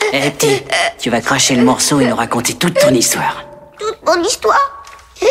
today. 0.00 0.20
Eh 0.26 0.30
petit, 0.30 0.62
tu 0.98 1.10
vas 1.10 1.20
cracher 1.20 1.54
le 1.56 1.64
morceau 1.64 2.00
et 2.00 2.06
nous 2.06 2.16
raconter 2.16 2.54
toute 2.54 2.74
ton 2.78 2.92
histoire. 2.94 3.44
Toute 3.78 3.98
mon 4.06 4.22
histoire 4.22 4.84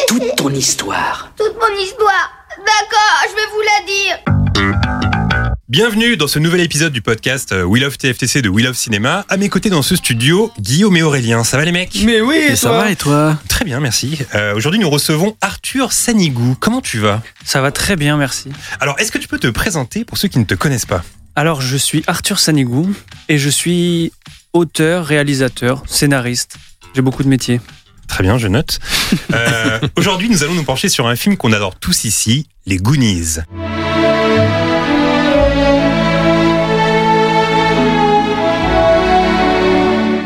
Toute 0.07 0.35
ton 0.35 0.49
histoire. 0.49 1.31
Toute 1.37 1.55
mon 1.55 1.81
histoire 1.83 2.31
D'accord, 2.57 3.29
je 3.29 3.35
vais 3.35 3.47
vous 3.51 3.61
la 3.61 3.85
dire 3.85 5.55
Bienvenue 5.67 6.15
dans 6.15 6.27
ce 6.27 6.39
nouvel 6.39 6.61
épisode 6.61 6.93
du 6.93 7.01
podcast 7.01 7.51
euh, 7.51 7.63
We 7.63 7.81
Love 7.83 7.97
TFTC 7.97 8.41
de 8.41 8.49
We 8.49 8.63
Love 8.63 8.75
Cinéma. 8.75 9.25
À 9.29 9.35
mes 9.37 9.49
côtés 9.49 9.69
dans 9.69 9.81
ce 9.81 9.95
studio, 9.95 10.51
Guillaume 10.59 10.95
et 10.95 11.03
Aurélien. 11.03 11.43
Ça 11.43 11.57
va 11.57 11.65
les 11.65 11.71
mecs? 11.71 12.01
Mais 12.05 12.21
oui, 12.21 12.37
Et 12.51 12.55
ça 12.55 12.71
va 12.71 12.91
et 12.91 12.95
toi? 12.95 13.37
Très 13.49 13.65
bien, 13.65 13.79
merci. 13.79 14.19
Euh, 14.35 14.55
Aujourd'hui, 14.55 14.79
nous 14.79 14.89
recevons 14.89 15.35
Arthur 15.41 15.91
Sanigou. 15.91 16.55
Comment 16.59 16.81
tu 16.81 16.99
vas? 16.99 17.21
Ça 17.43 17.61
va 17.61 17.71
très 17.71 17.95
bien, 17.97 18.15
merci. 18.15 18.49
Alors, 18.79 18.95
est-ce 18.99 19.11
que 19.11 19.17
tu 19.17 19.27
peux 19.27 19.39
te 19.39 19.47
présenter 19.47 20.05
pour 20.05 20.17
ceux 20.17 20.27
qui 20.29 20.39
ne 20.39 20.45
te 20.45 20.53
connaissent 20.55 20.85
pas? 20.85 21.03
Alors, 21.35 21.59
je 21.61 21.75
suis 21.75 22.03
Arthur 22.07 22.39
Sanigou 22.39 22.93
et 23.27 23.37
je 23.37 23.49
suis 23.49 24.13
auteur, 24.55 25.05
réalisateur, 25.05 25.83
scénariste. 25.85 26.57
J'ai 26.95 27.01
beaucoup 27.01 27.23
de 27.23 27.27
métiers. 27.27 27.59
Très 28.07 28.23
bien, 28.23 28.37
je 28.37 28.47
note. 28.47 28.79
Euh, 29.33 29.79
Aujourd'hui, 29.97 30.29
nous 30.29 30.43
allons 30.43 30.53
nous 30.53 30.63
pencher 30.63 30.89
sur 30.89 31.07
un 31.07 31.15
film 31.15 31.35
qu'on 31.37 31.51
adore 31.51 31.75
tous 31.75 32.05
ici, 32.05 32.47
Les 32.65 32.77
Goonies. 32.77 33.39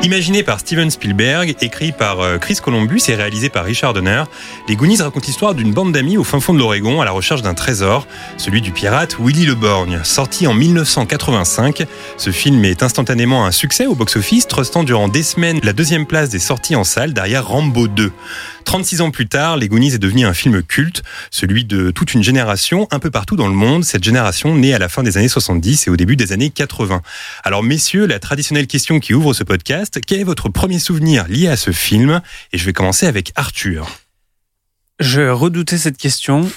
Imaginé 0.10 0.42
par 0.42 0.60
Steven 0.60 0.90
Spielberg, 0.90 1.56
écrit 1.62 1.92
par 1.92 2.20
euh, 2.20 2.40
Chris 2.40 2.56
Columbus 2.56 3.04
et 3.10 3.14
réalisé 3.14 3.50
par 3.50 3.64
Richard 3.64 3.94
Donner, 3.94 4.24
Les 4.68 4.76
Goonies 4.76 5.04
racontent 5.04 5.28
l'histoire 5.28 5.54
d'une 5.54 5.72
bande 5.72 5.92
d'amis 5.92 6.18
au 6.18 6.24
fin 6.24 6.40
fond 6.40 6.52
de 6.52 6.58
l'Oregon 6.58 7.00
à 7.00 7.06
la 7.06 7.12
recherche 7.12 7.44
d'un 7.44 7.54
trésor, 7.54 8.08
celui 8.38 8.62
du 8.62 8.72
pirate 8.72 9.18
Willy 9.20 9.46
le 9.46 9.54
Borgne. 9.54 10.00
Sorti 10.04 10.48
en 10.48 10.56
1985, 10.56 11.86
ce 12.18 12.32
film 12.32 12.66
est 12.66 12.82
instantanément 12.82 13.46
un 13.46 13.52
succès 13.52 13.86
au 13.86 13.94
box-office, 13.94 14.48
trustant 14.48 14.84
durant 14.84 15.10
des 15.10 15.22
semaines 15.22 15.60
la 15.62 15.74
deuxième 15.74 16.08
place 16.08 16.30
des 16.30 16.40
sorties 16.40 16.76
en 16.76 16.84
salle 16.84 17.14
derrière 17.14 17.48
Rambo 17.48 17.88
2. 17.88 18.12
36 18.70 19.02
ans 19.02 19.10
plus 19.10 19.28
tard, 19.28 19.58
Les 19.58 19.68
Goonies 19.68 19.96
est 19.96 19.98
devenu 19.98 20.28
un 20.28 20.34
film 20.36 20.62
culte, 20.62 21.02
celui 21.32 21.66
de 21.66 21.90
toute 21.90 22.14
une 22.14 22.22
génération 22.22 22.88
un 22.92 23.00
peu 23.00 23.10
partout 23.10 23.36
dans 23.36 23.48
le 23.48 23.54
monde, 23.56 23.84
cette 23.84 24.04
génération 24.04 24.54
née 24.54 24.76
à 24.76 24.78
la 24.78 24.90
fin 24.90 25.02
des 25.02 25.18
années 25.18 25.28
70 25.28 25.88
et 25.88 25.90
au 25.90 25.98
début 25.98 26.16
des 26.16 26.34
années 26.34 26.52
80. 26.52 27.02
Alors 27.44 27.64
messieurs, 27.64 28.06
la 28.06 28.20
traditionnelle 28.20 28.68
question 28.68 29.00
qui 29.00 29.16
ouvre 29.16 29.34
ce 29.34 29.44
podcast, 29.44 30.00
quel 30.06 30.20
est 30.20 30.24
votre 30.24 30.50
premier 30.50 30.78
souvenir 30.78 31.28
lié 31.28 31.48
à 31.48 31.58
ce 31.58 31.72
film? 31.72 32.22
Et 32.54 32.60
je 32.60 32.66
vais 32.66 32.72
commencer 32.72 33.08
avec 33.08 33.32
Arthur. 33.36 33.90
Je 35.00 35.22
redoutais 35.22 35.80
cette 35.80 35.98
question. 35.98 36.48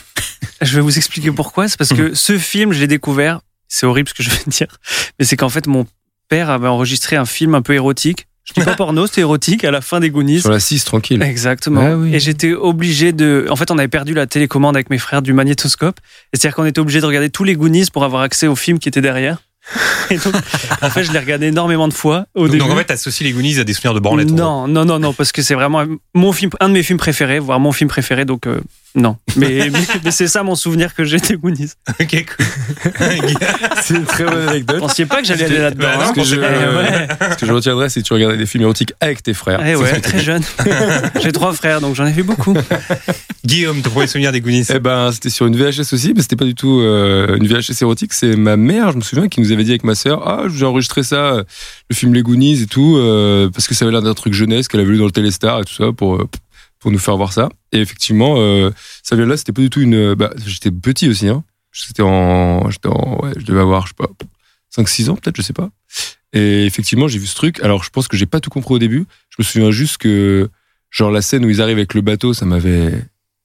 je 0.61 0.75
vais 0.75 0.83
vous 0.83 0.99
expliquer 0.99 1.31
pourquoi. 1.31 1.67
C'est 1.67 1.79
parce 1.79 1.95
que 1.95 2.13
ce 2.13 2.37
film, 2.37 2.75
je 2.75 2.81
l'ai 2.81 2.89
découvert. 2.89 3.41
C'est 3.69 3.87
horrible 3.87 4.11
ce 4.11 4.13
que 4.13 4.23
je 4.23 4.29
vais 4.29 4.43
dire, 4.49 4.77
mais 5.19 5.25
c'est 5.25 5.39
qu'en 5.39 5.49
fait, 5.49 5.67
mon 5.67 5.87
père 6.29 6.51
avait 6.51 6.69
enregistré 6.69 7.17
un 7.17 7.25
film 7.25 7.55
un 7.55 7.63
peu 7.63 7.73
érotique. 7.73 8.27
Je 8.45 8.55
dis 8.61 8.65
pas 8.65 8.75
porno, 8.77 9.07
c'était 9.07 9.21
érotique 9.23 9.65
à 9.65 9.71
la 9.71 9.81
fin 9.81 10.01
des 10.01 10.11
Goonies. 10.11 10.41
Sur 10.41 10.51
la 10.51 10.61
6, 10.61 10.85
tranquille. 10.85 11.23
Exactement. 11.23 11.81
Ah 11.83 11.97
oui. 11.97 12.15
Et 12.15 12.21
j'étais 12.21 12.53
obligé 12.53 13.13
de. 13.13 13.47
En 13.51 13.57
fait, 13.57 13.71
on 13.71 13.79
avait 13.79 13.89
perdu 13.89 14.15
la 14.15 14.27
télécommande 14.27 14.77
avec 14.77 14.91
mes 14.91 14.99
frères 14.99 15.23
du 15.23 15.33
magnétoscope. 15.33 15.99
Et 16.33 16.37
c'est-à-dire 16.37 16.57
qu'on 16.57 16.65
était 16.65 16.81
obligé 16.81 17.01
de 17.01 17.07
regarder 17.07 17.31
tous 17.31 17.45
les 17.45 17.55
Goonies 17.55 17.87
pour 17.93 18.05
avoir 18.05 18.23
accès 18.23 18.47
au 18.47 18.57
film 18.57 18.79
qui 18.79 18.89
était 18.89 19.01
derrière. 19.01 19.39
Et 20.11 20.17
donc, 20.17 20.35
en 20.83 20.91
fait, 20.91 21.05
je 21.05 21.13
l'ai 21.13 21.21
regardé 21.21 21.47
énormément 21.47 21.87
de 21.87 21.93
fois 21.95 22.27
au 22.35 22.43
Donc, 22.43 22.51
début. 22.51 22.59
donc, 22.65 22.71
en 22.73 22.77
fait, 22.77 22.85
t'associes 22.87 23.25
Les 23.25 23.33
Goonies 23.33 23.61
à 23.61 23.65
des 23.65 23.73
souvenirs 23.73 23.95
de 23.95 24.01
branlette. 24.01 24.31
Non, 24.31 24.67
non, 24.67 24.85
non, 24.85 24.99
non, 24.99 25.13
parce 25.13 25.31
que 25.31 25.41
c'est 25.41 25.55
vraiment 25.55 25.85
mon 26.15 26.33
film, 26.33 26.51
un 26.59 26.69
de 26.69 26.75
mes 26.75 26.83
films 26.83 26.99
préférés, 26.99 27.39
voire 27.39 27.61
mon 27.61 27.71
film 27.71 27.89
préféré, 27.89 28.25
donc 28.25 28.49
euh, 28.49 28.61
non. 28.95 29.17
Mais, 29.37 29.71
mais, 29.71 29.81
mais 30.05 30.11
c'est 30.11 30.27
ça 30.27 30.43
mon 30.43 30.55
souvenir 30.55 30.95
que 30.95 31.05
j'ai 31.05 31.19
des 31.19 31.37
Goonies. 31.37 31.71
Ok, 31.99 32.27
cool. 32.37 32.47
C'est 33.83 33.95
une 33.95 34.05
très 34.05 34.25
bonne 34.25 34.43
Vous 34.43 34.49
anecdote. 34.51 34.79
pensiez 34.81 35.07
pas 35.07 35.21
que 35.23 35.27
j'allais 35.27 35.45
aller 35.45 35.59
là-dedans 35.59 35.89
Bah 35.99 36.05
hein 36.05 36.07
Ce 36.09 36.13
que, 36.13 36.25
je, 36.25 36.37
ouais. 36.37 37.09
ce 37.33 37.37
que 37.37 37.47
je 37.47 37.53
retiendrai, 37.53 37.89
c'est 37.89 38.03
que 38.03 38.07
tu 38.07 38.13
regardais 38.13 38.37
des 38.37 38.47
films 38.47 38.65
érotiques 38.65 38.93
avec 39.01 39.23
tes 39.23 39.33
frères. 39.35 39.61
Eh 39.67 39.75
ouais, 39.77 40.01
très 40.01 40.21
jeune. 40.21 40.43
J'ai 41.23 41.33
trois 41.33 41.53
frères, 41.55 41.81
donc 41.81 41.95
j'en 41.95 42.07
ai 42.07 42.13
vu 42.13 42.23
beaucoup. 42.23 42.55
Guillaume, 43.45 43.81
ton 43.83 43.91
premier 43.91 44.07
souvenir 44.07 44.31
des 44.31 44.41
Goonies 44.41 44.67
Eh 44.73 44.79
ben, 44.79 45.11
c'était 45.11 45.31
sur 45.31 45.47
une 45.47 45.57
VHS 45.57 45.93
aussi, 45.95 46.13
mais 46.15 46.23
c'était 46.23 46.37
pas 46.37 46.45
du 46.45 46.55
tout 46.55 46.81
euh, 46.81 47.37
une 47.37 47.47
VHS 47.49 47.81
érotique. 47.83 48.13
C'est 48.13 48.37
ma 48.37 48.57
mère, 48.57 48.93
je 48.93 48.99
me 48.99 49.03
souviens, 49.03 49.29
qui 49.29 49.41
nous 49.41 49.53
avait 49.53 49.65
dit 49.65 49.71
avec 49.71 49.85
ma 49.85 49.95
sœur, 49.95 50.27
ah, 50.29 50.45
j'ai 50.55 50.65
enregistré 50.67 51.03
ça, 51.03 51.17
euh, 51.17 51.45
le 51.91 51.97
film 51.97 52.13
Les 52.15 52.23
Goonies 52.23 52.63
et 52.63 52.67
tout, 52.67 52.97
euh, 52.99 53.49
parce 53.51 53.67
que 53.67 53.75
ça 53.75 53.85
avait 53.85 53.93
l'air 53.93 54.03
d'un 54.03 54.15
truc 54.15 54.33
jeunesse 54.35 54.69
qu'elle 54.69 54.81
avait 54.81 54.91
vu 54.91 54.99
dans 54.99 55.07
le 55.07 55.11
Téléstar 55.13 55.61
et 55.61 55.65
tout 55.65 55.75
ça 55.75 55.93
pour 55.97 56.17
euh, 56.17 56.29
pour 56.83 56.91
nous 56.91 56.99
faire 56.99 57.17
voir 57.17 57.33
ça. 57.33 57.49
Et 57.73 57.79
effectivement, 57.81 58.35
euh, 58.39 58.71
ça 59.03 59.17
vient 59.17 59.25
là, 59.27 59.37
c'était 59.37 59.53
pas 59.53 59.63
du 59.63 59.71
tout 59.71 59.81
une. 59.81 60.15
Bah, 60.15 60.33
j'étais 60.45 60.71
petit 60.71 61.09
aussi, 61.09 61.29
hein. 61.29 61.45
J'étais 61.73 62.03
en, 62.03 62.69
j'étais 62.71 62.89
en, 62.89 63.21
ouais, 63.23 63.31
je 63.37 63.45
devais 63.47 63.61
avoir, 63.61 63.87
je 63.87 63.93
sais 63.93 63.97
pas, 63.97 64.09
5-6 64.77 65.09
ans 65.11 65.15
peut-être, 65.17 65.37
je 65.37 65.43
sais 65.43 65.53
pas. 65.55 65.71
Et 66.35 66.67
effectivement, 66.67 67.09
j'ai 67.09 67.19
vu 67.19 67.27
ce 67.27 67.35
truc. 67.35 67.61
Alors, 67.61 67.83
je 67.85 67.91
pense 67.91 68.09
que 68.09 68.17
j'ai 68.17 68.27
pas 68.27 68.41
tout 68.41 68.51
compris 68.51 68.75
au 68.75 68.79
début. 68.79 69.07
Je 69.31 69.37
me 69.39 69.45
souviens 69.45 69.71
juste 69.71 69.97
que, 69.99 70.51
genre, 70.91 71.11
la 71.11 71.23
scène 71.23 71.45
où 71.47 71.51
ils 71.51 71.63
arrivent 71.63 71.79
avec 71.79 71.95
le 71.95 72.01
bateau, 72.03 72.35
ça 72.35 72.45
m'avait 72.47 72.93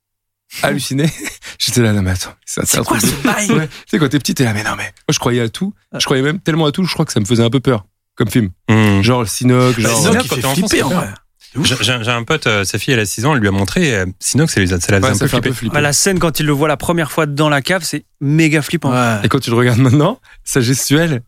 halluciné. 0.63 1.05
J'étais 1.59 1.81
là, 1.81 1.93
non, 1.93 2.01
mais 2.01 2.11
attends, 2.11 2.33
ça, 2.45 2.63
c'est 2.65 2.81
truc 2.81 3.01
de- 3.01 3.23
bail 3.23 3.51
Ouais. 3.51 3.67
Tu 3.67 3.73
sais, 3.87 3.99
quand 3.99 4.09
t'es 4.09 4.19
petit, 4.19 4.33
t'es 4.35 4.43
là, 4.45 4.53
mais 4.53 4.63
non, 4.63 4.71
mais 4.77 4.83
moi, 4.83 5.11
je 5.11 5.19
croyais 5.19 5.41
à 5.41 5.49
tout. 5.49 5.73
Je 5.97 6.03
croyais 6.05 6.23
même 6.23 6.39
tellement 6.39 6.65
à 6.65 6.71
tout, 6.71 6.83
je 6.85 6.93
crois 6.93 7.05
que 7.05 7.13
ça 7.13 7.19
me 7.19 7.25
faisait 7.25 7.43
un 7.43 7.49
peu 7.49 7.59
peur, 7.59 7.85
comme 8.15 8.29
film. 8.29 8.49
Hmm. 8.69 9.01
Genre, 9.01 9.21
le 9.21 9.27
Sinoc, 9.27 9.75
Bah, 9.75 9.89
genre. 9.89 9.99
Sinoc, 10.01 10.15
euh, 10.15 10.23
quand 10.29 10.35
t'es 10.35 10.45
enfant, 10.45 10.67
c'est 10.67 10.79
peur. 10.79 11.13
J'ai 11.63 11.91
un 12.11 12.23
pote, 12.23 12.47
euh, 12.47 12.63
sa 12.63 12.77
fille, 12.79 12.93
elle 12.93 12.99
a 12.99 13.05
6 13.05 13.25
ans, 13.25 13.33
elle 13.35 13.41
lui 13.41 13.47
a 13.47 13.51
montré 13.51 13.93
euh, 13.95 14.05
Sinox, 14.19 14.53
ça, 14.53 14.61
a- 14.61 14.65
ça 14.67 14.73
la 14.73 14.79
faisait 14.79 14.91
ouais, 15.01 15.09
un 15.09 15.13
ça 15.13 15.19
peu 15.25 15.27
fait 15.27 15.37
un 15.37 15.41
peu 15.41 15.51
flipper. 15.51 15.75
Ah, 15.77 15.81
la 15.81 15.93
scène 15.93 16.19
quand 16.19 16.39
il 16.39 16.45
le 16.45 16.51
voit 16.53 16.67
la 16.67 16.77
première 16.77 17.11
fois 17.11 17.25
dans 17.25 17.49
la 17.49 17.61
cave, 17.61 17.83
c'est 17.83 18.05
méga 18.21 18.61
flippant. 18.61 18.91
Et 19.23 19.27
quand 19.29 19.39
tu 19.39 19.49
le 19.49 19.55
regardes 19.55 19.79
maintenant, 19.79 20.19
sa 20.43 20.61
gestuelle. 20.61 21.21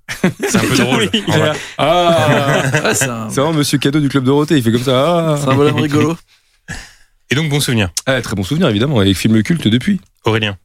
C'est 0.48 0.56
un 0.58 0.60
peu 0.62 0.76
drôle. 0.84 1.10
Oui. 1.14 1.24
Ah! 1.78 2.94
C'est 2.94 3.06
un, 3.10 3.28
vraiment 3.28 3.54
Monsieur 3.54 3.78
Cadeau 3.78 4.00
du 4.00 4.10
Club 4.10 4.24
Dorothée, 4.24 4.58
il 4.58 4.64
fait 4.64 4.72
comme 4.72 4.84
ça. 4.84 5.34
Ah, 5.34 5.38
c'est 5.42 5.50
un 5.50 5.56
bonhomme 5.56 5.80
rigolo. 5.82 6.18
Et 7.32 7.36
donc, 7.36 7.50
bon 7.50 7.60
souvenir. 7.60 7.90
Ah, 8.06 8.22
très 8.22 8.36
bon 8.36 8.44
souvenir, 8.44 8.68
évidemment, 8.70 9.00
avec 9.00 9.16
film 9.16 9.42
culte 9.44 9.68
depuis. 9.68 10.02
Aurélien. 10.26 10.58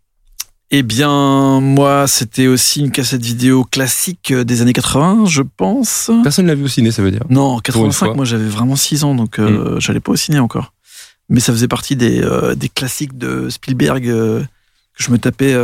Eh 0.76 0.82
bien, 0.82 1.60
moi, 1.60 2.08
c'était 2.08 2.48
aussi 2.48 2.80
une 2.80 2.90
cassette 2.90 3.22
vidéo 3.22 3.62
classique 3.62 4.32
euh, 4.32 4.42
des 4.42 4.60
années 4.60 4.72
80, 4.72 5.24
je 5.26 5.42
pense. 5.42 6.10
Personne 6.24 6.48
l'a 6.48 6.56
vu 6.56 6.64
au 6.64 6.68
ciné, 6.68 6.90
ça 6.90 7.00
veut 7.00 7.12
dire. 7.12 7.22
Non, 7.30 7.52
fois. 7.52 7.62
85, 7.62 8.16
moi 8.16 8.24
j'avais 8.24 8.48
vraiment 8.48 8.74
6 8.74 9.04
ans, 9.04 9.14
donc 9.14 9.38
euh, 9.38 9.78
j'allais 9.78 10.00
pas 10.00 10.10
au 10.10 10.16
ciné 10.16 10.40
encore. 10.40 10.72
Mais 11.28 11.38
ça 11.38 11.52
faisait 11.52 11.68
partie 11.68 11.94
des, 11.94 12.20
euh, 12.20 12.56
des 12.56 12.68
classiques 12.68 13.16
de 13.16 13.48
Spielberg 13.50 14.08
euh, 14.08 14.40
que 14.40 15.04
je 15.04 15.12
me 15.12 15.18
tapais 15.18 15.54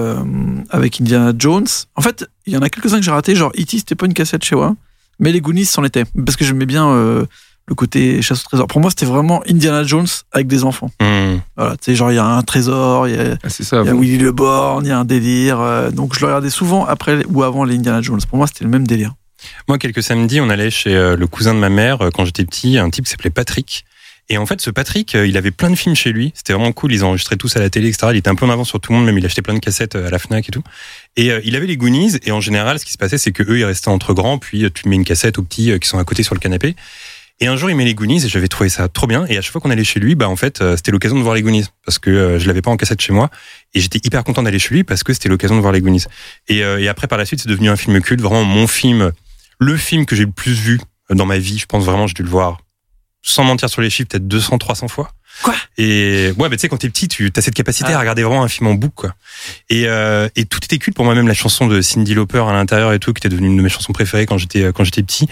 avec 0.71 1.01
Indiana 1.01 1.33
Jones. 1.37 1.67
En 1.97 2.03
fait, 2.03 2.31
il 2.47 2.53
y 2.53 2.57
en 2.57 2.63
a 2.63 2.69
quelques-uns 2.71 2.99
que 2.99 3.05
j'ai 3.05 3.11
ratés, 3.11 3.35
genre 3.35 3.51
E.T. 3.59 3.79
c'était 3.79 3.97
pas 3.97 4.07
une 4.07 4.15
cassette 4.15 4.45
chez 4.45 4.55
moi, 4.55 4.77
mais 5.19 5.33
les 5.33 5.41
Goonies 5.41 5.65
c'en 5.65 5.83
était, 5.83 6.05
parce 6.25 6.37
que 6.37 6.45
j'aimais 6.45 6.67
bien 6.67 7.27
le 7.69 7.75
côté 7.75 8.21
chasse 8.23 8.41
au 8.41 8.45
trésor. 8.45 8.67
Pour 8.67 8.81
moi, 8.81 8.91
c'était 8.91 9.07
vraiment 9.07 9.43
Indiana 9.49 9.85
Jones 9.85 10.07
avec 10.33 10.47
des 10.49 10.65
enfants. 10.65 10.91
Hmm. 11.01 11.37
Voilà, 11.57 11.77
tu 11.77 11.85
sais, 11.85 11.95
genre 11.95 12.11
il 12.11 12.17
y 12.17 12.19
a 12.19 12.25
un 12.25 12.43
trésor, 12.43 13.07
il 13.09 13.15
y 13.15 13.19
a, 13.19 13.37
Ah, 13.45 13.49
ça. 13.49 13.83
y 13.85 13.89
a. 13.89 13.95
Willy 13.95 14.19
le 14.19 14.33
Borgne, 14.33 14.87
il 14.87 14.89
y 14.89 14.93
a 14.93 14.99
un 14.99 15.05
délire. 15.05 15.61
euh, 15.61 15.91
donc 15.91 16.15
je 16.15 16.21
le 16.21 16.27
regardais 16.27 16.51
souvent 16.51 16.85
après 16.85 17.23
ou 17.29 17.43
avant 17.45 17.65
les 17.65 17.77
Indiana 17.77 18.03
Jones. 18.03 18.21
Pour 18.29 18.39
moi, 18.39 18.47
c'était 18.49 18.65
le 18.65 18.71
même 18.71 18.87
délire. 18.87 19.15
Moi, 19.69 19.79
quelques 19.79 20.03
samedis, 20.03 20.41
on 20.41 20.51
allait 20.51 20.71
chez 20.71 20.95
euh, 20.97 21.17
le 21.17 21.27
cousin 21.27 21.55
de 21.55 21.61
ma 21.61 21.69
mère 21.71 22.03
euh, 22.03 22.11
quand 22.11 22.25
j'étais 22.25 22.45
petit, 22.45 22.77
un 22.77 22.91
type 22.91 23.05
qui 23.05 23.11
s'appelait 23.11 23.31
Patrick. 23.31 23.85
Et 24.33 24.39
en 24.39 24.47
fait, 24.47 24.61
ce 24.61 24.71
Patrick, 24.71 25.15
il 25.15 25.37
avait 25.37 25.51
plein 25.51 25.71
de 25.71 25.75
films 25.75 25.97
chez 25.97 26.13
lui. 26.13 26.31
C'était 26.37 26.53
vraiment 26.53 26.71
cool. 26.71 26.93
Ils 26.93 27.03
enregistraient 27.03 27.35
tous 27.37 27.57
à 27.57 27.59
la 27.59 27.69
télé, 27.69 27.89
etc. 27.89 28.09
Il 28.13 28.17
était 28.17 28.31
un 28.31 28.37
peu 28.37 28.47
en 28.47 28.51
avance 28.51 28.69
sur 28.69 28.79
tout 28.79 28.93
le 28.93 28.99
monde, 28.99 29.07
même 29.07 29.19
il 29.19 29.27
achetait 29.27 29.43
plein 29.43 29.55
de 29.55 29.59
cassettes 29.59 29.97
à 29.97 30.09
la 30.09 30.19
Fnac 30.21 30.49
et 30.49 30.53
tout. 30.53 30.63
Et 31.17 31.33
euh, 31.33 31.41
il 31.45 31.57
avait 31.57 31.67
les 31.67 31.77
Goonies. 31.77 32.13
Et 32.25 32.31
en 32.31 32.41
général, 32.41 32.79
ce 32.79 32.85
qui 32.85 32.93
se 32.93 32.97
passait, 32.99 33.19
c'est 33.19 33.33
que 33.33 33.43
eux, 33.43 33.59
ils 33.59 33.65
restaient 33.65 33.89
entre 33.89 34.15
grands. 34.15 34.39
Puis 34.39 34.71
tu 34.73 34.89
mets 34.89 34.95
une 34.95 35.05
cassette 35.05 35.39
aux 35.39 35.43
petits 35.43 35.73
euh, 35.73 35.79
qui 35.79 35.89
sont 35.89 35.99
à 35.99 36.05
côté 36.05 36.23
sur 36.23 36.35
le 36.37 36.39
canapé. 36.41 36.77
Et 37.43 37.47
un 37.47 37.57
jour, 37.57 37.71
il 37.71 37.77
met 37.77 37.85
les 37.87 37.95
Goonies 37.95 38.25
et 38.25 38.29
j'avais 38.29 38.49
trouvé 38.49 38.69
ça 38.69 38.89
trop 38.89 39.07
bien. 39.07 39.25
Et 39.29 39.39
à 39.39 39.41
chaque 39.41 39.53
fois 39.53 39.61
qu'on 39.63 39.71
allait 39.71 39.83
chez 39.85 39.99
lui, 39.99 40.15
bah 40.15 40.29
en 40.29 40.37
fait, 40.37 40.61
euh, 40.61 40.77
c'était 40.77 40.91
l'occasion 40.91 41.17
de 41.17 41.23
voir 41.23 41.35
les 41.35 41.41
Goonies 41.43 41.65
parce 41.87 41.99
que 41.99 42.11
euh, 42.11 42.39
je 42.39 42.47
l'avais 42.47 42.61
pas 42.61 42.71
en 42.71 42.77
cassette 42.77 43.01
chez 43.01 43.15
moi. 43.15 43.31
Et 43.73 43.81
j'étais 43.81 43.99
hyper 44.05 44.25
content 44.25 44.43
d'aller 44.43 44.59
chez 44.59 44.75
lui 44.75 44.85
parce 44.85 45.03
que 45.03 45.15
c'était 45.15 45.31
l'occasion 45.31 45.57
de 45.57 45.61
voir 45.63 45.73
les 45.73 45.81
Goonies. 45.81 46.05
Et, 46.49 46.63
euh, 46.63 46.79
et 46.81 46.89
après, 46.89 47.07
par 47.07 47.17
la 47.19 47.25
suite, 47.25 47.41
c'est 47.41 47.49
devenu 47.49 47.71
un 47.71 47.77
film 47.77 47.99
culte, 48.03 48.21
vraiment 48.21 48.45
mon 48.45 48.67
film, 48.67 49.13
le 49.59 49.77
film 49.79 50.05
que 50.05 50.15
j'ai 50.17 50.27
le 50.27 50.31
plus 50.33 50.53
vu 50.53 50.81
dans 51.09 51.25
ma 51.25 51.39
vie. 51.39 51.57
Je 51.59 51.65
pense 51.67 51.85
vraiment, 51.85 52.07
j'ai 52.07 52.13
dû 52.15 52.23
le 52.23 52.29
voir 52.29 52.59
sans 53.23 53.45
mentir 53.45 53.69
sur 53.71 53.81
les 53.83 53.89
chiffres, 53.91 54.09
peut-être 54.11 54.29
200, 54.29 54.59
300 54.59 54.89
fois. 54.89 55.11
Quoi? 55.43 55.55
Et 55.79 56.33
ouais, 56.39 56.49
bah, 56.49 56.57
tu 56.57 56.59
sais, 56.61 56.69
quand 56.69 56.77
t'es 56.79 56.89
petit, 56.91 57.09
tu 57.09 57.31
as 57.35 57.41
cette 57.41 57.55
capacité 57.55 57.93
Ah. 57.93 57.97
à 57.97 58.01
regarder 58.01 58.23
vraiment 58.23 58.43
un 58.43 58.49
film 58.49 58.67
en 58.69 58.75
boucle, 58.75 58.95
quoi. 58.97 59.15
Et, 59.71 59.85
euh, 59.87 60.29
et 60.37 60.45
tout 60.45 60.59
était 60.63 60.79
culte 60.79 60.97
pour 60.97 61.05
moi, 61.07 61.15
même 61.15 61.29
la 61.29 61.35
chanson 61.35 61.67
de 61.67 61.81
Cindy 61.81 62.15
Lauper 62.15 62.45
à 62.47 62.53
l'intérieur 62.53 62.93
et 62.93 62.99
tout, 62.99 63.13
qui 63.15 63.19
était 63.21 63.29
devenue 63.31 63.49
une 63.49 63.57
de 63.57 63.63
mes 63.63 63.69
chansons 63.71 63.93
préférées 63.95 64.27
quand 64.27 64.37
j'étais 64.39 64.73
quand 64.75 64.85
j'étais 64.85 65.03
petit. 65.03 65.29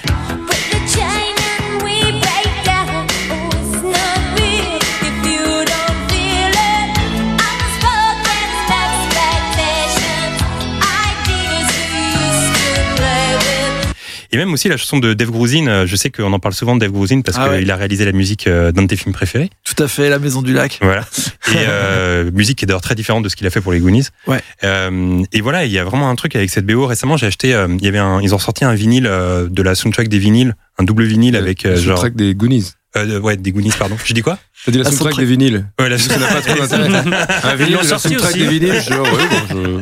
Et 14.30 14.36
même 14.36 14.52
aussi 14.52 14.68
la 14.68 14.76
chanson 14.76 14.98
de 14.98 15.14
Dave 15.14 15.30
Grusin. 15.30 15.66
euh, 15.68 15.86
Je 15.86 15.96
sais 15.96 16.10
qu'on 16.10 16.32
en 16.32 16.38
parle 16.38 16.54
souvent 16.54 16.74
de 16.74 16.80
Dave 16.80 16.90
Grusin 16.92 17.22
parce 17.22 17.38
Ah 17.40 17.56
qu'il 17.58 17.70
a 17.70 17.76
réalisé 17.76 18.04
la 18.04 18.12
musique 18.12 18.46
euh, 18.46 18.72
d'un 18.72 18.82
de 18.82 18.86
tes 18.88 18.96
films 18.96 19.12
préférés. 19.14 19.48
Tout 19.64 19.82
à 19.82 19.88
fait, 19.88 20.08
La 20.10 20.18
Maison 20.18 20.42
du 20.42 20.52
Lac. 20.52 20.78
Voilà. 20.82 21.02
Et 21.48 21.56
euh, 21.66 22.30
musique 22.32 22.58
qui 22.58 22.64
est 22.64 22.66
d'ailleurs 22.66 22.82
très 22.82 22.94
différente 22.94 23.22
de 23.24 23.28
ce 23.28 23.36
qu'il 23.36 23.46
a 23.46 23.50
fait 23.50 23.60
pour 23.62 23.72
les 23.72 23.80
Goonies. 23.80 24.08
Ouais. 24.26 24.40
Euh, 24.64 25.22
et 25.32 25.40
voilà, 25.40 25.64
il 25.64 25.72
y 25.72 25.78
a 25.78 25.84
vraiment 25.84 26.10
un 26.10 26.14
truc 26.14 26.36
avec 26.36 26.50
cette 26.50 26.66
BO. 26.66 26.86
Récemment, 26.86 27.16
j'ai 27.16 27.26
acheté. 27.26 27.54
euh, 27.54 27.68
il 27.78 27.84
y 27.84 27.88
avait 27.88 27.98
un, 27.98 28.20
ils 28.20 28.34
ont 28.34 28.38
sorti 28.38 28.64
un 28.66 28.74
vinyle 28.74 29.06
euh, 29.06 29.48
de 29.48 29.62
la 29.62 29.74
soundtrack 29.74 30.08
des 30.08 30.18
vinyles, 30.18 30.54
un 30.78 30.84
double 30.84 31.04
vinyle 31.04 31.34
avec 31.36 31.62
genre. 31.66 31.96
soundtrack 31.96 32.14
des 32.16 32.34
Goonies. 32.34 32.72
euh, 32.96 33.20
ouais, 33.20 33.36
des 33.38 33.52
Goonies, 33.52 33.72
pardon. 33.78 33.96
J'ai 34.04 34.12
dit 34.14 34.22
quoi? 34.22 34.38
T'as 34.66 34.72
dit 34.72 34.78
la 34.78 34.84
La 34.84 34.90
soundtrack 34.90 35.14
soundtrack- 35.14 35.18
des 35.20 35.24
vinyles. 35.26 35.66
Ouais, 35.80 35.88
la 35.88 35.98
Ça 35.98 36.18
n'a 36.18 36.26
pas 36.26 36.40
trop 36.42 36.54
d'intérêt. 36.66 36.88
Un 37.44 37.54
vinyle, 37.54 37.76
la 37.76 37.98
soundtrack 37.98 38.30
aussi. 38.30 38.38
des 38.40 38.46
vinyles, 38.46 38.82
genre, 38.82 39.06
ouais, 39.06 39.54
bon, 39.54 39.80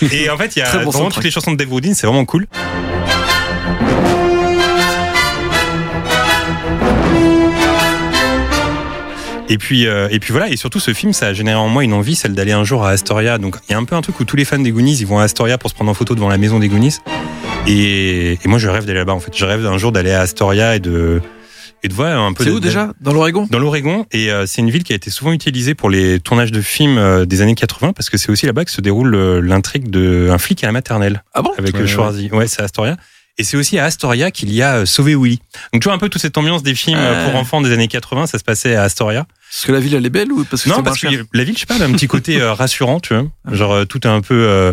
je- 0.00 0.14
Et 0.14 0.28
en 0.28 0.36
fait, 0.36 0.56
il 0.56 0.58
y 0.58 0.62
a 0.62 0.68
vraiment 0.70 0.90
soundtrack. 0.92 1.14
toutes 1.14 1.24
les 1.24 1.30
chansons 1.30 1.52
de 1.52 1.56
Dave 1.56 1.68
Grusin. 1.68 1.94
C'est 1.94 2.06
vraiment 2.06 2.24
cool. 2.26 2.46
Et 9.50 9.56
puis, 9.56 9.86
euh, 9.86 10.08
et 10.10 10.18
puis 10.20 10.32
voilà, 10.32 10.50
et 10.50 10.56
surtout 10.56 10.78
ce 10.78 10.92
film, 10.92 11.14
ça 11.14 11.28
a 11.28 11.32
généré 11.32 11.56
en 11.56 11.68
moi 11.68 11.82
une 11.82 11.94
envie, 11.94 12.14
celle 12.16 12.34
d'aller 12.34 12.52
un 12.52 12.64
jour 12.64 12.84
à 12.84 12.90
Astoria. 12.90 13.38
Donc 13.38 13.56
il 13.68 13.72
y 13.72 13.74
a 13.74 13.78
un 13.78 13.84
peu 13.84 13.94
un 13.96 14.02
truc 14.02 14.20
où 14.20 14.24
tous 14.24 14.36
les 14.36 14.44
fans 14.44 14.58
des 14.58 14.70
Goonies, 14.70 14.98
ils 15.00 15.06
vont 15.06 15.18
à 15.18 15.22
Astoria 15.24 15.56
pour 15.56 15.70
se 15.70 15.74
prendre 15.74 15.90
en 15.90 15.94
photo 15.94 16.14
devant 16.14 16.28
la 16.28 16.36
maison 16.36 16.58
des 16.58 16.68
Goonies. 16.68 16.98
Et, 17.66 18.32
et 18.32 18.38
moi, 18.48 18.58
je 18.58 18.68
rêve 18.68 18.84
d'aller 18.84 18.98
là-bas. 18.98 19.14
En 19.14 19.20
fait, 19.20 19.32
je 19.34 19.44
rêve 19.46 19.64
un 19.66 19.78
jour 19.78 19.90
d'aller 19.90 20.10
à 20.12 20.20
Astoria 20.20 20.76
et 20.76 20.80
de 20.80 21.22
et 21.82 21.88
de 21.88 21.94
voir 21.94 22.20
un 22.20 22.32
peu. 22.34 22.44
C'est 22.44 22.50
où 22.50 22.60
déjà? 22.60 22.92
Dans 23.00 23.12
l'Oregon? 23.14 23.46
Dans 23.50 23.58
l'Oregon. 23.58 24.04
Et 24.12 24.30
euh, 24.30 24.44
c'est 24.46 24.60
une 24.60 24.68
ville 24.70 24.82
qui 24.84 24.92
a 24.92 24.96
été 24.96 25.10
souvent 25.10 25.32
utilisée 25.32 25.74
pour 25.74 25.88
les 25.88 26.18
tournages 26.20 26.52
de 26.52 26.60
films 26.60 26.98
euh, 26.98 27.24
des 27.24 27.40
années 27.40 27.54
80 27.54 27.92
parce 27.94 28.10
que 28.10 28.18
c'est 28.18 28.30
aussi 28.30 28.44
là-bas 28.46 28.64
que 28.66 28.70
se 28.70 28.80
déroule 28.82 29.14
euh, 29.14 29.40
l'intrigue 29.40 29.88
de 29.88 30.28
un 30.30 30.38
flic 30.38 30.62
à 30.64 30.66
la 30.66 30.72
maternelle 30.72 31.22
Ah 31.34 31.40
bon? 31.40 31.52
Avec 31.56 31.74
Ouais, 31.74 31.82
ouais. 31.82 31.86
Schwarzy. 31.86 32.30
Ouais, 32.32 32.48
c'est 32.48 32.62
Astoria. 32.62 32.96
Et 33.38 33.44
c'est 33.44 33.56
aussi 33.56 33.78
à 33.78 33.84
Astoria 33.84 34.30
qu'il 34.32 34.52
y 34.52 34.62
a 34.62 34.78
euh, 34.78 34.86
Sauvé 34.86 35.14
Willy. 35.14 35.40
Donc 35.72 35.80
tu 35.82 35.84
vois 35.88 35.94
un 35.94 35.98
peu 35.98 36.08
toute 36.08 36.20
cette 36.20 36.36
ambiance 36.36 36.62
des 36.64 36.74
films 36.74 36.98
euh, 36.98 37.24
pour 37.26 37.36
enfants 37.38 37.60
des 37.60 37.70
années 37.72 37.86
80, 37.88 38.26
ça 38.26 38.38
se 38.38 38.44
passait 38.44 38.74
à 38.74 38.82
Astoria. 38.82 39.26
Parce 39.50 39.64
que 39.64 39.72
la 39.72 39.80
ville, 39.80 39.94
elle 39.94 40.04
est 40.04 40.10
belle 40.10 40.32
ou 40.32 40.44
parce 40.44 40.64
que 40.64 40.68
non, 40.68 40.82
parce 40.82 41.00
que 41.00 41.06
la 41.32 41.44
ville, 41.44 41.54
je 41.54 41.60
sais 41.60 41.66
pas, 41.66 41.76
elle 41.76 41.82
a 41.82 41.86
un 41.86 41.92
petit 41.92 42.08
côté 42.08 42.40
euh, 42.40 42.52
rassurant, 42.52 42.98
tu 43.00 43.14
vois. 43.14 43.26
Genre 43.54 43.72
euh, 43.72 43.84
tout 43.84 44.00
est 44.06 44.10
un 44.10 44.20
peu, 44.22 44.34
euh, 44.34 44.72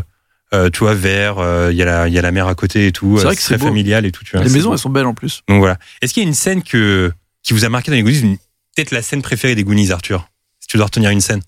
euh, 0.54 0.70
tu 0.72 0.80
vois, 0.80 0.96
vert. 0.96 1.38
euh, 1.38 1.70
Il 1.72 1.78
y 1.78 1.84
a 1.84 1.86
la, 1.86 2.08
il 2.08 2.14
y 2.14 2.18
a 2.20 2.22
la 2.24 2.32
mer 2.32 2.48
à 2.48 2.56
côté 2.56 2.88
et 2.88 2.92
tout. 2.92 3.18
C'est 3.18 3.22
euh, 3.24 3.28
vrai 3.28 3.36
que 3.36 3.42
c'est 3.42 3.50
très 3.50 3.58
beau. 3.58 3.68
familial 3.68 4.06
et 4.06 4.12
tout. 4.12 4.24
Tu 4.24 4.32
vois. 4.36 4.44
Les 4.44 4.50
maisons, 4.52 4.70
beau. 4.70 4.74
elles 4.76 4.80
sont 4.80 4.90
belles 4.90 5.06
en 5.06 5.14
plus. 5.14 5.44
Donc 5.48 5.60
voilà. 5.60 5.78
Est-ce 6.02 6.14
qu'il 6.14 6.24
y 6.24 6.26
a 6.26 6.28
une 6.28 6.34
scène 6.36 6.64
que 6.64 7.12
qui 7.44 7.54
vous 7.54 7.66
a 7.66 7.70
marqué 7.70 7.92
dans 7.92 7.98
les 7.98 8.04
Goonies 8.04 8.40
Peut-être 8.76 8.92
la 8.92 9.04
scène 9.04 9.22
préférée 9.22 9.54
des 9.56 9.64
Goonies, 9.64 9.92
Arthur. 9.92 10.28
Si 10.60 10.68
tu 10.68 10.78
dois 10.78 10.88
retenir 10.88 11.12
une 11.12 11.22
scène? 11.22 11.42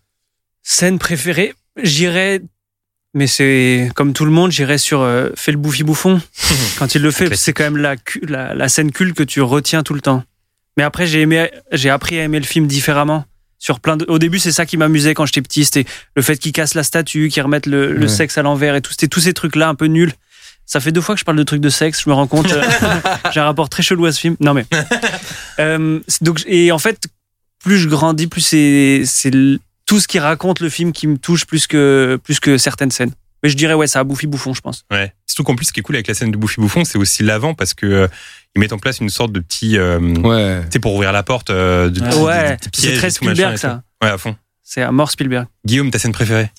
Scène 0.62 1.00
préférée, 1.00 1.56
j'irais, 1.82 2.42
mais 3.18 3.28
c'est 3.28 3.90
comme 3.96 4.14
tout 4.14 4.24
le 4.26 4.32
monde, 4.32 4.52
j'irais 4.52 4.78
sur 4.78 5.02
euh, 5.02 5.30
Fais 5.36 5.52
le 5.52 5.58
bouffi 5.58 5.84
bouffon. 5.84 6.22
Quand 6.80 6.96
il 6.96 7.02
le 7.02 7.12
fait, 7.12 7.36
c'est 7.36 7.52
quand 7.54 7.64
même 7.66 7.78
la, 7.78 7.98
cu- 7.98 8.22
la, 8.28 8.54
la 8.54 8.70
scène 8.70 8.92
culte 8.92 9.16
que 9.18 9.24
tu 9.24 9.42
retiens 9.42 9.84
tout 9.84 9.94
le 9.94 10.02
temps. 10.02 10.24
Mais 10.78 10.84
après, 10.84 11.08
j'ai 11.08 11.22
aimé, 11.22 11.50
j'ai 11.72 11.90
appris 11.90 12.20
à 12.20 12.24
aimer 12.24 12.40
le 12.40 12.46
film 12.46 12.68
différemment. 12.68 13.26
Sur 13.60 13.80
plein 13.80 13.98
de... 13.98 14.06
Au 14.08 14.20
début, 14.20 14.38
c'est 14.38 14.52
ça 14.52 14.68
qui 14.68 14.78
m'amusait 14.78 15.16
quand 15.16 15.26
j'étais 15.26 15.42
petit. 15.42 15.66
C'était 15.66 15.86
le 16.16 16.22
fait 16.22 16.38
qu'ils 16.38 16.52
cassent 16.52 16.76
la 16.76 16.84
statue, 16.84 17.30
qu'ils 17.30 17.42
remettent 17.42 17.66
le, 17.66 17.92
le 17.92 18.02
Ouais. 18.04 18.08
sexe 18.08 18.38
à 18.38 18.44
l'envers 18.44 18.76
et 18.76 18.82
tout. 18.82 18.92
C'était 18.92 19.08
tous 19.08 19.22
ces 19.22 19.34
trucs-là 19.34 19.68
un 19.70 19.74
peu 19.76 19.88
nuls. 19.88 20.14
Ça 20.68 20.80
fait 20.80 20.92
deux 20.92 21.02
fois 21.02 21.16
que 21.16 21.20
je 21.20 21.26
parle 21.26 21.38
de 21.38 21.44
trucs 21.44 21.62
de 21.62 21.70
sexe, 21.70 22.04
je 22.04 22.10
me 22.10 22.14
rends 22.14 22.28
compte. 22.28 22.48
J'ai 23.34 23.40
un 23.40 23.46
rapport 23.46 23.70
très 23.70 23.82
chelou 23.82 24.06
à 24.06 24.12
ce 24.12 24.20
film. 24.20 24.36
Non 24.40 24.54
mais. 24.54 24.66
Euh, 25.60 26.00
donc, 26.22 26.44
et 26.46 26.72
en 26.72 26.78
fait, 26.78 27.00
plus 27.64 27.80
je 27.80 27.90
grandis, 27.90 28.28
plus 28.28 28.42
c'est 28.42 29.02
tout 29.88 30.00
ce 30.00 30.08
qui 30.08 30.20
raconte 30.20 30.60
le 30.60 30.70
film 30.70 30.92
qui 30.92 31.08
me 31.08 31.18
touche 31.18 31.46
plus 31.46 31.66
que, 31.66 32.20
plus 32.24 32.40
que 32.40 32.58
certaines 32.60 32.92
scènes. 32.92 33.12
Mais 33.44 33.50
je 33.50 33.56
dirais, 33.58 33.74
ouais, 33.74 33.88
ça 33.88 34.00
a 34.00 34.04
bouffi 34.04 34.26
bouffon, 34.28 34.54
je 34.54 34.62
pense. 34.62 34.84
Ouais. 34.92 35.14
Surtout 35.26 35.44
qu'en 35.44 35.56
plus, 35.56 35.66
ce 35.66 35.74
qui 35.74 35.80
est 35.80 35.84
cool 35.84 35.96
avec 35.96 36.08
la 36.08 36.14
scène 36.14 36.32
de 36.32 36.38
Buffy 36.38 36.60
Bouffon, 36.60 36.84
c'est 36.86 36.98
aussi 36.98 37.22
l'avant 37.24 37.54
parce 37.54 37.74
que 37.76 37.86
euh, 37.86 38.08
ils 38.56 38.60
mettent 38.60 38.74
en 38.74 38.80
place 38.80 39.00
une 39.00 39.10
sorte 39.10 39.32
de 39.32 39.40
petit, 39.40 39.78
euh, 39.78 40.00
Ouais. 40.00 40.62
tu 40.66 40.68
sais, 40.74 40.80
pour 40.80 40.96
ouvrir 40.96 41.12
la 41.12 41.22
porte, 41.24 41.50
euh, 41.52 41.90
de 41.90 42.00
petits- 42.00 42.18
Ouais, 42.20 42.58
c'est 42.74 42.96
très 42.98 43.10
Spielberg, 43.12 43.56
ça. 43.58 43.84
Ouais, 44.04 44.10
à 44.10 44.18
fond. 44.18 44.36
C'est 44.64 44.82
à 44.82 44.92
mort 44.92 45.12
Spielberg. 45.12 45.46
Guillaume, 45.66 45.92
ta 45.92 46.00
scène 46.00 46.12
préférée? 46.12 46.50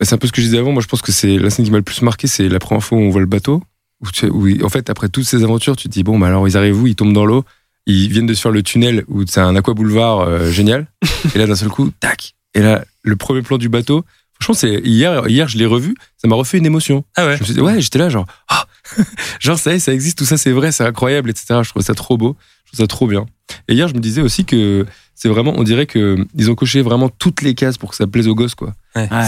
Bah, 0.00 0.06
C'est 0.06 0.14
un 0.14 0.18
peu 0.18 0.26
ce 0.26 0.32
que 0.32 0.40
je 0.40 0.46
disais 0.46 0.58
avant. 0.58 0.72
Moi, 0.72 0.82
je 0.82 0.88
pense 0.88 1.02
que 1.02 1.12
c'est 1.12 1.36
la 1.36 1.50
scène 1.50 1.66
qui 1.66 1.70
m'a 1.70 1.76
le 1.76 1.82
plus 1.84 2.00
marqué, 2.02 2.26
c'est 2.26 2.48
la 2.48 2.58
première 2.58 2.82
fois 2.82 2.96
où 2.98 3.02
on 3.02 3.10
voit 3.10 3.20
le 3.20 3.26
bateau. 3.26 3.62
Où, 4.00 4.10
tu 4.10 4.30
en 4.64 4.68
fait, 4.70 4.88
après 4.88 5.10
toutes 5.10 5.26
ces 5.26 5.44
aventures, 5.44 5.76
tu 5.76 5.88
te 5.88 5.92
dis 5.92 6.02
bon, 6.02 6.18
bah 6.18 6.28
alors 6.28 6.48
ils 6.48 6.56
arrivent 6.56 6.80
où? 6.80 6.86
Ils 6.86 6.96
tombent 6.96 7.12
dans 7.12 7.26
l'eau. 7.26 7.44
Ils 7.84 8.10
viennent 8.10 8.26
de 8.26 8.32
se 8.32 8.40
faire 8.40 8.50
le 8.52 8.62
tunnel 8.62 9.04
où 9.08 9.26
c'est 9.26 9.40
un 9.40 9.54
aqua 9.56 9.74
boulevard 9.74 10.20
euh, 10.20 10.50
génial. 10.50 10.86
et 11.34 11.38
là, 11.38 11.46
d'un 11.46 11.54
seul 11.54 11.68
coup, 11.68 11.90
tac. 12.00 12.34
Et 12.54 12.60
là, 12.60 12.84
le 13.02 13.16
premier 13.16 13.42
plan 13.42 13.58
du 13.58 13.68
bateau. 13.68 14.04
Franchement, 14.40 14.54
c'est 14.54 14.80
hier. 14.84 15.28
Hier, 15.28 15.48
je 15.48 15.58
l'ai 15.58 15.66
revu. 15.66 15.94
Ça 16.16 16.26
m'a 16.28 16.34
refait 16.36 16.58
une 16.58 16.66
émotion. 16.66 17.04
Ah 17.16 17.26
ouais. 17.26 17.36
Je 17.36 17.40
me 17.40 17.44
suis 17.44 17.54
dit, 17.54 17.60
ouais, 17.60 17.80
j'étais 17.80 17.98
là, 17.98 18.08
genre, 18.08 18.26
ah, 18.48 18.66
genre, 19.40 19.58
ça 19.58 19.72
y 19.72 19.76
est, 19.76 19.78
ça 19.78 19.92
existe, 19.92 20.18
tout 20.18 20.24
ça, 20.24 20.36
c'est 20.38 20.50
vrai, 20.52 20.72
c'est 20.72 20.84
incroyable, 20.84 21.30
etc. 21.30 21.60
Je 21.62 21.68
trouve 21.70 21.82
ça 21.82 21.94
trop 21.94 22.16
beau, 22.16 22.36
je 22.64 22.70
trouve 22.72 22.78
ça 22.84 22.86
trop 22.86 23.06
bien. 23.06 23.26
Et 23.68 23.74
hier, 23.74 23.86
je 23.88 23.94
me 23.94 24.00
disais 24.00 24.22
aussi 24.22 24.44
que 24.44 24.86
c'est 25.14 25.28
vraiment, 25.28 25.52
on 25.56 25.62
dirait 25.62 25.86
que 25.86 26.24
ils 26.34 26.50
ont 26.50 26.54
coché 26.54 26.80
vraiment 26.82 27.08
toutes 27.10 27.42
les 27.42 27.54
cases 27.54 27.76
pour 27.78 27.90
que 27.90 27.96
ça 27.96 28.06
plaise 28.06 28.28
aux 28.28 28.34
gosses, 28.34 28.54
quoi. 28.54 28.74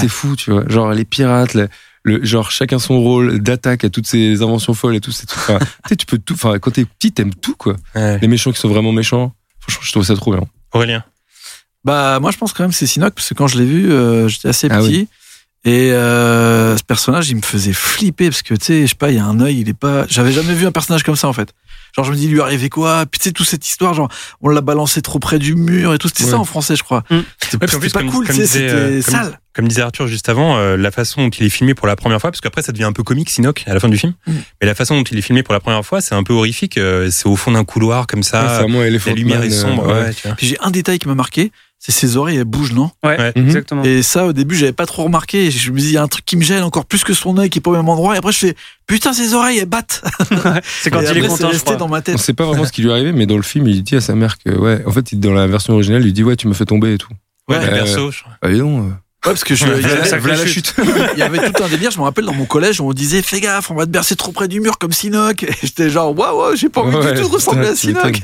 C'est 0.00 0.08
fou, 0.08 0.34
tu 0.36 0.50
vois. 0.50 0.66
Genre, 0.68 0.90
les 0.92 1.04
pirates, 1.04 1.52
le, 1.54 1.68
le- 2.04 2.24
genre, 2.24 2.50
chacun 2.50 2.78
son 2.78 2.98
rôle 3.00 3.40
d'attaque 3.40 3.84
à 3.84 3.90
toutes 3.90 4.06
ces 4.06 4.40
inventions 4.42 4.72
folles 4.74 4.96
et 4.96 5.00
tout, 5.00 5.12
c'est 5.12 5.26
tout. 5.26 5.36
Enfin, 5.38 5.58
tu 5.84 5.88
sais, 5.90 5.96
tu 5.96 6.06
peux 6.06 6.18
tout, 6.18 6.34
enfin, 6.34 6.58
quand 6.58 6.70
t'es 6.70 6.84
petit, 6.86 7.12
t'aimes 7.12 7.34
tout, 7.34 7.54
quoi. 7.56 7.76
Ouais. 7.94 8.18
Les 8.20 8.28
méchants 8.28 8.50
qui 8.52 8.58
sont 8.60 8.68
vraiment 8.70 8.92
méchants. 8.92 9.34
Franchement, 9.60 9.82
je 9.84 9.92
trouve 9.92 10.04
ça 10.04 10.16
trop 10.16 10.32
bien. 10.32 10.44
Aurélien. 10.72 11.04
Bah, 11.84 12.18
moi, 12.20 12.30
je 12.30 12.38
pense 12.38 12.52
quand 12.52 12.62
même 12.64 12.70
que 12.70 12.76
c'est 12.76 12.86
Sinoc, 12.86 13.14
parce 13.14 13.28
que 13.28 13.34
quand 13.34 13.46
je 13.48 13.58
l'ai 13.58 13.64
vu, 13.66 13.90
euh, 13.92 14.28
j'étais 14.28 14.48
assez 14.48 14.68
Ah 14.70 14.78
petit. 14.80 15.08
Et 15.64 15.92
euh, 15.92 16.76
ce 16.76 16.82
personnage, 16.82 17.30
il 17.30 17.36
me 17.36 17.42
faisait 17.42 17.72
flipper, 17.72 18.30
parce 18.30 18.42
que, 18.42 18.54
tu 18.54 18.64
sais, 18.64 18.82
je 18.82 18.86
sais 18.88 18.94
pas, 18.96 19.10
il 19.10 19.16
y 19.16 19.20
a 19.20 19.24
un 19.24 19.38
œil, 19.40 19.60
il 19.60 19.68
est 19.68 19.74
pas. 19.78 20.06
J'avais 20.08 20.32
jamais 20.32 20.54
vu 20.54 20.66
un 20.66 20.72
personnage 20.72 21.04
comme 21.04 21.14
ça, 21.16 21.28
en 21.28 21.32
fait. 21.32 21.50
Genre, 21.94 22.04
je 22.04 22.10
me 22.10 22.16
dis, 22.16 22.24
il 22.24 22.30
lui 22.32 22.40
arrivait 22.40 22.68
quoi? 22.68 23.04
Puis, 23.06 23.20
tu 23.20 23.24
sais, 23.28 23.32
toute 23.32 23.46
cette 23.46 23.68
histoire, 23.68 23.94
genre, 23.94 24.08
on 24.40 24.48
l'a 24.48 24.60
balancé 24.60 25.02
trop 25.02 25.18
près 25.20 25.38
du 25.38 25.54
mur 25.54 25.92
et 25.94 25.98
tout. 25.98 26.08
C'était 26.08 26.24
Ouais. 26.24 26.30
ça 26.30 26.38
en 26.38 26.44
français, 26.44 26.74
je 26.74 26.82
crois. 26.82 27.04
Mm. 27.10 27.18
C'était 27.38 27.56
Ouais, 27.56 27.90
pas 27.90 28.00
comme- 28.00 28.10
cool, 28.10 28.26
comme 28.26 28.34
tu 28.36 28.42
sais, 28.46 28.58
disait, 28.58 28.68
c'était 28.68 28.72
euh, 28.74 29.02
comme- 29.02 29.14
sale. 29.14 29.38
Comme 29.54 29.68
disait 29.68 29.82
Arthur 29.82 30.06
juste 30.08 30.30
avant, 30.30 30.56
euh, 30.56 30.76
la 30.78 30.90
façon 30.90 31.24
dont 31.24 31.28
il 31.30 31.44
est 31.44 31.50
filmé 31.50 31.74
pour 31.74 31.86
la 31.86 31.94
première 31.94 32.18
fois, 32.22 32.30
parce 32.30 32.40
qu'après 32.40 32.62
ça 32.62 32.72
devient 32.72 32.84
un 32.84 32.92
peu 32.94 33.02
comique, 33.02 33.28
Sinoc, 33.28 33.64
à 33.66 33.74
la 33.74 33.80
fin 33.80 33.90
du 33.90 33.98
film. 33.98 34.14
Mm. 34.26 34.32
Mais 34.62 34.66
la 34.66 34.74
façon 34.74 34.96
dont 34.96 35.02
il 35.04 35.18
est 35.18 35.22
filmé 35.22 35.42
pour 35.42 35.52
la 35.52 35.60
première 35.60 35.84
fois, 35.84 36.00
c'est 36.00 36.14
un 36.14 36.22
peu 36.22 36.32
horrifique. 36.32 36.78
euh, 36.78 37.10
C'est 37.10 37.26
au 37.28 37.36
fond 37.36 37.52
d'un 37.52 37.62
couloir 37.64 38.06
comme 38.06 38.20
Ouais, 38.20 38.24
ça. 38.24 38.62
Elephant 38.66 39.10
la 39.10 39.14
lumière 39.16 39.40
Man, 39.40 39.48
est 39.48 39.52
euh, 39.54 39.60
sombre. 39.60 39.86
ouais. 39.88 40.04
ouais. 40.24 40.34
Puis 40.38 40.46
j'ai 40.46 40.56
un 40.60 40.70
détail 40.70 40.98
qui 40.98 41.06
m'a 41.06 41.14
marqué, 41.14 41.52
c'est 41.84 41.90
ses 41.90 42.16
oreilles, 42.16 42.36
elles 42.36 42.44
bougent, 42.44 42.72
non 42.74 42.90
Ouais, 43.02 43.18
Ouais. 43.18 43.32
Mhm. 43.34 43.44
exactement. 43.46 43.82
Et 43.82 44.02
ça, 44.04 44.24
au 44.26 44.32
début, 44.32 44.54
j'avais 44.54 44.72
pas 44.72 44.86
trop 44.86 45.02
remarqué. 45.02 45.50
Je 45.50 45.72
me 45.72 45.78
dis, 45.80 45.86
il 45.86 45.92
y 45.94 45.96
a 45.96 46.02
un 46.02 46.06
truc 46.06 46.24
qui 46.24 46.36
me 46.36 46.42
gêne 46.44 46.62
encore 46.62 46.84
plus 46.84 47.02
que 47.02 47.12
son 47.12 47.36
œil 47.38 47.50
qui 47.50 47.58
est 47.58 47.60
pas 47.60 47.72
au 47.72 47.76
même 47.76 47.88
endroit. 47.88 48.14
Et 48.14 48.18
après, 48.18 48.30
je 48.30 48.38
fais, 48.38 48.54
putain, 48.86 49.12
ses 49.12 49.34
oreilles, 49.34 49.58
elles 49.58 49.66
battent. 49.66 50.00
c'est 50.80 50.90
quand 50.90 51.00
Et 51.00 51.02
il 51.02 51.06
après, 51.08 51.18
est 51.18 51.26
content, 51.26 51.48
resté 51.48 51.74
dans 51.76 51.88
ma 51.88 51.98
On 51.98 52.02
tête. 52.02 52.18
sait 52.18 52.34
pas 52.34 52.44
vraiment 52.44 52.64
ce 52.64 52.70
qui 52.72 52.82
lui 52.82 52.90
est 52.90 52.92
arrivé, 52.92 53.10
mais 53.12 53.26
dans 53.26 53.36
le 53.36 53.42
film, 53.42 53.66
il 53.66 53.82
dit 53.82 53.96
à 53.96 54.00
sa 54.00 54.14
mère 54.14 54.36
que, 54.38 54.50
ouais, 54.50 54.82
en 54.86 54.92
fait, 54.92 55.10
il- 55.10 55.18
dans 55.18 55.32
la 55.32 55.48
version 55.48 55.74
originale, 55.74 56.02
il 56.02 56.06
lui 56.06 56.12
dit, 56.12 56.22
ouais, 56.22 56.36
tu 56.36 56.46
me 56.46 56.54
fais 56.54 56.64
tomber 56.66 56.94
et 56.94 56.98
tout. 56.98 57.08
Ouais, 57.48 57.58
Ouais, 57.58 57.66
le 57.66 57.72
euh, 57.72 57.74
berceau, 57.74 58.10
je 58.12 58.20
crois. 58.22 58.32
Bah, 58.40 58.52
dis 58.52 58.58
donc. 58.60 58.78
euh. 58.84 58.86
Ouais, 58.88 59.32
parce 59.34 59.42
que 59.44 59.54
je, 59.56 59.64
Ouais, 59.66 59.72
il 59.80 59.82
y 59.82 59.90
avait- 59.90 60.08
ça 60.08 60.18
Voilà 60.18 60.36
la 60.36 60.46
chute. 60.46 60.74
chute. 60.76 60.86
il 61.14 61.18
y 61.18 61.22
avait 61.22 61.50
tout 61.50 61.62
un 61.64 61.68
délire. 61.68 61.90
Je 61.90 61.98
me 61.98 62.02
rappelle 62.04 62.24
dans 62.24 62.32
mon 62.34 62.44
collège, 62.44 62.80
on 62.80 62.92
disait 62.92 63.22
fais 63.22 63.40
gaffe, 63.40 63.70
on 63.70 63.74
va 63.74 63.86
te 63.86 63.90
bercer 63.90 64.14
trop 64.16 64.30
près 64.32 64.46
du 64.48 64.60
mur 64.60 64.78
comme 64.78 64.92
Sinoc. 64.92 65.42
Et 65.44 65.52
j'étais 65.62 65.90
genre 65.90 66.16
waouh, 66.16 66.38
waouh, 66.38 66.56
j'ai 66.56 66.68
pas 66.68 66.80
envie 66.82 66.96
Ouais, 66.96 67.12
du 67.14 67.20
tout 67.22 67.28
de 67.28 67.32
ressembler 67.34 67.68
à 67.68 67.74
Sinoc. 67.76 68.20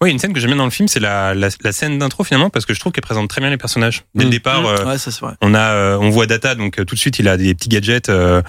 Ouais, 0.00 0.10
une 0.12 0.18
scène 0.20 0.32
que 0.32 0.38
j'aime 0.38 0.50
bien 0.50 0.56
dans 0.58 0.64
le 0.64 0.70
film, 0.70 0.86
c'est 0.86 1.00
la, 1.00 1.34
la, 1.34 1.48
la 1.62 1.72
scène 1.72 1.98
d'intro 1.98 2.22
finalement, 2.22 2.50
parce 2.50 2.66
que 2.66 2.72
je 2.74 2.78
trouve 2.78 2.92
qu'elle 2.92 3.02
présente 3.02 3.28
très 3.28 3.40
bien 3.40 3.50
les 3.50 3.56
personnages. 3.58 4.04
Dès 4.14 4.22
le 4.24 4.28
Mm. 4.28 4.32
départ, 4.32 4.64
euh, 4.66 4.84
Ouais, 4.84 4.98
ça 4.98 5.10
c'est 5.10 5.20
vrai. 5.20 5.34
on 5.42 5.54
a, 5.54 5.72
euh, 5.72 5.98
on 6.00 6.10
voit 6.10 6.26
Data, 6.26 6.54
donc 6.54 6.78
euh, 6.78 6.84
tout 6.84 6.94
de 6.94 7.00
suite 7.00 7.18
il 7.18 7.26
a 7.28 7.36
des 7.36 7.52
petits 7.54 7.68
gadgets 7.68 8.08
euh, 8.08 8.40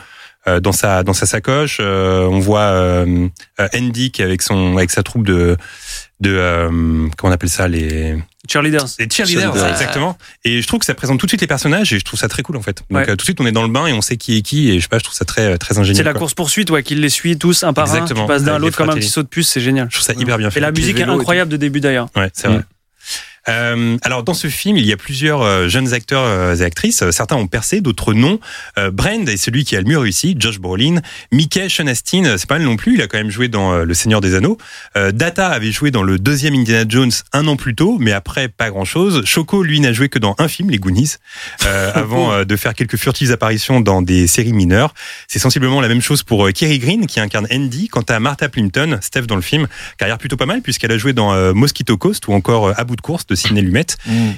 euh, 0.47 0.59
dans 0.59 0.71
sa 0.71 1.03
dans 1.03 1.13
sa 1.13 1.25
sacoche. 1.25 1.77
Euh, 1.81 2.25
on 2.27 2.39
voit 2.39 2.61
euh, 2.61 3.27
euh, 3.59 3.67
Andy 3.75 4.11
qui 4.11 4.21
avec 4.21 4.41
son 4.43 4.77
avec 4.77 4.91
sa 4.91 5.01
troupe 5.03 5.25
de 5.25 5.57
de 6.19 6.31
euh, 6.37 6.67
comment 7.17 7.31
on 7.31 7.31
appelle 7.31 7.49
ça 7.49 7.67
les 7.67 8.15
Cheerleaders. 8.51 8.85
les 8.99 9.07
cheerleaders, 9.09 9.53
Cheerleaders. 9.53 9.69
exactement. 9.71 10.17
Et 10.43 10.61
je 10.61 10.67
trouve 10.67 10.79
que 10.79 10.85
ça 10.85 10.93
présente 10.95 11.19
tout 11.19 11.25
de 11.25 11.31
suite 11.31 11.41
les 11.41 11.47
personnages 11.47 11.93
et 11.93 11.99
je 11.99 12.03
trouve 12.03 12.19
ça 12.19 12.27
très 12.27 12.41
cool 12.43 12.57
en 12.57 12.61
fait. 12.61 12.83
Donc 12.89 12.99
Ouais. 12.99 13.03
euh, 13.09 13.11
tout 13.11 13.17
de 13.17 13.21
suite 13.23 13.39
on 13.41 13.45
est 13.45 13.51
dans 13.51 13.63
le 13.63 13.69
bain 13.69 13.85
et 13.87 13.93
on 13.93 14.01
sait 14.01 14.17
qui 14.17 14.37
est 14.37 14.41
qui 14.41 14.69
et 14.71 14.77
je 14.77 14.81
sais 14.83 14.87
pas, 14.87 14.97
je 14.99 15.03
trouve 15.03 15.15
ça 15.15 15.25
très 15.25 15.57
très 15.57 15.77
ingénieux. 15.77 15.97
C'est 15.97 16.03
la 16.03 16.13
course 16.13 16.33
poursuite, 16.33 16.69
ouais, 16.71 16.83
qu'il 16.83 16.99
les 17.01 17.09
suit 17.09 17.37
tous 17.37 17.63
un 17.63 17.73
par 17.73 17.85
Exactement. 17.87 18.21
un, 18.21 18.23
qui 18.23 18.27
passe 18.27 18.43
d'un 18.43 18.55
à 18.55 18.59
l'autre 18.59 18.77
comme 18.77 18.89
un 18.89 18.95
petit 18.95 19.07
saut 19.09 19.23
de 19.23 19.27
puce, 19.27 19.47
c'est 19.49 19.61
génial. 19.61 19.87
Je 19.89 19.95
trouve 19.97 20.05
ça 20.05 20.13
hyper 20.19 20.37
bien 20.37 20.49
fait. 20.49 20.59
Et 20.59 20.61
la 20.61 20.71
musique 20.71 20.99
est 20.99 21.03
incroyable 21.03 21.51
de 21.51 21.57
début 21.57 21.79
d'ailleurs. 21.79 22.07
Ouais, 22.15 22.29
c'est 22.33 22.47
vrai. 22.47 22.61
Euh, 23.47 23.97
alors 24.01 24.23
dans 24.23 24.33
ce 24.33 24.47
film, 24.47 24.77
il 24.77 24.85
y 24.85 24.91
a 24.91 24.97
plusieurs 24.97 25.41
euh, 25.41 25.67
jeunes 25.67 25.93
acteurs 25.93 26.23
euh, 26.23 26.55
et 26.55 26.63
actrices. 26.63 27.09
Certains 27.11 27.35
ont 27.35 27.47
percé, 27.47 27.81
d'autres 27.81 28.13
non. 28.13 28.39
Euh, 28.77 28.91
Brand 28.91 29.27
est 29.27 29.37
celui 29.37 29.63
qui 29.63 29.75
a 29.75 29.81
le 29.81 29.87
mieux 29.87 29.97
réussi, 29.97 30.35
Josh 30.37 30.59
Brolin. 30.59 31.01
Mickey 31.31 31.69
Sean 31.69 31.87
Astin, 31.87 32.25
euh, 32.25 32.37
c'est 32.37 32.47
pas 32.47 32.57
mal 32.57 32.67
non 32.67 32.75
plus. 32.75 32.95
Il 32.95 33.01
a 33.01 33.07
quand 33.07 33.17
même 33.17 33.29
joué 33.29 33.47
dans 33.47 33.77
Le 33.77 33.93
Seigneur 33.93 34.21
des 34.21 34.35
Anneaux. 34.35 34.57
Euh, 34.97 35.11
Data 35.11 35.49
avait 35.49 35.71
joué 35.71 35.91
dans 35.91 36.03
le 36.03 36.19
deuxième 36.19 36.53
Indiana 36.53 36.85
Jones 36.87 37.11
un 37.33 37.47
an 37.47 37.55
plus 37.55 37.75
tôt, 37.75 37.97
mais 37.99 38.11
après 38.11 38.47
pas 38.49 38.69
grand 38.69 38.85
chose. 38.85 39.23
Choco, 39.25 39.63
lui, 39.63 39.79
n'a 39.79 39.93
joué 39.93 40.09
que 40.09 40.19
dans 40.19 40.35
un 40.37 40.47
film, 40.47 40.69
Les 40.69 40.77
Goonies, 40.77 41.15
euh, 41.65 41.91
avant 41.95 42.43
de 42.43 42.55
faire 42.55 42.73
quelques 42.73 42.97
furtives 42.97 43.31
apparitions 43.31 43.81
dans 43.81 44.01
des 44.01 44.27
séries 44.27 44.53
mineures. 44.53 44.93
C'est 45.27 45.39
sensiblement 45.39 45.81
la 45.81 45.87
même 45.87 46.01
chose 46.01 46.23
pour 46.23 46.51
Kerry 46.51 46.79
Green 46.79 47.07
qui 47.07 47.19
incarne 47.19 47.47
Andy. 47.51 47.87
Quant 47.87 48.01
à 48.01 48.19
Martha 48.19 48.49
Plimpton, 48.49 48.99
Steph 49.01 49.23
dans 49.23 49.35
le 49.35 49.41
film, 49.41 49.67
carrière 49.97 50.17
plutôt 50.17 50.37
pas 50.37 50.45
mal 50.45 50.61
puisqu'elle 50.61 50.91
a 50.91 50.97
joué 50.97 51.13
dans 51.13 51.53
Mosquito 51.53 51.97
Coast 51.97 52.27
ou 52.27 52.33
encore 52.33 52.73
À 52.77 52.83
bout 52.83 52.95
de 52.95 53.01
course 53.01 53.25
de 53.25 53.35
Sidney 53.39 53.61
Lumet. 53.61 53.87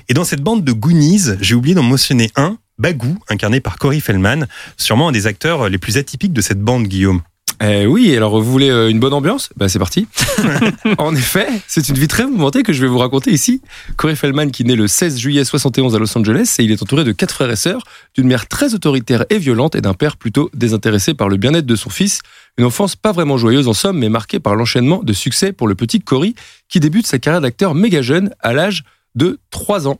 Et 0.07 0.13
dans 0.13 0.23
cette 0.23 0.41
bande 0.41 0.63
de 0.63 0.71
Goonies, 0.71 1.31
j'ai 1.41 1.55
oublié 1.55 1.75
d'en 1.75 1.83
mentionner 1.83 2.31
un, 2.35 2.57
Bagou, 2.77 3.19
incarné 3.29 3.59
par 3.59 3.77
Corey 3.77 3.99
Feldman, 3.99 4.47
sûrement 4.75 5.09
un 5.09 5.11
des 5.11 5.27
acteurs 5.27 5.69
les 5.69 5.77
plus 5.77 5.97
atypiques 5.97 6.33
de 6.33 6.41
cette 6.41 6.59
bande, 6.59 6.87
Guillaume. 6.87 7.21
Eh 7.63 7.85
oui, 7.85 8.17
alors 8.17 8.41
vous 8.41 8.51
voulez 8.51 8.71
euh, 8.71 8.89
une 8.89 8.99
bonne 8.99 9.13
ambiance? 9.13 9.49
Bah 9.55 9.69
c'est 9.69 9.77
parti. 9.77 10.07
en 10.97 11.15
effet, 11.15 11.47
c'est 11.67 11.87
une 11.89 11.95
vie 11.95 12.07
très 12.07 12.25
mouvementée 12.25 12.63
que 12.63 12.73
je 12.73 12.81
vais 12.81 12.87
vous 12.87 12.97
raconter 12.97 13.31
ici. 13.31 13.61
Corey 13.97 14.15
Feldman 14.15 14.49
qui 14.49 14.65
naît 14.65 14.75
le 14.75 14.87
16 14.87 15.19
juillet 15.19 15.45
71 15.45 15.95
à 15.95 15.99
Los 15.99 16.17
Angeles 16.17 16.55
et 16.57 16.63
il 16.63 16.71
est 16.71 16.81
entouré 16.81 17.03
de 17.03 17.11
quatre 17.11 17.35
frères 17.35 17.51
et 17.51 17.55
sœurs, 17.55 17.83
d'une 18.15 18.27
mère 18.27 18.47
très 18.47 18.73
autoritaire 18.73 19.25
et 19.29 19.37
violente 19.37 19.75
et 19.75 19.81
d'un 19.81 19.93
père 19.93 20.17
plutôt 20.17 20.49
désintéressé 20.55 21.13
par 21.13 21.29
le 21.29 21.37
bien-être 21.37 21.67
de 21.67 21.75
son 21.75 21.91
fils. 21.91 22.21
Une 22.57 22.65
enfance 22.65 22.95
pas 22.95 23.11
vraiment 23.11 23.37
joyeuse 23.37 23.67
en 23.67 23.73
somme, 23.73 23.99
mais 23.99 24.09
marquée 24.09 24.39
par 24.39 24.55
l'enchaînement 24.55 25.03
de 25.03 25.13
succès 25.13 25.51
pour 25.51 25.67
le 25.67 25.75
petit 25.75 25.99
Corey 25.99 26.33
qui 26.67 26.79
débute 26.79 27.05
sa 27.05 27.19
carrière 27.19 27.41
d'acteur 27.41 27.75
méga 27.75 28.01
jeune 28.01 28.31
à 28.39 28.53
l'âge 28.53 28.83
de 29.13 29.39
3 29.51 29.87
ans 29.87 29.99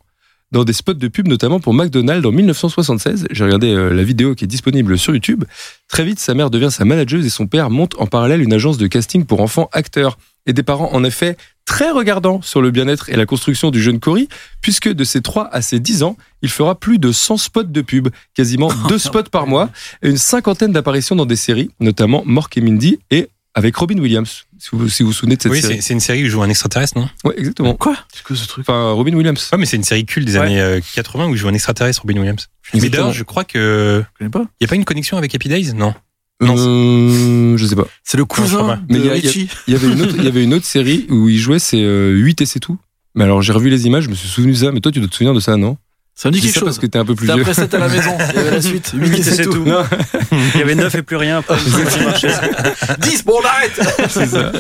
dans 0.52 0.64
des 0.64 0.74
spots 0.74 0.94
de 0.94 1.08
pub, 1.08 1.28
notamment 1.28 1.60
pour 1.60 1.74
McDonald's 1.74 2.26
en 2.26 2.32
1976. 2.32 3.28
J'ai 3.32 3.44
regardé 3.44 3.74
euh, 3.74 3.90
la 3.94 4.04
vidéo 4.04 4.36
qui 4.36 4.44
est 4.44 4.48
disponible 4.48 4.98
sur 4.98 5.14
YouTube. 5.14 5.46
Très 5.88 6.04
vite, 6.04 6.20
sa 6.20 6.34
mère 6.34 6.50
devient 6.50 6.70
sa 6.72 6.86
manageuse 6.86 7.26
et 7.26 7.30
son 7.30 7.48
père 7.48 7.70
monte 7.70 7.96
en 8.00 8.08
parallèle 8.08 8.42
une 8.42 8.54
agence 8.54 8.78
de 8.78 8.88
casting 8.88 9.26
pour 9.26 9.42
enfants 9.42 9.70
acteurs. 9.72 10.18
Et 10.48 10.54
des 10.54 10.64
parents, 10.64 10.90
en 10.92 11.04
effet, 11.04 11.38
très 11.66 11.92
regardants 11.92 12.42
sur 12.42 12.62
le 12.62 12.72
bien-être 12.72 13.10
et 13.10 13.16
la 13.16 13.28
construction 13.28 13.70
du 13.70 13.82
jeune 13.82 14.00
Cory, 14.00 14.28
puisque 14.62 14.90
de 14.90 15.04
ses 15.04 15.22
3 15.22 15.48
à 15.52 15.62
ses 15.62 15.80
10 15.80 16.04
ans, 16.04 16.18
il 16.42 16.50
fera 16.50 16.76
plus 16.76 16.98
de 16.98 17.12
100 17.12 17.38
spots 17.38 17.64
de 17.64 17.82
pub, 17.82 18.10
quasiment 18.34 18.72
deux 18.90 18.98
spots 18.98 19.30
par 19.32 19.46
mois, 19.46 19.70
et 20.02 20.10
une 20.10 20.18
cinquantaine 20.18 20.72
d'apparitions 20.72 21.16
dans 21.16 21.28
des 21.28 21.36
séries, 21.36 21.70
notamment 21.80 22.24
Mork 22.26 22.58
et 22.58 22.62
Mindy, 22.62 23.00
et 23.12 23.30
avec 23.54 23.76
Robin 23.76 23.98
Williams, 24.00 24.46
si 24.60 24.70
vous 24.72 24.88
si 24.90 25.04
vous, 25.04 25.10
vous 25.10 25.14
souvenez 25.14 25.36
de 25.36 25.42
cette 25.42 25.52
oui, 25.52 25.62
série. 25.62 25.76
c'est 25.76 25.82
c'est 25.82 25.94
une 25.94 26.00
série 26.00 26.22
où 26.22 26.26
il 26.26 26.30
joue 26.30 26.42
un 26.42 26.50
extraterrestre, 26.50 26.98
non? 26.98 27.10
Ouais, 27.26 27.34
exactement. 27.38 27.74
Quoi? 27.76 27.98
C'est 28.14 28.24
que 28.24 28.34
ce 28.36 28.48
truc? 28.48 28.64
Enfin, 28.68 28.92
Robin 28.92 29.14
Williams. 29.14 29.50
Ouais, 29.52 29.58
mais 29.58 29.66
c'est 29.66 29.76
une 29.78 29.84
série 29.84 30.06
culte 30.06 30.26
des 30.26 30.34
Ouais. 30.38 30.46
années 30.46 30.62
euh, 30.62 30.80
80 30.96 31.28
où 31.28 31.32
il 31.32 31.38
joue 31.38 31.48
un 31.50 31.54
extraterrestre, 31.54 32.02
Robin 32.02 32.18
Williams. 32.20 32.48
Mais 32.74 32.90
d'ailleurs, 32.90 33.12
je 33.14 33.24
crois 33.24 33.44
que 33.44 34.04
Je 34.14 34.18
connais 34.18 34.30
pas. 34.32 34.46
il 34.60 34.64
y 34.64 34.66
a 34.66 34.68
pas 34.70 34.76
une 34.76 34.86
connexion 34.86 35.18
avec 35.18 35.36
Happy 35.36 35.50
Days, 35.50 35.74
non 35.74 35.94
Non, 36.42 36.56
Euh, 36.58 37.58
je 37.58 37.66
sais 37.66 37.76
pas. 37.76 37.88
C'est 38.04 38.18
le 38.18 38.24
je 38.24 38.28
crois 38.28 38.46
cousin 38.46 38.66
pas. 38.66 38.80
de 38.90 39.10
Richie. 39.10 39.50
Il 39.68 39.74
y 39.74 39.76
avait 39.76 39.88
une 39.92 40.02
autre, 40.02 40.16
il 40.18 40.24
y 40.24 40.28
avait 40.28 40.44
une 40.44 40.54
autre 40.54 40.66
série 40.66 41.06
où 41.10 41.28
il 41.28 41.38
jouait, 41.38 41.60
c'est 41.60 41.82
euh, 41.84 42.12
8 42.12 42.42
et 42.42 42.46
c'est 42.46 42.60
tout. 42.60 42.78
Mais 43.16 43.26
alors 43.26 43.42
j'ai 43.42 43.52
revu 43.52 43.70
les 43.70 43.86
images, 43.88 44.06
je 44.06 44.10
me 44.10 44.16
suis 44.16 44.30
souvenu 44.30 44.54
de 44.54 44.58
ça, 44.58 44.72
mais 44.72 44.80
toi 44.80 44.92
tu 44.92 45.00
dois 45.00 45.10
te 45.10 45.14
souvenir 45.16 45.34
de 45.34 45.42
ça, 45.42 45.58
non? 45.58 45.78
Ça 46.22 46.30
me 46.30 46.34
dit 46.34 46.42
quelque 46.42 46.54
ça 46.54 46.60
chose. 46.60 46.68
parce 46.68 46.78
que 46.78 46.86
t'es 46.86 47.00
un 47.00 47.04
peu 47.06 47.16
plus 47.16 47.26
vieux. 47.26 47.42
après 47.42 47.56
7 47.56 47.74
à 47.74 47.80
la 47.80 47.88
maison. 47.88 48.16
Il 48.30 48.36
y 48.36 48.40
avait 48.40 48.52
la 48.52 48.62
suite. 48.62 48.92
8 48.94 49.18
et 49.18 49.24
c'est 49.24 49.44
tout. 49.44 49.66
Non, 49.66 49.84
Il 50.54 50.60
y 50.60 50.62
avait 50.62 50.76
9 50.76 50.94
et 50.94 51.02
plus 51.02 51.16
rien 51.16 51.40
après. 51.40 51.58
ça 51.90 52.00
marchait. 52.04 52.32
10, 53.00 53.26
bon, 53.26 53.40
on 53.42 53.44
arrête 53.48 53.82
c'est 54.08 54.28
ça. 54.28 54.52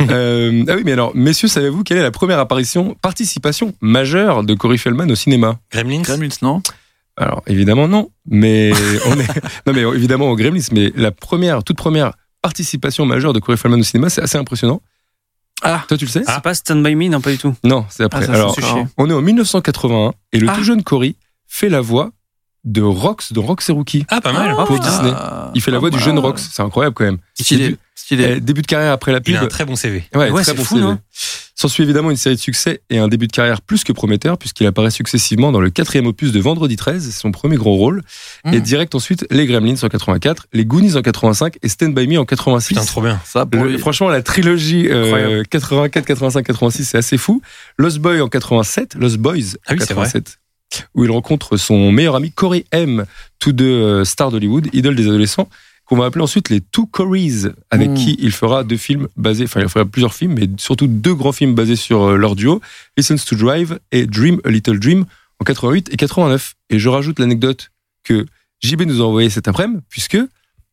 Euh, 0.00 0.64
ah 0.66 0.72
oui, 0.76 0.82
mais 0.82 0.92
alors, 0.92 1.14
messieurs, 1.14 1.48
savez-vous 1.48 1.84
quelle 1.84 1.98
est 1.98 2.02
la 2.02 2.10
première 2.10 2.38
apparition, 2.38 2.96
participation 3.02 3.74
majeure 3.82 4.44
de 4.44 4.54
Corey 4.54 4.78
Feldman 4.78 5.12
au 5.12 5.14
cinéma? 5.14 5.58
Gremlins? 5.70 6.00
Gremlins, 6.00 6.38
non 6.40 6.62
Alors 7.18 7.42
évidemment 7.46 7.86
non, 7.86 8.08
mais 8.26 8.72
on 9.04 9.20
est 9.20 9.28
non 9.66 9.74
mais 9.74 9.82
évidemment 9.94 10.30
au 10.30 10.36
Gremlins, 10.36 10.68
mais 10.72 10.90
la 10.96 11.10
première, 11.10 11.62
toute 11.64 11.76
première 11.76 12.12
participation 12.40 13.04
majeure 13.04 13.34
de 13.34 13.40
Corey 13.40 13.58
Feldman 13.58 13.80
au 13.80 13.84
cinéma, 13.84 14.08
c'est 14.08 14.22
assez 14.22 14.38
impressionnant. 14.38 14.80
Ah. 15.62 15.84
toi 15.88 15.96
tu 15.96 16.04
le 16.06 16.10
sais 16.10 16.22
C'est 16.26 16.42
pas 16.42 16.54
Stand 16.54 16.82
By 16.82 16.94
Me, 16.94 17.08
non, 17.08 17.20
pas 17.20 17.30
du 17.30 17.38
tout. 17.38 17.54
Non, 17.64 17.84
c'est 17.90 18.04
après. 18.04 18.20
Ah, 18.22 18.26
ça, 18.26 18.32
alors 18.34 18.56
on 18.96 19.10
est 19.10 19.12
en 19.12 19.20
1981 19.22 20.12
et 20.32 20.38
le 20.38 20.48
Ah. 20.48 20.54
tout 20.56 20.64
jeune 20.64 20.82
Corey 20.82 21.16
fait 21.46 21.68
la 21.68 21.80
voix 21.80 22.10
de 22.64 22.82
Rox 22.82 23.32
dans 23.32 23.42
Rox 23.42 23.68
et 23.68 23.72
Rookie. 23.72 24.04
Ah, 24.08 24.20
pas 24.20 24.32
mal. 24.32 24.54
pour 24.66 24.78
Disney. 24.78 25.12
Il 25.54 25.60
fait 25.62 25.70
la 25.70 25.78
voix 25.78 25.90
du 25.90 25.98
jeune 25.98 26.18
Rox. 26.18 26.50
C'est 26.52 26.62
incroyable 26.62 26.94
quand 26.94 27.04
même. 27.04 27.18
Stylé. 27.40 27.64
Début, 27.64 27.78
Stylé. 27.94 28.34
eh, 28.36 28.40
début 28.40 28.62
de 28.62 28.66
carrière 28.66 28.92
après 28.92 29.12
la 29.12 29.20
pub. 29.20 29.34
Il 29.34 29.36
a 29.36 29.42
un 29.42 29.46
très 29.46 29.64
bon 29.64 29.76
CV. 29.76 30.04
Ouais, 30.14 30.30
Ouais, 30.30 30.42
très 30.42 30.52
c'est 30.52 30.54
bon 30.54 30.64
fou, 30.64 30.76
CV. 30.78 30.94
S'ensuit 31.54 31.82
évidemment 31.82 32.10
une 32.10 32.16
série 32.16 32.36
de 32.36 32.40
succès 32.40 32.80
et 32.88 32.98
un 32.98 33.06
début 33.08 33.26
de 33.26 33.32
carrière 33.32 33.60
plus 33.60 33.84
que 33.84 33.92
prometteur 33.92 34.38
puisqu'il 34.38 34.66
apparaît 34.66 34.90
successivement 34.90 35.52
dans 35.52 35.60
le 35.60 35.68
quatrième 35.68 36.06
opus 36.06 36.32
de 36.32 36.40
Vendredi 36.40 36.76
13, 36.76 37.04
c'est 37.04 37.10
son 37.20 37.32
premier 37.32 37.56
gros 37.56 37.76
rôle, 37.76 38.02
Mm. 38.46 38.54
et 38.54 38.60
direct 38.62 38.94
ensuite 38.94 39.26
Les 39.30 39.44
Gremlins 39.46 39.74
en 39.82 39.88
84, 39.90 40.46
Les 40.54 40.64
Goonies 40.64 40.96
en 40.96 41.02
85 41.02 41.58
et 41.62 41.68
Stand 41.68 41.94
By 41.94 42.06
Me 42.08 42.18
en 42.18 42.24
86. 42.24 42.68
Putain, 42.68 42.86
trop 42.86 43.02
bien. 43.02 43.20
Ça, 43.26 43.44
pour 43.44 43.62
Le- 43.62 43.72
lui. 43.72 43.78
franchement, 43.78 44.08
la 44.08 44.22
trilogie 44.22 44.88
euh, 44.88 45.04
Incroyable. 45.04 45.46
84, 45.48 46.06
85, 46.06 46.46
86, 46.46 46.84
c'est 46.86 46.96
assez 46.98 47.18
fou. 47.18 47.42
Lost 47.76 47.98
Boy 47.98 48.22
en 48.22 48.28
87, 48.28 48.94
Lost 48.94 49.18
Boys 49.18 49.34
Ah 49.66 49.72
en 49.72 49.74
oui, 49.74 49.80
c'est 49.86 49.92
vrai. 49.92 50.04
87, 50.06 50.38
où 50.94 51.04
il 51.04 51.10
rencontre 51.10 51.56
son 51.56 51.92
meilleur 51.92 52.16
ami 52.16 52.30
Corey 52.30 52.64
M, 52.72 53.04
tous 53.38 53.52
deux 53.52 53.64
euh, 53.70 54.04
stars 54.04 54.30
d'Hollywood, 54.30 54.68
idoles 54.72 54.96
des 54.96 55.06
adolescents, 55.06 55.48
qu'on 55.84 55.96
va 55.96 56.04
appeler 56.06 56.22
ensuite 56.22 56.50
les 56.50 56.60
Two 56.60 56.86
Coreys, 56.86 57.50
avec 57.70 57.90
Mm. 57.90 57.94
qui 57.94 58.16
il 58.20 58.30
fera 58.30 58.62
deux 58.62 58.76
films 58.76 59.08
basés, 59.16 59.44
enfin 59.44 59.60
il 59.60 59.68
fera 59.68 59.84
plusieurs 59.84 60.14
films, 60.14 60.34
mais 60.34 60.48
surtout 60.56 60.86
deux 60.86 61.14
grands 61.14 61.32
films 61.32 61.54
basés 61.54 61.74
sur 61.76 62.02
euh, 62.10 62.16
leur 62.16 62.36
duo, 62.36 62.60
Listens 62.96 63.24
to 63.26 63.34
Drive 63.34 63.78
et 63.90 64.06
Dream 64.06 64.40
a 64.44 64.50
Little 64.50 64.78
Dream 64.78 65.04
en 65.40 65.44
88 65.44 65.88
et 65.92 65.96
89. 65.96 66.54
Et 66.70 66.78
je 66.78 66.88
rajoute 66.88 67.18
l'anecdote 67.18 67.70
que 68.04 68.26
JB 68.62 68.82
nous 68.82 69.00
a 69.02 69.04
envoyé 69.04 69.30
cet 69.30 69.48
après-midi, 69.48 69.80
puisque 69.88 70.18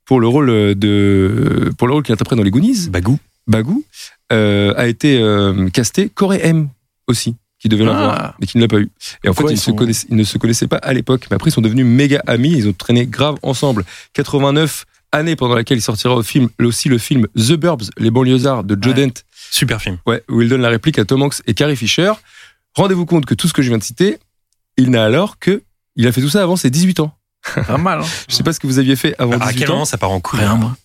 pour 0.06 0.20
le 0.20 0.28
rôle 0.28 0.76
de 0.76 1.72
pour 1.78 1.88
le 1.88 1.94
rôle 1.94 2.04
qu'il 2.04 2.14
interprète 2.14 2.38
dans 2.38 2.44
les 2.44 2.52
Goonies, 2.52 2.90
Bagou. 2.90 3.18
Bagou 3.48 3.84
euh, 4.32 4.74
a 4.78 4.88
été 4.88 5.20
euh, 5.20 5.70
casté 5.70 6.10
Corey 6.10 6.40
M 6.44 6.70
aussi 7.08 7.36
qui 7.68 7.76
devait 7.76 7.84
Ah. 7.90 7.94
l'avoir 7.94 8.36
mais 8.40 8.48
qui 8.48 8.58
ne 8.58 8.64
l'a 8.64 8.68
pas 8.68 8.78
eu 8.80 8.90
et 9.24 9.30
en 9.30 9.34
fait 9.34 9.42
Quoi, 9.44 9.52
ils, 9.52 9.56
ils 9.56 9.58
se 9.58 9.66
sont- 9.66 9.74
connaissaient, 9.76 10.08
ils 10.10 10.16
ne 10.16 10.24
se 10.24 10.38
connaissaient 10.38 10.68
pas 10.68 10.78
à 10.78 10.94
l'époque 10.94 11.28
mais 11.30 11.36
après 11.36 11.50
ils 11.50 11.54
sont 11.54 11.62
devenus 11.62 11.86
méga 11.86 12.22
amis 12.28 12.52
ils 12.54 12.68
ont 12.68 12.74
traîné 12.74 13.06
grave 13.06 13.36
ensemble 13.44 13.84
89 14.14 14.86
année 15.12 15.36
pendant 15.36 15.56
laquelle 15.56 15.78
il 15.78 15.82
sortira 15.82 16.16
au 16.16 16.24
film 16.24 16.50
aussi 16.60 16.90
le 16.90 16.98
film 16.98 17.28
The 17.36 17.54
Burbs 17.54 17.90
les 17.98 18.12
banlieusards 18.12 18.64
de 18.64 18.78
Joe 18.82 18.94
Ouais. 18.96 19.08
Dent 19.08 19.14
Super 19.52 19.82
film. 19.82 19.98
ouais, 20.06 20.24
où 20.30 20.42
il 20.42 20.50
donne 20.50 20.62
la 20.62 20.70
réplique 20.70 21.00
à 21.00 21.06
Tom 21.06 21.22
Hanks 21.24 21.42
et 21.48 21.54
Carrie 21.54 21.76
Fisher 21.78 22.12
rendez-vous 22.76 23.06
compte 23.06 23.26
que 23.26 23.34
tout 23.34 23.48
ce 23.48 23.54
que 23.54 23.62
je 23.62 23.70
viens 23.70 23.78
de 23.78 23.84
citer 23.84 24.18
il 24.78 24.90
n'a 24.92 25.04
alors 25.06 25.40
que 25.40 25.64
il 25.96 26.06
a 26.08 26.12
fait 26.12 26.22
tout 26.22 26.30
ça 26.30 26.44
avant 26.44 26.56
ses 26.58 26.70
18 26.70 27.00
ans 27.00 27.12
Pas 27.68 27.78
mal. 27.78 28.02
Hein. 28.02 28.06
je 28.30 28.36
sais 28.36 28.44
pas 28.44 28.54
ce 28.54 28.60
que 28.60 28.68
vous 28.68 28.78
aviez 28.80 28.96
fait 28.96 29.16
avant 29.18 29.34
À 29.34 29.48
18 29.48 29.60
quel 29.60 29.70
ans 29.70 29.74
moment 29.74 29.86
ça 29.86 29.98
part 29.98 30.12
en 30.12 30.20
couille 30.20 30.40
Rien, 30.42 30.56
moi. 30.56 30.76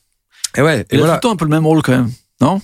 et 0.57 0.62
ouais 0.62 0.81
et 0.83 0.87
Il 0.93 0.97
a 0.97 0.99
voilà 1.01 1.12
tout 1.15 1.17
le 1.17 1.21
temps 1.21 1.33
un 1.33 1.37
peu 1.37 1.45
le 1.45 1.51
même 1.51 1.67
rôle 1.67 1.83
quand 1.83 1.93
même. 1.93 2.11
Non? 2.41 2.62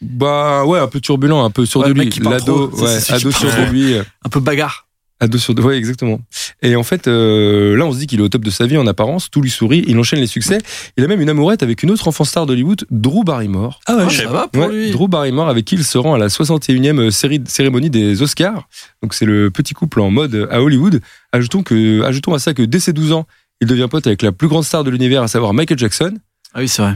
Bah 0.00 0.64
ouais 0.64 0.78
un 0.78 0.86
peu 0.88 1.00
turbulent 1.00 1.44
un 1.44 1.50
peu 1.50 1.62
Ouais, 1.74 1.88
de 1.88 1.92
lui 1.92 2.08
qui 2.08 2.20
parle 2.20 2.36
l'ado 2.36 2.70
ouais 2.70 2.98
ado 3.10 3.30
sûr 3.30 3.48
de 3.50 3.70
lui 3.70 3.94
euh, 3.94 4.02
Un 4.24 4.28
peu 4.28 4.40
bagarre. 4.40 4.86
Deux 5.28 5.36
sur 5.36 5.54
deux, 5.54 5.62
ouais, 5.62 5.76
exactement. 5.76 6.18
Et 6.62 6.76
en 6.76 6.82
fait, 6.82 7.06
euh, 7.06 7.76
là, 7.76 7.84
on 7.84 7.92
se 7.92 7.98
dit 7.98 8.06
qu'il 8.06 8.20
est 8.20 8.22
au 8.22 8.30
top 8.30 8.42
de 8.42 8.48
sa 8.48 8.64
vie 8.66 8.78
en 8.78 8.86
apparence, 8.86 9.30
tout 9.30 9.42
lui 9.42 9.50
sourit, 9.50 9.84
il 9.86 9.98
enchaîne 9.98 10.18
les 10.18 10.26
succès. 10.26 10.56
Il 10.96 11.04
a 11.04 11.08
même 11.08 11.20
une 11.20 11.28
amourette 11.28 11.62
avec 11.62 11.82
une 11.82 11.90
autre 11.90 12.08
enfant 12.08 12.24
star 12.24 12.46
d'Hollywood, 12.46 12.86
Drew 12.90 13.22
Barrymore. 13.22 13.80
Ah 13.86 13.96
ouais, 13.96 14.02
Ah, 14.06 14.08
je 14.08 14.16
sais 14.16 14.22
ça 14.22 14.28
pas. 14.30 14.34
va 14.34 14.48
pour 14.48 14.62
Ouais, 14.62 14.72
lui. 14.72 14.90
Drew 14.92 15.08
Barrymore, 15.08 15.50
avec 15.50 15.66
qui 15.66 15.74
il 15.74 15.84
se 15.84 15.98
rend 15.98 16.14
à 16.14 16.18
la 16.18 16.28
61e 16.28 17.10
série, 17.10 17.38
cérémonie 17.46 17.90
des 17.90 18.22
Oscars. 18.22 18.66
Donc, 19.02 19.12
c'est 19.12 19.26
le 19.26 19.50
petit 19.50 19.74
couple 19.74 20.00
en 20.00 20.10
mode 20.10 20.48
à 20.50 20.62
Hollywood. 20.62 21.02
Ajoutons, 21.32 21.62
que, 21.62 22.02
ajoutons 22.02 22.32
à 22.32 22.38
ça 22.38 22.54
que 22.54 22.62
dès 22.62 22.80
ses 22.80 22.94
12 22.94 23.12
ans, 23.12 23.26
il 23.60 23.66
devient 23.68 23.88
pote 23.90 24.06
avec 24.06 24.22
la 24.22 24.32
plus 24.32 24.48
grande 24.48 24.64
star 24.64 24.84
de 24.84 24.90
l'univers, 24.90 25.22
à 25.22 25.28
savoir 25.28 25.52
Michael 25.52 25.78
Jackson. 25.78 26.14
Ah 26.54 26.60
oui, 26.60 26.68
c'est 26.68 26.80
vrai. 26.80 26.94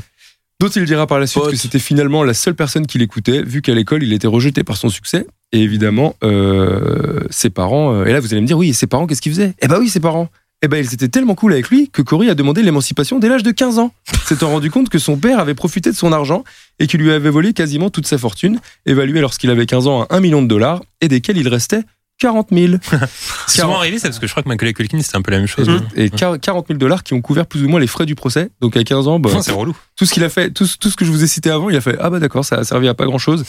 Dont 0.61 0.69
il 0.69 0.85
dira 0.85 1.07
par 1.07 1.19
la 1.19 1.27
suite 1.27 1.43
Pote. 1.43 1.53
que 1.53 1.57
c'était 1.59 1.79
finalement 1.79 2.23
la 2.23 2.35
seule 2.35 2.55
personne 2.55 2.87
qui 2.87 2.99
l'écoutait, 2.99 3.43
vu 3.43 3.61
qu'à 3.61 3.75
l'école, 3.75 4.03
il 4.03 4.13
était 4.13 4.29
rejeté 4.29 4.63
par 4.63 4.77
son 4.77 4.89
succès. 4.89 5.27
Et 5.53 5.61
évidemment, 5.61 6.17
euh, 6.23 7.21
ses 7.31 7.51
parents. 7.51 7.93
euh, 7.93 8.05
et 8.05 8.13
là, 8.13 8.21
vous 8.21 8.33
allez 8.33 8.41
me 8.41 8.47
dire, 8.47 8.57
oui, 8.59 8.71
et 8.71 8.73
ses 8.73 8.87
parents, 8.87 9.07
qu'est-ce 9.07 9.21
qu'ils 9.23 9.33
faisaient? 9.33 9.55
Eh 9.61 9.69
ben 9.69 9.79
oui, 9.79 9.89
ses 9.89 10.01
parents. 10.01 10.29
Eh 10.63 10.69
ben, 10.69 10.79
ils 10.79 10.95
étaient 10.95 11.09
tellement 11.09 11.35
cool 11.35 11.53
avec 11.53 11.69
lui 11.69 11.91
que 11.91 12.01
Cory 12.01 12.31
a 12.31 12.35
demandé 12.35 12.63
l'émancipation 12.63 13.19
dès 13.19 13.29
l'âge 13.29 13.43
de 13.43 13.51
15 13.51 13.79
ans, 13.79 13.93
s'étant 14.27 14.49
rendu 14.49 14.71
compte 14.71 14.89
que 14.89 14.99
son 14.99 15.17
père 15.19 15.39
avait 15.39 15.55
profité 15.55 15.91
de 15.91 15.97
son 15.97 16.11
argent 16.13 16.43
et 16.79 16.87
qu'il 16.87 17.01
lui 17.01 17.11
avait 17.11 17.29
volé 17.29 17.53
quasiment 17.53 17.91
toute 17.91 18.07
sa 18.07 18.17
fortune, 18.17 18.61
évaluée 18.87 19.21
lorsqu'il 19.21 19.51
avait 19.51 19.67
15 19.67 19.87
ans 19.89 20.03
à 20.05 20.17
1 20.17 20.21
million 20.21 20.41
de 20.41 20.47
dollars, 20.49 20.83
et 21.03 21.09
desquels 21.09 21.37
il 21.37 21.49
restait 21.49 21.83
40 22.19 22.49
000. 22.53 22.75
C'est 23.49 23.61
souvent 23.63 23.77
arrivé 23.79 23.99
ça 23.99 24.09
parce 24.09 24.19
que 24.19 24.27
je 24.27 24.33
crois 24.33 24.43
que 24.43 24.49
Macaulay 24.49 24.73
Culkin 24.73 25.01
c'était 25.03 25.17
un 25.17 25.23
peu 25.23 25.31
la 25.33 25.39
même 25.39 25.47
chose. 25.47 25.69
Mhm. 25.69 25.81
Et 25.97 26.11
40 26.11 26.41
000 26.69 26.79
dollars 26.79 27.03
qui 27.03 27.13
ont 27.15 27.21
couvert 27.21 27.47
plus 27.47 27.65
ou 27.65 27.69
moins 27.69 27.81
les 27.81 27.87
frais 27.87 28.07
du 28.07 28.15
procès. 28.15 28.51
Donc 28.61 28.77
à 28.77 28.85
15 28.85 29.09
ans, 29.09 29.19
bah, 29.19 29.31
C'est 29.43 29.51
relou. 29.53 29.77
tout 29.97 30.07
ce 30.07 30.13
qu'il 30.15 30.23
a 30.25 30.29
fait, 30.29 30.51
tout, 30.51 30.67
ce- 30.67 30.79
tout 30.79 30.91
ce 30.91 30.97
que 30.97 31.05
je 31.05 31.11
vous 31.11 31.25
ai 31.25 31.27
cité 31.27 31.51
avant, 31.51 31.71
il 31.71 31.77
a 31.77 31.81
fait 31.81 31.97
ah 32.01 32.11
bah 32.11 32.21
d'accord, 32.21 32.45
ça 32.45 32.57
a 32.57 32.65
servi 32.65 32.89
à 32.89 32.95
pas 32.95 33.05
grand 33.07 33.19
chose. 33.19 33.45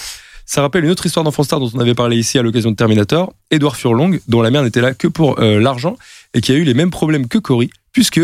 Ça 0.48 0.62
rappelle 0.62 0.84
une 0.84 0.91
autre 0.91 1.05
histoire 1.05 1.24
d'enfant 1.24 1.41
star 1.43 1.60
dont 1.60 1.72
on 1.74 1.79
avait 1.79 1.95
parlé 1.95 2.17
ici 2.17 2.38
à 2.38 2.43
l'occasion 2.43 2.69
de 2.72 2.75
Terminator, 2.75 3.34
Edward 3.50 3.75
Furlong, 3.75 4.19
dont 4.27 4.41
la 4.43 4.51
mère 4.51 4.62
n'était 4.63 4.81
là 4.81 4.93
que 4.93 5.07
pour 5.07 5.39
euh, 5.39 5.60
l'argent 5.60 5.98
et 6.36 6.41
qui 6.41 6.51
a 6.51 6.55
eu 6.55 6.63
les 6.63 6.74
mêmes 6.75 6.91
problèmes 6.91 7.27
que 7.27 7.39
Cory, 7.39 7.72
puisque 7.91 8.22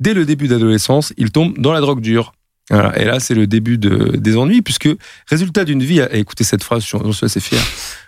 dès 0.00 0.14
le 0.14 0.24
début 0.24 0.48
d'adolescence, 0.48 1.12
il 1.16 1.30
tombe 1.30 1.56
dans 1.58 1.72
la 1.72 1.80
drogue 1.80 2.00
dure. 2.00 2.32
Voilà. 2.70 2.98
Et 2.98 3.04
là, 3.04 3.20
c'est 3.20 3.34
le 3.34 3.46
début 3.46 3.76
de, 3.76 4.16
des 4.16 4.36
ennuis, 4.38 4.62
puisque 4.62 4.88
résultat 5.28 5.64
d'une 5.64 5.82
vie, 5.82 6.00
à, 6.00 6.14
et 6.14 6.20
écoutez 6.20 6.44
cette 6.44 6.64
phrase, 6.64 6.84
j'en 6.86 7.12
suis 7.12 7.26
assez 7.26 7.40
fier. 7.40 7.60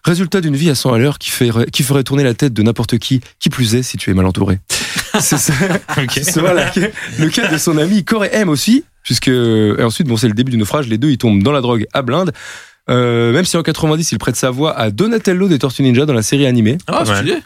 Résultat 0.04 0.40
d'une 0.40 0.56
vie 0.56 0.70
à 0.70 0.74
100 0.74 0.94
à 0.94 0.98
l'heure 0.98 1.18
qui, 1.18 1.30
ferait- 1.30 1.66
qui 1.70 1.82
ferait 1.82 2.04
tourner 2.04 2.24
la 2.24 2.32
tête 2.32 2.54
de 2.54 2.62
n'importe 2.62 2.96
qui, 2.98 3.20
qui 3.38 3.50
plus 3.50 3.74
est 3.74 3.82
si 3.82 3.98
tu 3.98 4.10
es 4.10 4.14
mal 4.14 4.24
entouré. 4.24 4.58
c'est 5.20 5.36
ça. 5.38 5.52
Voilà, 6.36 6.72
le 7.18 7.28
cas 7.28 7.48
de 7.48 7.58
son 7.58 7.76
ami 7.76 8.04
Corey 8.04 8.30
M 8.32 8.48
aussi, 8.48 8.84
puisque 9.02 9.28
et 9.28 9.82
ensuite 9.82 10.06
bon 10.06 10.16
c'est 10.16 10.28
le 10.28 10.34
début 10.34 10.50
du 10.52 10.56
naufrage, 10.58 10.88
les 10.88 10.98
deux 10.98 11.10
ils 11.10 11.18
tombent 11.18 11.42
dans 11.42 11.52
la 11.52 11.60
drogue 11.60 11.86
à 11.92 12.02
blinde. 12.02 12.32
Euh, 12.88 13.32
même 13.32 13.44
si 13.44 13.56
en 13.56 13.62
90 13.62 14.12
il 14.12 14.18
prête 14.18 14.36
sa 14.36 14.50
voix 14.50 14.76
à 14.78 14.90
Donatello 14.90 15.48
des 15.48 15.58
Tortues 15.58 15.82
Ninja 15.82 16.06
dans 16.06 16.12
la 16.14 16.22
série 16.22 16.46
animée. 16.46 16.78
Ah, 16.86 17.04
mal. 17.04 17.16
stylé. 17.18 17.38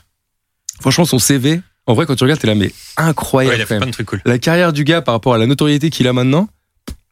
Franchement 0.81 1.05
son 1.05 1.19
CV, 1.19 1.61
en 1.87 1.95
vrai 1.95 2.07
quand 2.07 2.15
tu 2.17 2.25
regardes 2.25 2.41
t'es 2.41 2.47
là 2.47 2.55
mais 2.55 2.67
Ouais, 2.67 2.73
incroyable. 2.99 3.57
il 3.59 3.63
a 3.63 3.67
fait 3.67 3.77
plein 3.79 3.87
de 3.87 3.93
trucs 3.93 4.07
cool. 4.07 4.21
La 4.25 4.39
carrière 4.39 4.73
du 4.73 4.85
gars 4.85 5.03
par 5.03 5.15
rapport 5.15 5.35
à 5.35 5.39
la 5.39 5.47
notoriété 5.47 5.91
qu'il 5.91 6.07
a 6.09 6.13
maintenant, 6.13 6.49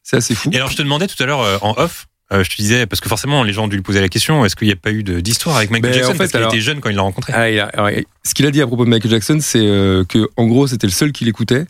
c'est 0.09 0.17
assez 0.17 0.35
fou. 0.35 0.49
Et 0.53 0.55
alors, 0.57 0.69
je 0.71 0.77
te 0.77 0.81
demandais 0.81 1.07
tout 1.07 1.21
à 1.21 1.25
l'heure 1.25 1.41
euh, 1.41 1.57
en 1.61 1.73
off, 1.77 2.07
euh, 2.31 2.43
je 2.43 2.49
te 2.49 2.55
disais, 2.57 2.85
parce 2.85 2.99
que 3.01 3.09
forcément, 3.09 3.43
les 3.43 3.53
gens 3.53 3.65
ont 3.65 3.67
dû 3.67 3.75
lui 3.75 3.83
poser 3.83 4.01
la 4.01 4.09
question, 4.09 4.45
est-ce 4.45 4.55
qu'il 4.55 4.67
n'y 4.67 4.73
a 4.73 4.75
pas 4.75 4.91
eu 4.91 5.03
de- 5.03 5.19
d'histoire 5.19 5.57
avec 5.57 5.71
Michael 5.71 5.91
Ben, 5.91 5.97
Jackson? 5.97 6.09
en 6.11 6.13
fait, 6.13 6.17
Parce 6.19 6.31
qu'il 6.31 6.37
alors- 6.39 6.53
était 6.53 6.61
jeune 6.61 6.79
quand 6.79 6.89
il 6.89 6.95
l'a 6.95 7.01
rencontré. 7.01 7.33
Ah, 7.35 7.49
il 7.49 7.59
a- 7.59 7.65
alors, 7.73 7.89
ce 8.23 8.33
qu'il 8.33 8.45
a 8.45 8.51
dit 8.51 8.61
à 8.61 8.67
propos 8.67 8.85
de 8.85 8.89
Michael 8.89 9.11
Jackson, 9.11 9.39
c'est 9.41 9.59
euh, 9.65 10.03
que 10.05 10.27
en 10.37 10.45
gros 10.47 10.67
c'était 10.67 10.87
le 10.87 10.93
seul 10.93 11.11
qui 11.11 11.25
l'écoutait 11.25 11.65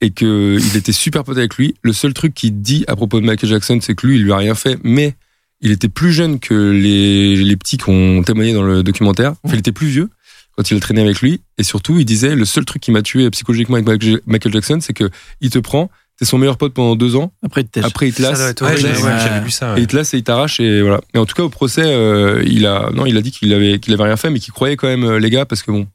et 0.00 0.10
que 0.10 0.58
il 0.60 0.76
était 0.76 0.92
super 0.92 1.22
pote 1.24 1.38
avec 1.38 1.54
lui. 1.56 1.74
Le 1.82 1.92
seul 1.92 2.12
truc 2.14 2.34
qu'il 2.34 2.60
dit 2.60 2.84
à 2.88 2.96
propos 2.96 3.20
de 3.20 3.26
Michael 3.26 3.48
Jackson, 3.50 3.78
c'est 3.80 3.94
que 3.94 4.06
lui, 4.06 4.16
il 4.16 4.22
lui 4.24 4.32
a 4.32 4.36
rien 4.36 4.54
fait, 4.56 4.76
mais 4.82 5.14
il 5.60 5.70
était 5.70 5.88
plus 5.88 6.12
jeune 6.12 6.40
que 6.40 6.54
les, 6.72 7.36
les 7.36 7.56
petits 7.56 7.78
qui 7.78 7.88
ont 7.88 8.22
témoigné 8.24 8.52
dans 8.52 8.64
le 8.64 8.82
documentaire. 8.82 9.34
Enfin, 9.44 9.54
il 9.54 9.60
était 9.60 9.70
plus 9.70 9.86
vieux 9.86 10.10
quand 10.56 10.68
il 10.72 10.76
a 10.76 10.80
traîné 10.80 11.00
avec 11.02 11.20
lui. 11.20 11.40
Et 11.58 11.62
surtout, 11.62 11.98
il 12.00 12.04
disait 12.04 12.34
le 12.34 12.44
seul 12.44 12.64
truc 12.64 12.82
qui 12.82 12.90
m'a 12.90 13.02
tué 13.02 13.30
psychologiquement 13.30 13.76
avec 13.76 13.86
Michael 13.86 14.20
Michael 14.26 14.52
Jackson, 14.52 14.78
c'est 14.80 14.92
que 14.92 15.08
il 15.40 15.50
te 15.50 15.60
prend, 15.60 15.88
t'es 16.22 16.26
son 16.26 16.38
meilleur 16.38 16.56
pote 16.56 16.72
pendant 16.72 16.94
deux 16.94 17.16
ans, 17.16 17.32
Après, 17.44 17.62
il 17.62 17.66
te 17.68 17.80
après 17.80 18.06
il 18.06 18.14
te 18.14 18.22
Ça 18.22 18.30
lasse, 18.30 18.38
doit 18.38 18.48
être 18.50 18.62
Ouais, 18.64 18.74
ouais. 18.84 19.18
j'avais 19.18 19.40
vu 19.44 19.50
ça. 19.50 19.70
et 19.70 19.74
ouais. 19.74 19.80
il 19.80 19.86
te 19.88 19.96
laisse 19.96 20.14
et 20.14 20.18
il 20.18 20.22
t'arrache 20.22 20.60
et 20.60 20.80
voilà. 20.80 21.00
Mais 21.12 21.18
en 21.18 21.26
tout 21.26 21.34
cas 21.34 21.42
au 21.42 21.48
procès, 21.48 21.82
euh, 21.84 22.40
il 22.46 22.64
a 22.64 22.90
non, 22.94 23.06
il 23.06 23.16
a 23.16 23.20
dit 23.22 23.32
qu'il 23.32 23.52
avait 23.52 23.80
qu'il 23.80 23.92
avait 23.92 24.04
rien 24.04 24.16
fait, 24.16 24.30
mais 24.30 24.38
qu'il 24.38 24.52
croyait 24.52 24.76
quand 24.76 24.86
même 24.86 25.02
euh, 25.04 25.18
les 25.18 25.30
gars 25.30 25.46
parce 25.46 25.62
que 25.64 25.72
bon, 25.72 25.88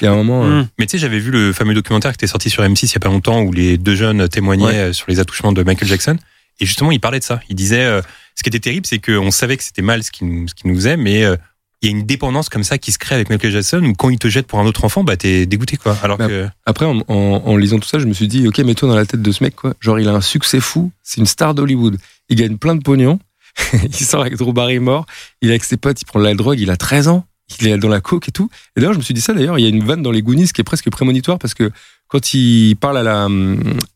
il 0.00 0.04
y 0.04 0.06
a 0.06 0.12
un 0.12 0.16
moment. 0.16 0.44
euh, 0.46 0.62
Mm. 0.62 0.68
Mais 0.78 0.86
tu 0.86 0.92
sais, 0.92 0.98
j'avais 0.98 1.18
vu 1.18 1.30
le 1.30 1.52
fameux 1.52 1.74
documentaire 1.74 2.12
qui 2.12 2.16
était 2.16 2.26
sorti 2.26 2.48
sur 2.48 2.62
M6 2.62 2.86
il 2.86 2.92
y 2.94 2.96
a 2.96 3.00
pas 3.00 3.08
longtemps 3.10 3.42
où 3.42 3.52
les 3.52 3.76
deux 3.76 3.94
jeunes 3.94 4.26
témoignaient 4.30 4.86
Ouais. 4.86 4.92
sur 4.94 5.04
les 5.08 5.20
attouchements 5.20 5.52
de 5.52 5.62
Michael 5.62 5.86
Jackson. 5.88 6.16
Et 6.60 6.66
justement, 6.66 6.90
il 6.90 7.00
parlait 7.00 7.18
de 7.18 7.24
ça. 7.24 7.40
Il 7.50 7.56
disait, 7.56 7.82
euh, 7.84 8.00
ce 8.36 8.42
qui 8.42 8.48
était 8.48 8.60
terrible, 8.60 8.86
c'est 8.86 9.00
qu'on 9.00 9.30
savait 9.30 9.56
que 9.58 9.64
c'était 9.64 9.82
mal 9.82 10.02
ce 10.02 10.10
qu'il 10.10 10.28
nous, 10.28 10.46
ce 10.48 10.54
nous 10.66 10.74
faisait, 10.76 10.96
mais 10.96 11.24
euh, 11.24 11.36
il 11.84 11.90
y 11.90 11.94
a 11.94 11.98
une 11.98 12.06
dépendance 12.06 12.48
comme 12.48 12.64
ça 12.64 12.78
qui 12.78 12.92
se 12.92 12.98
crée 12.98 13.14
avec 13.14 13.30
Michael 13.30 13.52
Jackson 13.52 13.82
où 13.84 13.92
quand 13.94 14.08
il 14.10 14.18
te 14.18 14.28
jette 14.28 14.46
pour 14.46 14.58
un 14.58 14.66
autre 14.66 14.84
enfant, 14.84 15.04
bah 15.04 15.16
t'es 15.16 15.46
dégoûté 15.46 15.76
quoi. 15.76 15.96
Alors 16.02 16.16
Bah, 16.18 16.26
que 16.28 16.48
Après, 16.66 16.86
en, 16.86 16.98
en- 17.08 17.42
en 17.44 17.56
lisant 17.56 17.78
tout 17.78 17.88
ça, 17.88 17.98
je 17.98 18.06
me 18.06 18.12
suis 18.14 18.26
dit, 18.28 18.46
ok, 18.48 18.58
mets-toi 18.58 18.88
dans 18.88 18.96
la 18.96 19.06
tête 19.06 19.22
de 19.22 19.32
ce 19.32 19.42
mec, 19.44 19.54
quoi. 19.56 19.74
Genre, 19.80 19.98
il 20.00 20.08
a 20.08 20.12
un 20.12 20.20
succès 20.20 20.60
fou, 20.60 20.90
c'est 21.02 21.20
une 21.20 21.26
star 21.26 21.54
d'Hollywood. 21.54 21.98
Il 22.30 22.36
gagne 22.36 22.56
plein 22.56 22.74
de 22.74 22.82
pognon, 22.82 23.18
il 23.84 23.94
sort 23.94 24.22
avec 24.22 24.36
Drew 24.36 24.52
Barrymore, 24.52 25.04
il 25.42 25.48
est 25.48 25.52
avec 25.52 25.64
ses 25.64 25.76
potes, 25.76 26.00
il 26.00 26.04
prend 26.06 26.18
de 26.20 26.24
la 26.24 26.34
drogue, 26.34 26.58
il 26.58 26.70
a 26.70 26.76
13 26.76 27.08
ans, 27.08 27.24
il 27.60 27.68
est 27.68 27.76
dans 27.78 27.88
la 27.90 28.00
coke 28.00 28.28
et 28.28 28.32
tout. 28.32 28.48
Et 28.76 28.80
d'ailleurs, 28.80 28.94
je 28.94 28.98
me 28.98 29.04
suis 29.04 29.14
dit 29.14 29.20
ça, 29.20 29.34
d'ailleurs, 29.34 29.58
il 29.58 29.62
y 29.62 29.66
a 29.66 29.68
une 29.68 29.84
vanne 29.84 30.02
dans 30.02 30.10
les 30.10 30.22
Goonies 30.22 30.48
qui 30.52 30.60
est 30.62 30.64
presque 30.64 30.90
prémonitoire 30.90 31.38
parce 31.38 31.52
que 31.54 31.70
quand 32.08 32.32
il 32.34 32.74
parle 32.76 32.98
à 32.98 33.02
la, 33.02 33.28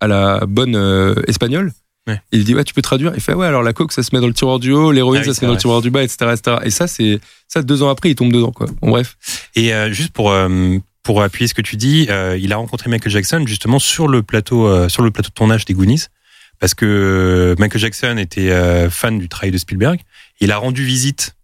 à 0.00 0.06
la 0.06 0.44
bonne 0.46 0.76
euh, 0.76 1.14
espagnole, 1.26 1.72
Ouais. 2.08 2.20
il 2.32 2.44
dit, 2.44 2.54
ouais, 2.54 2.64
tu 2.64 2.74
peux 2.74 2.82
traduire. 2.82 3.12
Il 3.14 3.20
fait, 3.20 3.34
ouais, 3.34 3.46
alors 3.46 3.62
la 3.62 3.72
coke, 3.72 3.92
ça 3.92 4.02
se 4.02 4.14
met 4.14 4.20
dans 4.20 4.26
le 4.26 4.32
tiroir 4.34 4.58
du 4.58 4.72
haut, 4.72 4.90
l'héroïne, 4.92 5.20
Ah 5.24 5.28
oui, 5.28 5.34
ça 5.34 5.38
se 5.38 5.44
met 5.44 5.46
dans 5.48 5.54
le 5.54 5.60
tiroir 5.60 5.80
du 5.82 5.90
bas, 5.90 6.02
etc., 6.02 6.16
etc. 6.32 6.56
Et 6.64 6.70
ça, 6.70 6.86
c'est, 6.88 7.20
ça, 7.46 7.62
deux 7.62 7.82
ans 7.82 7.88
après, 7.90 8.10
il 8.10 8.14
tombe 8.14 8.32
dedans, 8.32 8.50
quoi. 8.52 8.66
Bon, 8.80 8.90
bref. 8.90 9.16
Et 9.54 9.72
euh, 9.74 9.92
juste 9.92 10.12
pour 10.12 10.30
euh, 10.32 10.78
pour 11.02 11.22
appuyer 11.22 11.46
ce 11.48 11.54
que 11.54 11.62
tu 11.62 11.76
dis, 11.76 12.06
euh, 12.10 12.36
il 12.40 12.52
a 12.52 12.56
rencontré 12.56 12.90
Michael 12.90 13.12
Jackson 13.12 13.44
justement 13.46 13.78
sur 13.78 14.08
le 14.08 14.22
plateau 14.22 14.66
euh, 14.66 14.88
sur 14.88 15.02
le 15.02 15.10
plateau 15.10 15.28
de 15.28 15.34
tournage 15.34 15.64
des 15.64 15.72
Goonies 15.74 16.06
parce 16.60 16.74
que 16.74 16.84
euh, 16.84 17.54
Michael 17.58 17.80
Jackson 17.80 18.16
était 18.18 18.50
euh, 18.50 18.90
fan 18.90 19.18
du 19.18 19.28
travail 19.28 19.50
de 19.50 19.58
Spielberg. 19.58 20.00
Il 20.40 20.50
a 20.52 20.58
rendu 20.58 20.84
visite 20.84 21.34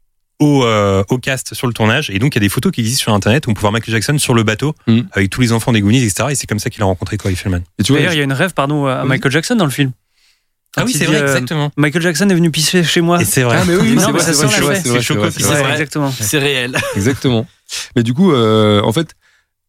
au 0.40 0.64
euh, 0.64 1.02
au 1.08 1.16
cast 1.18 1.54
sur 1.54 1.66
le 1.66 1.72
tournage 1.72 2.10
et 2.10 2.18
donc 2.18 2.34
il 2.34 2.38
y 2.38 2.42
a 2.42 2.46
des 2.46 2.48
photos 2.50 2.72
qui 2.72 2.80
existent 2.80 3.04
sur 3.04 3.14
internet 3.14 3.46
où 3.46 3.50
on 3.50 3.54
peut 3.54 3.60
voir 3.60 3.72
Michael 3.72 3.92
Jackson 3.94 4.18
sur 4.18 4.34
le 4.34 4.42
bateau 4.42 4.74
Mhm. 4.88 5.06
avec 5.12 5.30
tous 5.30 5.40
les 5.40 5.52
enfants 5.52 5.72
des 5.72 5.80
Goonies 5.80 6.02
etc. 6.04 6.28
Et 6.30 6.34
c'est 6.34 6.46
comme 6.48 6.58
ça 6.58 6.68
qu'il 6.68 6.82
a 6.82 6.86
rencontré 6.86 7.16
Corey 7.16 7.34
Feldman. 7.36 7.62
Et 7.78 7.84
tu 7.84 7.92
vois, 7.92 8.00
D'ailleurs, 8.00 8.14
il 8.14 8.18
y 8.18 8.20
a 8.20 8.24
une 8.24 8.32
rêve, 8.32 8.52
pardon, 8.52 8.86
à 8.86 9.02
Oui. 9.02 9.08
Michael 9.08 9.32
Jackson 9.32 9.54
dans 9.54 9.64
le 9.64 9.70
film. 9.70 9.92
Ah 10.76 10.84
oui 10.84 10.92
c'est 10.92 11.04
vrai 11.04 11.18
euh, 11.22 11.26
exactement. 11.26 11.70
Michael 11.76 12.02
Jackson 12.02 12.28
est 12.30 12.34
venu 12.34 12.50
pisser 12.50 12.82
chez 12.84 13.00
moi. 13.00 13.20
Et 13.20 13.24
c'est 13.24 13.42
vrai. 13.42 13.58
Ah, 13.60 13.64
mais 13.66 13.76
oui, 13.76 13.94
c'est 13.98 14.10
vrai, 14.10 14.20
c'est 14.20 14.32
vrai, 14.32 14.74
c'est 14.76 14.82
c'est 14.82 14.88
vrai, 14.88 15.02
Choco 15.02 15.30
c'est 15.30 15.70
exactement. 15.72 16.12
C'est 16.18 16.38
réel. 16.38 16.76
Exactement. 16.96 17.46
Mais 17.96 18.02
du 18.02 18.12
coup, 18.14 18.32
euh, 18.32 18.80
en 18.82 18.92
fait, 18.92 19.14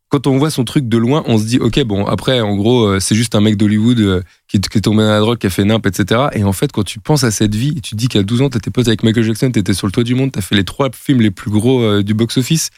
quand 0.09 0.27
on 0.27 0.37
voit 0.37 0.49
son 0.51 0.63
truc 0.63 0.87
de 0.87 0.97
loin, 0.97 1.23
on 1.27 1.37
se 1.37 1.43
dit, 1.45 1.57
ok, 1.59 1.83
bon, 1.83 2.05
après, 2.05 2.39
en 2.39 2.55
gros, 2.55 2.85
euh, 2.85 2.99
c'est 2.99 3.15
juste 3.15 3.35
un 3.35 3.41
mec 3.41 3.57
d'Hollywood 3.57 4.23
qui, 4.47 4.57
est- 4.57 4.67
qui 4.69 4.77
est 4.77 4.81
tombé 4.81 5.03
dans 5.03 5.09
la 5.09 5.19
drogue, 5.19 5.37
qui 5.37 5.47
a 5.47 5.49
fait 5.49 5.63
nimp, 5.65 5.85
etc. 5.85 6.27
Et 6.33 6.43
en 6.43 6.53
fait, 6.53 6.71
quand 6.71 6.83
tu 6.83 6.99
penses 6.99 7.23
à 7.23 7.31
cette 7.31 7.55
vie, 7.55 7.73
et 7.77 7.81
tu 7.81 7.91
te 7.91 7.95
dis 7.95 8.07
qu'à 8.07 8.23
12 8.23 8.41
ans, 8.43 8.49
t'étais 8.49 8.69
pote 8.71 8.87
avec 8.87 9.03
Michael 9.03 9.23
Jackson, 9.25 9.51
t'étais 9.51 9.73
sur 9.73 9.87
le 9.87 9.91
toit 9.91 10.03
du 10.03 10.15
monde, 10.15 10.31
t'as 10.31 10.41
fait 10.41 10.55
les 10.55 10.63
trois 10.63 10.89
films 10.93 11.21
les 11.21 11.31
plus 11.31 11.49
gros 11.51 11.81
euh, 11.81 12.03
du 12.03 12.13
box-office, 12.13 12.69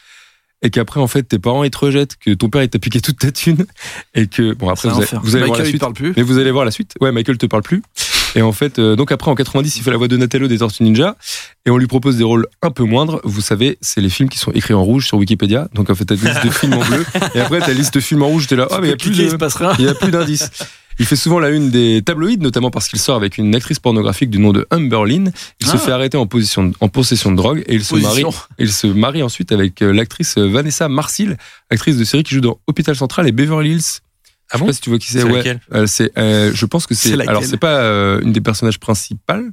et 0.62 0.70
qu'après, 0.70 1.00
en 1.00 1.06
fait, 1.06 1.22
tes 1.22 1.38
parents, 1.38 1.62
ils 1.64 1.70
te 1.70 1.78
rejettent, 1.78 2.16
que 2.16 2.32
ton 2.32 2.48
père, 2.48 2.62
il 2.64 2.68
t'a 2.68 2.78
piqué 2.80 3.00
toute 3.00 3.18
ta 3.18 3.30
thune, 3.30 3.66
et 4.14 4.26
que, 4.26 4.54
bon, 4.54 4.68
après, 4.70 4.88
vous, 4.88 4.96
allez- 4.96 5.04
enfer. 5.04 5.20
vous 5.22 5.36
allez 5.36 5.44
voir 5.46 5.58
la 5.58 5.64
Michael, 5.64 5.66
il 5.66 5.70
suite. 5.70 5.80
parle 5.80 5.92
plus. 5.92 6.12
Mais 6.16 6.22
vous 6.22 6.38
allez 6.38 6.50
voir 6.50 6.64
la 6.64 6.70
suite. 6.72 6.94
Ouais, 7.00 7.12
Michael 7.12 7.38
te 7.38 7.46
parle 7.46 7.62
plus. 7.62 7.82
Et 8.34 8.42
en 8.42 8.52
fait, 8.52 8.78
euh, 8.78 8.96
donc 8.96 9.10
après 9.12 9.30
en 9.30 9.34
90, 9.34 9.76
il 9.76 9.82
fait 9.82 9.90
la 9.90 9.96
voix 9.96 10.06
de 10.08 10.16
Donatello 10.16 10.48
des 10.48 10.58
Tortues 10.58 10.82
Ninja 10.82 11.16
et 11.66 11.70
on 11.70 11.76
lui 11.78 11.86
propose 11.86 12.16
des 12.16 12.24
rôles 12.24 12.46
un 12.62 12.70
peu 12.70 12.84
moindres. 12.84 13.20
Vous 13.24 13.40
savez, 13.40 13.78
c'est 13.80 14.00
les 14.00 14.10
films 14.10 14.28
qui 14.28 14.38
sont 14.38 14.52
écrits 14.52 14.74
en 14.74 14.82
rouge 14.84 15.06
sur 15.06 15.18
Wikipédia. 15.18 15.68
Donc 15.74 15.90
en 15.90 15.94
fait, 15.94 16.04
t'as 16.04 16.14
une 16.16 16.24
liste 16.24 16.44
de 16.44 16.50
films 16.50 16.74
en 16.74 16.84
bleu 16.84 17.04
et 17.34 17.40
après 17.40 17.60
t'as 17.60 17.72
une 17.72 17.78
liste 17.78 17.94
de 17.94 18.00
films 18.00 18.22
en 18.22 18.28
rouge. 18.28 18.46
T'es 18.46 18.56
là, 18.56 18.66
ah 18.70 18.78
mais 18.80 18.88
il 19.78 19.84
y 19.84 19.88
a 19.88 19.94
plus 19.94 20.10
d'indices. 20.10 20.50
Il 21.00 21.06
fait 21.06 21.14
souvent 21.16 21.38
la 21.38 21.50
une 21.50 21.70
des 21.70 22.02
tabloïds, 22.04 22.38
notamment 22.38 22.72
parce 22.72 22.88
qu'il 22.88 22.98
sort 22.98 23.14
avec 23.14 23.38
une 23.38 23.54
actrice 23.54 23.78
pornographique 23.78 24.30
du 24.30 24.40
nom 24.40 24.52
de 24.52 24.66
Amber 24.72 25.04
Lynn. 25.06 25.32
Il 25.60 25.66
se 25.68 25.76
Ah. 25.76 25.78
fait 25.78 25.92
arrêter 25.92 26.16
en, 26.16 26.26
position, 26.26 26.72
en 26.80 26.88
possession 26.88 27.30
de 27.30 27.36
drogue 27.36 27.62
et 27.68 27.74
il 27.76 27.84
se 27.84 27.94
marie. 27.94 28.24
Il 28.58 28.72
se 28.72 28.88
marie 28.88 29.22
ensuite 29.22 29.52
avec 29.52 29.80
euh, 29.80 29.92
l'actrice 29.92 30.36
euh, 30.38 30.48
Vanessa 30.48 30.88
Marcil, 30.88 31.36
actrice 31.70 31.96
de 31.98 32.04
série 32.04 32.24
qui 32.24 32.34
joue 32.34 32.40
dans 32.40 32.58
Hôpital 32.66 32.96
Central 32.96 33.28
et 33.28 33.32
Beverly 33.32 33.74
Hills. 33.74 34.00
Ah 34.50 34.54
je 34.54 34.56
sais 34.56 34.60
bon 34.60 34.66
pas 34.66 34.72
si 34.72 34.80
tu 34.80 34.90
vois 34.90 34.98
qui 34.98 35.08
c'est. 35.08 35.20
C'est 35.20 35.24
Ouais. 35.24 35.36
laquelle 35.36 35.60
Euh, 35.74 35.86
c'est, 35.86 36.16
euh, 36.18 36.50
je 36.54 36.66
pense 36.66 36.86
que 36.86 36.94
c'est. 36.94 37.10
C'est 37.10 37.16
laquelle 37.16 37.30
Alors 37.30 37.44
c'est 37.44 37.56
pas 37.58 37.80
euh, 37.80 38.20
une 38.22 38.32
des 38.32 38.40
personnages 38.40 38.78
principales, 38.80 39.50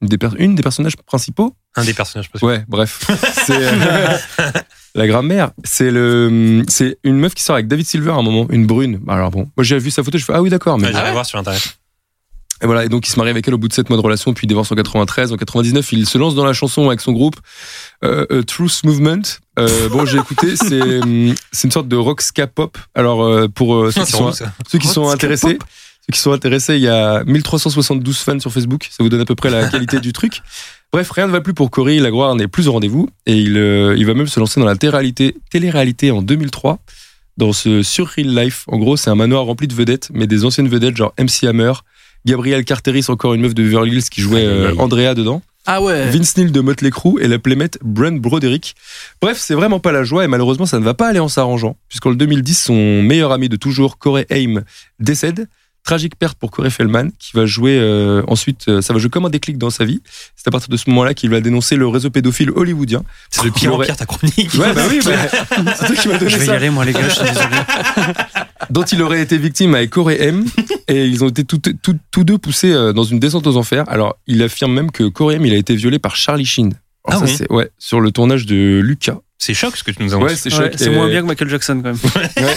une 0.00 0.08
des, 0.08 0.18
per- 0.18 0.30
une 0.38 0.54
des 0.54 0.62
personnages 0.62 0.96
principaux? 0.96 1.54
Un 1.76 1.84
des 1.84 1.92
personnages 1.94 2.30
possibles. 2.30 2.50
Ouais, 2.50 2.64
bref, 2.68 3.06
c'est 3.46 3.52
euh, 3.60 4.16
la 4.94 5.06
grand-mère. 5.06 5.50
C'est 5.64 5.90
le, 5.90 6.64
c'est 6.68 6.98
une 7.04 7.18
meuf 7.18 7.34
qui 7.34 7.42
sort 7.42 7.54
avec 7.56 7.68
David 7.68 7.86
Silver 7.86 8.10
à 8.12 8.14
un 8.14 8.22
moment, 8.22 8.46
une 8.50 8.66
brune. 8.66 9.00
Alors 9.08 9.30
bon, 9.30 9.50
moi 9.56 9.64
j'ai 9.64 9.78
vu 9.78 9.90
sa 9.90 10.02
photo, 10.02 10.16
je 10.18 10.24
fais 10.24 10.32
ah 10.34 10.40
oui 10.42 10.50
d'accord, 10.50 10.78
mais 10.78 10.86
Ouais, 10.88 10.92
J'irai 10.94 11.12
voir 11.12 11.26
sur 11.26 11.38
internet. 11.38 11.78
Et 12.62 12.66
voilà, 12.66 12.84
et 12.84 12.88
donc 12.88 13.06
il 13.06 13.10
se 13.10 13.18
marie 13.18 13.30
avec 13.30 13.46
elle 13.46 13.54
au 13.54 13.58
bout 13.58 13.68
de 13.68 13.72
7 13.72 13.88
mois 13.88 13.96
de 13.96 14.02
relation, 14.02 14.32
puis 14.34 14.46
il 14.46 14.48
divorce 14.48 14.70
en 14.72 14.74
93. 14.74 15.32
En 15.32 15.36
99, 15.36 15.92
il 15.92 16.06
se 16.06 16.18
lance 16.18 16.34
dans 16.34 16.44
la 16.44 16.52
chanson 16.52 16.88
avec 16.88 17.00
son 17.00 17.12
groupe 17.12 17.36
euh, 18.04 18.26
A 18.30 18.42
Truth 18.42 18.84
Movement. 18.84 19.22
Euh, 19.58 19.88
bon, 19.88 20.04
j'ai 20.06 20.18
écouté, 20.18 20.56
c'est 20.56 20.80
hum, 21.02 21.34
c'est 21.52 21.68
une 21.68 21.72
sorte 21.72 21.88
de 21.88 21.96
rock 21.96 22.20
ska 22.20 22.46
pop. 22.46 22.78
Alors 22.94 23.22
euh, 23.22 23.48
pour 23.48 23.74
euh, 23.76 23.90
ceux, 23.90 24.04
qui 24.04 24.12
sont, 24.12 24.32
ceux 24.32 24.78
qui 24.78 24.88
intéressés, 24.98 25.58
ceux 25.58 26.12
qui 26.12 26.20
sont 26.20 26.32
intéressés, 26.32 26.76
il 26.76 26.82
y 26.82 26.88
a 26.88 27.24
1372 27.24 28.18
fans 28.18 28.40
sur 28.40 28.52
Facebook. 28.52 28.88
Ça 28.90 29.02
vous 29.02 29.08
donne 29.08 29.20
à 29.20 29.24
peu 29.24 29.34
près 29.34 29.50
la 29.50 29.68
qualité 29.70 30.00
du 30.00 30.12
truc. 30.12 30.42
Bref, 30.90 31.10
rien 31.10 31.26
ne 31.26 31.32
va 31.32 31.42
plus 31.42 31.52
pour 31.52 31.70
Cory. 31.70 31.98
La 31.98 32.10
gloire 32.10 32.34
n'est 32.34 32.48
plus 32.48 32.66
au 32.66 32.72
rendez-vous 32.72 33.08
et 33.26 33.36
il 33.36 33.58
euh, 33.58 33.94
il 33.96 34.06
va 34.06 34.14
même 34.14 34.26
se 34.26 34.40
lancer 34.40 34.58
dans 34.58 34.66
la 34.66 34.76
télé-réalité, 34.76 35.36
télé-réalité 35.50 36.10
en 36.10 36.22
2003 36.22 36.78
dans 37.36 37.52
ce 37.52 37.82
Surreal 37.82 38.34
Life. 38.34 38.64
En 38.68 38.78
gros, 38.78 38.96
c'est 38.96 39.10
un 39.10 39.14
manoir 39.14 39.44
rempli 39.44 39.68
de 39.68 39.74
vedettes, 39.74 40.08
mais 40.12 40.26
des 40.26 40.44
anciennes 40.44 40.68
vedettes 40.68 40.96
genre 40.96 41.12
MC 41.18 41.44
Hammer, 41.44 41.72
Gabrielle 42.26 42.64
Carteris, 42.64 43.06
encore 43.08 43.34
une 43.34 43.40
meuf 43.40 43.54
de 43.54 43.62
Beverly 43.62 43.92
Hills 43.96 44.08
qui 44.10 44.20
jouait 44.20 44.44
euh. 44.44 44.74
Andrea 44.78 45.14
dedans, 45.14 45.42
Ah 45.66 45.80
ouais. 45.82 46.10
Vince 46.10 46.36
Neil 46.36 46.50
de 46.50 46.60
Motley 46.60 46.90
Crue 46.90 47.22
et 47.22 47.28
la 47.28 47.38
playmate 47.38 47.78
Brent 47.82 48.20
Broderick. 48.20 48.74
Bref, 49.22 49.38
c'est 49.38 49.54
vraiment 49.54 49.80
pas 49.80 49.92
la 49.92 50.04
joie 50.04 50.24
et 50.24 50.28
malheureusement, 50.28 50.66
ça 50.66 50.78
ne 50.78 50.84
va 50.84 50.94
pas 50.94 51.08
aller 51.08 51.20
en 51.20 51.28
s'arrangeant, 51.28 51.76
puisqu'en 51.88 52.12
2010, 52.12 52.62
son 52.62 53.02
meilleur 53.02 53.32
ami 53.32 53.48
de 53.48 53.56
toujours, 53.56 53.98
Corey 53.98 54.26
Haim, 54.30 54.62
décède. 55.00 55.48
Tragique 55.88 56.16
perte 56.18 56.36
pour 56.38 56.50
Corey 56.50 56.68
Feldman, 56.68 57.12
qui 57.18 57.30
va 57.34 57.46
jouer 57.46 57.78
euh, 57.80 58.22
ensuite, 58.28 58.66
euh, 58.68 58.82
ça 58.82 58.92
va 58.92 58.98
jouer 58.98 59.08
comme 59.08 59.24
un 59.24 59.30
déclic 59.30 59.56
dans 59.56 59.70
sa 59.70 59.86
vie. 59.86 60.02
C'est 60.36 60.46
à 60.46 60.50
partir 60.50 60.68
de 60.68 60.76
ce 60.76 60.90
moment-là 60.90 61.14
qu'il 61.14 61.30
va 61.30 61.40
dénoncer 61.40 61.76
le 61.76 61.88
réseau 61.88 62.10
pédophile 62.10 62.50
hollywoodien. 62.50 63.04
C'est 63.30 63.42
le 63.44 63.50
pire 63.50 63.74
en 63.74 63.78
pire 63.78 63.96
ta 63.96 64.04
chronique. 64.04 64.52
Ouais, 64.58 64.74
bah 64.74 64.82
oui, 64.90 65.00
bah, 65.02 65.12
c'est 65.80 65.86
toi 65.86 65.96
qui 65.96 66.08
m'as 66.08 66.18
donné 66.18 66.30
Je 66.30 66.36
vais 66.36 66.44
y 66.44 66.46
ça. 66.48 66.54
aller, 66.56 66.68
moi, 66.68 66.84
les 66.84 66.92
gars, 66.92 67.08
je 67.08 67.14
suis 67.14 67.24
désolé. 67.24 67.56
dont 68.70 68.82
il 68.82 69.00
aurait 69.02 69.22
été 69.22 69.38
victime 69.38 69.74
avec 69.76 69.88
Corey 69.88 70.18
M. 70.20 70.44
et 70.88 71.06
ils 71.06 71.24
ont 71.24 71.28
été 71.30 71.42
tous 71.42 72.24
deux 72.24 72.36
poussés 72.36 72.70
euh, 72.72 72.92
dans 72.92 73.04
une 73.04 73.18
descente 73.18 73.46
aux 73.46 73.56
enfers. 73.56 73.84
Alors, 73.88 74.18
il 74.26 74.42
affirme 74.42 74.74
même 74.74 74.90
que 74.90 75.04
Corey 75.04 75.36
M. 75.36 75.46
il 75.46 75.54
a 75.54 75.56
été 75.56 75.74
violé 75.74 75.98
par 75.98 76.16
Charlie 76.16 76.44
Sheen. 76.44 76.74
Alors 77.06 77.22
Ah 77.22 77.26
ça, 77.26 77.32
oui. 77.32 77.36
c'est 77.38 77.50
ouais, 77.50 77.70
sur 77.78 78.00
le 78.02 78.10
tournage 78.10 78.44
de 78.44 78.80
Lucas. 78.84 79.20
C'est 79.38 79.54
choc 79.54 79.74
ce 79.74 79.84
que 79.84 79.92
tu 79.92 80.02
nous 80.02 80.12
as 80.12 80.18
Ouais, 80.18 80.36
c'est 80.36 80.50
choc. 80.50 80.60
Ouais, 80.60 80.70
c'est 80.76 80.90
Et- 80.92 80.94
moins 80.94 81.08
bien 81.08 81.22
que 81.22 81.26
Michael 81.28 81.48
Jackson, 81.48 81.80
quand 81.82 81.90
même. 81.92 81.96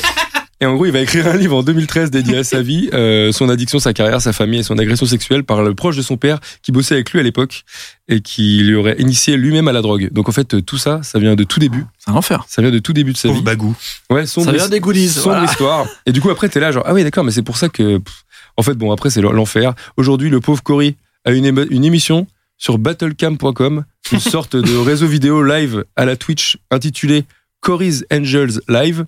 Et 0.61 0.65
en 0.67 0.75
gros, 0.75 0.85
il 0.85 0.91
va 0.91 0.99
écrire 0.99 1.25
un 1.27 1.35
livre 1.35 1.57
en 1.57 1.63
2013 1.63 2.11
dédié 2.11 2.37
à 2.37 2.43
sa 2.43 2.61
vie, 2.61 2.87
euh, 2.93 3.31
son 3.31 3.49
addiction, 3.49 3.79
sa 3.79 3.93
carrière, 3.93 4.21
sa 4.21 4.31
famille 4.31 4.59
et 4.59 4.63
son 4.63 4.77
agression 4.77 5.07
sexuelle 5.07 5.43
par 5.43 5.63
le 5.63 5.73
proche 5.73 5.97
de 5.97 6.03
son 6.03 6.17
père 6.17 6.39
qui 6.61 6.71
bossait 6.71 6.93
avec 6.93 7.11
lui 7.11 7.19
à 7.19 7.23
l'époque 7.23 7.63
et 8.07 8.21
qui 8.21 8.59
lui 8.61 8.75
aurait 8.75 8.95
initié 8.99 9.37
lui-même 9.37 9.67
à 9.67 9.71
la 9.71 9.81
drogue. 9.81 10.09
Donc 10.11 10.29
en 10.29 10.31
fait, 10.31 10.63
tout 10.63 10.77
ça, 10.77 11.01
ça 11.01 11.17
vient 11.17 11.35
de 11.35 11.43
tout 11.43 11.59
début. 11.59 11.85
C'est 11.97 12.11
un 12.11 12.13
enfer. 12.13 12.45
Ça 12.47 12.61
vient 12.61 12.69
de 12.69 12.77
tout 12.77 12.93
début 12.93 13.11
de 13.13 13.17
sa 13.17 13.29
Pauvre 13.29 13.39
vie. 13.39 13.43
bagou. 13.45 13.75
Ouais, 14.11 14.27
sombre, 14.27 14.45
Ça 14.45 14.51
vient 14.53 14.69
des 14.69 14.79
goodies. 14.79 15.09
sombre 15.09 15.29
voilà. 15.35 15.45
histoire. 15.45 15.87
Et 16.05 16.11
du 16.11 16.21
coup, 16.21 16.29
après, 16.29 16.47
t'es 16.47 16.59
là, 16.59 16.71
genre, 16.71 16.83
ah 16.85 16.93
oui, 16.93 17.03
d'accord, 17.03 17.23
mais 17.23 17.31
c'est 17.31 17.41
pour 17.41 17.57
ça 17.57 17.67
que, 17.67 17.97
pff, 17.97 18.23
En 18.55 18.61
fait, 18.61 18.75
bon, 18.75 18.91
après, 18.91 19.09
c'est 19.09 19.21
l'enfer. 19.21 19.73
Aujourd'hui, 19.97 20.29
le 20.29 20.41
pauvre 20.41 20.61
Cory 20.61 20.95
a 21.25 21.31
une, 21.31 21.65
une 21.71 21.85
émission 21.85 22.27
sur 22.59 22.77
battlecam.com, 22.77 23.83
une 24.11 24.19
sorte 24.19 24.55
de 24.55 24.77
réseau 24.85 25.07
vidéo 25.07 25.41
live 25.43 25.85
à 25.95 26.05
la 26.05 26.15
Twitch 26.15 26.57
intitulé 26.69 27.25
Cory's 27.61 28.05
Angels 28.11 28.59
Live. 28.67 29.05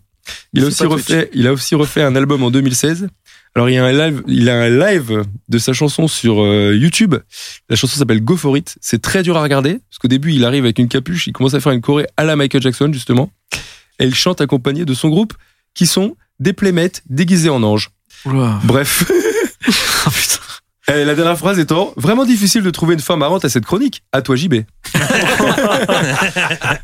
Il 0.53 0.63
a, 0.63 0.67
aussi 0.67 0.85
refait, 0.85 1.29
il 1.33 1.47
a 1.47 1.53
aussi 1.53 1.75
refait 1.75 2.01
un 2.01 2.15
album 2.15 2.43
en 2.43 2.51
2016. 2.51 3.07
Alors, 3.55 3.69
il 3.69 3.73
y 3.73 3.77
a 3.77 3.85
un 3.85 3.91
live, 3.91 4.23
il 4.27 4.49
a 4.49 4.55
un 4.55 4.69
live 4.69 5.23
de 5.47 5.57
sa 5.57 5.73
chanson 5.73 6.07
sur 6.07 6.41
euh, 6.41 6.75
YouTube. 6.75 7.15
La 7.69 7.75
chanson 7.75 7.97
s'appelle 7.99 8.23
Go 8.23 8.35
For 8.35 8.57
It. 8.57 8.77
C'est 8.81 9.01
très 9.01 9.21
dur 9.21 9.37
à 9.37 9.43
regarder, 9.43 9.79
parce 9.89 9.99
qu'au 9.99 10.07
début, 10.07 10.33
il 10.33 10.43
arrive 10.43 10.63
avec 10.63 10.79
une 10.79 10.87
capuche, 10.87 11.27
il 11.27 11.33
commence 11.33 11.53
à 11.53 11.59
faire 11.59 11.71
une 11.71 11.81
choré 11.81 12.07
à 12.17 12.23
la 12.23 12.35
Michael 12.35 12.61
Jackson, 12.61 12.91
justement. 12.91 13.31
Et 13.99 14.05
il 14.05 14.15
chante 14.15 14.41
accompagné 14.41 14.85
de 14.85 14.93
son 14.93 15.09
groupe, 15.09 15.33
qui 15.75 15.85
sont 15.85 16.15
des 16.39 16.53
playmates 16.53 17.03
déguisés 17.09 17.49
en 17.49 17.61
anges. 17.61 17.91
Bref. 18.63 19.03
Oh, 19.07 20.09
putain. 20.15 20.42
Et 20.89 21.05
la 21.05 21.15
dernière 21.15 21.37
phrase 21.37 21.59
étant 21.59 21.93
vraiment 21.95 22.25
difficile 22.25 22.61
de 22.61 22.69
trouver 22.69 22.95
une 22.95 22.99
fin 22.99 23.15
marrante 23.15 23.45
à 23.45 23.49
cette 23.49 23.65
chronique. 23.65 24.03
À 24.11 24.21
toi 24.21 24.35
JB. 24.35 24.55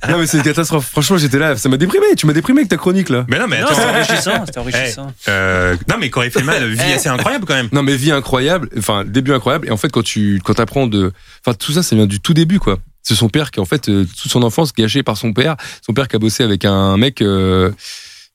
non 0.09 0.17
mais 0.17 0.25
c'est 0.25 0.37
une 0.37 0.43
catastrophe. 0.43 0.87
Franchement 0.89 1.17
j'étais 1.17 1.37
là, 1.37 1.57
ça 1.57 1.67
m'a 1.67 1.75
déprimé. 1.75 2.05
Tu 2.15 2.25
m'as 2.25 2.31
déprimé 2.31 2.61
avec 2.61 2.69
ta 2.69 2.77
chronique 2.77 3.09
là. 3.09 3.25
Mais 3.27 3.37
non, 3.37 3.47
mais 3.47 3.57
attends. 3.57 3.75
c'était 3.75 3.87
enrichissant, 3.87 4.45
c'était 4.45 4.59
enrichissant. 4.59 5.13
Euh, 5.27 5.75
non, 5.89 5.97
mais 5.99 6.09
Corey 6.09 6.29
Feldman, 6.29 6.65
vie 6.69 6.93
assez 6.93 7.09
incroyable 7.09 7.45
quand 7.45 7.55
même. 7.55 7.67
Non 7.73 7.83
mais 7.83 7.97
vie 7.97 8.11
incroyable, 8.11 8.69
enfin 8.77 9.03
début 9.03 9.33
incroyable. 9.33 9.67
Et 9.67 9.71
en 9.71 9.77
fait 9.77 9.89
quand 9.89 10.03
tu 10.03 10.41
quand 10.45 10.61
apprends 10.61 10.87
de, 10.87 11.11
enfin 11.45 11.53
tout 11.53 11.73
ça 11.73 11.83
ça 11.83 11.95
vient 11.97 12.07
du 12.07 12.21
tout 12.21 12.33
début 12.33 12.59
quoi. 12.59 12.77
C'est 13.01 13.15
son 13.15 13.27
père 13.27 13.51
qui 13.51 13.59
en 13.59 13.65
fait 13.65 13.89
euh, 13.89 14.05
toute 14.21 14.31
son 14.31 14.43
enfance 14.43 14.73
gâchée 14.73 15.03
par 15.03 15.17
son 15.17 15.33
père. 15.33 15.57
Son 15.85 15.93
père 15.93 16.07
qui 16.07 16.15
a 16.15 16.19
bossé 16.19 16.43
avec 16.43 16.63
un 16.63 16.95
mec 16.95 17.21
euh, 17.21 17.71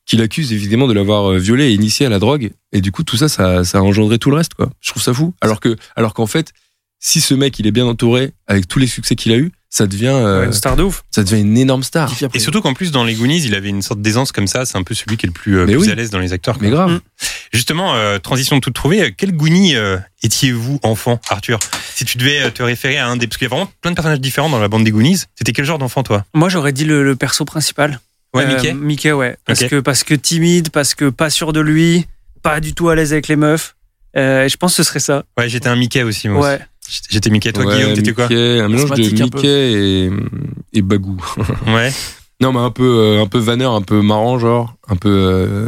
qui 0.05 0.17
l'accuse 0.17 0.53
évidemment 0.53 0.87
de 0.87 0.93
l'avoir 0.93 1.31
euh, 1.31 1.37
violé 1.39 1.65
et 1.69 1.73
initié 1.73 2.05
à 2.05 2.09
la 2.09 2.19
drogue. 2.19 2.51
Et 2.71 2.81
du 2.81 2.91
coup 2.91 3.03
tout 3.03 3.17
ça 3.17 3.27
ça 3.29 3.63
ça 3.63 3.79
a 3.79 3.81
engendré 3.81 4.19
tout 4.19 4.29
le 4.29 4.37
reste 4.37 4.53
quoi. 4.53 4.69
Je 4.81 4.91
trouve 4.91 5.01
ça 5.03 5.13
fou. 5.13 5.33
Alors 5.41 5.59
que 5.59 5.75
alors 5.95 6.13
qu'en 6.13 6.27
fait 6.27 6.51
si 6.99 7.21
ce 7.21 7.33
mec 7.33 7.59
il 7.59 7.67
est 7.67 7.71
bien 7.71 7.85
entouré 7.85 8.31
avec 8.47 8.67
tous 8.67 8.79
les 8.79 8.87
succès 8.87 9.15
qu'il 9.15 9.31
a 9.31 9.35
eu, 9.37 9.51
ça 9.69 9.85
devient 9.87 10.07
euh, 10.07 10.39
Ouais, 10.39 10.45
une 10.47 10.53
star 10.53 10.75
de 10.77 10.83
ouf. 10.83 11.03
ça 11.11 11.23
devient 11.23 11.41
une 11.41 11.57
énorme 11.57 11.83
star. 11.83 12.11
Et 12.33 12.39
surtout 12.39 12.61
qu'en 12.61 12.73
plus, 12.73 12.91
dans 12.91 13.03
les 13.03 13.13
Goonies, 13.13 13.43
il 13.43 13.53
avait 13.53 13.67
une 13.67 13.81
sorte 13.81 14.01
d'aisance 14.01 14.31
comme 14.31 14.47
ça. 14.47 14.65
C'est 14.65 14.77
un 14.77 14.83
peu 14.83 14.93
celui 14.95 15.17
qui 15.17 15.25
est 15.25 15.27
le 15.27 15.33
plus, 15.33 15.57
euh, 15.57 15.65
Mais 15.65 15.73
plus 15.73 15.81
oui. 15.81 15.91
à 15.91 15.95
l'aise 15.95 16.09
dans 16.11 16.19
les 16.19 16.31
acteurs. 16.31 16.57
quoi. 16.57 16.63
Mais 16.65 16.71
grave. 16.71 17.01
Justement, 17.51 17.93
euh, 17.95 18.17
transition 18.17 18.57
toute 18.61 18.73
trouvée. 18.73 19.13
Quel 19.15 19.33
Goonie 19.33 19.75
euh, 19.75 19.97
étiez-vous 20.23 20.79
enfant, 20.81 21.19
Arthur? 21.29 21.59
Si 21.93 22.05
tu 22.05 22.17
devais 22.17 22.39
euh, 22.43 22.49
te 22.51 22.63
référer 22.63 22.97
à 22.97 23.07
un 23.07 23.17
des, 23.17 23.27
parce 23.27 23.37
qu'il 23.37 23.45
y 23.45 23.51
a 23.51 23.53
vraiment 23.53 23.69
plein 23.81 23.91
de 23.91 23.95
personnages 23.95 24.21
différents 24.21 24.49
dans 24.49 24.59
la 24.59 24.69
bande 24.69 24.85
des 24.85 24.91
Goonies. 24.91 25.23
C'était 25.35 25.51
quel 25.51 25.65
genre 25.65 25.77
d'enfant, 25.77 26.03
toi? 26.03 26.23
Moi, 26.33 26.47
j'aurais 26.47 26.71
dit 26.71 26.85
le, 26.85 27.03
le 27.03 27.15
perso 27.17 27.43
principal. 27.43 27.99
Ouais, 28.35 28.43
Euh, 28.45 28.55
Mickey. 28.55 28.73
Mickey, 28.73 29.11
ouais. 29.11 29.37
Parce, 29.45 29.63
que, 29.63 29.79
parce 29.79 30.03
que 30.03 30.13
timide, 30.13 30.69
parce 30.69 30.93
que 30.95 31.09
pas 31.09 31.29
sûr 31.29 31.53
de 31.53 31.59
lui, 31.61 32.05
pas 32.43 32.59
du 32.59 32.73
tout 32.73 32.89
à 32.89 32.95
l'aise 32.95 33.11
avec 33.13 33.27
les 33.27 33.35
meufs. 33.35 33.75
Euh, 34.17 34.45
et 34.45 34.49
je 34.49 34.57
pense 34.57 34.71
que 34.75 34.83
ce 34.83 34.83
serait 34.83 34.99
ça. 34.99 35.23
Ouais, 35.37 35.49
j'étais 35.49 35.67
un 35.69 35.75
Mickey 35.75 36.03
aussi. 36.03 36.29
Moi 36.29 36.41
Ouais. 36.41 36.59
aussi. 36.87 37.01
J'étais 37.09 37.29
Mickey. 37.29 37.51
Toi, 37.51 37.65
Ouais, 37.65 37.75
Guillaume, 37.75 37.93
t'étais 37.93 38.13
quoi 38.13 38.25
Mickey, 38.29 38.59
Un 38.59 38.67
mélange 38.69 38.91
de. 38.91 39.23
Mickey 39.23 39.47
et, 39.73 40.09
et 40.73 40.81
Bagou. 40.81 41.17
Ouais. 41.67 41.91
Non, 42.41 42.51
mais 42.53 42.59
un 42.59 42.71
peu, 42.71 42.83
euh, 42.83 43.21
un 43.21 43.27
peu 43.27 43.39
vanneur, 43.39 43.73
un 43.73 43.81
peu 43.81 44.01
marrant, 44.01 44.37
genre, 44.39 44.75
un 44.89 44.97
peu, 44.97 45.09
euh, 45.09 45.67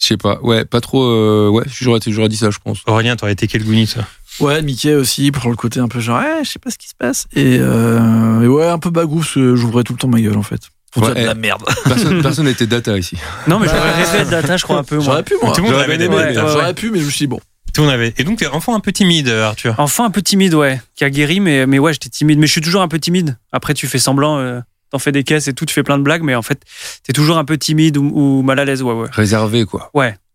je 0.00 0.06
sais 0.06 0.16
pas, 0.16 0.40
ouais, 0.42 0.64
pas 0.64 0.80
trop, 0.80 1.04
euh, 1.04 1.48
ouais, 1.48 1.62
j'aurais, 1.72 2.00
j'aurais 2.04 2.28
dit 2.28 2.36
ça, 2.36 2.50
je 2.50 2.58
pense. 2.62 2.80
Aurélien, 2.88 3.14
t'aurais 3.14 3.32
été 3.32 3.46
quel 3.46 3.64
Goonie, 3.64 3.86
toi? 3.86 4.04
Ouais, 4.40 4.60
Mickey 4.62 4.94
aussi, 4.94 5.30
pour 5.30 5.48
le 5.50 5.56
côté 5.56 5.78
un 5.80 5.86
peu 5.88 6.00
genre, 6.00 6.20
eh, 6.20 6.44
je 6.44 6.50
sais 6.50 6.58
pas 6.58 6.70
ce 6.70 6.78
qui 6.78 6.88
se 6.88 6.94
passe. 6.98 7.26
Et, 7.34 7.58
euh, 7.60 8.40
et 8.42 8.48
ouais, 8.48 8.66
un 8.66 8.78
peu 8.80 8.90
bagou, 8.90 9.22
j'ouvrais 9.22 9.84
tout 9.84 9.92
le 9.92 9.98
temps 9.98 10.08
ma 10.08 10.20
gueule, 10.20 10.36
en 10.36 10.42
fait. 10.42 10.62
Pour 10.92 11.02
Ouais, 11.02 11.12
dire 11.14 11.22
de 11.22 11.26
la 11.28 11.34
merde. 11.34 11.62
Personne, 12.22 12.46
n'était 12.46 12.66
data 12.66 12.96
ici. 12.96 13.16
Non, 13.46 13.58
mais 13.58 13.66
Bah, 13.66 13.74
j'aurais 13.76 14.02
rêvé 14.04 14.24
de 14.24 14.30
data, 14.30 14.56
je 14.56 14.62
crois, 14.64 14.78
un 14.78 14.84
peu. 14.84 15.00
J'aurais 15.00 15.22
pu, 15.22 15.34
moi. 15.42 15.52
Tout 15.52 15.58
le 15.60 15.62
monde 15.64 15.72
J'aurais 15.72 15.84
avait 15.84 16.04
aimé, 16.04 16.16
dates. 16.34 16.34
J'aurais 16.34 16.74
pu, 16.74 16.90
mais 16.90 17.00
je 17.00 17.04
me 17.04 17.10
suis 17.10 17.24
dit, 17.24 17.26
bon. 17.26 17.40
Tout 17.74 17.82
le 17.82 17.86
monde 17.88 17.94
avait. 17.94 18.14
Et 18.16 18.24
donc, 18.24 18.38
t'es 18.38 18.46
enfant 18.46 18.74
un 18.74 18.80
peu 18.80 18.92
timide, 18.92 19.28
euh, 19.28 19.44
Arthur. 19.46 19.74
Enfant 19.78 20.04
un 20.04 20.10
peu 20.10 20.22
timide, 20.22 20.54
ouais. 20.54 20.80
Qui 20.96 21.04
a 21.04 21.10
guéri, 21.10 21.40
mais, 21.40 21.66
mais 21.66 21.78
ouais, 21.78 21.92
j'étais 21.92 22.08
timide. 22.08 22.38
Mais 22.38 22.46
je 22.46 22.52
suis 22.52 22.60
toujours 22.62 22.80
un 22.82 22.88
peu 22.88 22.98
timide. 22.98 23.36
Après, 23.52 23.74
tu 23.74 23.86
fais 23.86 23.98
semblant, 23.98 24.38
euh, 24.38 24.60
t'en 24.90 24.98
fais 24.98 25.12
des 25.12 25.22
caisses 25.24 25.46
et 25.48 25.52
tout, 25.52 25.66
tu 25.66 25.74
fais 25.74 25.82
plein 25.82 25.98
de 25.98 26.02
blagues, 26.02 26.22
mais 26.22 26.34
en 26.34 26.42
fait, 26.42 26.62
t'es 27.04 27.12
toujours 27.12 27.36
un 27.36 27.44
peu 27.44 27.58
timide 27.58 27.98
ou, 27.98 28.10
ou 28.14 28.42
mal 28.42 28.58
à 28.58 28.64
l'aise, 28.64 28.82
ouais, 28.82 28.94
ouais. 28.94 29.08
Réservé, 29.12 29.66
quoi. 29.66 29.90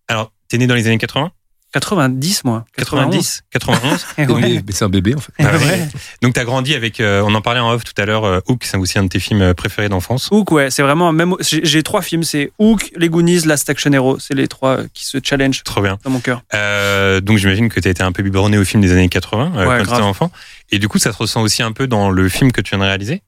Alors, 0.07 0.31
t'es 0.47 0.57
né 0.59 0.67
dans 0.67 0.75
les 0.75 0.85
années 0.87 0.97
80 0.99 1.31
90, 1.73 2.43
moi. 2.45 2.65
90 2.77 3.43
91 3.51 4.05
Eh 4.17 4.25
Mais- 4.25 4.33
ouais. 4.33 4.41
mais 4.65 4.71
c'est 4.73 4.85
un 4.85 4.89
bébé, 4.89 5.15
en 5.15 5.19
fait. 5.19 5.31
Ah 5.39 5.55
ouais. 5.57 5.65
ouais. 5.65 5.87
Donc, 6.21 6.33
t'as 6.33 6.43
grandi 6.45 6.73
avec. 6.75 6.99
euh, 6.99 7.21
on 7.25 7.33
en 7.35 7.41
parlait 7.41 7.59
en 7.59 7.71
off 7.71 7.83
tout 7.83 7.99
à 8.01 8.05
l'heure. 8.05 8.23
euh, 8.25 8.39
Hook, 8.47 8.63
c'est 8.63 8.77
aussi 8.77 8.97
un 8.99 9.03
de 9.03 9.09
tes 9.09 9.19
films 9.19 9.41
euh, 9.41 9.53
préférés 9.53 9.89
d'enfance. 9.89 10.29
Hook, 10.31 10.51
ouais, 10.51 10.69
c'est 10.71 10.81
vraiment 10.83 11.09
un 11.09 11.13
même. 11.13 11.35
J'ai 11.41 11.83
trois 11.83 12.01
films, 12.01 12.23
c'est 12.23 12.51
Hook, 12.59 12.91
Les 12.95 13.09
Goonies, 13.09 13.41
Last 13.45 13.69
Action 13.69 13.91
Hero. 13.91 14.17
C'est 14.19 14.33
les 14.35 14.47
trois 14.47 14.79
qui 14.93 15.05
se 15.05 15.17
challenge 15.23 15.63
Trop 15.63 15.81
bien. 15.81 15.97
dans 16.03 16.09
mon 16.11 16.19
cœur. 16.19 16.41
Euh, 16.53 17.19
donc 17.21 17.37
j'imagine 17.39 17.69
que 17.69 17.79
tu 17.79 17.87
as 17.87 17.91
été 17.91 18.03
un 18.03 18.11
peu 18.11 18.23
biberonné 18.23 18.57
au 18.57 18.63
film 18.65 18.81
des 18.81 18.91
années 18.91 19.09
80 19.09 19.53
euh, 19.55 19.59
Ouais, 19.59 19.65
quand 19.65 19.77
tu 19.79 19.83
grave. 19.87 19.99
étais 19.99 20.07
enfant. 20.07 20.31
Et 20.71 20.79
du 20.79 20.87
coup, 20.87 20.99
ça 20.99 21.11
se 21.11 21.17
ressent 21.17 21.41
aussi 21.41 21.63
un 21.63 21.71
peu 21.71 21.87
dans 21.87 22.09
le 22.09 22.29
film 22.29 22.51
que 22.51 22.61
tu 22.61 22.71
viens 22.71 22.79
de 22.79 22.83
réaliser? 22.85 23.21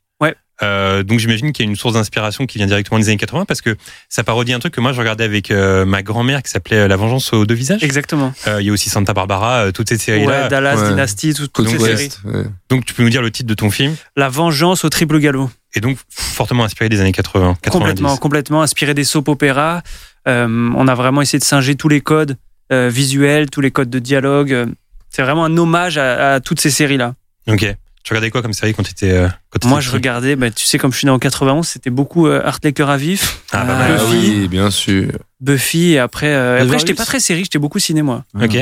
Euh, 0.64 1.04
donc 1.04 1.20
j'imagine 1.20 1.52
qu'il 1.52 1.66
y 1.66 1.68
a 1.68 1.70
une 1.70 1.76
source 1.76 1.96
d'inspiration 1.96 2.46
qui 2.46 2.58
vient 2.60 2.68
directement 2.68 2.98
des 2.98 3.10
années 3.10 3.18
80 3.18 3.44
parce 3.46 3.62
que 3.62 3.76
ça 4.08 4.24
parodie 4.24 4.54
un 4.54 4.60
truc 4.60 4.74
que 4.74 4.80
moi 4.80 4.94
je 4.94 5.00
regardais 5.00 5.26
avec 5.26 5.52
euh, 5.52 5.84
ma 5.86 6.02
grand-mère 6.02 6.42
qui 6.44 6.50
s'appelait 6.50 6.78
euh, 6.78 6.88
La 6.88 6.96
Vengeance 6.96 7.34
aux 7.34 7.46
deux 7.46 7.56
visages. 7.56 7.84
Exactement. 7.84 8.34
Euh, 8.48 8.62
Il 8.62 8.68
y 8.68 8.70
a 8.70 8.74
aussi 8.74 8.90
Santa 8.90 9.14
Barbara, 9.14 9.66
euh, 9.66 9.72
toutes 9.72 9.90
ces 9.90 9.98
séries-là. 9.98 10.44
Ouais, 10.44 10.48
Dallas, 10.50 10.78
Ouais. 10.82 10.90
Dynasty, 10.90 11.34
tout- 11.34 11.48
toutes 11.48 11.68
ces 11.68 11.78
séries. 11.80 12.10
Ouais. 12.24 12.46
Donc 12.70 12.86
tu 12.86 12.94
peux 12.94 13.04
nous 13.04 13.10
dire 13.10 13.22
le 13.22 13.32
titre 13.32 13.50
de 13.50 13.54
ton 13.54 13.70
film? 13.70 13.96
La 14.16 14.30
vengeance 14.30 14.86
au 14.86 14.90
triple 14.90 15.20
galop. 15.20 15.50
et 15.76 15.82
donc 15.82 15.98
fortement 16.10 16.64
inspiré 16.64 16.88
des 16.88 17.02
années 17.02 17.12
80, 17.12 17.58
90. 17.62 17.70
Complètement, 17.88 18.18
complètement 18.18 18.62
inspiré 18.62 18.94
des 18.94 19.04
soap 19.04 19.28
opéras. 19.28 19.82
Euh, 20.28 20.48
on 20.76 20.88
a 20.88 20.96
vraiment 20.96 21.22
essayé 21.22 21.38
de 21.40 21.44
singer 21.44 21.76
tous 21.76 21.90
les 21.90 22.00
codes 22.02 22.38
euh, 22.72 22.90
visuels, 22.90 23.50
tous 23.50 23.60
les 23.62 23.72
codes 23.72 23.90
de 23.90 24.00
dialogue. 24.00 24.68
C'est 25.10 25.22
vraiment 25.22 25.44
un 25.46 25.58
hommage 25.58 25.98
à, 25.98 26.36
à 26.36 26.40
toutes 26.40 26.60
ces 26.62 26.72
séries-là. 26.72 27.14
Ok. 27.48 27.76
Tu 28.06 28.14
regardais 28.14 28.30
quoi 28.30 28.42
comme 28.44 28.54
série 28.54 28.74
quand 28.76 28.84
tu 28.84 28.92
étais 28.92 29.28
quand 29.50 29.66
Moi, 29.66 29.80
je 29.82 29.90
regardais, 29.92 30.36
bah, 30.36 30.52
tu 30.52 30.64
sais, 30.66 30.78
comme 30.78 30.94
je 30.94 30.98
suis 31.00 31.06
né 31.08 31.12
en 31.12 31.18
91, 31.18 31.68
c'était 31.68 31.90
beaucoup 31.90 32.28
euh, 32.28 32.40
Art 32.46 32.60
Laker 32.64 32.88
à 32.88 32.98
vif, 32.98 33.42
Ah, 33.52 33.64
bah, 33.66 33.74
euh, 33.74 33.98
bah, 33.98 33.98
Ah 34.00 34.04
Buffy, 34.06 34.30
oui, 34.42 34.48
bien 34.48 34.70
sûr. 34.70 35.12
Buffy, 35.42 35.94
et 35.94 36.00
après, 36.00 36.28
euh, 36.34 36.62
après 36.64 36.78
j'étais 36.80 36.94
pas 36.94 37.04
très 37.06 37.20
série, 37.20 37.44
j'étais 37.44 37.58
beaucoup 37.60 37.80
ciné, 37.80 38.04
moi. 38.04 38.24
Ok. 38.40 38.58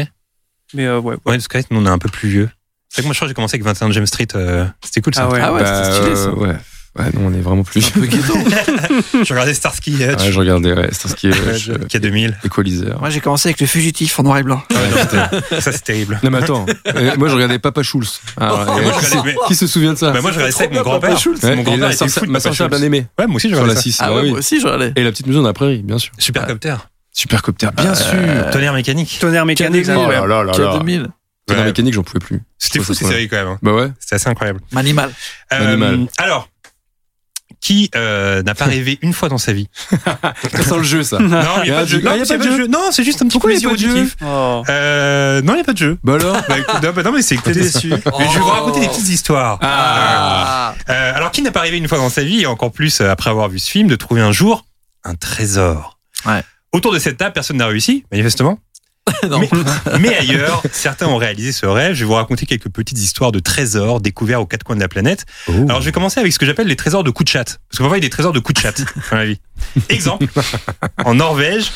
Mais 0.74 0.86
euh, 0.86 1.00
ouais. 1.00 1.16
Ouais, 1.26 1.38
parce 1.38 1.48
que 1.50 1.58
nous 1.72 1.82
on 1.82 1.86
est 1.86 1.90
un 1.90 1.98
peu 2.00 2.08
plus 2.10 2.30
vieux. 2.30 2.50
C'est 2.90 3.02
vrai 3.02 3.04
que 3.04 3.08
moi 3.08 3.14
je 3.14 3.18
crois 3.18 3.26
que 3.28 3.30
j'ai 3.32 3.36
commencé 3.36 3.56
avec 3.56 3.66
21 3.66 3.92
James 3.92 4.06
Street. 4.08 4.28
euh, 4.36 4.66
C'était 4.82 5.02
cool 5.02 5.14
ça. 5.14 5.24
Ah 5.30 5.30
ouais. 5.34 5.40
Ah 5.44 5.54
ouais, 5.54 5.62
Bah, 5.62 5.84
c'était 5.84 5.98
stylé, 6.00 6.16
ça. 6.16 6.30
euh, 6.30 6.36
ouais. 6.36 6.56
Ouais, 6.98 7.06
non, 7.16 7.22
on 7.26 7.34
est 7.34 7.42
vraiment 7.42 7.64
plus. 7.64 7.88
Un 7.88 8.00
peu 8.00 8.06
ghetto. 8.06 8.34
je 9.24 9.34
regardais 9.34 9.56
Starsky 9.56 9.94
Hutch, 9.96 10.00
Ouais, 10.22 10.32
je 10.32 10.38
regardais, 10.40 10.74
ouais, 10.74 10.90
c'est 10.92 11.08
ce 11.08 11.16
qui 11.16 11.28
est, 11.28 11.32
euh, 11.34 11.78
K2000. 11.88 12.36
Equalizer. 12.46 13.00
Moi, 13.00 13.10
j'ai 13.10 13.20
commencé 13.20 13.50
avec 13.50 13.60
le 13.62 13.66
fugitif 13.66 14.20
en 14.20 14.24
noir 14.24 14.38
et 14.38 14.44
blanc. 14.44 14.62
Ouais, 14.70 14.78
non, 15.12 15.40
ça 15.60 15.72
c'est 15.72 15.84
terrible. 15.84 16.20
Non, 16.22 16.30
mais 16.30 16.38
attends. 16.38 16.68
Euh, 16.96 17.12
moi, 17.18 17.30
je 17.30 17.34
regardais 17.34 17.58
Papa 17.58 17.82
Schulz. 17.82 18.20
Ah, 18.40 18.66
Oh, 18.68 19.00
qui, 19.00 19.06
se- 19.06 19.48
qui 19.48 19.56
se 19.56 19.66
souvient 19.66 19.94
de 19.94 19.98
ça? 19.98 20.12
Bah, 20.12 20.22
moi 20.22 20.30
je 20.32 20.36
regardais 20.36 20.52
ça 20.54 20.66
avec 20.66 20.74
mon 20.76 20.82
grand-père. 20.84 21.10
Papa 21.10 21.20
Schultz. 21.22 21.42
Ouais, 21.42 21.56
Mon 21.56 21.64
grand-père 21.64 21.82
la 21.82 21.88
était 21.90 21.98
sorcière- 21.98 22.20
fou 22.22 22.28
de 22.28 22.32
ma 22.62 22.68
bien 22.78 22.82
aimée. 22.84 23.08
Ouais, 23.18 23.26
moi 23.26 23.38
aussi 23.38 23.50
je 23.50 23.56
Sur 23.56 23.64
regardais 23.64 23.74
la 23.76 23.82
ça. 23.82 23.82
6. 23.82 23.98
Ah 24.00 24.14
ouais, 24.14 24.22
oui. 24.22 24.30
moi 24.30 24.40
aussi, 24.40 24.60
je 24.60 24.66
regardais. 24.66 24.94
Et 24.96 25.04
la 25.04 25.12
petite 25.12 25.26
maison 25.28 25.42
de 25.42 25.48
la 25.48 25.54
prairie, 25.54 25.82
bien 25.82 25.98
sûr. 25.98 26.12
Supercopter. 26.20 26.76
Supercopter, 27.12 27.70
bien 27.76 27.96
sûr. 27.96 28.06
Tonnerre 28.52 28.74
mécanique. 28.74 29.18
Tonnerre 29.20 29.46
mécanique, 29.48 29.86
K2000. 29.88 29.96
Oh 29.98 30.12
là 30.12 30.28
là 30.28 30.44
là 30.44 30.58
là. 30.58 30.78
K2000. 30.80 31.08
Tonnerre 31.48 31.66
mécanique, 31.66 31.94
j'en 31.96 32.04
pouvais 32.04 32.20
plus. 32.24 32.42
C'était 32.60 32.80
fou 32.80 32.94
ces 32.94 33.06
séries 33.06 33.28
quand 33.28 33.36
même. 33.38 33.48
hein. 33.48 33.58
Bah 33.64 33.74
ouais. 33.74 33.90
C'était 34.00 34.16
assez 34.16 34.30
incroyable. 34.30 34.62
Manimal. 34.72 35.12
Animal. 35.50 36.08
alors, 36.18 36.48
qui 37.64 37.90
euh, 37.96 38.44
n'a 38.44 38.54
pas 38.56 38.66
rêvé 38.76 39.00
une 39.02 39.14
fois 39.14 39.30
dans 39.30 39.38
sa 39.38 39.54
vie 39.54 39.70
Ça 39.90 40.64
sent 40.64 40.78
le 40.78 40.84
jeu, 40.84 41.02
ça. 41.02 41.18
Non, 41.24 41.64
il 41.64 41.72
n'y 41.72 41.72
a 41.72 41.80
pas 41.80 41.86
de 41.86 41.90
jeu. 41.90 42.02
Non, 42.02 42.12
y 42.12 42.14
a 42.14 42.18
il 42.18 42.24
y 42.24 42.28
pas 42.28 42.38
de 42.38 42.58
jeu. 42.58 42.68
Non, 42.68 42.92
c'est 42.92 43.04
juste 43.06 43.22
un 43.22 43.26
petit 43.26 43.34
Pourquoi 43.34 43.52
plaisir 43.52 43.70
pas 43.70 43.76
de 43.76 43.82
jeu 43.82 43.90
auditif. 43.92 44.18
Oh. 44.22 44.64
Euh, 44.68 45.42
non, 45.42 45.54
il 45.54 45.56
n'y 45.56 45.62
a 45.62 45.64
pas 45.64 45.74
de 45.74 45.78
jeu. 45.78 45.98
Bah 46.04 46.16
alors 46.16 46.36
Bah, 46.48 46.60
écoute, 46.60 46.84
non, 46.84 46.92
bah, 46.94 47.04
non, 47.04 47.12
mais 47.14 47.22
c'est 47.22 47.36
écoutez, 47.36 47.54
déçu. 47.54 47.90
Mais 47.90 48.28
je 48.28 48.34
vais 48.34 48.40
vous 48.40 48.46
raconter 48.48 48.82
des 48.82 48.88
petites 48.90 49.08
histoires. 49.08 49.60
Ah. 49.62 50.76
Euh, 50.90 51.16
alors, 51.16 51.32
qui 51.32 51.42
n'a 51.42 51.52
pas 51.52 51.62
rêvé 51.62 51.78
une 51.78 51.88
fois 51.88 51.98
dans 51.98 52.10
sa 52.10 52.24
vie, 52.24 52.42
et 52.42 52.46
encore 52.46 52.74
plus 52.74 53.00
euh, 53.00 53.10
après 53.10 53.30
avoir 53.30 53.48
vu 53.48 53.60
ce 53.60 53.72
film, 53.72 53.88
de 53.88 53.96
trouver 53.96 54.22
un 54.22 54.34
jour 54.34 54.66
un 55.06 55.16
trésor? 55.16 55.98
Ouais. 56.26 56.44
Autour 56.74 56.94
de 56.94 57.00
cette 57.00 57.18
table, 57.18 57.34
personne 57.34 57.58
n'a 57.58 57.68
réussi, 57.68 58.04
manifestement. 58.12 58.60
Non. 59.30 59.40
Mais, 59.40 59.50
mais 60.00 60.16
ailleurs, 60.18 60.62
certains 60.72 61.08
ont 61.08 61.18
réalisé 61.18 61.52
ce 61.52 61.66
rêve. 61.66 61.94
Je 61.94 62.00
vais 62.02 62.06
vous 62.06 62.14
raconter 62.14 62.46
quelques 62.46 62.70
petites 62.70 62.98
histoires 62.98 63.32
de 63.32 63.40
trésors 63.40 64.02
découverts 64.02 64.42
aux 64.42 64.46
quatre 64.46 64.64
coins 64.64 64.76
de 64.76 64.82
la 64.82 64.88
planète. 64.88 65.26
Alors, 65.48 65.80
je 65.80 65.86
vais 65.86 65.92
commencer 65.92 66.20
avec 66.20 66.34
ce 66.34 66.40
que 66.40 66.46
j'appelle 66.46 66.68
les 66.68 66.76
trésors 66.76 67.04
de 67.04 67.10
coups 67.10 67.26
de 67.26 67.38
chat. 67.38 67.44
Parce 67.46 67.78
que 67.78 67.84
parfois, 67.84 67.98
il 67.98 68.02
y 68.02 68.06
a 68.06 68.08
des 68.08 68.10
trésors 68.10 68.34
de 68.34 68.40
coups 68.40 68.62
de 68.62 68.68
chat 68.68 68.82
dans 69.12 69.18
la 69.18 69.26
vie. 69.26 69.40
Exemple, 69.90 70.28
en 71.06 71.16
Norvège, 71.16 71.72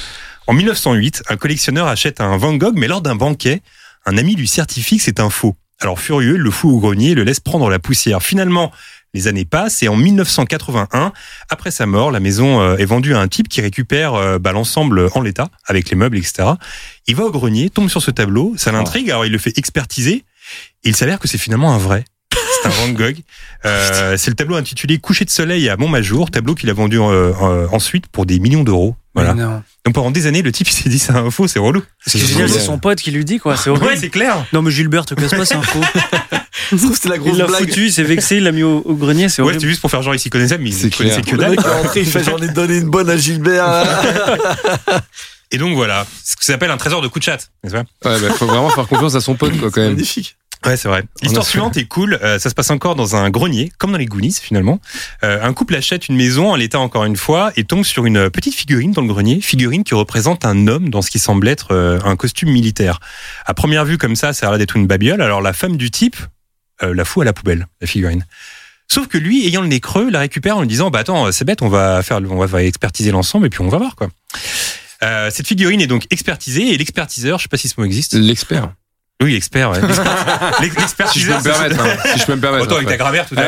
en 0.47 0.53
1908, 0.53 1.23
un 1.29 1.37
collectionneur 1.37 1.87
achète 1.87 2.21
un 2.21 2.37
Van 2.37 2.53
Gogh, 2.53 2.75
mais 2.77 2.87
lors 2.87 3.01
d'un 3.01 3.15
banquet, 3.15 3.61
un 4.05 4.17
ami 4.17 4.35
lui 4.35 4.47
certifie 4.47 4.97
que 4.97 5.03
c'est 5.03 5.19
un 5.19 5.29
faux. 5.29 5.55
Alors, 5.79 5.99
furieux, 5.99 6.35
il 6.35 6.41
le 6.41 6.51
fout 6.51 6.71
au 6.71 6.79
grenier 6.79 7.11
et 7.11 7.15
le 7.15 7.23
laisse 7.23 7.39
prendre 7.39 7.69
la 7.69 7.79
poussière. 7.79 8.23
Finalement, 8.23 8.71
les 9.13 9.27
années 9.27 9.45
passent 9.45 9.83
et 9.83 9.87
en 9.87 9.95
1981, 9.95 11.11
après 11.49 11.71
sa 11.71 11.85
mort, 11.85 12.11
la 12.11 12.19
maison 12.19 12.61
euh, 12.61 12.77
est 12.77 12.85
vendue 12.85 13.15
à 13.15 13.19
un 13.19 13.27
type 13.27 13.47
qui 13.49 13.61
récupère 13.61 14.13
euh, 14.13 14.39
bah, 14.39 14.51
l'ensemble 14.51 15.09
en 15.13 15.21
l'état, 15.21 15.49
avec 15.65 15.89
les 15.89 15.95
meubles, 15.95 16.17
etc. 16.17 16.49
Il 17.07 17.15
va 17.15 17.25
au 17.25 17.31
grenier, 17.31 17.69
tombe 17.69 17.89
sur 17.89 18.01
ce 18.01 18.11
tableau, 18.11 18.53
ça 18.57 18.71
l'intrigue, 18.71 19.09
alors 19.09 19.25
il 19.25 19.31
le 19.31 19.37
fait 19.37 19.57
expertiser, 19.57 20.25
et 20.83 20.89
il 20.89 20.95
s'avère 20.95 21.19
que 21.19 21.27
c'est 21.27 21.37
finalement 21.37 21.73
un 21.73 21.77
vrai. 21.77 22.05
C'est 22.61 22.67
un 22.67 22.71
Van 22.71 22.89
Gogh. 22.89 23.17
Euh, 23.65 24.15
c'est 24.17 24.29
le 24.29 24.35
tableau 24.35 24.55
intitulé 24.55 24.97
Coucher 24.99 25.25
de 25.25 25.29
soleil 25.29 25.67
à 25.69 25.77
Montmajour, 25.77 26.31
tableau 26.31 26.55
qu'il 26.55 26.69
a 26.69 26.73
vendu 26.73 26.99
euh, 26.99 27.33
euh, 27.41 27.67
ensuite 27.71 28.07
pour 28.07 28.25
des 28.25 28.39
millions 28.39 28.63
d'euros. 28.63 28.95
Voilà. 29.15 29.33
Mais 29.33 29.43
non. 29.43 29.63
Donc 29.85 29.95
pendant 29.95 30.11
des 30.11 30.27
années, 30.27 30.41
le 30.41 30.51
type 30.51 30.67
il 30.69 30.73
s'est 30.73 30.89
dit 30.89 30.99
c'est 30.99 31.11
un 31.13 31.31
faux, 31.31 31.47
c'est 31.47 31.59
relou. 31.59 31.81
Ce 32.05 32.17
qui 32.17 32.23
est 32.23 32.27
génial, 32.27 32.49
c'est 32.49 32.59
son 32.59 32.77
pote 32.77 32.99
qui 32.99 33.11
lui 33.11 33.25
dit, 33.25 33.39
quoi. 33.39 33.57
C'est 33.57 33.69
horrible. 33.69 33.85
Ouais, 33.87 33.97
c'est 33.97 34.09
clair. 34.09 34.45
non, 34.53 34.61
mais 34.61 34.71
Gilbert, 34.71 35.05
te 35.05 35.13
casse 35.15 35.31
pas, 35.31 35.45
c'est 35.45 35.55
un 35.55 35.61
faux. 35.61 35.81
C'était 36.93 37.09
la 37.09 37.17
grosse 37.17 37.31
Il 37.33 37.37
l'a 37.37 37.47
foutu, 37.47 37.85
il 37.85 37.93
s'est 37.93 38.03
vexé, 38.03 38.37
il 38.37 38.43
l'a 38.43 38.51
mis 38.51 38.63
au, 38.63 38.81
au 38.83 38.93
grenier, 38.95 39.29
c'est 39.29 39.41
Ouais, 39.41 39.45
horrible. 39.47 39.61
c'était 39.61 39.69
juste 39.69 39.81
pour 39.81 39.89
faire 39.91 40.01
genre 40.01 40.13
il 40.15 40.19
s'y 40.19 40.29
connaissait, 40.29 40.57
mais 40.57 40.71
C'est 40.71 40.87
il 40.87 40.95
connaissait 40.95 41.21
que 41.21 41.31
Le 41.31 41.37
dalle. 41.37 41.55
il 41.95 42.05
fait 42.05 42.23
j'en 42.23 42.37
ai 42.37 42.49
donné 42.49 42.77
une 42.77 42.89
bonne 42.89 43.09
à 43.09 43.15
Gilbert. 43.15 43.85
Et 45.51 45.57
donc 45.57 45.75
voilà, 45.75 46.05
ce 46.25 46.35
que 46.35 46.43
s'appelle 46.43 46.71
un 46.71 46.77
trésor 46.77 47.01
de 47.01 47.07
coup 47.07 47.19
de 47.19 47.23
chat, 47.23 47.37
n'est-ce 47.63 47.73
pas? 47.73 47.83
Ouais, 48.03 48.19
bah, 48.19 48.33
faut 48.35 48.47
vraiment 48.47 48.69
faire 48.69 48.85
confiance 48.87 49.15
à 49.15 49.21
son 49.21 49.35
pote, 49.35 49.57
quoi, 49.57 49.71
quand 49.71 49.79
même. 49.81 49.91
Magnifique. 49.93 50.35
Ouais, 50.65 50.75
c'est 50.75 50.87
vrai. 50.87 51.03
L'histoire 51.21 51.45
suivante 51.45 51.77
est 51.77 51.85
cool. 51.85 52.19
Euh, 52.21 52.39
ça 52.39 52.49
se 52.49 52.55
passe 52.55 52.71
encore 52.71 52.95
dans 52.95 53.15
un 53.15 53.29
grenier, 53.29 53.71
comme 53.77 53.91
dans 53.91 53.97
les 53.97 54.05
Goonies 54.05 54.37
finalement. 54.41 54.79
Euh, 55.23 55.41
un 55.41 55.53
couple 55.53 55.75
achète 55.75 56.09
une 56.09 56.15
maison 56.15 56.51
en 56.51 56.55
l'état 56.55 56.79
encore 56.79 57.05
une 57.05 57.15
fois 57.15 57.51
et 57.55 57.63
tombe 57.63 57.83
sur 57.83 58.05
une 58.05 58.29
petite 58.29 58.55
figurine 58.55 58.91
dans 58.91 59.01
le 59.01 59.07
grenier, 59.07 59.39
figurine 59.39 59.83
qui 59.83 59.93
représente 59.93 60.45
un 60.45 60.67
homme 60.67 60.89
dans 60.89 61.01
ce 61.01 61.11
qui 61.11 61.19
semble 61.19 61.47
être 61.47 61.73
euh, 61.73 61.99
un 62.03 62.15
costume 62.15 62.49
militaire. 62.49 62.99
À 63.45 63.53
première 63.53 63.85
vue 63.85 63.97
comme 63.97 64.15
ça, 64.15 64.33
ça 64.33 64.47
a 64.47 64.49
l'air 64.49 64.59
d'être 64.59 64.75
une 64.75 64.87
babiole. 64.87 65.21
Alors 65.21 65.41
la 65.41 65.53
femme 65.53 65.77
du 65.77 65.91
type 65.91 66.17
euh, 66.83 66.93
la 66.93 67.05
fout 67.05 67.23
à 67.23 67.25
la 67.25 67.33
poubelle, 67.33 67.67
la 67.81 67.87
figurine. 67.87 68.25
Sauf 68.87 69.07
que 69.07 69.17
lui, 69.17 69.45
ayant 69.47 69.61
le 69.61 69.67
nez 69.67 69.79
creux, 69.79 70.09
la 70.09 70.19
récupère 70.19 70.57
en 70.57 70.61
lui 70.61 70.67
disant 70.67 70.89
bah 70.89 70.99
attends, 70.99 71.31
c'est 71.31 71.43
bête, 71.43 71.61
on 71.61 71.69
va 71.69 72.03
faire, 72.03 72.17
on 72.17 72.45
va 72.45 72.63
expertiser 72.63 73.11
l'ensemble 73.11 73.47
et 73.47 73.49
puis 73.49 73.61
on 73.61 73.69
va 73.69 73.77
voir 73.77 73.95
quoi. 73.95 74.09
Euh, 75.03 75.29
cette 75.31 75.47
figurine 75.47 75.81
est 75.81 75.87
donc 75.87 76.05
expertisée 76.09 76.73
et 76.73 76.77
l'expertiseur, 76.77 77.39
je 77.39 77.43
sais 77.43 77.49
pas 77.49 77.57
si 77.57 77.67
ce 77.67 77.79
mot 77.79 77.85
existe. 77.85 78.13
L'expert. 78.13 78.73
Oui, 79.23 79.33
l'expert. 79.33 79.71
Ouais. 79.71 79.79
L'ex- 80.61 80.75
Si 81.11 81.19
je 81.19 81.27
peux 81.27 81.33
L'expertiseur. 81.33 81.39
me 81.39 81.43
permettre, 81.43 81.79
hein. 81.81 82.09
si 82.13 82.19
je 82.19 82.25
peux 82.27 82.35
me 82.35 82.41
permettre. 82.41 82.63
Autant 82.65 82.75
avec 82.75 82.85
ta 82.87 82.91
ouais. 82.91 82.97
grammaire 82.97 83.25
tout 83.27 83.35
à 83.35 83.41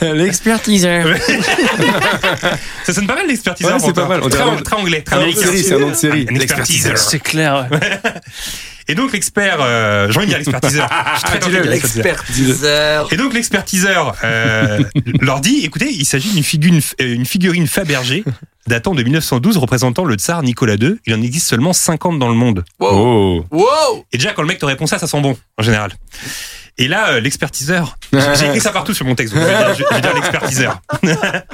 l'heure. 0.00 0.14
L'expertiseur. 0.14 1.06
Ça 2.84 2.92
sonne 2.94 3.06
pas 3.06 3.16
mal 3.16 3.26
l'expertiseur. 3.26 3.74
Ouais, 3.74 3.80
c'est 3.84 3.92
pas 3.92 4.06
mal. 4.08 4.20
On 4.22 4.28
Très, 4.30 4.62
très 4.62 4.76
anglais, 4.76 5.02
très 5.02 5.16
C'est 5.16 5.20
un 5.22 5.26
nom 5.26 5.26
de 5.26 5.32
américain. 5.34 5.42
série, 5.52 5.62
c'est 5.62 5.74
un 5.74 5.78
nom 5.78 5.90
de 5.90 5.94
série. 5.94 6.26
Un 6.30 6.34
expertiseur. 6.36 6.96
C'est 6.98 7.18
clair. 7.20 7.68
Et 8.88 8.94
donc 8.94 9.12
l'expert, 9.12 9.58
euh, 9.60 10.10
j'ai 10.10 10.18
envie 10.18 10.26
de 10.26 10.30
dire 10.30 10.38
l'expertiseur. 10.38 10.88
L'expertiseur. 11.64 13.12
Et 13.12 13.16
donc 13.16 13.32
l'expertiseur 13.32 14.14
euh, 14.24 14.82
leur 15.20 15.40
dit, 15.40 15.64
écoutez, 15.64 15.90
il 15.90 16.04
s'agit 16.04 16.30
d'une 16.32 16.44
figurine, 16.44 16.80
euh, 17.00 17.14
une 17.14 17.26
figurine 17.26 17.66
Fabergé 17.66 18.24
datant 18.66 18.94
de 18.94 19.02
1912 19.02 19.56
représentant 19.58 20.04
le 20.04 20.14
tsar 20.16 20.42
Nicolas 20.42 20.74
II. 20.74 20.96
Il 21.06 21.14
en 21.14 21.22
existe 21.22 21.48
seulement 21.48 21.72
50 21.72 22.18
dans 22.18 22.28
le 22.28 22.34
monde. 22.34 22.64
Oh. 22.80 23.44
Wow. 23.50 24.04
Et 24.12 24.18
déjà 24.18 24.32
quand 24.32 24.42
le 24.42 24.48
mec 24.48 24.58
te 24.58 24.66
répond 24.66 24.86
ça, 24.86 24.98
ça 24.98 25.06
sent 25.06 25.20
bon 25.20 25.36
en 25.58 25.62
général. 25.62 25.92
Et 26.76 26.88
là, 26.88 27.10
euh, 27.10 27.20
l'expertiseur, 27.20 27.96
j'ai 28.12 28.46
écrit 28.46 28.60
ça 28.60 28.72
partout 28.72 28.94
sur 28.94 29.06
mon 29.06 29.14
texte, 29.14 29.32
donc 29.32 29.44
je 29.44 29.48
vais 29.48 29.56
dire, 29.56 29.74
je 29.74 29.94
vais 29.94 30.00
dire 30.00 30.14
l'expertiseur. 30.14 30.82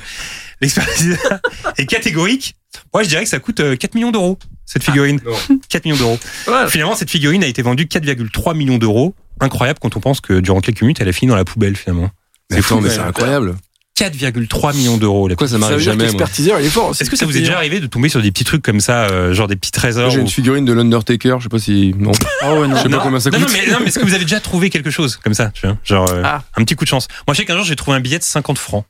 l'expertiseur 0.63 1.41
est 1.77 1.87
catégorique. 1.87 2.57
Moi, 2.95 3.03
je 3.03 3.09
dirais 3.09 3.25
que 3.25 3.29
ça 3.29 3.39
coûte 3.39 3.61
euh, 3.61 3.77
4 3.77 3.95
millions 3.95 4.13
d'euros, 4.13 4.39
cette 4.73 4.85
figurine. 4.85 5.21
4 5.69 5.85
millions 5.87 5.97
d'euros. 5.97 6.19
Ouais. 6.49 6.69
Finalement, 6.69 6.95
cette 6.95 7.11
figurine 7.11 7.43
a 7.43 7.47
été 7.47 7.63
vendue 7.63 7.85
4,3 7.87 8.57
millions 8.57 8.79
d'euros. 8.79 9.15
Incroyable 9.41 9.79
quand 9.83 9.97
on 9.97 10.01
pense 10.01 10.21
que 10.21 10.39
durant 10.41 10.61
quelques 10.61 10.83
minutes, 10.83 11.01
elle 11.01 11.09
a 11.09 11.13
fini 11.13 11.29
dans 11.31 11.37
la 11.37 11.45
poubelle 11.45 11.77
finalement. 11.77 12.11
C'est 12.51 12.63
fou, 12.63 12.79
mais 12.81 12.91
c'est 12.91 12.99
incroyable. 13.01 13.57
4,3 13.99 14.75
millions 14.77 14.97
d'euros. 14.97 15.29
Pourquoi 15.29 15.47
ça 15.49 15.59
m'arrive 15.59 15.79
jamais, 15.79 16.05
l'expertiseur, 16.05 16.59
il 16.61 16.67
est 16.67 16.71
fort. 16.71 16.95
Est-ce 16.99 17.11
que 17.11 17.17
ça 17.17 17.27
vous 17.27 17.37
est 17.37 17.41
déjà 17.41 17.57
arrivé 17.57 17.81
de 17.81 17.87
tomber 17.87 18.09
sur 18.09 18.23
des 18.23 18.31
petits 18.31 18.45
trucs 18.45 18.63
comme 18.63 18.81
ça, 18.81 19.05
euh, 19.11 19.35
genre 19.35 19.47
des 19.49 19.57
petits 19.57 19.73
trésors 19.73 20.11
J'ai 20.11 20.19
ou- 20.19 20.23
une 20.23 20.29
figurine 20.29 20.65
de 20.65 20.73
l'Undertaker, 20.73 21.37
je 21.39 21.43
sais 21.45 21.49
pas 21.51 21.59
si. 21.59 21.95
Non. 21.99 22.13
Ah 22.41 22.55
ouais, 22.55 22.67
non. 22.69 22.77
Je 22.77 22.83
sais 22.83 22.89
pas 22.89 22.99
combien 22.99 23.21
ça 23.21 23.31
coûte. 23.31 23.41
non, 23.41 23.47
mais, 23.53 23.71
non, 23.71 23.79
mais 23.81 23.89
est-ce 23.89 23.99
que 23.99 24.05
vous 24.05 24.15
avez 24.15 24.25
déjà 24.25 24.41
trouvé 24.41 24.71
quelque 24.71 24.91
chose 24.91 25.17
comme 25.17 25.35
ça 25.35 25.51
tu 25.53 25.67
vois 25.67 25.77
Genre 25.85 26.09
euh, 26.11 26.23
Ah. 26.25 26.43
un 26.57 26.65
petit 26.65 26.77
coup 26.77 26.85
de 26.85 26.89
chance. 26.91 27.09
Moi, 27.27 27.35
je 27.35 27.39
sais 27.41 27.45
qu'un 27.45 27.57
jour, 27.57 27.65
j'ai 27.65 27.77
trouvé 27.77 27.97
un 27.97 28.01
billet 28.01 28.19
de 28.19 28.25
50 28.25 28.57
francs. 28.59 28.87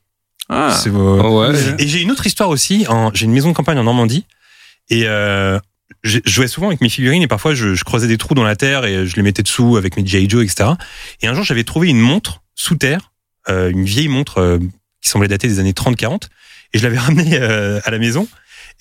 Ah. 0.49 0.77
C'est, 0.81 0.91
Oh 0.91 1.41
ouais. 1.41 1.55
Et 1.79 1.89
j'ai 1.89 2.01
une 2.03 2.11
autre 2.13 2.27
histoire 2.27 2.49
aussi. 2.51 2.87
en- 2.89 3.11
J'ai 3.13 3.25
une 3.25 3.33
maison 3.33 3.49
de 3.49 3.55
campagne 3.55 3.79
en 3.79 3.85
Normandie. 3.85 4.27
Et 4.91 5.05
euh, 5.07 5.59
je 6.03 6.19
jouais 6.25 6.49
souvent 6.49 6.69
avec 6.69 6.81
mes 6.81 6.89
figurines 6.89 7.23
et 7.23 7.27
parfois 7.27 7.55
je, 7.55 7.75
je 7.75 7.85
creusais 7.85 8.09
des 8.09 8.19
trous 8.19 8.35
dans 8.35 8.45
la 8.45 8.57
terre 8.57 8.85
et 8.85 9.07
je 9.07 9.17
les 9.17 9.23
mettais 9.23 9.43
dessous 9.43 9.77
avec 9.77 9.97
mes 9.97 10.07
G.I. 10.07 10.29
Joe, 10.29 10.45
etc. 10.45 10.71
Et 11.21 11.27
un 11.27 11.35
jour, 11.35 11.45
j'avais 11.45 11.65
trouvé 11.65 11.89
une 11.89 12.01
montre 12.01 12.43
sous 12.55 12.77
terre, 12.77 13.13
euh, 13.49 13.71
une 13.71 13.85
vieille 13.85 14.09
montre 14.09 14.39
euh, 14.39 14.59
qui 15.01 15.09
semblait 15.09 15.29
dater 15.29 15.49
des 15.49 15.61
années 15.61 15.73
30-40. 15.73 16.29
Et 16.73 16.79
je 16.79 16.83
l'avais 16.83 16.99
ramenée 17.07 17.39
euh, 17.41 17.81
à 17.85 17.91
la 17.91 17.99
maison. 17.99 18.29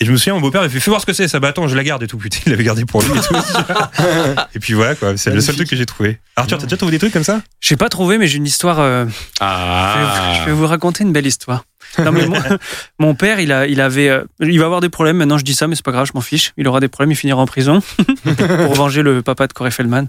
Et 0.02 0.06
je 0.06 0.12
me 0.12 0.18
souviens, 0.18 0.34
mon 0.36 0.40
beau-père 0.40 0.64
il 0.64 0.70
fait 0.70 0.80
Fais 0.80 0.90
voir 0.92 1.02
ce 1.02 1.06
que 1.06 1.12
c'est, 1.14 1.28
ça. 1.28 1.40
Bah 1.42 1.50
attends, 1.50 1.68
je 1.68 1.76
la 1.76 1.84
garde 1.84 2.02
et 2.04 2.08
tout. 2.08 2.18
Putain, 2.18 2.38
il 2.46 2.52
l'avait 2.52 2.64
gardé 2.64 2.86
pour 2.86 3.02
lui 3.02 3.10
et 3.12 3.22
tout. 3.22 3.36
et 4.56 4.60
puis 4.60 4.74
voilà, 4.74 4.96
quoi. 4.96 5.18
C'est 5.18 5.32
le 5.32 5.42
seul 5.42 5.56
truc 5.56 5.70
que 5.70 5.76
j'ai 5.76 5.86
trouvé. 5.86 6.20
Arthur, 6.38 6.58
t'as 6.58 6.64
déjà 6.66 6.78
trouvé 6.78 6.92
des 6.94 7.00
trucs 7.00 7.12
comme 7.12 7.24
ça? 7.26 7.42
J'ai 7.60 7.76
pas 7.76 7.90
trouvé, 7.90 8.18
mais 8.18 8.28
j'ai 8.28 8.38
une 8.38 8.46
histoire. 8.48 8.80
euh, 8.80 9.06
je, 9.06 9.10
vais, 9.10 9.16
Ah. 9.42 10.36
je 10.40 10.46
vais 10.46 10.54
vous 10.54 10.68
raconter 10.68 11.04
une 11.04 11.12
belle 11.12 11.28
histoire. 11.28 11.66
Non, 11.98 12.12
mais 12.14 12.26
mon, 12.28 12.38
mon 13.00 13.14
père, 13.16 13.40
il, 13.42 13.52
a, 13.52 13.68
il 13.68 13.82
avait. 13.82 14.08
euh, 14.10 14.24
il 14.40 14.58
va 14.60 14.66
avoir 14.66 14.80
des 14.80 14.90
problèmes. 14.90 15.18
Maintenant, 15.18 15.38
je 15.38 15.44
dis 15.44 15.54
ça, 15.54 15.68
mais 15.68 15.76
c'est 15.76 15.84
pas 15.84 15.92
grave, 15.92 16.06
je 16.08 16.14
m'en 16.14 16.22
fiche. 16.22 16.54
Il 16.56 16.66
aura 16.70 16.80
des 16.80 16.88
problèmes, 16.88 17.12
il 17.12 17.16
finira 17.16 17.42
en 17.42 17.46
prison 17.46 17.82
pour 18.24 18.74
venger 18.76 19.02
le 19.02 19.22
papa 19.22 19.48
de 19.48 19.54
Corey 19.54 19.72
Feldman. 19.72 20.08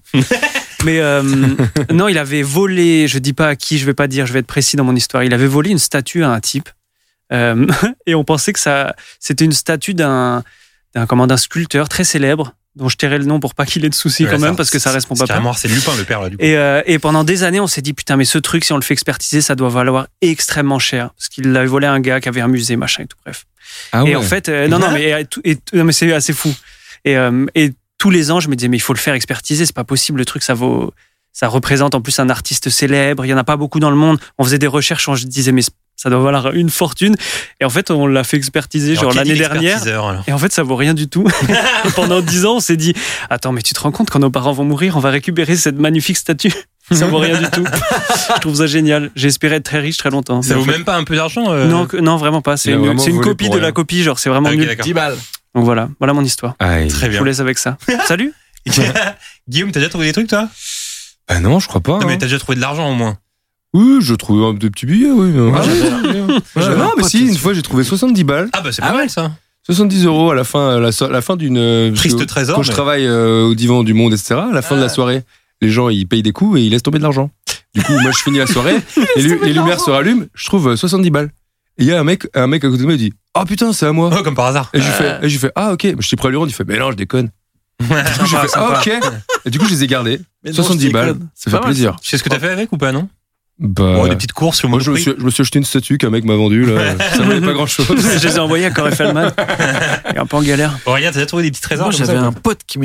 Mais 0.84 1.00
euh, 1.00 1.22
non, 1.92 2.06
il 2.08 2.16
avait 2.16 2.42
volé. 2.42 3.08
Je 3.08 3.18
dis 3.18 3.32
pas 3.32 3.48
à 3.48 3.56
qui, 3.56 3.76
je 3.78 3.86
vais 3.86 3.94
pas 3.94 4.06
dire, 4.06 4.24
je 4.26 4.32
vais 4.32 4.38
être 4.38 4.46
précis 4.46 4.76
dans 4.76 4.84
mon 4.84 4.94
histoire. 4.94 5.24
Il 5.24 5.34
avait 5.34 5.46
volé 5.48 5.70
une 5.70 5.78
statue 5.78 6.22
à 6.22 6.30
un 6.30 6.38
type. 6.40 6.68
Euh, 7.32 7.66
et 8.06 8.14
on 8.14 8.24
pensait 8.24 8.52
que 8.52 8.60
ça, 8.60 8.94
c'était 9.18 9.44
une 9.44 9.52
statue 9.52 9.94
d'un, 9.94 10.42
d'un, 10.94 11.06
comment, 11.06 11.26
d'un 11.26 11.36
sculpteur 11.36 11.88
très 11.88 12.04
célèbre, 12.04 12.54
dont 12.76 12.88
je 12.88 12.96
tairai 12.96 13.18
le 13.18 13.24
nom 13.24 13.40
pour 13.40 13.54
pas 13.54 13.66
qu'il 13.66 13.84
ait 13.84 13.88
de 13.88 13.94
soucis 13.94 14.24
quand 14.24 14.38
même, 14.38 14.52
ça- 14.52 14.56
parce 14.56 14.70
que 14.70 14.78
ça 14.78 14.92
reste 14.92 15.08
mon 15.10 15.16
c'est 15.16 15.20
papa. 15.22 15.34
Carrément, 15.34 15.52
c'est 15.52 15.68
Lupin, 15.68 15.96
le 15.96 16.04
père, 16.04 16.20
là, 16.20 16.28
du 16.30 16.36
coup. 16.36 16.42
Et, 16.44 16.56
euh, 16.56 16.82
et 16.86 16.98
pendant 16.98 17.24
des 17.24 17.42
années, 17.42 17.60
on 17.60 17.66
s'est 17.66 17.82
dit, 17.82 17.92
putain, 17.94 18.16
mais 18.16 18.24
ce 18.24 18.38
truc, 18.38 18.64
si 18.64 18.72
on 18.72 18.76
le 18.76 18.82
fait 18.82 18.94
expertiser, 18.94 19.40
ça 19.40 19.54
doit 19.56 19.68
valoir 19.68 20.06
extrêmement 20.20 20.78
cher. 20.78 21.10
Parce 21.16 21.28
qu'il 21.28 21.50
l'avait 21.52 21.66
volé 21.66 21.86
à 21.86 21.92
un 21.92 22.00
gars 22.00 22.20
qui 22.20 22.28
avait 22.28 22.40
un 22.40 22.48
musée, 22.48 22.76
machin 22.76 23.02
et 23.04 23.06
tout, 23.06 23.16
bref. 23.24 23.44
Ah 23.92 24.04
ouais. 24.04 24.10
Et 24.10 24.16
en 24.16 24.22
fait, 24.22 24.48
euh, 24.48 24.68
non, 24.68 24.78
non, 24.78 24.90
mais, 24.90 25.26
et 25.44 25.50
et 25.72 25.82
mais 25.82 25.92
c'est 25.92 26.12
assez 26.12 26.32
fou. 26.32 26.52
Et, 27.04 27.16
euh, 27.16 27.46
et 27.54 27.72
tous 27.98 28.10
les 28.10 28.30
ans, 28.30 28.40
je 28.40 28.48
me 28.48 28.56
disais, 28.56 28.68
mais 28.68 28.76
il 28.76 28.80
faut 28.80 28.94
le 28.94 28.98
faire 28.98 29.14
expertiser, 29.14 29.66
c'est 29.66 29.74
pas 29.74 29.84
possible, 29.84 30.18
le 30.18 30.24
truc, 30.24 30.42
ça 30.42 30.54
vaut. 30.54 30.92
Ça 31.32 31.46
représente 31.46 31.94
en 31.94 32.00
plus 32.00 32.18
un 32.18 32.28
artiste 32.28 32.70
célèbre, 32.70 33.24
il 33.24 33.28
y 33.28 33.34
en 33.34 33.38
a 33.38 33.44
pas 33.44 33.56
beaucoup 33.56 33.78
dans 33.78 33.90
le 33.90 33.96
monde. 33.96 34.18
On 34.38 34.44
faisait 34.44 34.58
des 34.58 34.66
recherches, 34.66 35.08
on 35.08 35.14
se 35.14 35.26
disait, 35.26 35.52
mais 35.52 35.62
ça 36.00 36.08
doit 36.08 36.20
valoir 36.20 36.54
une 36.54 36.70
fortune. 36.70 37.14
Et 37.60 37.66
en 37.66 37.68
fait, 37.68 37.90
on 37.90 38.06
l'a 38.06 38.24
fait 38.24 38.38
expertiser, 38.38 38.92
Alors, 38.92 39.12
genre 39.12 39.12
l'année 39.12 39.34
dernière. 39.36 39.82
Et 40.26 40.32
en 40.32 40.38
fait, 40.38 40.50
ça 40.50 40.62
vaut 40.62 40.76
rien 40.76 40.94
du 40.94 41.08
tout. 41.08 41.26
Pendant 41.94 42.22
dix 42.22 42.46
ans, 42.46 42.56
on 42.56 42.60
s'est 42.60 42.78
dit 42.78 42.94
Attends, 43.28 43.52
mais 43.52 43.60
tu 43.60 43.74
te 43.74 43.80
rends 43.80 43.92
compte 43.92 44.08
quand 44.08 44.18
nos 44.18 44.30
parents 44.30 44.52
vont 44.54 44.64
mourir, 44.64 44.96
on 44.96 45.00
va 45.00 45.10
récupérer 45.10 45.56
cette 45.56 45.78
magnifique 45.78 46.16
statue? 46.16 46.54
Ça 46.90 47.06
vaut 47.06 47.18
rien 47.18 47.38
du 47.38 47.48
tout. 47.50 47.64
Je 48.34 48.40
trouve 48.40 48.56
ça 48.56 48.66
génial. 48.66 49.12
J'ai 49.14 49.28
espéré 49.28 49.56
être 49.56 49.64
très 49.64 49.78
riche 49.78 49.96
très 49.98 50.10
longtemps. 50.10 50.42
Ça 50.42 50.56
vaut 50.56 50.64
fait- 50.64 50.72
même 50.72 50.84
pas 50.84 50.96
un 50.96 51.04
peu 51.04 51.14
d'argent 51.14 51.52
euh 51.52 51.68
non, 51.68 51.86
non, 52.02 52.16
vraiment 52.16 52.42
pas. 52.42 52.56
C'est 52.56 52.72
une, 52.72 53.20
copie 53.20 53.48
de 53.48 53.54
rien. 53.54 53.62
la 53.62 53.70
copie, 53.70 54.02
genre 54.02 54.18
c'est 54.18 54.28
vraiment 54.28 54.48
Ah, 54.48 54.54
ok, 54.54 54.58
nul. 54.58 54.66
d'accord. 54.66 54.86
10 54.86 54.92
balles. 54.94 55.16
Donc 55.54 55.64
voilà, 55.64 55.88
voilà 56.00 56.14
mon 56.14 56.24
histoire. 56.24 56.56
Aïe. 56.58 56.88
Très 56.88 57.06
Je 57.06 57.10
bien. 57.10 57.18
vous 57.20 57.26
laisse 57.26 57.38
avec 57.38 57.58
ça. 57.58 57.76
Salut 58.08 58.32
Guillaume, 59.48 59.70
t'as 59.70 59.78
déjà 59.78 59.88
trouvé 59.90 60.06
des 60.06 60.12
trucs, 60.12 60.26
toi? 60.28 60.48
Bah 61.28 61.38
non, 61.38 61.60
je 61.60 61.68
crois 61.68 61.80
pas. 61.80 62.00
Non, 62.00 62.06
mais 62.06 62.14
hein. 62.14 62.18
t'as 62.18 62.26
déjà 62.26 62.40
trouvé 62.40 62.56
de 62.56 62.60
l'argent 62.60 62.90
au 62.90 62.94
moins. 62.94 63.18
Oui, 63.72 63.98
je 64.00 64.14
trouve 64.14 64.42
un 64.44 64.54
des 64.54 64.68
petits 64.70 64.86
billets, 64.86 65.10
oui. 65.10 65.32
Ah, 65.54 65.62
un 66.60 66.76
Non, 66.76 66.90
mais 66.96 67.04
si, 67.04 67.26
une 67.28 67.36
fois 67.36 67.54
j'ai 67.54 67.62
trouvé 67.62 67.84
70 67.84 68.24
balles. 68.24 68.48
Ah, 68.52 68.60
bah 68.62 68.70
c'est 68.72 68.82
Ah 68.82 68.86
pas 68.88 68.92
ouais 68.94 68.98
mal 69.02 69.10
ça. 69.10 69.32
70 69.66 70.06
euros 70.06 70.30
à 70.30 70.34
la 70.34 70.42
fin, 70.44 70.76
à 70.76 70.80
la, 70.80 70.90
so- 70.90 71.04
à 71.04 71.10
la 71.10 71.20
fin 71.22 71.36
d'une. 71.36 71.58
euh, 71.58 71.92
Triste 71.94 72.18
que 72.18 72.24
trésor, 72.24 72.56
Quand 72.56 72.62
je 72.62 72.72
travaille 72.72 73.06
euh, 73.06 73.44
au 73.46 73.54
divan 73.54 73.84
du 73.84 73.94
monde, 73.94 74.12
etc., 74.12 74.34
à 74.50 74.52
la 74.52 74.62
fin 74.62 74.74
de 74.76 74.80
la 74.80 74.88
soirée, 74.88 75.22
les 75.60 75.68
gens 75.70 75.88
ils 75.88 76.06
payent 76.08 76.22
des 76.22 76.32
coups 76.32 76.58
et 76.58 76.62
ils 76.62 76.70
laissent 76.70 76.82
tomber 76.82 76.98
de 76.98 77.02
l'argent. 77.04 77.30
Du 77.74 77.82
coup, 77.82 77.92
moi 78.00 78.10
je 78.10 78.18
finis 78.22 78.38
la 78.38 78.46
soirée, 78.48 78.76
et 79.16 79.22
lu- 79.22 79.38
les 79.44 79.52
lumières 79.52 79.78
se 79.78 79.90
rallument, 79.90 80.24
je 80.34 80.46
trouve 80.46 80.70
euh, 80.70 80.76
70 80.76 81.10
balles. 81.10 81.30
Et 81.78 81.84
il 81.84 81.86
y 81.86 81.92
a 81.92 82.00
un 82.00 82.04
mec, 82.04 82.26
un 82.34 82.46
mec 82.48 82.64
à 82.64 82.68
côté 82.68 82.80
de 82.80 82.84
moi, 82.86 82.94
il 82.94 82.98
dit 82.98 83.12
Oh 83.38 83.44
putain, 83.44 83.72
c'est 83.72 83.86
à 83.86 83.92
moi. 83.92 84.10
Oh, 84.18 84.22
comme 84.24 84.34
par 84.34 84.46
hasard. 84.46 84.70
Et 84.74 84.80
je 84.80 84.86
lui 84.86 84.92
fais, 84.92 85.18
et 85.22 85.28
je 85.28 85.38
fais 85.38 85.52
Ah 85.54 85.72
ok, 85.74 85.94
je 86.00 86.08
t'ai 86.08 86.16
pris 86.16 86.26
à 86.26 86.30
lui 86.30 86.36
rendre, 86.38 86.50
il 86.50 86.54
fait 86.54 86.64
Mais 86.66 86.78
non, 86.78 86.90
je 86.90 86.96
déconne. 86.96 87.28
Du 87.78 87.86
coup, 87.86 87.94
j'ai 88.26 88.36
fait 88.38 88.48
Ah 88.54 88.80
ok. 88.80 88.90
Et 89.44 89.50
du 89.50 89.58
coup, 89.58 89.66
je 89.66 89.70
les 89.70 89.84
ai 89.84 89.86
gardés. 89.86 90.20
Mais 90.42 90.50
non, 90.50 90.56
70 90.56 90.86
je 90.88 90.92
balles. 90.92 91.16
Ça 91.34 91.50
fait 91.50 91.60
plaisir. 91.60 91.96
Tu 92.02 92.10
sais 92.10 92.18
ce 92.18 92.24
que 92.24 92.28
t'as 92.28 92.40
fait 92.40 92.48
avec 92.50 92.72
ou 92.72 92.76
pas, 92.78 92.90
non? 92.92 93.08
Bah. 93.60 93.82
Bon, 93.96 94.06
Des 94.08 94.16
petites 94.16 94.32
courses 94.32 94.64
moi, 94.64 94.78
je 94.80 94.90
me, 94.90 94.96
suis, 94.96 95.12
je 95.18 95.22
me 95.22 95.30
suis 95.30 95.42
acheté 95.42 95.58
une 95.58 95.66
statue 95.66 95.98
qu'un 95.98 96.08
mec 96.08 96.24
m'a 96.24 96.34
vendue, 96.34 96.64
là. 96.64 96.96
Ça 97.14 97.22
valait 97.22 97.42
pas 97.42 97.52
grand 97.52 97.66
chose. 97.66 97.86
Je 98.20 98.26
les 98.26 98.36
ai 98.36 98.38
envoyés 98.38 98.64
à 98.64 98.70
Corey 98.70 98.94
Feldman. 98.94 99.32
Il 100.10 100.16
est 100.16 100.18
un 100.18 100.24
peu 100.24 100.36
en 100.38 100.42
galère. 100.42 100.78
Aurélien, 100.86 101.08
t'as 101.08 101.14
déjà 101.16 101.26
trouvé 101.26 101.42
des 101.42 101.50
petits 101.50 101.60
trésors 101.60 101.88
Moi, 101.88 101.94
j'avais 101.94 102.16
un 102.16 102.32
pote 102.32 102.60
qui 102.66 102.78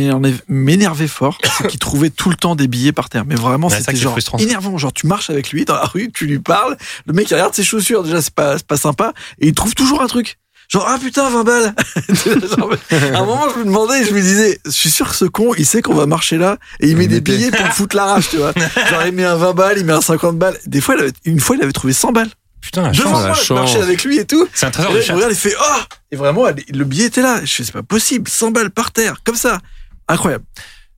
m'énervait 0.50 1.08
fort, 1.08 1.38
c'est 1.58 1.68
qu'il 1.68 1.80
trouvait 1.80 2.10
tout 2.10 2.30
le 2.30 2.36
temps 2.36 2.56
des 2.56 2.68
billets 2.68 2.92
par 2.92 3.10
terre. 3.10 3.24
Mais 3.26 3.36
vraiment, 3.36 3.68
Ouais, 3.68 3.74
ça 3.74 3.80
c'était 3.80 3.94
qui 3.94 4.00
est 4.00 4.04
genre 4.04 4.12
frustrant. 4.12 4.38
énervant. 4.38 4.78
Genre, 4.78 4.92
tu 4.92 5.08
marches 5.08 5.30
avec 5.30 5.52
lui 5.52 5.64
dans 5.64 5.76
la 5.76 5.86
rue, 5.86 6.12
tu 6.14 6.26
lui 6.28 6.40
parles, 6.40 6.76
le 7.06 7.14
mec 7.14 7.30
il 7.32 7.34
regarde 7.36 7.54
ses 7.54 7.64
chaussures, 7.64 8.04
déjà 8.04 8.22
c'est 8.22 8.34
pas, 8.34 8.58
c'est 8.58 8.68
pas 8.68 8.78
sympa, 8.78 9.14
et 9.40 9.48
il 9.48 9.54
trouve 9.54 9.74
toujours 9.76 10.02
un 10.02 10.08
truc. 10.08 10.38
Genre, 10.69 10.86
ah 10.88 10.97
putain, 10.99 11.30
20 11.30 11.43
balles 11.43 11.73
Genre, 12.58 12.73
À 12.91 13.17
un 13.19 13.25
moment, 13.25 13.47
je 13.54 13.60
me 13.60 13.65
demandais, 13.65 14.04
je 14.06 14.13
me 14.13 14.21
disais, 14.21 14.60
je 14.65 14.71
suis 14.71 14.89
sûr 14.89 15.10
que 15.10 15.15
ce 15.15 15.25
con, 15.25 15.54
il 15.58 15.65
sait 15.65 15.82
qu'on 15.82 15.93
va 15.93 16.06
marcher 16.06 16.38
là, 16.38 16.58
et 16.80 16.88
il 16.89 16.97
met 16.97 17.08
des 17.08 17.21
billets 17.21 17.51
pour 17.51 17.65
me 17.65 17.71
foutre 17.71 17.95
la 17.95 18.06
rage, 18.06 18.30
tu 18.30 18.38
vois. 18.38 18.54
Genre, 18.89 19.06
il 19.06 19.12
met 19.13 19.23
un 19.25 19.36
20 19.36 19.54
balles, 19.54 19.78
il 19.78 19.86
met 19.86 19.93
un 19.93 20.01
50 20.01 20.38
balles. 20.38 20.58
Des 20.65 20.82
fois, 20.82 20.95
il 20.95 21.01
avait- 21.01 21.13
une 21.25 21.39
fois, 21.39 21.56
il 21.56 21.62
avait 21.63 21.71
trouvé 21.71 21.93
100 21.93 22.12
balles. 22.12 22.30
Putain, 22.62 22.82
la 22.82 22.91
Devant 22.91 23.12
chance. 23.12 23.21
la 23.21 23.28
moi, 23.28 23.36
je 23.39 23.43
chance. 23.43 23.60
marchais 23.60 23.82
avec 23.82 24.04
lui 24.04 24.17
et 24.17 24.25
tout. 24.25 24.47
C'est 24.54 24.65
un 24.65 24.69
Et 24.69 24.71
trésor 24.71 24.91
là, 24.93 24.97
de 24.99 25.04
je 25.04 25.12
regarde, 25.13 25.32
il 25.32 25.38
fait 25.38 25.56
oh 25.60 25.82
Et 26.12 26.15
vraiment, 26.15 26.45
le 26.47 26.84
billet 26.84 27.06
était 27.06 27.21
là. 27.21 27.41
Je 27.45 27.54
fais 27.54 27.63
c'est 27.63 27.71
pas 27.71 27.84
possible, 27.84 28.28
100 28.28 28.49
balles 28.51 28.71
par 28.71 28.91
terre, 28.91 29.17
comme 29.23 29.36
ça. 29.36 29.60
Incroyable. 30.08 30.43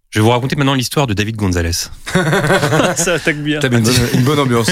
Je 0.09 0.19
vais 0.19 0.23
vous 0.23 0.31
raconter 0.31 0.55
maintenant 0.55 0.73
l'histoire 0.73 1.05
de 1.05 1.13
David 1.13 1.35
Gonzalez. 1.35 1.71
Ça 2.95 3.13
attaque 3.15 3.37
bien. 3.37 3.59
T'as 3.59 3.67
une 3.69 3.81
bonne, 3.81 3.93
une 4.13 4.23
bonne 4.23 4.39
ambiance. 4.39 4.69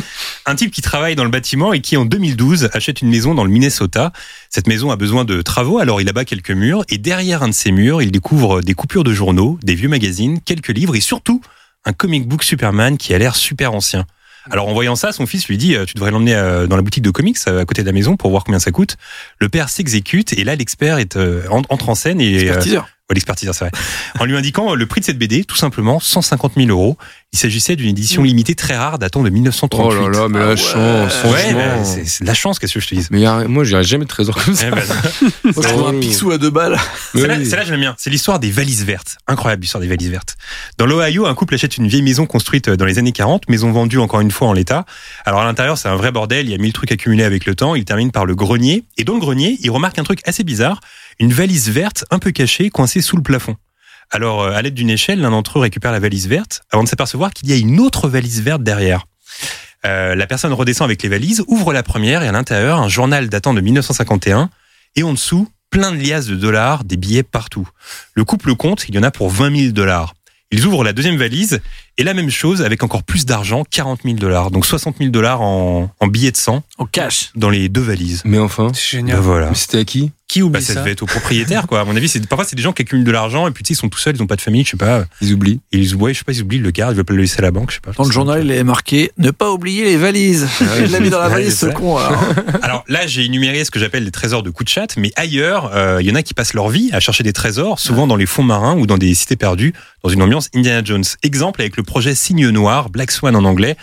Un 0.46 0.54
type 0.54 0.70
qui 0.70 0.80
travaille 0.80 1.16
dans 1.16 1.24
le 1.24 1.30
bâtiment 1.30 1.72
et 1.72 1.80
qui 1.80 1.96
en 1.96 2.04
2012 2.04 2.70
achète 2.72 3.02
une 3.02 3.08
maison 3.08 3.34
dans 3.34 3.42
le 3.42 3.50
Minnesota. 3.50 4.12
Cette 4.48 4.68
maison 4.68 4.92
a 4.92 4.96
besoin 4.96 5.24
de 5.24 5.42
travaux, 5.42 5.78
alors 5.78 6.00
il 6.00 6.08
abat 6.08 6.24
quelques 6.24 6.52
murs 6.52 6.84
et 6.88 6.98
derrière 6.98 7.42
un 7.42 7.48
de 7.48 7.52
ces 7.52 7.72
murs, 7.72 8.00
il 8.00 8.12
découvre 8.12 8.60
des 8.60 8.74
coupures 8.74 9.02
de 9.02 9.12
journaux, 9.12 9.58
des 9.64 9.74
vieux 9.74 9.88
magazines, 9.88 10.40
quelques 10.40 10.68
livres 10.68 10.94
et 10.94 11.00
surtout 11.00 11.40
un 11.84 11.92
comic 11.92 12.28
book 12.28 12.44
Superman 12.44 12.96
qui 12.96 13.12
a 13.12 13.18
l'air 13.18 13.34
super 13.34 13.74
ancien. 13.74 14.06
Alors 14.50 14.68
en 14.68 14.72
voyant 14.72 14.94
ça, 14.94 15.10
son 15.10 15.26
fils 15.26 15.48
lui 15.48 15.58
dit 15.58 15.74
euh, 15.74 15.84
tu 15.84 15.94
devrais 15.94 16.12
l'emmener 16.12 16.36
euh, 16.36 16.68
dans 16.68 16.76
la 16.76 16.82
boutique 16.82 17.02
de 17.02 17.10
comics 17.10 17.38
euh, 17.48 17.62
à 17.62 17.64
côté 17.64 17.82
de 17.82 17.86
la 17.86 17.92
maison 17.92 18.16
pour 18.16 18.30
voir 18.30 18.44
combien 18.44 18.60
ça 18.60 18.70
coûte. 18.70 18.96
Le 19.40 19.48
père 19.48 19.68
s'exécute 19.68 20.32
et 20.32 20.44
là 20.44 20.54
l'expert 20.54 20.98
est 20.98 21.16
euh, 21.16 21.42
entre 21.50 21.88
en 21.88 21.96
scène 21.96 22.20
et 22.20 22.48
euh. 22.48 22.80
Ouais, 23.08 23.14
l'expertiseur, 23.14 23.54
c'est 23.54 23.66
vrai. 23.66 23.72
En 24.18 24.24
lui 24.24 24.36
indiquant 24.36 24.74
le 24.74 24.84
prix 24.86 25.00
de 25.00 25.06
cette 25.06 25.18
BD, 25.18 25.44
tout 25.44 25.54
simplement 25.56 26.00
150 26.00 26.54
000 26.56 26.68
euros. 26.70 26.96
Il 27.32 27.38
s'agissait 27.38 27.76
d'une 27.76 27.90
édition 27.90 28.22
limitée 28.24 28.54
très 28.56 28.76
rare 28.76 28.98
datant 28.98 29.22
de 29.22 29.28
1938. 29.30 29.96
Oh 29.98 30.08
là 30.08 30.18
là, 30.22 30.28
mais 30.28 30.38
la 30.40 30.46
Ah 30.50 30.56
chance, 30.56 31.12
Ouais, 31.24 31.54
mais 31.54 31.84
c'est 31.84 32.04
c'est 32.04 32.24
la 32.24 32.34
chance, 32.34 32.58
qu'est-ce 32.58 32.74
que 32.74 32.80
je 32.80 32.88
te 32.88 32.94
dise. 32.96 33.08
Mais 33.12 33.20
y 33.20 33.26
a- 33.26 33.46
moi, 33.46 33.62
j'irai 33.62 33.84
jamais 33.84 34.04
de 34.06 34.08
trésor 34.08 34.34
comme 34.42 34.54
ça. 34.56 34.66
Eh 34.68 34.70
ben, 34.70 34.82
Moi, 35.44 35.52
je 35.56 35.60
trouve 35.68 35.86
un 35.88 36.00
pixou 36.00 36.30
à 36.32 36.38
deux 36.38 36.50
balles. 36.50 36.76
Oui. 37.14 37.20
celle-là, 37.22 37.64
je 37.64 37.70
l'aime 37.72 37.80
bien. 37.80 37.94
C'est 37.96 38.10
l'histoire 38.10 38.40
des 38.40 38.50
valises 38.50 38.84
vertes. 38.84 39.18
Incroyable 39.28 39.62
l'histoire 39.62 39.80
des 39.80 39.88
valises 39.88 40.10
vertes. 40.10 40.36
Dans 40.78 40.86
l'Ohio, 40.86 41.26
un 41.26 41.34
couple 41.34 41.54
achète 41.54 41.76
une 41.76 41.86
vieille 41.86 42.02
maison 42.02 42.26
construite 42.26 42.70
dans 42.70 42.84
les 42.86 42.98
années 42.98 43.12
40, 43.12 43.48
maison 43.48 43.70
vendue 43.70 43.98
encore 43.98 44.20
une 44.20 44.30
fois 44.32 44.48
en 44.48 44.52
l'état. 44.52 44.84
Alors 45.26 45.42
à 45.42 45.44
l'intérieur, 45.44 45.78
c'est 45.78 45.88
un 45.88 45.96
vrai 45.96 46.10
bordel. 46.10 46.46
Il 46.46 46.50
y 46.50 46.54
a 46.54 46.58
mille 46.58 46.72
trucs 46.72 46.90
accumulés 46.90 47.24
avec 47.24 47.46
le 47.46 47.54
temps. 47.54 47.76
Il 47.76 47.84
termine 47.84 48.10
par 48.10 48.24
le 48.26 48.34
grenier. 48.34 48.84
Et 48.96 49.04
dans 49.04 49.14
le 49.14 49.20
grenier, 49.20 49.58
il 49.60 49.70
remarque 49.70 49.98
un 50.00 50.04
truc 50.04 50.20
assez 50.26 50.42
bizarre. 50.42 50.80
Une 51.18 51.32
valise 51.32 51.70
verte 51.70 52.04
un 52.10 52.18
peu 52.18 52.30
cachée, 52.30 52.70
coincée 52.70 53.00
sous 53.00 53.16
le 53.16 53.22
plafond. 53.22 53.56
Alors, 54.10 54.42
euh, 54.42 54.52
à 54.52 54.62
l'aide 54.62 54.74
d'une 54.74 54.90
échelle, 54.90 55.20
l'un 55.20 55.30
d'entre 55.30 55.58
eux 55.58 55.62
récupère 55.62 55.92
la 55.92 55.98
valise 56.00 56.28
verte 56.28 56.62
avant 56.70 56.84
de 56.84 56.88
s'apercevoir 56.88 57.32
qu'il 57.32 57.48
y 57.48 57.52
a 57.52 57.56
une 57.56 57.80
autre 57.80 58.08
valise 58.08 58.40
verte 58.42 58.62
derrière. 58.62 59.06
Euh, 59.84 60.14
la 60.14 60.26
personne 60.26 60.52
redescend 60.52 60.84
avec 60.86 61.02
les 61.02 61.08
valises, 61.08 61.44
ouvre 61.48 61.72
la 61.72 61.82
première 61.82 62.22
et 62.22 62.28
à 62.28 62.32
l'intérieur, 62.32 62.80
un 62.80 62.88
journal 62.88 63.28
datant 63.28 63.54
de 63.54 63.60
1951 63.60 64.50
et 64.96 65.02
en 65.02 65.12
dessous, 65.12 65.48
plein 65.70 65.92
de 65.92 65.96
liasses 65.96 66.26
de 66.26 66.36
dollars, 66.36 66.84
des 66.84 66.96
billets 66.96 67.22
partout. 67.22 67.68
Le 68.14 68.24
couple 68.24 68.54
compte, 68.54 68.86
il 68.88 68.94
y 68.94 68.98
en 68.98 69.02
a 69.02 69.10
pour 69.10 69.30
20 69.30 69.54
000 69.56 69.72
dollars. 69.72 70.14
Ils 70.52 70.64
ouvrent 70.64 70.84
la 70.84 70.92
deuxième 70.92 71.16
valise 71.16 71.60
et 71.98 72.04
la 72.04 72.14
même 72.14 72.30
chose 72.30 72.62
avec 72.62 72.84
encore 72.84 73.02
plus 73.02 73.26
d'argent, 73.26 73.64
40 73.68 74.02
000 74.04 74.14
dollars. 74.16 74.52
Donc 74.52 74.64
60 74.64 74.96
000 74.98 75.10
dollars 75.10 75.40
en, 75.42 75.90
en 75.98 76.06
billets 76.06 76.30
de 76.30 76.36
sang 76.36 76.62
En 76.78 76.86
cash. 76.86 77.30
dans 77.34 77.50
les 77.50 77.68
deux 77.68 77.80
valises. 77.80 78.22
Mais 78.24 78.38
enfin. 78.38 78.70
C'est 78.72 78.98
Ben 78.98 79.06
génial. 79.08 79.18
voilà. 79.20 79.48
Mais 79.48 79.56
c'était 79.56 79.78
à 79.80 79.84
qui? 79.84 80.12
Qui 80.28 80.42
oublie 80.42 80.60
Bah, 80.60 80.60
ça 80.60 80.74
ça 80.74 80.80
devait 80.80 80.92
être 80.92 81.02
au 81.02 81.06
propriétaire, 81.06 81.66
quoi. 81.66 81.80
À 81.80 81.84
mon 81.84 81.96
avis, 81.96 82.08
c'est, 82.08 82.26
parfois, 82.26 82.44
c'est 82.44 82.56
des 82.56 82.62
gens 82.62 82.72
qui 82.72 82.82
accumulent 82.82 83.04
de 83.04 83.10
l'argent 83.10 83.46
et 83.46 83.52
puis, 83.52 83.62
tu 83.62 83.68
sais, 83.68 83.74
ils 83.74 83.80
sont 83.80 83.88
tout 83.88 83.98
seuls, 83.98 84.16
ils 84.16 84.22
ont 84.22 84.26
pas 84.26 84.36
de 84.36 84.40
famille, 84.40 84.64
je 84.64 84.70
sais 84.70 84.76
pas. 84.76 85.04
Ils 85.20 85.32
oublient. 85.32 85.60
Ils, 85.72 85.94
ouais, 85.94 86.12
je 86.14 86.18
sais 86.18 86.24
pas, 86.24 86.32
ils 86.32 86.42
oublient 86.42 86.58
le 86.58 86.70
garde, 86.70 86.94
ils 86.94 86.96
veulent 86.96 87.04
pas 87.04 87.14
le 87.14 87.20
laisser 87.20 87.38
à 87.38 87.42
la 87.42 87.50
banque, 87.52 87.70
je 87.70 87.76
sais 87.76 87.80
pas. 87.80 87.92
Dans 87.92 88.04
le 88.04 88.10
journal, 88.10 88.44
il 88.44 88.50
est 88.50 88.64
marqué 88.64 89.12
ne 89.18 89.30
pas 89.30 89.50
oublier 89.52 89.84
les 89.84 89.96
valises. 89.96 90.48
Il 90.80 90.90
l'a 90.90 91.00
mis 91.00 91.10
dans 91.10 91.20
la 91.20 91.28
valise, 91.28 91.56
ce 91.56 91.66
con. 91.66 91.96
alors. 91.96 92.24
Alors 92.62 92.84
là, 92.88 93.06
j'ai 93.06 93.24
énuméré 93.24 93.64
ce 93.64 93.70
que 93.70 93.78
j'appelle 93.78 94.04
les 94.04 94.10
trésors 94.10 94.42
de 94.42 94.50
coups 94.50 94.66
de 94.66 94.70
chat, 94.70 94.96
mais 94.96 95.12
ailleurs, 95.16 95.70
euh, 95.74 95.98
il 96.00 96.06
y 96.08 96.10
en 96.10 96.14
a 96.14 96.22
qui 96.22 96.34
passent 96.34 96.54
leur 96.54 96.68
vie 96.68 96.90
à 96.92 97.00
chercher 97.00 97.22
des 97.22 97.32
trésors, 97.32 97.78
souvent 97.78 98.06
dans 98.06 98.16
les 98.16 98.26
fonds 98.26 98.42
marins 98.42 98.76
ou 98.76 98.86
dans 98.86 98.98
des 98.98 99.14
cités 99.14 99.36
perdues, 99.36 99.72
dans 100.02 100.10
une 100.10 100.22
ambiance 100.22 100.48
Indiana 100.54 100.82
Jones. 100.84 101.04
Exemple 101.22 101.60
avec 101.60 101.76
le 101.76 101.82
projet 101.82 102.14
Signe 102.14 102.48
Noir, 102.50 102.90
Black 102.90 103.10
Swan 103.12 103.36
en 103.36 103.44
anglais. 103.44 103.76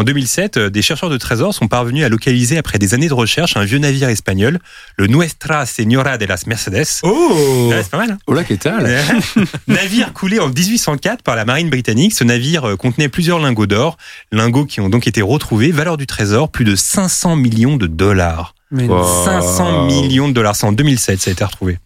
En 0.00 0.02
2007, 0.02 0.56
euh, 0.56 0.70
des 0.70 0.80
chercheurs 0.80 1.10
de 1.10 1.18
trésors 1.18 1.52
sont 1.52 1.68
parvenus 1.68 2.06
à 2.06 2.08
localiser, 2.08 2.56
après 2.56 2.78
des 2.78 2.94
années 2.94 3.08
de 3.08 3.12
recherche, 3.12 3.58
un 3.58 3.64
vieux 3.64 3.76
navire 3.76 4.08
espagnol, 4.08 4.58
le 4.96 5.08
Nuestra 5.08 5.66
Señora 5.66 6.16
de 6.16 6.24
las 6.24 6.46
Mercedes. 6.46 6.86
Oh 7.02 7.68
Ouais, 7.70 7.82
c'est 7.82 7.90
pas 7.90 7.98
mal. 7.98 8.12
hein 8.12 8.18
Oh 8.26 8.32
là, 8.32 8.42
qu'est-ce 8.42 8.66
navire 9.70 10.14
coulé 10.14 10.38
en 10.38 10.48
1804 10.48 11.22
par 11.22 11.36
la 11.36 11.44
marine 11.44 11.68
britannique. 11.68 12.14
Ce 12.14 12.24
navire 12.24 12.64
euh, 12.66 12.76
contenait 12.76 13.10
plusieurs 13.10 13.40
lingots 13.40 13.66
d'or, 13.66 13.98
lingots 14.32 14.64
qui 14.64 14.80
ont 14.80 14.88
donc 14.88 15.06
été 15.06 15.20
retrouvés. 15.20 15.70
Valeur 15.70 15.98
du 15.98 16.06
trésor, 16.06 16.50
plus 16.50 16.64
de 16.64 16.76
500 16.76 17.36
millions 17.36 17.76
de 17.76 17.86
dollars. 17.86 18.54
Mais 18.70 18.86
Wow. 18.86 19.04
500 19.26 19.84
millions 19.84 20.28
de 20.28 20.32
dollars. 20.32 20.56
C'est 20.56 20.64
en 20.64 20.72
2007, 20.72 21.20
ça 21.20 21.30
a 21.30 21.32
été 21.32 21.44
retrouvé. 21.44 21.78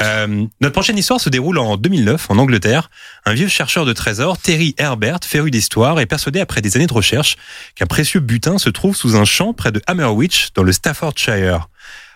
Euh, 0.00 0.46
notre 0.60 0.72
prochaine 0.72 0.98
histoire 0.98 1.20
se 1.20 1.28
déroule 1.28 1.58
en 1.58 1.76
2009 1.76 2.30
en 2.30 2.38
Angleterre. 2.38 2.90
Un 3.24 3.34
vieux 3.34 3.48
chercheur 3.48 3.84
de 3.84 3.92
trésors, 3.92 4.38
Terry 4.38 4.74
Herbert, 4.78 5.20
féru 5.24 5.50
d'histoire, 5.50 6.00
est 6.00 6.06
persuadé 6.06 6.40
après 6.40 6.60
des 6.60 6.76
années 6.76 6.86
de 6.86 6.92
recherche 6.92 7.36
qu'un 7.74 7.86
précieux 7.86 8.20
butin 8.20 8.58
se 8.58 8.70
trouve 8.70 8.96
sous 8.96 9.16
un 9.16 9.24
champ 9.24 9.52
près 9.52 9.72
de 9.72 9.82
Hammerwich 9.86 10.48
dans 10.54 10.62
le 10.62 10.72
Staffordshire. 10.72 11.68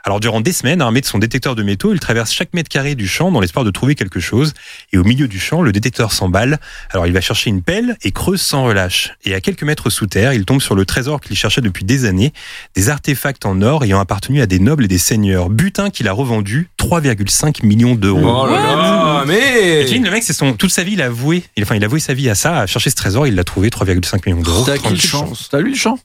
Alors 0.09 0.21
durant 0.21 0.41
des 0.41 0.55
semaines, 0.55 0.81
armé 0.81 1.03
de 1.03 1.05
son 1.05 1.19
détecteur 1.19 1.55
de 1.55 1.63
métaux, 1.63 1.93
il 1.93 2.01
traverse 2.01 2.33
chaque 2.33 2.55
mètre 2.55 2.71
carré 2.71 2.95
du 2.95 3.07
champ 3.07 3.31
dans 3.31 3.41
l'espoir 3.41 3.63
de 3.63 3.71
trouver 3.71 3.95
quelque 3.95 4.21
chose. 4.21 4.55
Et 4.95 4.97
au 4.97 5.05
milieu 5.05 5.29
du 5.29 5.39
champ, 5.39 5.61
le 5.61 5.71
détecteur 5.71 6.13
s'emballe. 6.13 6.61
Alors 6.89 7.07
il 7.07 7.13
va 7.13 7.21
chercher 7.21 7.51
une 7.51 7.61
pelle 7.61 7.95
et 8.01 8.11
creuse 8.11 8.41
sans 8.41 8.65
relâche. 8.65 9.13
Et 9.27 9.35
à 9.35 9.43
quelques 9.43 9.65
mètres 9.65 9.91
sous 9.91 10.07
terre, 10.07 10.33
il 10.33 10.47
tombe 10.47 10.63
sur 10.63 10.75
le 10.75 10.87
trésor 10.87 11.21
qu'il 11.21 11.37
cherchait 11.37 11.61
depuis 11.61 11.85
des 11.85 12.07
années, 12.07 12.33
des 12.75 12.89
artefacts 12.89 13.45
en 13.45 13.61
or 13.61 13.85
ayant 13.85 14.01
appartenu 14.01 14.41
à 14.41 14.47
des 14.47 14.61
nobles 14.61 14.87
et 14.87 14.89
des 14.89 14.97
seigneurs. 14.97 15.51
Butin 15.51 15.91
qu'il 15.91 16.09
a 16.09 16.13
revendu 16.13 16.71
3,5 16.79 17.67
millions 17.67 17.95
d'euros. 17.95 18.45
Oh 18.45 18.47
là 18.47 18.63
là, 18.63 19.25
Et 19.25 19.27
mais 19.27 19.87
sais, 19.87 19.99
le 19.99 20.11
mec, 20.11 20.23
c'est 20.23 20.33
son 20.33 20.55
toute 20.55 20.71
sa 20.71 20.85
vie, 20.85 20.95
il 20.95 21.03
a 21.03 21.11
voué. 21.11 21.45
Il, 21.59 21.65
enfin, 21.65 21.75
il 21.75 21.85
a 21.85 21.89
voué 21.89 22.01
sa 22.01 22.15
vie 22.15 22.31
à 22.31 22.35
ça, 22.35 22.61
à 22.61 22.67
chercher 22.67 22.89
ce 22.89 22.97
trésor. 22.97 23.27
Il 23.27 23.35
l'a 23.35 23.45
trouvé 23.45 23.69
3,5 23.69 24.23
millions 24.25 24.41
d'euros. 24.41 24.65
T'as 24.65 24.79
qui 24.79 24.89
le 24.89 24.97
chant 24.97 25.31
T'as 25.51 25.61
lui 25.61 25.73
le 25.73 25.77
chant 25.77 25.99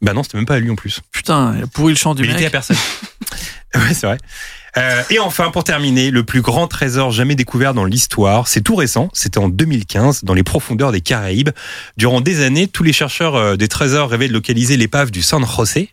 Bah 0.00 0.12
non, 0.12 0.22
c'était 0.22 0.38
même 0.38 0.46
pas 0.46 0.54
à 0.54 0.60
lui 0.60 0.70
en 0.70 0.76
plus. 0.76 1.00
Putain, 1.12 1.54
il 1.56 1.64
a 1.64 1.66
pourri 1.66 1.92
le 1.92 1.98
chant 1.98 2.14
du 2.14 2.22
Mais 2.22 2.28
il 2.28 2.34
était 2.34 2.46
à 2.46 2.50
personne. 2.50 2.76
ouais, 3.74 3.94
c'est 3.94 4.06
vrai. 4.06 4.18
Euh, 4.76 5.02
et 5.10 5.18
enfin, 5.18 5.50
pour 5.50 5.64
terminer, 5.64 6.10
le 6.10 6.22
plus 6.22 6.40
grand 6.40 6.68
trésor 6.68 7.10
jamais 7.10 7.34
découvert 7.34 7.74
dans 7.74 7.84
l'histoire, 7.84 8.46
c'est 8.46 8.60
tout 8.60 8.76
récent, 8.76 9.08
c'était 9.12 9.38
en 9.38 9.48
2015, 9.48 10.24
dans 10.24 10.34
les 10.34 10.44
profondeurs 10.44 10.92
des 10.92 11.00
Caraïbes. 11.00 11.50
Durant 11.96 12.20
des 12.20 12.42
années, 12.44 12.68
tous 12.68 12.84
les 12.84 12.92
chercheurs 12.92 13.34
euh, 13.34 13.56
des 13.56 13.66
trésors 13.66 14.10
rêvaient 14.10 14.28
de 14.28 14.32
localiser 14.32 14.76
l'épave 14.76 15.10
du 15.10 15.22
San 15.22 15.44
José, 15.44 15.90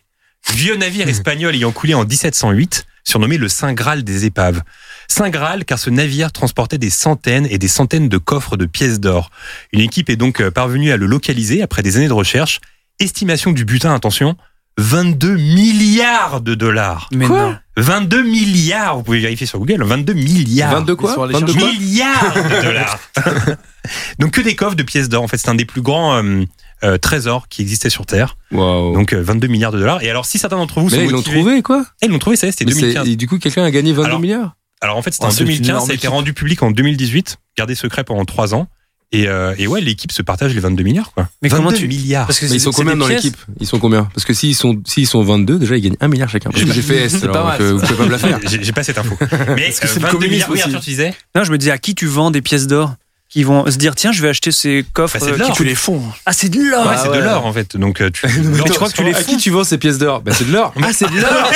vieux 0.52 0.76
navire 0.76 1.08
espagnol 1.08 1.54
ayant 1.54 1.72
coulé 1.72 1.94
en 1.94 2.04
1708, 2.04 2.86
surnommé 3.02 3.38
le 3.38 3.48
Saint 3.48 3.72
Graal 3.72 4.04
des 4.04 4.24
épaves. 4.24 4.62
Saint 5.08 5.30
Graal 5.30 5.64
car 5.64 5.78
ce 5.78 5.90
navire 5.90 6.32
transportait 6.32 6.78
des 6.78 6.90
centaines 6.90 7.46
et 7.50 7.58
des 7.58 7.68
centaines 7.68 8.08
de 8.08 8.18
coffres 8.18 8.56
de 8.56 8.66
pièces 8.66 9.00
d'or. 9.00 9.30
Une 9.72 9.80
équipe 9.80 10.10
est 10.10 10.16
donc 10.16 10.40
euh, 10.40 10.50
parvenue 10.50 10.92
à 10.92 10.96
le 10.96 11.06
localiser 11.06 11.62
après 11.62 11.82
des 11.82 11.96
années 11.96 12.08
de 12.08 12.12
recherche. 12.12 12.60
Estimation 12.98 13.52
du 13.52 13.64
butin, 13.64 13.94
attention, 13.94 14.36
22 14.78 15.36
milliards 15.36 16.40
de 16.40 16.54
dollars. 16.54 17.08
Mais 17.12 17.26
Quoi 17.26 17.42
non. 17.50 17.56
22 17.78 18.22
milliards, 18.22 18.96
vous 18.96 19.02
pouvez 19.02 19.20
vérifier 19.20 19.46
sur 19.46 19.58
Google, 19.58 19.82
22 19.84 20.14
milliards. 20.14 20.72
22 20.72 20.92
Ils 20.92 20.96
sont 21.08 21.14
quoi 21.14 21.24
allés 21.24 21.32
22 21.34 21.52
chercher- 21.52 21.66
quoi 21.66 21.72
milliards 21.78 22.34
de 22.34 22.62
dollars. 22.64 22.98
Donc 24.18 24.30
que 24.32 24.40
des 24.40 24.54
coffres 24.56 24.76
de 24.76 24.82
pièces 24.82 25.08
d'or. 25.10 25.22
En 25.22 25.28
fait, 25.28 25.36
c'est 25.36 25.48
un 25.50 25.54
des 25.54 25.66
plus 25.66 25.82
grands 25.82 26.14
euh, 26.22 26.44
euh, 26.84 26.96
trésors 26.98 27.48
qui 27.48 27.62
existaient 27.62 27.90
sur 27.90 28.06
Terre. 28.06 28.36
Waouh. 28.50 28.94
Donc 28.94 29.12
euh, 29.12 29.22
22 29.22 29.46
milliards 29.48 29.72
de 29.72 29.78
dollars. 29.78 30.02
Et 30.02 30.08
alors, 30.10 30.24
si 30.24 30.38
certains 30.38 30.56
d'entre 30.56 30.80
vous 30.80 30.86
Mais 30.86 30.90
sont 30.90 30.96
là, 30.96 31.02
ils 31.04 31.10
l'ont 31.10 31.18
motivés- 31.18 31.40
trouvé, 31.40 31.62
quoi 31.62 31.84
Eh, 32.02 32.06
ils 32.06 32.10
l'ont 32.12 32.18
trouvé, 32.18 32.36
ça 32.36 32.46
y 32.46 32.48
est, 32.48 32.52
c'était 32.52 32.64
Mais 32.64 32.72
c'est- 32.72 32.80
2015. 32.80 33.08
Et 33.08 33.16
du 33.16 33.28
coup, 33.28 33.38
quelqu'un 33.38 33.64
a 33.64 33.70
gagné 33.70 33.92
22 33.92 34.06
Alors, 34.06 34.20
milliards 34.20 34.56
Alors 34.80 34.96
en 34.96 35.02
fait, 35.02 35.10
c'était 35.12 35.24
Oh, 35.26 35.28
en 35.28 35.30
c'est 35.32 35.40
une 35.40 35.48
2015, 35.48 35.68
énorme 35.68 35.86
ça 35.86 35.92
a 35.92 35.94
été 35.94 36.06
équipe. 36.06 36.10
rendu 36.10 36.32
public 36.32 36.62
en 36.62 36.70
2018, 36.70 37.36
gardé 37.58 37.74
secret 37.74 38.04
pendant 38.04 38.24
3 38.24 38.54
ans. 38.54 38.68
Et, 39.12 39.28
euh, 39.28 39.54
et 39.56 39.66
ouais, 39.68 39.80
l'équipe 39.80 40.10
se 40.10 40.20
partage 40.20 40.52
les 40.52 40.60
22 40.60 40.82
milliards, 40.82 41.12
quoi. 41.12 41.28
Mais 41.40 41.48
22 41.48 41.62
comment 41.64 41.76
tu- 41.76 41.86
milliards. 41.86 42.26
Parce 42.26 42.40
que 42.40 42.44
Mais 42.46 42.48
c'est- 42.50 42.56
ils 42.56 42.60
sont 42.60 42.72
c'est 42.72 42.82
combien 42.82 42.96
dans 42.96 43.06
l'équipe? 43.06 43.36
Ils 43.60 43.66
sont 43.66 43.78
combien? 43.78 44.04
Parce 44.14 44.24
que 44.24 44.34
s'ils 44.34 44.56
sont, 44.56 44.82
s'ils 44.84 45.06
sont 45.06 45.22
22, 45.22 45.58
déjà, 45.60 45.76
ils 45.76 45.80
gagnent 45.82 45.96
1 46.00 46.08
milliard 46.08 46.28
chacun. 46.28 46.50
Que 46.50 46.58
j'ai 46.58 46.82
fait 46.82 47.04
S, 47.04 47.12
C'est 47.20 47.26
pas 47.28 47.34
alors 47.34 47.46
mal, 47.46 47.58
donc, 47.58 47.66
euh, 47.68 47.72
vous 47.74 47.80
pouvez 47.86 47.94
pas 47.98 48.04
me 48.06 48.10
la 48.10 48.18
faire. 48.18 48.40
J'ai 48.60 48.72
pas 48.72 48.82
cette 48.82 48.98
info. 48.98 49.16
Mais 49.56 49.68
Est-ce 49.68 49.80
que 49.80 49.86
euh, 49.86 49.90
c'est 49.90 50.00
le 50.00 50.06
22 50.06 50.18
communisme 50.18 50.32
milliards. 50.50 50.50
Aussi 50.50 50.62
Arthur, 50.62 50.80
tu 50.80 50.90
disais 50.90 51.14
Non, 51.36 51.44
je 51.44 51.52
me 51.52 51.58
dis 51.58 51.70
à 51.70 51.78
qui 51.78 51.94
tu 51.94 52.06
vends 52.06 52.30
des 52.32 52.42
pièces 52.42 52.66
d'or 52.66 52.94
qui 53.28 53.42
vont 53.44 53.68
se 53.70 53.76
dire 53.76 53.94
tiens, 53.94 54.12
je 54.12 54.22
vais 54.22 54.28
acheter 54.28 54.50
ces 54.50 54.84
coffres. 54.92 55.18
Bah, 55.18 55.24
c'est 55.24 55.32
de 55.32 55.36
l'or. 55.36 55.50
qui 55.50 55.56
Tu 55.56 55.64
les 55.64 55.74
fonds. 55.74 56.02
Ah, 56.26 56.32
c'est 56.32 56.48
de 56.48 56.60
l'or. 56.60 56.86
Ouais, 56.86 56.92
Ah 56.96 57.00
c'est 57.02 57.08
ouais. 57.10 57.18
de 57.18 57.22
l'or 57.22 57.46
en 57.46 57.52
fait. 57.52 57.76
Donc 57.76 58.00
euh, 58.00 58.10
tu. 58.10 58.26
Mais 58.42 58.62
tu 58.64 58.72
crois 58.72 58.88
que 58.88 58.94
tu 58.96 59.04
les 59.04 59.14
À 59.14 59.22
qui 59.22 59.36
tu 59.36 59.50
vends 59.50 59.62
ces 59.64 59.78
pièces 59.78 59.98
d'or? 59.98 60.20
Bah, 60.22 60.32
c'est 60.34 60.46
de 60.48 60.52
l'or. 60.52 60.72
Ah, 60.82 60.92
c'est 60.92 61.08
de 61.10 61.20
l'or 61.20 61.50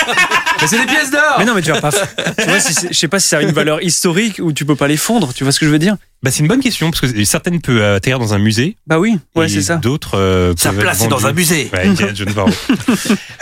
Mais 0.61 0.67
c'est 0.67 0.79
des 0.79 0.87
pièces 0.87 1.11
d'or 1.11 1.37
Mais 1.39 1.45
non, 1.45 1.55
mais 1.55 1.63
tu 1.63 1.71
vas 1.71 1.81
pas. 1.81 1.91
tu 2.39 2.45
vois, 2.49 2.61
si 2.61 2.75
je 2.91 2.97
sais 2.97 3.09
pas 3.09 3.19
si 3.19 3.29
ça 3.29 3.39
a 3.39 3.43
une 3.43 3.53
valeur 3.53 3.83
historique 3.83 4.41
ou 4.43 4.53
tu 4.53 4.65
peux 4.65 4.77
pas 4.77 4.89
les 4.89 4.97
fondre. 4.97 5.33
Tu 5.35 5.45
vois 5.45 5.53
ce 5.53 5.61
que 5.61 5.67
je 5.67 5.71
veux 5.71 5.79
dire? 5.79 5.97
Bah, 6.23 6.31
c'est 6.31 6.41
une 6.41 6.49
bonne 6.49 6.61
question 6.61 6.91
parce 6.91 7.01
que 7.01 7.25
certaines 7.25 7.63
peuvent 7.63 7.79
euh, 7.81 7.97
atterrir 7.97 8.19
dans 8.19 8.35
un 8.35 8.39
musée. 8.39 8.77
Bah 8.87 8.99
oui, 8.99 9.19
ouais, 9.35 9.49
c'est 9.49 9.63
ça. 9.63 9.77
D'autres. 9.77 10.19
euh, 10.19 10.53
Sa 10.55 10.71
place 10.73 11.03
est 11.03 11.09
dans 11.09 11.27
un 11.27 11.33
musée. 11.33 11.71
Ouais. 11.73 11.89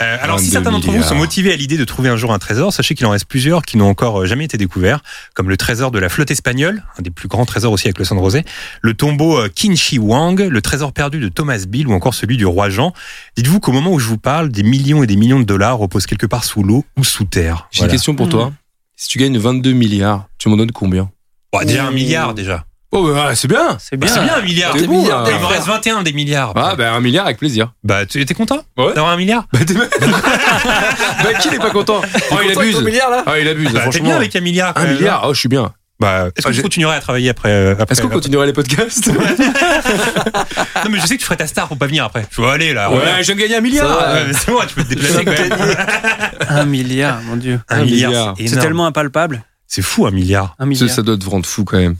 Euh, 0.01 0.17
alors, 0.21 0.39
si 0.39 0.45
22 0.45 0.51
certains 0.53 0.71
d'entre 0.71 0.91
vous 0.91 1.03
sont 1.03 1.15
motivés 1.15 1.51
à 1.51 1.57
l'idée 1.57 1.75
de 1.75 1.83
trouver 1.83 2.07
un 2.07 2.15
jour 2.15 2.31
un 2.31 2.39
trésor, 2.39 2.71
sachez 2.71 2.95
qu'il 2.95 3.05
en 3.05 3.09
reste 3.09 3.25
plusieurs 3.25 3.63
qui 3.63 3.75
n'ont 3.75 3.89
encore 3.89 4.21
euh, 4.21 4.25
jamais 4.25 4.45
été 4.45 4.57
découverts, 4.57 5.01
comme 5.33 5.49
le 5.49 5.57
trésor 5.57 5.91
de 5.91 5.99
la 5.99 6.07
flotte 6.07 6.31
espagnole, 6.31 6.83
un 6.97 7.01
des 7.01 7.09
plus 7.09 7.27
grands 7.27 7.45
trésors 7.45 7.73
aussi 7.73 7.87
avec 7.87 7.99
le 7.99 8.05
San 8.05 8.17
José, 8.17 8.45
le 8.81 8.93
tombeau 8.93 9.37
euh, 9.37 9.49
Qin 9.53 9.75
Shi 9.75 9.97
Huang, 9.97 10.39
le 10.39 10.61
trésor 10.61 10.93
perdu 10.93 11.19
de 11.19 11.27
Thomas 11.27 11.65
Bill 11.67 11.87
ou 11.89 11.93
encore 11.93 12.13
celui 12.13 12.37
du 12.37 12.45
roi 12.45 12.69
Jean. 12.69 12.93
Dites-vous 13.35 13.59
qu'au 13.59 13.73
moment 13.73 13.91
où 13.91 13.99
je 13.99 14.07
vous 14.07 14.17
parle, 14.17 14.49
des 14.49 14.63
millions 14.63 15.03
et 15.03 15.07
des 15.07 15.17
millions 15.17 15.39
de 15.41 15.45
dollars 15.45 15.77
reposent 15.77 16.05
quelque 16.05 16.25
part 16.27 16.45
sous 16.45 16.63
l'eau 16.63 16.85
ou 16.97 17.03
sous 17.09 17.25
terre. 17.25 17.67
J'ai 17.71 17.79
Voilà. 17.79 17.91
une 17.91 17.95
question 17.95 18.15
pour 18.15 18.29
toi. 18.29 18.51
Si 18.95 19.07
tu 19.09 19.17
gagnes 19.17 19.37
22 19.37 19.71
milliards, 19.73 20.27
tu 20.37 20.49
m'en 20.49 20.57
donnes 20.57 20.71
combien 20.71 21.09
Bon, 21.53 21.59
déjà 21.65 21.85
un 21.85 21.91
milliard 21.91 22.33
déjà. 22.33 22.65
Oh, 22.91 23.07
bah, 23.13 23.35
c'est 23.35 23.47
bien 23.47 23.77
C'est 23.79 23.97
bien. 23.97 24.07
c'est 24.11 24.19
bien 24.23 24.35
un 24.35 24.41
milliard. 24.41 24.73
T'es 24.73 24.87
bon, 24.87 25.01
milliards, 25.01 25.21
là. 25.23 25.29
Il 25.31 25.39
m'en 25.41 25.47
reste 25.47 25.67
21 25.67 26.01
des 26.01 26.11
milliards. 26.11 26.53
Ah, 26.55 26.75
bah, 26.75 26.91
un 26.91 26.99
milliard 27.01 27.25
avec 27.25 27.37
plaisir. 27.37 27.71
Bah, 27.83 28.05
tu 28.07 28.19
étais 28.19 28.33
content 28.33 28.63
Ouais. 28.77 28.93
d'avoir 28.95 29.09
un 29.13 29.17
milliard 29.17 29.45
Bah, 29.53 29.59
bah 31.23 31.33
qui 31.39 31.49
n'est 31.49 31.59
pas 31.59 31.69
content 31.69 32.01
Oh, 32.31 32.35
il 32.43 32.57
abuse 32.57 32.75
ton 32.75 32.81
milliard 32.81 33.09
là 33.09 33.23
Ah, 33.25 33.39
il 33.39 33.47
abuse, 33.47 33.71
Bah, 33.71 33.87
T'es 33.91 33.99
bien 33.99 34.15
avec 34.15 34.35
un 34.35 34.41
milliard. 34.41 34.73
Un 34.75 34.87
milliard 34.87 35.23
Oh, 35.27 35.33
je 35.33 35.39
suis 35.39 35.49
bien. 35.49 35.71
Bah, 35.99 36.29
est-ce 36.35 36.47
que 36.47 36.53
tu 36.53 36.61
continuerais 36.61 36.95
à 36.95 37.01
travailler 37.01 37.29
après, 37.29 37.49
euh, 37.51 37.73
après 37.77 37.91
Est-ce 37.91 38.01
qu'on 38.01 38.07
continuerait 38.07 38.45
les 38.45 38.53
podcasts 38.53 39.07
Non, 39.13 40.89
mais 40.89 40.99
je 40.99 41.05
sais 41.05 41.15
que 41.15 41.19
tu 41.19 41.25
ferais 41.25 41.35
ta 41.35 41.45
star 41.47 41.67
pour 41.67 41.77
pas 41.77 41.87
venir 41.87 42.05
après. 42.05 42.25
Je 42.31 42.41
vais 42.41 42.47
aller 42.49 42.73
là. 42.73 42.89
Ouais, 42.89 42.99
je 43.21 43.25
viens 43.25 43.35
de 43.35 43.39
gagner 43.41 43.55
un 43.57 43.61
milliard. 43.61 44.13
ouais, 44.13 44.31
c'est 44.33 44.49
bon, 44.49 44.59
tu 44.67 44.75
peux 44.75 44.83
te 44.83 44.89
déplacer 44.89 45.25
quand 45.25 45.31
même. 45.31 45.51
Un 46.49 46.65
milliard, 46.65 47.21
mon 47.23 47.35
dieu. 47.35 47.59
Un 47.69 47.79
Un 47.81 47.83
milliard, 47.83 48.09
milliard. 48.11 48.35
c'est 48.37 48.47
C'est 48.47 48.57
tellement 48.59 48.85
impalpable. 48.85 49.43
C'est 49.67 49.81
fou 49.81 50.07
un 50.07 50.11
milliard. 50.11 50.55
Un 50.57 50.63
Ça, 50.63 50.65
milliard. 50.67 50.89
ça 50.89 51.01
doit 51.01 51.17
te 51.17 51.29
rendre 51.29 51.45
fou 51.45 51.63
quand 51.65 51.77
même. 51.77 51.95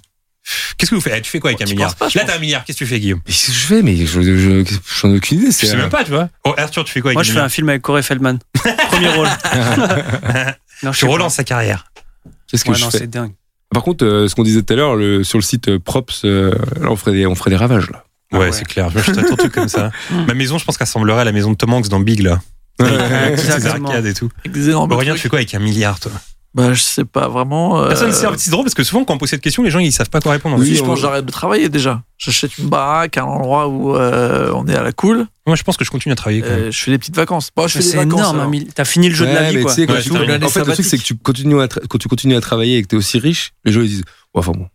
Qu'est-ce 0.78 0.90
que 0.92 0.96
vous 0.96 1.02
faites? 1.02 1.14
Eh, 1.18 1.22
Tu 1.22 1.30
fais 1.30 1.40
quoi 1.40 1.50
avec 1.52 1.62
un 1.62 1.66
Tu 1.66 1.74
milliard? 1.74 1.94
pas, 1.96 2.08
je 2.10 2.18
Là, 2.18 2.24
t'as 2.26 2.38
un 2.38 2.40
milliard. 2.40 2.64
Qu'est-ce 2.64 2.80
que 2.80 2.86
tu 2.86 2.90
fais, 2.90 3.00
Guillaume? 3.00 3.20
Mais 3.28 3.34
qu'est-ce 3.34 3.48
que 3.48 3.54
je 3.54 3.66
fais 3.68 3.82
Mais 3.84 3.96
je, 3.98 4.06
je, 4.06 4.64
je- 4.66 5.08
ai 5.08 5.16
aucune 5.18 5.40
idée. 5.40 5.48
Je 5.52 5.66
sais 5.68 5.76
même 5.76 5.90
pas, 5.90 6.04
tu 6.06 6.12
vois. 6.12 6.30
Oh, 6.46 6.54
Arthur, 6.58 6.86
tu 6.86 6.94
fais 6.94 7.02
quoi 7.02 7.10
avec 7.12 7.16
Moi, 7.18 7.22
un 7.22 7.26
je 7.26 7.32
fais 7.34 7.40
un 7.40 7.50
film 7.50 7.68
avec 7.70 7.82
Corey 7.82 8.02
Feldman. 8.02 8.40
Premier 8.90 9.10
rôle. 9.10 9.28
non, 10.84 10.92
Tu 10.92 11.06
relances 11.06 11.36
sa 11.36 11.44
carrière. 11.44 11.86
Qu'est-ce 12.50 12.64
que 12.64 12.70
Ouais, 12.72 12.78
je 12.78 12.86
non, 12.86 12.90
fais? 12.92 13.00
c'est 13.00 13.08
dingue. 13.10 13.34
Par 13.74 13.84
contre, 13.84 14.04
euh, 14.06 14.28
ce 14.28 14.36
qu'on 14.36 14.44
disait 14.44 14.62
tout 14.64 14.74
à 14.74 14.76
l'heure, 14.76 14.96
le- 14.96 15.24
sur 15.24 15.38
le 15.38 15.44
site 15.44 15.68
euh, 15.70 15.80
Props, 15.80 16.22
euh, 16.26 16.52
là, 16.82 16.90
on 16.90 16.96
ferait 16.96 17.12
des, 17.12 17.26
on 17.28 17.36
ferait 17.36 17.52
des 17.52 17.56
ravages 17.56 17.90
là. 17.92 18.04
Ouais, 18.32 18.40
ouais. 18.40 18.52
c'est 18.52 18.66
clair. 18.66 18.90
Je 18.96 19.12
de 19.12 19.36
trucs 19.36 19.52
comme 19.54 19.68
ça. 19.70 19.92
Ma 20.28 20.34
maison, 20.36 20.58
je 20.58 20.66
pense 20.66 20.78
qu'elle 20.78 20.86
ressemblerait 20.86 21.22
à 21.22 21.26
la 21.26 21.32
maison 21.32 21.52
de 21.52 21.56
Tom 21.58 21.74
Hanks 21.74 21.88
dans 21.90 22.00
Big, 22.00 22.20
là. 22.22 22.40
Avec 22.80 23.36
toutes 23.36 23.46
ces 23.46 23.52
Exactement. 23.56 23.88
arcades 23.90 24.06
et 24.06 24.14
tout. 24.14 24.30
Avec 24.46 24.56
énormes 24.70 24.92
Aurélien, 24.92 25.14
tu 25.14 25.20
fais 25.20 25.30
quoi 25.30 25.40
avec 25.40 25.54
un 25.56 25.60
milliard, 25.60 26.00
toi? 26.00 26.12
Bah, 26.56 26.74
je 26.74 26.82
sais 26.82 27.06
pas 27.06 27.28
vraiment. 27.28 27.80
euh, 27.84 27.88
Personne 27.90 28.08
ne 28.08 28.14
sait. 28.14 28.26
C'est 28.38 28.50
drôle 28.50 28.64
parce 28.66 28.74
que 28.74 28.84
souvent, 28.84 29.04
quand 29.06 29.14
on 29.14 29.18
pose 29.20 29.30
cette 29.30 29.42
question, 29.42 29.62
les 29.62 29.70
gens, 29.70 29.78
ils 29.80 29.92
savent 29.92 30.10
pas 30.10 30.20
quoi 30.20 30.32
répondre. 30.32 30.58
Oui, 30.58 30.70
Oui, 30.70 30.76
je 30.76 30.84
pense 30.84 30.96
que 30.96 31.02
j'arrête 31.02 31.26
de 31.26 31.32
travailler 31.32 31.70
déjà. 31.70 32.02
J'achète 32.18 32.58
une 32.58 32.68
baraque, 32.70 33.18
un 33.18 33.24
endroit 33.24 33.68
où 33.68 33.96
euh, 33.96 34.52
on 34.56 34.66
est 34.68 34.76
à 34.76 34.82
la 34.82 34.92
cool. 34.92 35.28
Moi, 35.46 35.56
je 35.56 35.62
pense 35.64 35.78
que 35.78 35.86
je 35.86 35.92
continue 35.92 36.14
à 36.14 36.16
travailler 36.16 36.42
quand 36.42 36.50
même. 36.50 36.60
euh, 36.60 36.72
je 36.72 36.80
fais 36.82 36.90
des 36.92 36.98
petites 36.98 37.16
vacances. 37.16 37.52
Bon, 37.56 37.68
je 37.68 37.74
fais 37.74 37.80
Mais 37.80 37.86
des 37.86 37.92
C'est 37.92 37.98
vacances. 37.98 38.20
énorme. 38.20 38.40
un 38.40 38.48
mille- 38.48 38.74
T'as 38.74 38.84
fini 38.86 39.10
le 39.10 39.16
jeu 39.16 39.28
de 39.28 39.32
la 39.32 39.52
vie, 39.52 39.62
quoi. 39.62 39.72
quand 39.76 39.94
Ouais, 39.94 40.02
tu- 40.02 40.10
c'est 40.10 40.16
en 40.44 40.50
fait, 40.50 40.60
le 40.66 40.74
truc, 40.74 40.86
c'est 40.86 40.98
que 40.98 41.04
tu 41.04 41.16
continues 41.16 41.62
à 41.62 41.68
quand 41.68 41.98
tu 42.00 42.08
continues 42.08 42.36
à 42.36 42.42
travailler 42.42 42.78
et 42.78 42.82
que 42.82 42.88
t'es 42.88 42.96
aussi 42.98 43.20
riche, 43.20 43.52
les 43.64 43.72
gens 43.72 43.82
ils 43.82 43.88
disent, 43.90 44.04
ouais, 44.34 44.40
enfin 44.40 44.52
bon. 44.54 44.68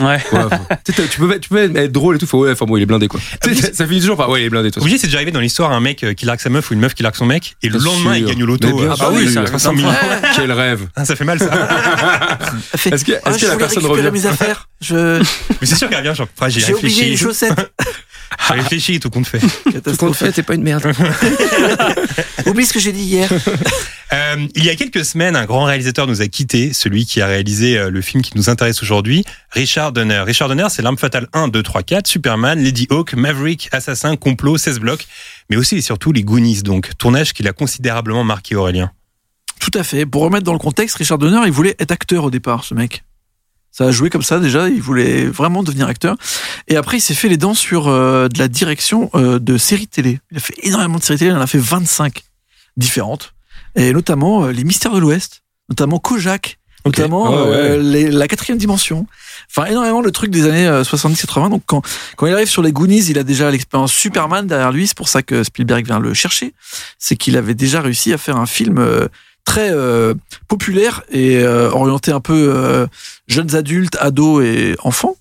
Ouais. 0.00 0.18
Tu 0.84 0.92
peux, 1.20 1.38
tu 1.38 1.48
peux 1.50 1.76
être 1.76 1.92
drôle 1.92 2.16
et 2.16 2.18
tout, 2.18 2.26
faut, 2.26 2.40
ouais, 2.44 2.52
enfin 2.52 2.64
bon, 2.64 2.76
il 2.76 2.82
est 2.82 2.86
blindé 2.86 3.06
quoi. 3.06 3.20
Ça, 3.44 3.50
ça 3.72 3.86
finit 3.86 4.00
toujours 4.00 4.16
par, 4.16 4.28
ouais, 4.30 4.42
il 4.42 4.46
est 4.46 4.50
blindé. 4.50 4.70
façon. 4.70 4.80
Obligé, 4.80 4.98
c'est 4.98 5.06
déjà 5.06 5.18
arrivé 5.18 5.30
dans 5.30 5.40
l'histoire 5.40 5.70
un 5.72 5.80
mec 5.80 6.02
euh, 6.02 6.14
qui 6.14 6.24
largue 6.26 6.40
sa 6.40 6.48
meuf 6.50 6.70
ou 6.70 6.74
une 6.74 6.80
meuf 6.80 6.94
qui 6.94 7.02
largue 7.02 7.14
son 7.14 7.26
mec 7.26 7.56
et 7.62 7.68
le 7.68 7.78
lendemain 7.78 8.14
sûr. 8.14 8.16
il 8.16 8.24
gagne 8.24 8.42
au 8.42 8.46
loto. 8.46 8.66
Mais 8.66 8.72
bien 8.72 8.90
euh, 8.90 8.94
Ah 8.94 8.96
bah 8.98 9.10
oui, 9.12 9.32
ça 9.32 9.42
300 9.42 9.72
millions. 9.74 9.92
Quel 10.34 10.50
rêve. 10.52 10.88
Ah, 10.96 11.04
ça 11.04 11.14
fait 11.16 11.24
mal 11.24 11.38
ça. 11.38 11.50
Est-ce 12.74 13.04
que- 13.04 13.12
est-ce 13.12 13.20
Ah, 13.24 13.32
que 13.32 13.46
la 13.46 13.52
voulais 13.52 13.56
personne 13.58 13.86
revient 13.86 14.10
mes 14.10 14.26
affaires. 14.26 14.68
Je, 14.80 15.18
Mais 15.60 15.66
c'est 15.66 15.76
sûr 15.76 15.88
qu'elle 15.88 15.98
revient 15.98 16.16
genre, 16.16 16.28
ah, 16.40 16.48
j'ai 16.48 16.60
j'ai 16.60 16.74
oublié 16.74 16.88
les 16.94 17.00
réfléchi. 17.02 17.16
chaussettes. 17.24 17.72
Réfléchi, 18.38 19.00
tout 19.00 19.10
compte 19.10 19.26
fait. 19.26 19.38
Tout 19.40 19.46
compte 19.64 19.72
Catastrophe. 19.72 20.16
fait, 20.18 20.32
t'es 20.32 20.42
pas 20.42 20.54
une 20.54 20.62
merde. 20.62 20.84
Oublie 22.46 22.64
ce 22.64 22.72
que 22.72 22.80
j'ai 22.80 22.92
dit 22.92 23.02
hier. 23.02 23.30
Euh, 24.12 24.46
il 24.56 24.64
y 24.64 24.70
a 24.70 24.76
quelques 24.76 25.04
semaines, 25.04 25.36
un 25.36 25.44
grand 25.44 25.64
réalisateur 25.64 26.06
nous 26.06 26.20
a 26.20 26.26
quitté, 26.26 26.72
celui 26.72 27.06
qui 27.06 27.20
a 27.20 27.26
réalisé 27.26 27.78
euh, 27.78 27.90
le 27.90 28.00
film 28.00 28.22
qui 28.22 28.32
nous 28.34 28.50
intéresse 28.50 28.82
aujourd'hui, 28.82 29.24
Richard 29.50 29.92
Donner. 29.92 30.20
Richard 30.20 30.48
Donner, 30.48 30.66
c'est 30.68 30.82
L'arme 30.82 30.98
fatale 30.98 31.28
1, 31.32 31.48
2, 31.48 31.62
3, 31.62 31.82
4, 31.82 32.06
Superman, 32.06 32.60
Lady 32.60 32.86
Hawk, 32.90 33.14
Maverick, 33.14 33.68
Assassin, 33.72 34.16
Complot, 34.16 34.58
16 34.58 34.80
blocs, 34.80 35.06
mais 35.48 35.56
aussi 35.56 35.76
et 35.76 35.82
surtout 35.82 36.12
les 36.12 36.24
Goonies, 36.24 36.62
donc 36.62 36.90
tournage 36.98 37.32
qui 37.32 37.42
l'a 37.42 37.52
considérablement 37.52 38.24
marqué 38.24 38.56
Aurélien. 38.56 38.90
Tout 39.60 39.78
à 39.78 39.84
fait. 39.84 40.06
Pour 40.06 40.22
remettre 40.22 40.44
dans 40.44 40.54
le 40.54 40.58
contexte, 40.58 40.96
Richard 40.96 41.18
Donner, 41.18 41.42
il 41.46 41.52
voulait 41.52 41.76
être 41.78 41.92
acteur 41.92 42.24
au 42.24 42.30
départ, 42.30 42.64
ce 42.64 42.74
mec. 42.74 43.04
Ça 43.72 43.84
a 43.84 43.90
joué 43.92 44.10
comme 44.10 44.22
ça 44.22 44.40
déjà, 44.40 44.68
il 44.68 44.82
voulait 44.82 45.24
vraiment 45.26 45.62
devenir 45.62 45.86
acteur. 45.86 46.16
Et 46.68 46.76
après, 46.76 46.98
il 46.98 47.00
s'est 47.00 47.14
fait 47.14 47.28
les 47.28 47.36
dents 47.36 47.54
sur 47.54 47.88
euh, 47.88 48.28
de 48.28 48.38
la 48.38 48.48
direction 48.48 49.10
euh, 49.14 49.38
de 49.38 49.56
séries 49.58 49.86
télé. 49.88 50.20
Il 50.32 50.36
a 50.38 50.40
fait 50.40 50.54
énormément 50.62 50.98
de 50.98 51.02
séries 51.02 51.18
télé, 51.20 51.30
il 51.30 51.36
en 51.36 51.40
a 51.40 51.46
fait 51.46 51.58
25 51.58 52.22
différentes. 52.76 53.32
Et 53.76 53.92
notamment 53.92 54.44
euh, 54.44 54.52
Les 54.52 54.64
Mystères 54.64 54.92
de 54.92 54.98
l'Ouest, 54.98 55.42
notamment 55.68 55.98
Kojak, 56.00 56.58
notamment 56.84 57.30
ouais. 57.30 57.36
euh, 57.46 57.82
les- 57.82 58.10
La 58.10 58.26
Quatrième 58.26 58.58
Dimension. 58.58 59.06
Enfin, 59.50 59.66
énormément 59.68 60.00
le 60.00 60.10
truc 60.10 60.30
des 60.30 60.46
années 60.46 60.66
euh, 60.66 60.82
70-80. 60.82 61.50
Donc, 61.50 61.62
quand, 61.66 61.82
quand 62.16 62.26
il 62.26 62.32
arrive 62.34 62.48
sur 62.48 62.62
les 62.62 62.72
Goonies, 62.72 63.04
il 63.08 63.18
a 63.18 63.22
déjà 63.22 63.50
l'expérience 63.50 63.92
Superman 63.92 64.46
derrière 64.46 64.72
lui. 64.72 64.86
C'est 64.88 64.96
pour 64.96 65.08
ça 65.08 65.22
que 65.22 65.44
Spielberg 65.44 65.86
vient 65.86 66.00
le 66.00 66.12
chercher. 66.14 66.54
C'est 66.98 67.16
qu'il 67.16 67.36
avait 67.36 67.54
déjà 67.54 67.80
réussi 67.80 68.12
à 68.12 68.18
faire 68.18 68.36
un 68.36 68.46
film 68.46 68.78
euh, 68.78 69.06
très 69.50 69.72
euh, 69.72 70.14
populaire 70.46 71.02
et 71.10 71.38
euh, 71.38 71.72
orienté 71.72 72.12
un 72.12 72.20
peu 72.20 72.54
euh, 72.54 72.86
jeunes 73.26 73.56
adultes, 73.56 73.96
ados 73.98 74.44
et 74.44 74.76
enfants. 74.84 75.16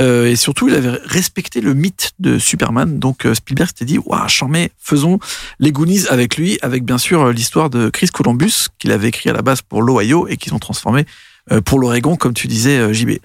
Et 0.00 0.36
surtout, 0.36 0.68
il 0.68 0.74
avait 0.76 0.96
respecté 1.04 1.60
le 1.60 1.74
mythe 1.74 2.12
de 2.20 2.38
Superman. 2.38 3.00
Donc 3.00 3.26
Spielberg 3.34 3.68
s'était 3.68 3.84
dit, 3.84 3.98
waouh, 3.98 4.28
charmé, 4.28 4.70
faisons 4.78 5.18
les 5.58 5.72
Goonies 5.72 6.06
avec 6.08 6.36
lui, 6.36 6.56
avec 6.62 6.84
bien 6.84 6.98
sûr 6.98 7.32
l'histoire 7.32 7.68
de 7.68 7.90
Chris 7.90 8.06
Columbus 8.06 8.68
qu'il 8.78 8.92
avait 8.92 9.08
écrit 9.08 9.28
à 9.28 9.32
la 9.32 9.42
base 9.42 9.60
pour 9.60 9.82
l'Ohio 9.82 10.28
et 10.28 10.36
qu'ils 10.36 10.54
ont 10.54 10.60
transformé 10.60 11.04
pour 11.64 11.78
l'Oregon, 11.78 12.16
comme 12.16 12.34
tu 12.34 12.46
disais, 12.46 12.78
euh, 12.78 12.92
JB. 12.92 13.18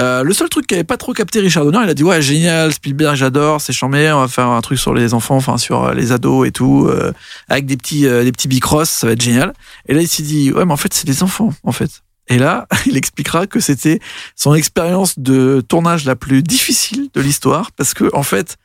Euh, 0.00 0.22
le 0.22 0.32
seul 0.32 0.48
truc 0.48 0.66
qui 0.66 0.74
avait 0.74 0.84
pas 0.84 0.96
trop 0.96 1.12
capté 1.12 1.40
Richard 1.40 1.64
Donner, 1.64 1.80
il 1.82 1.90
a 1.90 1.94
dit 1.94 2.04
ouais 2.04 2.22
génial, 2.22 2.72
Spielberg, 2.72 3.16
j'adore, 3.16 3.60
c'est 3.60 3.72
charmé, 3.72 4.10
on 4.12 4.20
va 4.20 4.28
faire 4.28 4.46
un 4.46 4.60
truc 4.60 4.78
sur 4.78 4.94
les 4.94 5.12
enfants, 5.12 5.36
enfin 5.36 5.58
sur 5.58 5.84
euh, 5.84 5.94
les 5.94 6.12
ados 6.12 6.46
et 6.46 6.52
tout, 6.52 6.86
euh, 6.88 7.12
avec 7.48 7.66
des 7.66 7.76
petits 7.76 8.06
euh, 8.06 8.22
des 8.22 8.30
petits 8.30 8.46
bicross, 8.46 8.88
ça 8.88 9.08
va 9.08 9.14
être 9.14 9.22
génial. 9.22 9.52
Et 9.88 9.94
là 9.94 10.00
il 10.00 10.08
s'est 10.08 10.22
dit 10.22 10.52
ouais 10.52 10.64
mais 10.64 10.72
en 10.72 10.76
fait 10.76 10.94
c'est 10.94 11.06
des 11.06 11.22
enfants 11.22 11.52
en 11.64 11.72
fait. 11.72 12.02
Et 12.28 12.38
là 12.38 12.68
il 12.86 12.96
expliquera 12.96 13.48
que 13.48 13.58
c'était 13.58 13.98
son 14.36 14.54
expérience 14.54 15.18
de 15.18 15.64
tournage 15.66 16.04
la 16.04 16.14
plus 16.14 16.44
difficile 16.44 17.08
de 17.12 17.20
l'histoire 17.20 17.72
parce 17.72 17.92
que 17.92 18.08
en 18.14 18.22
fait 18.22 18.56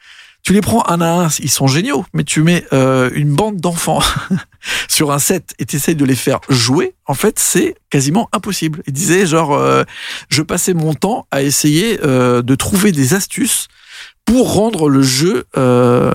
tu 0.44 0.54
les 0.54 0.62
prends 0.62 0.88
un 0.90 1.00
à 1.02 1.08
un, 1.08 1.30
ils 1.40 1.50
sont 1.50 1.68
géniaux, 1.68 2.06
mais 2.14 2.24
tu 2.24 2.42
mets 2.44 2.66
euh, 2.74 3.10
une 3.14 3.34
bande 3.34 3.58
d'enfants 3.58 4.02
sur 4.90 5.12
un 5.12 5.20
set 5.20 5.54
et 5.58 5.66
t'essayes 5.66 5.96
de 5.96 6.06
les 6.06 6.16
faire 6.16 6.40
jouer, 6.50 6.96
en 7.06 7.14
fait, 7.14 7.40
c'est 7.40 7.76
quasiment 7.90 8.30
impossible. 8.34 8.84
Il 8.86 8.94
disait 8.94 9.26
genre, 9.26 9.54
euh, 9.54 9.84
je 10.30 10.42
passais 10.42 10.74
mon 10.74 10.94
temps 10.94 11.28
à 11.32 11.44
essayer 11.44 12.00
euh, 12.04 12.42
de 12.42 12.56
trouver 12.56 12.92
des 12.92 13.14
astuces 13.14 13.68
pour 14.26 14.54
rendre 14.54 14.90
le 14.90 15.02
jeu 15.02 15.46
euh, 15.58 16.12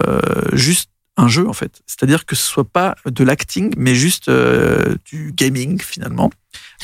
juste 0.53 0.91
un 1.17 1.29
jeu 1.29 1.49
en 1.49 1.53
fait. 1.53 1.81
C'est-à-dire 1.87 2.27
que 2.27 2.37
ce 2.37 2.47
soit 2.47 2.65
pas 2.69 2.95
de 3.05 3.25
l'acting, 3.25 3.75
mais 3.77 3.95
juste 3.95 4.29
euh, 4.29 4.95
du 5.07 5.33
gaming 5.35 5.81
finalement. 5.81 6.31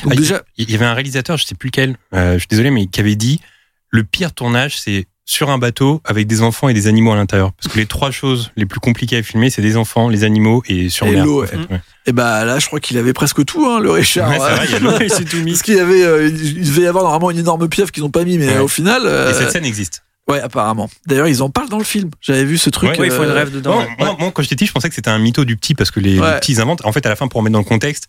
Donc 0.03 0.13
Ah, 0.13 0.15
déjà, 0.15 0.43
Il 0.57 0.69
y 0.69 0.75
avait 0.75 0.85
un 0.85 0.93
réalisateur, 0.93 1.37
je 1.37 1.45
sais 1.45 1.55
plus 1.55 1.67
lequel, 1.67 1.95
euh, 2.13 2.33
je 2.33 2.39
suis 2.39 2.47
désolé, 2.49 2.69
mais 2.69 2.87
qui 2.87 2.99
avait 2.99 3.15
dit 3.15 3.39
le 3.89 4.03
pire 4.03 4.33
tournage, 4.33 4.79
c'est 4.79 5.05
sur 5.27 5.49
un 5.49 5.57
bateau 5.57 6.01
avec 6.05 6.27
des 6.27 6.41
enfants 6.43 6.69
et 6.69 6.73
des 6.73 6.87
animaux 6.87 7.11
à 7.11 7.15
l'intérieur. 7.15 7.51
Parce 7.53 7.73
que 7.73 7.79
les 7.79 7.87
trois 7.87 8.11
choses 8.11 8.51
les 8.55 8.65
plus 8.65 8.79
compliquées 8.79 9.17
à 9.17 9.23
filmer, 9.23 9.49
c'est 9.49 9.61
des 9.63 9.75
enfants, 9.75 10.07
les 10.07 10.23
animaux 10.23 10.63
et 10.67 10.89
sur 10.89 11.07
mer. 11.07 11.25
l'eau, 11.25 11.43
en 11.43 11.47
fait, 11.47 11.57
ouais. 11.57 11.81
et 12.05 12.11
bah 12.11 12.45
là, 12.45 12.59
je 12.59 12.67
crois 12.67 12.79
qu'il 12.79 12.97
avait 12.99 13.13
presque 13.13 13.43
tout, 13.43 13.65
hein, 13.65 13.79
le 13.79 13.89
Richard. 13.89 14.29
Ouais, 14.29 14.37
c'est 14.39 14.55
vrai, 14.55 14.67
il 15.07 15.11
a 15.13 15.25
tout 15.29 15.37
mis. 15.37 15.51
Parce 15.51 15.63
qu'il 15.63 15.79
avait, 15.79 16.03
euh, 16.03 16.27
il 16.27 16.63
devait 16.65 16.83
y 16.83 16.87
avoir 16.87 17.03
normalement 17.05 17.31
une 17.31 17.39
énorme 17.39 17.67
pieuvre 17.67 17.91
qu'ils 17.91 18.03
n'ont 18.03 18.11
pas 18.11 18.23
mis, 18.23 18.37
mais 18.37 18.49
Ouais. 18.49 18.59
au 18.59 18.67
final, 18.67 19.01
euh, 19.05 19.31
Et 19.31 19.33
cette 19.33 19.51
scène 19.51 19.65
existe. 19.65 20.03
ouais, 20.29 20.39
apparemment. 20.39 20.89
D'ailleurs, 21.07 21.27
ils 21.27 21.41
en 21.41 21.49
parlent 21.49 21.69
dans 21.69 21.79
le 21.79 21.83
film. 21.83 22.11
J'avais 22.21 22.45
vu 22.45 22.59
ce 22.59 22.69
truc. 22.69 22.91
Ouais, 22.91 22.99
Ouais, 22.99 23.07
il 23.07 23.11
faut 23.11 23.23
une 23.23 23.29
euh, 23.29 23.33
rêve 23.33 23.51
dedans. 23.51 23.75
Moi, 23.75 23.87
moi, 23.97 24.15
moi, 24.19 24.31
quand 24.31 24.43
j'étais 24.43 24.55
petit, 24.55 24.67
je 24.67 24.73
pensais 24.73 24.89
que 24.89 24.95
c'était 24.95 25.09
un 25.09 25.17
mytho 25.19 25.43
du 25.43 25.57
petit 25.57 25.73
parce 25.73 25.89
que 25.89 25.99
les, 25.99 26.17
petits 26.19 26.61
inventent. 26.61 26.85
En 26.85 26.91
fait, 26.91 27.05
à 27.07 27.09
la 27.09 27.15
fin, 27.15 27.27
pour 27.27 27.39
remettre 27.39 27.53
dans 27.53 27.59
le 27.59 27.65
contexte, 27.65 28.05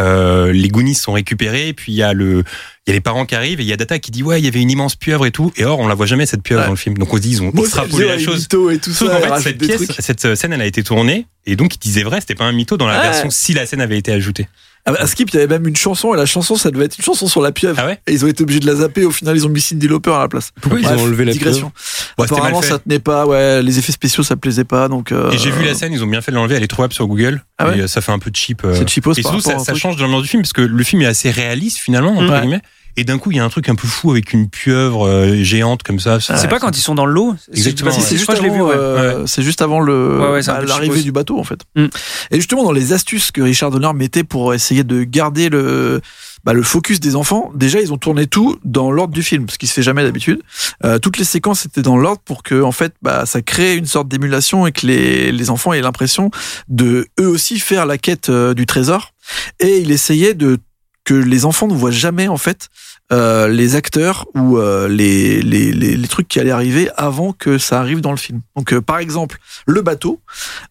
euh, 0.00 0.52
les 0.52 0.68
Goonies 0.68 0.94
sont 0.94 1.12
récupérés, 1.12 1.72
puis 1.72 1.92
il 1.92 1.96
y 1.96 2.02
a 2.02 2.12
le, 2.12 2.44
il 2.88 2.92
y 2.92 2.94
a 2.94 2.94
les 2.94 3.02
parents 3.02 3.26
qui 3.26 3.34
arrivent 3.34 3.60
et 3.60 3.64
il 3.64 3.68
y 3.68 3.72
a 3.72 3.76
Data 3.76 3.98
qui 3.98 4.10
dit 4.10 4.22
ouais, 4.22 4.40
il 4.40 4.44
y 4.46 4.48
avait 4.48 4.62
une 4.62 4.70
immense 4.70 4.96
pieuvre 4.96 5.26
et 5.26 5.30
tout. 5.30 5.52
Et 5.56 5.64
or, 5.64 5.78
on 5.78 5.86
la 5.88 5.94
voit 5.94 6.06
jamais 6.06 6.24
cette 6.24 6.42
pieuvre 6.42 6.62
Ouais. 6.62 6.66
dans 6.68 6.72
le 6.72 6.78
film. 6.78 6.96
Donc 6.96 7.12
on 7.12 7.16
se 7.16 7.20
dit 7.22 7.30
ils 7.32 7.42
ont 7.42 7.52
extrapolé 7.52 8.08
la 8.08 8.18
chose. 8.18 8.40
mytho 8.40 8.70
et 8.70 8.78
tout 8.78 8.92
Sauf 8.92 9.10
ça. 9.10 9.18
ils 9.20 9.26
fait, 9.42 9.42
cette 9.50 9.58
des 9.58 9.66
pièce, 9.66 9.82
trucs. 9.86 9.96
cette 10.00 10.34
scène, 10.34 10.52
elle 10.54 10.62
a 10.62 10.66
été 10.66 10.82
tournée 10.82 11.26
et 11.46 11.54
donc 11.54 11.74
il 11.74 11.78
disait 11.78 12.02
vrai, 12.02 12.20
c'était 12.20 12.34
pas 12.34 12.44
un 12.44 12.52
mytho 12.52 12.76
dans 12.78 12.86
la 12.86 12.96
Ouais. 12.96 13.02
version 13.02 13.28
si 13.30 13.52
la 13.52 13.66
scène 13.66 13.82
avait 13.82 13.98
été 13.98 14.10
ajoutée. 14.12 14.48
Ah 14.86 14.92
bah, 14.92 14.98
à 15.02 15.06
Skip, 15.06 15.28
il 15.30 15.34
y 15.34 15.38
avait 15.38 15.48
même 15.58 15.66
une 15.66 15.76
chanson, 15.76 16.14
et 16.14 16.16
la 16.16 16.24
chanson, 16.24 16.54
ça 16.56 16.70
devait 16.70 16.86
être 16.86 16.96
une 16.96 17.04
chanson 17.04 17.26
sur 17.26 17.42
la 17.42 17.52
pieuvre. 17.52 17.78
Ah 17.78 17.84
ouais 17.84 18.00
Et 18.06 18.12
ils 18.14 18.24
ont 18.24 18.28
été 18.28 18.42
obligés 18.42 18.60
de 18.60 18.66
la 18.66 18.76
zapper. 18.76 19.04
Au 19.04 19.10
final, 19.10 19.36
ils 19.36 19.44
ont 19.44 19.50
mis 19.50 19.60
Cindy 19.60 19.86
Lauper 19.86 20.12
à 20.12 20.20
la 20.20 20.28
place. 20.28 20.52
Pourquoi 20.62 20.80
ils 20.80 20.86
ont 20.86 21.00
enlevé 21.02 21.26
la 21.26 21.32
digression. 21.32 21.72
Apparemment, 22.16 22.62
ça 22.62 22.78
tenait 22.78 22.98
pas. 23.00 23.26
Ouais, 23.26 23.60
les 23.62 23.78
effets 23.78 23.92
spéciaux, 23.92 24.22
ça 24.22 24.36
plaisait 24.36 24.64
pas. 24.64 24.88
Donc. 24.88 25.12
euh, 25.12 25.30
Et 25.30 25.36
j'ai 25.36 25.50
vu 25.50 25.62
la 25.64 25.74
scène, 25.74 25.92
ils 25.92 26.02
ont 26.02 26.06
bien 26.06 26.22
fait 26.22 26.30
de 26.30 26.36
l'enlever, 26.36 26.54
elle 26.56 26.62
est 26.62 26.68
trouvable 26.68 26.94
sur 26.94 27.06
Google. 27.06 27.42
Ah 27.58 27.68
ouais 27.68 27.78
et 27.78 27.80
euh, 27.82 27.86
ça 27.86 28.00
fait 28.00 28.12
un 28.12 28.18
peu 28.18 28.30
cheap. 28.32 28.64
euh. 28.64 28.74
C'est 28.74 28.88
cheapos 28.88 29.12
Et 29.18 29.22
surtout, 29.22 29.40
ça, 29.40 29.74
change 29.74 29.96
de 29.96 30.02
l'ambiance 30.02 30.22
du 30.22 30.28
film 30.28 30.42
parce 30.42 30.54
que 30.54 30.62
le 30.62 30.84
film 30.84 31.02
est 31.02 31.06
assez 31.06 31.30
réaliste 31.30 31.76
finalement, 31.78 32.16
entre 32.16 32.40
guillemets. 32.40 32.62
Et 32.98 33.04
d'un 33.04 33.16
coup, 33.16 33.30
il 33.30 33.36
y 33.36 33.40
a 33.40 33.44
un 33.44 33.48
truc 33.48 33.68
un 33.68 33.76
peu 33.76 33.86
fou 33.86 34.10
avec 34.10 34.32
une 34.32 34.50
pieuvre 34.50 35.06
euh, 35.06 35.42
géante 35.44 35.84
comme 35.84 36.00
ça. 36.00 36.18
C'est 36.18 36.48
pas 36.48 36.58
quand 36.58 36.76
ils 36.76 36.80
sont 36.80 36.96
dans 36.96 37.06
l'eau 37.06 37.36
Exactement, 37.52 37.92
ouais. 37.92 37.96
c'est 38.00 38.16
juste 38.16 38.28
ouais. 38.28 38.50
euh, 38.50 39.24
c'est 39.24 39.42
juste 39.42 39.62
avant 39.62 39.78
le 39.78 40.18
Ouais, 40.18 40.32
ouais, 40.32 40.42
bah, 40.44 40.60
l'arrivée 40.66 41.02
du 41.02 41.12
bateau 41.12 41.38
en 41.38 41.44
fait. 41.44 41.60
Mm. 41.76 41.86
Et 42.32 42.36
justement 42.36 42.64
dans 42.64 42.72
les 42.72 42.92
astuces 42.92 43.30
que 43.30 43.40
Richard 43.40 43.70
Donner 43.70 43.92
mettait 43.94 44.24
pour 44.24 44.52
essayer 44.52 44.82
de 44.82 45.04
garder 45.04 45.48
le 45.48 46.00
bah, 46.42 46.54
le 46.54 46.62
focus 46.64 46.98
des 46.98 47.14
enfants, 47.14 47.52
déjà 47.54 47.80
ils 47.80 47.92
ont 47.92 47.98
tourné 47.98 48.26
tout 48.26 48.58
dans 48.64 48.90
l'ordre 48.90 49.14
du 49.14 49.22
film, 49.22 49.48
ce 49.48 49.58
qui 49.58 49.68
se 49.68 49.74
fait 49.74 49.82
jamais 49.82 50.02
d'habitude. 50.02 50.40
Euh, 50.84 50.98
toutes 50.98 51.18
les 51.18 51.24
séquences 51.24 51.66
étaient 51.66 51.82
dans 51.82 51.96
l'ordre 51.96 52.20
pour 52.24 52.42
que 52.42 52.62
en 52.62 52.72
fait 52.72 52.94
bah, 53.00 53.26
ça 53.26 53.42
crée 53.42 53.76
une 53.76 53.86
sorte 53.86 54.08
d'émulation 54.08 54.66
et 54.66 54.72
que 54.72 54.86
les, 54.88 55.30
les 55.30 55.50
enfants 55.50 55.72
aient 55.72 55.82
l'impression 55.82 56.32
de 56.68 57.06
eux 57.20 57.28
aussi 57.28 57.60
faire 57.60 57.86
la 57.86 57.96
quête 57.96 58.28
euh, 58.28 58.54
du 58.54 58.66
trésor. 58.66 59.12
Et 59.60 59.78
il 59.78 59.92
essayait 59.92 60.34
de 60.34 60.58
que 61.08 61.14
les 61.14 61.46
enfants 61.46 61.68
ne 61.68 61.72
voient 61.72 61.90
jamais 61.90 62.28
en 62.28 62.36
fait 62.36 62.68
euh, 63.12 63.48
les 63.48 63.76
acteurs 63.76 64.26
ou 64.34 64.58
euh, 64.58 64.88
les, 64.88 65.40
les, 65.40 65.72
les, 65.72 65.96
les 65.96 66.08
trucs 66.08 66.28
qui 66.28 66.38
allaient 66.38 66.50
arriver 66.50 66.90
avant 66.98 67.32
que 67.32 67.56
ça 67.56 67.80
arrive 67.80 68.02
dans 68.02 68.10
le 68.10 68.18
film. 68.18 68.42
Donc 68.56 68.74
euh, 68.74 68.82
par 68.82 68.98
exemple, 68.98 69.38
le 69.66 69.80
bateau 69.80 70.20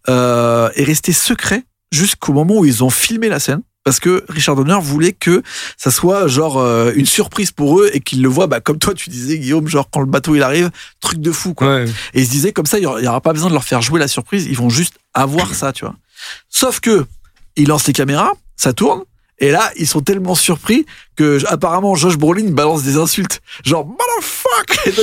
est 0.08 0.84
resté 0.84 1.12
secret 1.12 1.64
jusqu'au 1.92 2.34
moment 2.34 2.60
où 2.60 2.66
ils 2.66 2.84
ont 2.84 2.92
filmé 2.92 3.30
la 3.30 3.40
scène 3.40 3.62
parce 3.84 4.00
que 4.00 4.26
Richard 4.30 4.56
Donner 4.56 4.78
voulait 4.80 5.14
que 5.14 5.42
ça 5.76 5.90
soit 5.90 6.28
genre 6.28 6.58
euh, 6.60 6.92
une 6.94 7.08
surprise 7.08 7.50
pour 7.52 7.80
eux 7.80 7.90
et 7.94 8.00
qu'ils 8.00 8.22
le 8.22 8.30
voient, 8.30 8.46
bah, 8.46 8.60
comme 8.60 8.78
toi 8.78 8.94
tu 8.94 9.10
disais 9.10 9.40
Guillaume, 9.40 9.68
genre 9.68 9.90
quand 9.90 10.02
le 10.02 10.06
bateau 10.06 10.36
il 10.36 10.44
arrive, 10.44 10.70
truc 11.00 11.20
de 11.20 11.32
fou 11.32 11.56
quoi. 11.56 11.68
Ouais. 11.68 11.86
Et 12.14 12.20
il 12.20 12.26
se 12.28 12.32
disait 12.32 12.52
comme 12.52 12.68
ça, 12.68 12.78
il 12.78 12.84
y 12.84 12.86
aura, 12.86 13.22
pas 13.22 13.34
besoin 13.34 13.48
de 13.48 13.54
leur 13.54 13.64
faire 13.64 13.82
jouer 13.82 14.00
la 14.00 14.08
surprise, 14.08 14.46
ils 14.46 14.58
vont 14.58 14.70
juste 14.70 14.96
avoir 15.16 15.56
ça, 15.56 15.74
tu 15.74 15.86
vois. 15.86 15.96
Sauf 16.48 16.80
que 16.80 17.06
il 17.56 17.70
lance 17.70 17.88
les 17.88 17.94
caméras, 17.94 18.34
ça 18.56 18.74
tourne. 18.74 19.04
Et 19.40 19.52
là, 19.52 19.72
ils 19.78 19.88
sont 19.88 20.02
tellement 20.02 20.36
surpris 20.36 20.86
que 21.16 21.40
apparemment 21.48 21.96
Josh 21.96 22.18
Brolin 22.18 22.50
balance 22.52 22.84
des 22.84 22.98
insultes, 22.98 23.42
genre 23.64 23.86
motherfuck. 23.86 24.96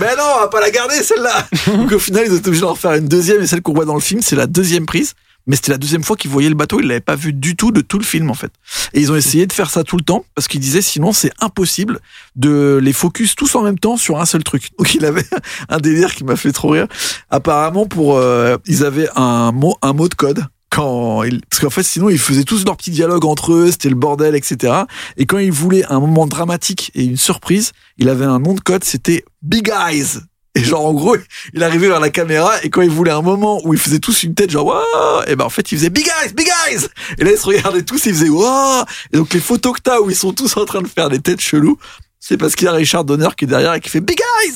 Mais 0.00 0.16
non, 0.16 0.22
on 0.36 0.40
va 0.40 0.48
pas 0.48 0.60
la 0.60 0.70
garder 0.70 1.02
celle-là. 1.02 1.46
donc 1.66 1.92
au 1.92 1.98
final, 1.98 2.24
ils 2.26 2.32
ont 2.32 2.36
été 2.36 2.48
obligés 2.48 2.62
d'en 2.62 2.72
refaire 2.72 2.94
une 2.94 3.08
deuxième 3.08 3.42
et 3.42 3.46
celle 3.46 3.62
qu'on 3.62 3.74
voit 3.74 3.84
dans 3.84 3.94
le 3.94 4.00
film, 4.00 4.22
c'est 4.22 4.36
la 4.36 4.46
deuxième 4.46 4.86
prise. 4.86 5.14
Mais 5.46 5.56
c'était 5.56 5.72
la 5.72 5.78
deuxième 5.78 6.04
fois 6.04 6.16
qu'ils 6.16 6.30
voyaient 6.30 6.48
le 6.48 6.54
bateau, 6.54 6.78
ils 6.78 6.86
l'avaient 6.86 7.00
pas 7.00 7.16
vu 7.16 7.32
du 7.32 7.56
tout 7.56 7.72
de 7.72 7.80
tout 7.80 7.98
le 7.98 8.04
film 8.04 8.30
en 8.30 8.34
fait. 8.34 8.52
Et 8.92 9.00
ils 9.00 9.10
ont 9.10 9.16
essayé 9.16 9.46
de 9.46 9.52
faire 9.52 9.70
ça 9.70 9.82
tout 9.82 9.96
le 9.96 10.04
temps 10.04 10.24
parce 10.36 10.46
qu'ils 10.46 10.60
disaient 10.60 10.82
sinon 10.82 11.12
c'est 11.12 11.32
impossible 11.40 11.98
de 12.36 12.78
les 12.80 12.92
focus 12.92 13.34
tous 13.34 13.56
en 13.56 13.62
même 13.62 13.78
temps 13.78 13.96
sur 13.96 14.20
un 14.20 14.24
seul 14.24 14.44
truc. 14.44 14.70
Donc 14.78 14.94
il 14.94 15.04
avait 15.04 15.26
un 15.68 15.78
délire 15.78 16.14
qui 16.14 16.22
m'a 16.22 16.36
fait 16.36 16.52
trop 16.52 16.68
rire. 16.68 16.86
Apparemment 17.28 17.86
pour 17.86 18.18
euh, 18.18 18.56
ils 18.66 18.84
avaient 18.84 19.08
un 19.16 19.50
mot 19.50 19.76
un 19.82 19.92
mot 19.92 20.08
de 20.08 20.14
code 20.14 20.46
quand 20.72 21.22
ils, 21.22 21.40
parce 21.42 21.60
qu'en 21.60 21.70
fait 21.70 21.82
sinon 21.82 22.08
ils 22.08 22.18
faisaient 22.18 22.44
tous 22.44 22.64
leur 22.64 22.76
petit 22.76 22.90
dialogue 22.90 23.26
entre 23.26 23.52
eux, 23.52 23.70
c'était 23.70 23.90
le 23.90 23.94
bordel 23.94 24.34
etc. 24.34 24.72
Et 25.18 25.26
quand 25.26 25.38
ils 25.38 25.52
voulaient 25.52 25.84
un 25.90 26.00
moment 26.00 26.26
dramatique 26.26 26.90
et 26.94 27.04
une 27.04 27.18
surprise, 27.18 27.72
il 27.98 28.08
avait 28.08 28.24
un 28.24 28.38
nom 28.38 28.54
de 28.54 28.60
code, 28.60 28.82
c'était 28.82 29.24
Big 29.42 29.70
Eyes. 29.70 30.20
Et 30.54 30.64
genre 30.64 30.84
en 30.84 30.92
gros, 30.92 31.16
il 31.54 31.62
arrivait 31.62 31.88
vers 31.88 32.00
la 32.00 32.10
caméra 32.10 32.52
et 32.62 32.70
quand 32.70 32.82
il 32.82 32.90
voulait 32.90 33.10
un 33.10 33.22
moment 33.22 33.60
où 33.64 33.74
ils 33.74 33.80
faisaient 33.80 33.98
tous 33.98 34.22
une 34.22 34.34
tête 34.34 34.50
genre 34.50 34.66
waouh, 34.66 35.22
et 35.26 35.36
ben 35.36 35.44
en 35.44 35.50
fait 35.50 35.72
il 35.72 35.78
faisait 35.78 35.90
big 35.90 36.06
eyes, 36.06 36.32
big 36.32 36.48
eyes. 36.68 36.88
Et 37.18 37.24
là 37.24 37.32
ils 37.32 37.38
se 37.38 37.46
regardaient 37.46 37.82
tous, 37.82 38.06
ils 38.06 38.14
faisaient 38.14 38.30
waouh. 38.30 38.84
Et 39.12 39.18
donc 39.18 39.32
les 39.34 39.40
photos 39.40 39.74
que 39.74 39.80
t'as 39.82 40.00
où 40.00 40.08
ils 40.08 40.16
sont 40.16 40.32
tous 40.32 40.56
en 40.56 40.64
train 40.64 40.80
de 40.80 40.88
faire 40.88 41.10
des 41.10 41.20
têtes 41.20 41.40
cheloues, 41.40 41.78
c'est 42.18 42.38
parce 42.38 42.54
qu'il 42.54 42.66
y 42.66 42.68
a 42.68 42.72
Richard 42.72 43.04
Donner 43.04 43.28
qui 43.36 43.44
est 43.44 43.48
derrière 43.48 43.74
et 43.74 43.80
qui 43.80 43.90
fait 43.90 44.00
big 44.00 44.18
eyes. 44.42 44.54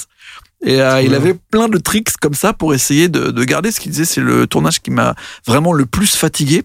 Et 0.65 0.81
euh, 0.81 1.03
il 1.03 1.15
avait 1.15 1.35
plein 1.35 1.69
de 1.69 1.79
tricks 1.79 2.17
comme 2.21 2.35
ça 2.35 2.53
pour 2.53 2.75
essayer 2.75 3.09
de, 3.09 3.31
de 3.31 3.45
garder 3.45 3.71
ce 3.71 3.79
qu'il 3.81 3.93
disait. 3.93 4.05
C'est 4.07 4.21
le 4.23 4.47
tournage 4.47 4.81
qui 4.81 4.91
m'a 4.91 5.15
vraiment 5.47 5.73
le 5.73 5.87
plus 5.87 6.17
fatigué. 6.17 6.63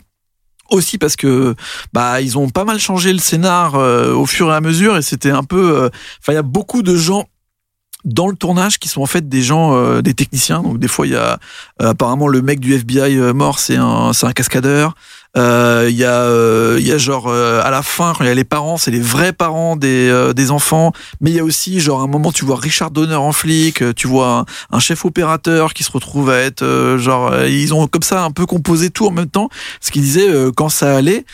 Aussi 0.70 0.98
parce 0.98 1.18
que 1.18 1.54
bah 1.92 2.22
ils 2.22 2.38
ont 2.38 2.50
pas 2.50 2.64
mal 2.64 2.80
changé 2.80 3.12
le 3.12 3.20
scénar 3.20 3.76
euh, 3.76 4.14
au 4.14 4.26
fur 4.26 4.50
et 4.50 4.56
à 4.56 4.62
mesure 4.62 4.96
et 4.96 5.02
c'était 5.02 5.30
un 5.32 5.44
peu. 5.44 5.78
euh, 5.82 5.90
Enfin 6.22 6.32
il 6.32 6.36
y 6.36 6.38
a 6.38 6.44
beaucoup 6.44 6.82
de 6.82 6.96
gens 6.96 7.28
dans 8.06 8.28
le 8.30 8.38
tournage 8.38 8.80
qui 8.80 8.88
sont 8.88 9.02
en 9.02 9.06
fait 9.06 9.28
des 9.28 9.42
gens 9.42 9.76
euh, 9.76 10.02
des 10.02 10.14
techniciens 10.14 10.64
donc 10.64 10.80
des 10.80 10.88
fois 10.88 11.06
il 11.08 11.12
y 11.12 11.16
a 11.18 11.40
euh, 11.82 11.90
apparemment 11.90 12.30
le 12.30 12.42
mec 12.42 12.62
du 12.62 12.74
FBI 12.74 13.18
euh, 13.18 13.34
mort 13.34 13.60
c'est 13.60 13.76
un 13.76 14.14
c'est 14.14 14.26
un 14.26 14.32
cascadeur 14.32 14.96
Euh, 15.38 15.88
il 15.90 15.96
y 15.96 16.04
a 16.04 16.24
euh, 16.24 16.76
il 16.78 16.86
y 16.86 16.92
a 16.92 16.98
genre 16.98 17.28
euh, 17.30 17.62
à 17.64 17.70
la 17.70 17.84
fin 17.84 18.12
quand 18.14 18.26
il 18.26 18.28
y 18.28 18.30
a 18.30 18.34
les 18.34 18.44
parents 18.44 18.76
c'est 18.76 18.92
les 18.92 19.00
vrais 19.00 19.32
parents 19.32 19.78
des 19.78 20.32
des 20.36 20.52
enfants. 20.52 20.92
Mais 21.22 21.32
il 21.32 21.36
y 21.36 21.40
a 21.40 21.44
aussi 21.44 21.80
genre 21.80 22.02
un 22.02 22.08
moment 22.08 22.32
tu 22.32 22.44
vois 22.44 22.58
Richard 22.58 22.92
Donner 22.92 23.16
en 23.16 23.32
flic 23.32 23.84
tu 23.96 24.08
vois 24.08 24.40
un, 24.40 24.46
un 24.76 24.80
chef 24.80 25.06
opérateur 25.06 25.74
qui 25.74 25.84
se 25.84 25.92
retrouve 25.92 26.30
à 26.30 26.40
être 26.40 26.98
genre 26.98 27.34
ils 27.46 27.74
ont 27.74 27.88
comme 27.88 28.04
ça 28.04 28.24
un 28.24 28.32
peu 28.32 28.46
composé 28.46 28.90
tout 28.90 29.08
en 29.08 29.12
même 29.12 29.30
temps. 29.30 29.50
Ce 29.80 29.92
qu'ils 29.92 30.02
disaient 30.02 30.30
quand 30.56 30.70
ça 30.70 30.96
allait 30.96 31.26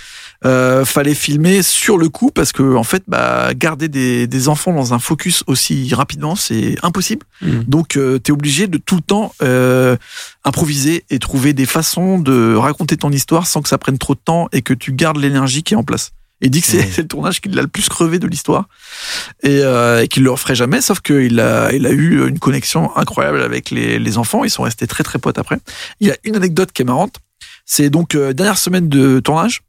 euh, 0.46 0.86
fallait 0.86 1.16
filmer 1.16 1.62
sur 1.62 1.98
le 1.98 2.10
coup 2.10 2.30
parce 2.32 2.52
que 2.52 2.76
en 2.76 2.84
fait 2.84 3.04
bah 3.08 3.54
garder 3.56 3.88
des, 3.88 4.28
des 4.28 4.48
enfants 4.50 4.74
dans 4.74 4.94
un 4.94 5.00
focus 5.00 5.44
aussi 5.48 5.94
rapidement 5.94 6.36
c'est 6.36 6.76
impossible. 6.84 7.26
Mhm. 7.42 7.64
donc 7.68 7.98
euh, 7.98 8.20
t'es 8.20 8.32
obligé 8.32 8.68
de 8.68 8.78
tout 8.78 8.96
le 8.96 9.02
temps 9.02 9.34
euh, 9.42 9.96
improviser 10.44 11.06
et 11.10 11.20
trouver 11.20 11.54
des 11.54 11.66
façons 11.66 12.20
de 12.20 12.56
raconter 12.56 12.98
ton 12.98 13.12
histoire 13.12 13.48
sans 13.48 13.62
que 13.62 13.70
ça 13.70 13.78
prenne 13.78 13.98
trop 13.98 14.14
de 14.14 14.20
temps 14.24 14.48
et 14.52 14.62
que 14.62 14.74
tu 14.74 14.94
gardes 14.94 15.18
l'énergie 15.18 15.64
qui 15.64 15.74
est 15.74 15.78
en 15.78 15.84
place. 15.84 16.12
Et 16.42 16.50
dit 16.50 16.62
que 16.62 16.68
c'est 16.68 16.98
le 16.98 17.08
tournage 17.08 17.42
qui 17.42 17.50
l'a 17.50 17.64
le 17.64 17.68
plus 17.68 17.90
crevé 17.90 18.20
de 18.20 18.28
l'histoire 18.28 18.68
et, 19.42 19.62
euh, 19.64 20.04
et 20.04 20.08
qu'il 20.08 20.24
le 20.24 20.32
referait 20.32 20.56
jamais 20.56 20.82
sauf 20.82 21.00
qu'il 21.00 21.40
a 21.40 21.72
il 21.74 21.86
a 21.88 21.92
eu 21.92 22.28
une 22.28 22.40
connexion 22.40 22.96
incroyable 22.96 23.42
avec 23.42 23.72
les, 23.72 23.98
les 23.98 24.18
enfants. 24.18 24.44
Ils 24.44 24.52
sont 24.52 24.64
restés 24.64 24.88
très 24.88 25.04
très 25.04 25.20
potes 25.20 25.40
après. 25.40 25.58
Il 26.00 26.08
y 26.08 26.12
a 26.12 26.18
une 26.24 26.36
anecdote 26.36 26.72
qui 26.72 26.84
est 26.84 26.86
marrante. 26.86 27.16
C'est 27.66 27.90
donc 27.90 28.16
euh, 28.16 28.34
dernière 28.34 28.58
semaine 28.58 28.88
de 28.88 29.20
tournage 29.20 29.62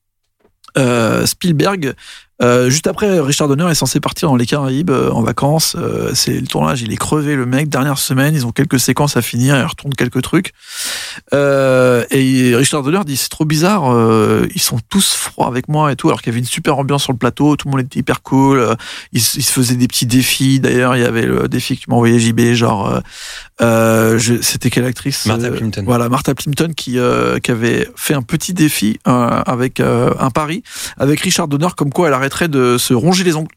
euh, 0.77 1.27
Spielberg, 1.27 1.95
euh, 2.41 2.71
juste 2.71 2.87
après, 2.87 3.19
Richard 3.19 3.49
Donner 3.49 3.69
est 3.69 3.75
censé 3.75 3.99
partir 3.99 4.29
dans 4.29 4.37
les 4.37 4.47
Caraïbes 4.47 4.91
euh, 4.91 5.11
en 5.11 5.23
vacances. 5.23 5.77
Euh, 5.77 6.13
c'est 6.15 6.39
le 6.41 6.47
tournage, 6.47 6.83
il 6.83 6.93
est 6.93 6.97
crevé, 6.97 7.35
le 7.35 7.47
mec. 7.47 7.69
Dernière 7.69 7.99
semaine, 7.99 8.35
ils 8.35 8.47
ont 8.47 8.53
quelques 8.53 8.79
séquences 8.79 9.17
à 9.17 9.23
finir, 9.23 9.57
il 9.57 9.65
retourne 9.65 9.93
quelques 9.95 10.23
trucs. 10.23 10.53
Euh, 11.35 12.05
et 12.11 12.55
Richard 12.55 12.85
Donner 12.85 13.01
dit 13.05 13.17
c'est 13.17 13.29
trop 13.29 13.45
bizarre, 13.45 13.93
euh, 13.93 14.47
ils 14.55 14.61
sont 14.63 14.79
tous 14.89 15.15
froids 15.15 15.49
avec 15.49 15.69
moi 15.69 15.91
et 15.91 15.97
tout, 15.97 16.09
alors 16.09 16.23
qu'il 16.23 16.33
y 16.33 16.35
avait 16.35 16.41
une 16.41 16.47
super 16.47 16.79
ambiance 16.79 17.03
sur 17.03 17.13
le 17.13 17.19
plateau, 17.19 17.57
tout 17.57 17.67
le 17.69 17.73
monde 17.73 17.81
était 17.85 17.99
hyper 17.99 18.23
cool. 18.23 18.77
ils, 19.13 19.19
ils 19.19 19.43
se 19.43 19.53
faisaient 19.53 19.77
des 19.77 19.89
petits 19.89 20.07
défis. 20.07 20.61
D'ailleurs, 20.61 20.97
il 20.97 21.03
y 21.03 21.07
avait 21.07 21.27
le 21.27 21.49
défi 21.49 21.77
que 21.77 21.85
tu 21.85 21.91
envoyé 21.91 22.21
JB, 22.21 22.53
genre, 22.53 23.01
euh, 23.61 24.19
c'était 24.41 24.71
quelle 24.71 24.85
actrice 24.85 25.27
Martha 25.27 25.47
Euh, 25.49 25.57
Plimpton. 25.57 25.83
Voilà, 25.85 26.09
Martha 26.09 26.35
Plimpton 26.35 26.73
qui, 26.77 26.99
euh, 26.99 27.39
qui 27.39 27.51
avait 27.51 27.89
fait 27.97 28.15
un 28.15 28.23
petit 28.23 28.55
défi 28.55 28.99
euh, 29.09 29.11
avec 29.47 29.81
euh, 29.81 30.15
un 30.19 30.31
pari 30.31 30.63
avec 30.97 31.21
Richard 31.21 31.49
Donner 31.49 31.69
comme 31.77 31.91
quoi 31.93 32.09
elle 32.09 32.15
arrêterait 32.15 32.49
de 32.49 32.79
se 32.79 32.95
ronger 32.95 33.25
les 33.25 33.35
ongles. 33.35 33.55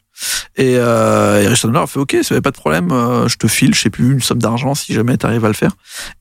Et, 0.56 0.76
euh, 0.76 1.42
et 1.42 1.46
Richard 1.48 1.70
Donner 1.70 1.82
a 1.82 1.86
fait 1.86 1.98
OK, 1.98 2.16
ça 2.22 2.34
avait 2.34 2.42
pas 2.42 2.50
de 2.50 2.56
problème, 2.56 2.92
euh, 2.92 3.26
je 3.28 3.36
te 3.36 3.46
file, 3.46 3.74
je 3.74 3.80
sais 3.80 3.90
plus, 3.90 4.12
une 4.12 4.20
somme 4.20 4.38
d'argent 4.38 4.74
si 4.74 4.92
jamais 4.92 5.16
tu 5.16 5.24
arrives 5.26 5.44
à 5.44 5.48
le 5.48 5.54
faire. 5.54 5.72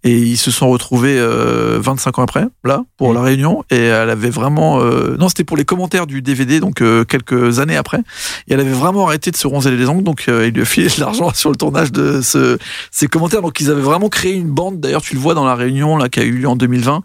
Et 0.03 0.17
ils 0.17 0.37
se 0.37 0.51
sont 0.51 0.69
retrouvés 0.69 1.17
euh, 1.19 1.79
25 1.81 2.19
ans 2.19 2.23
après, 2.23 2.45
là, 2.63 2.83
pour 2.97 3.11
Mm. 3.11 3.15
la 3.15 3.21
réunion. 3.21 3.63
Et 3.69 3.77
elle 3.77 4.09
avait 4.09 4.29
vraiment... 4.29 4.79
euh, 4.81 5.17
non, 5.19 5.27
c'était 5.27 5.43
pour 5.43 5.57
les 5.57 5.65
commentaires 5.65 6.07
du 6.07 6.21
DVD, 6.21 6.59
donc 6.59 6.81
euh, 6.81 7.03
quelques 7.03 7.59
années 7.59 7.75
après. 7.75 7.99
Et 8.47 8.53
elle 8.53 8.59
avait 8.61 8.71
vraiment 8.71 9.07
arrêté 9.07 9.31
de 9.31 9.35
se 9.35 9.47
ronzer 9.47 9.71
les 9.71 9.85
ongles, 9.87 10.03
donc 10.03 10.23
euh, 10.29 10.47
il 10.47 10.53
lui 10.53 10.61
a 10.61 10.65
filé 10.65 10.87
de 10.87 10.99
l'argent 10.99 11.31
sur 11.35 11.49
le 11.49 11.55
tournage 11.57 11.91
de 11.91 12.21
ce, 12.21 12.57
ces 12.91 13.07
commentaires. 13.07 13.41
Donc 13.41 13.59
ils 13.59 13.69
avaient 13.69 13.81
vraiment 13.81 14.07
créé 14.09 14.33
une 14.33 14.49
bande. 14.51 14.79
D'ailleurs, 14.79 15.01
tu 15.01 15.13
le 15.15 15.19
vois 15.21 15.33
dans 15.33 15.45
la 15.45 15.55
réunion 15.55 15.97
là 15.97 16.07
qui 16.09 16.19
a 16.19 16.23
eu 16.23 16.31
lieu 16.31 16.47
en 16.47 16.55
2020. 16.55 17.03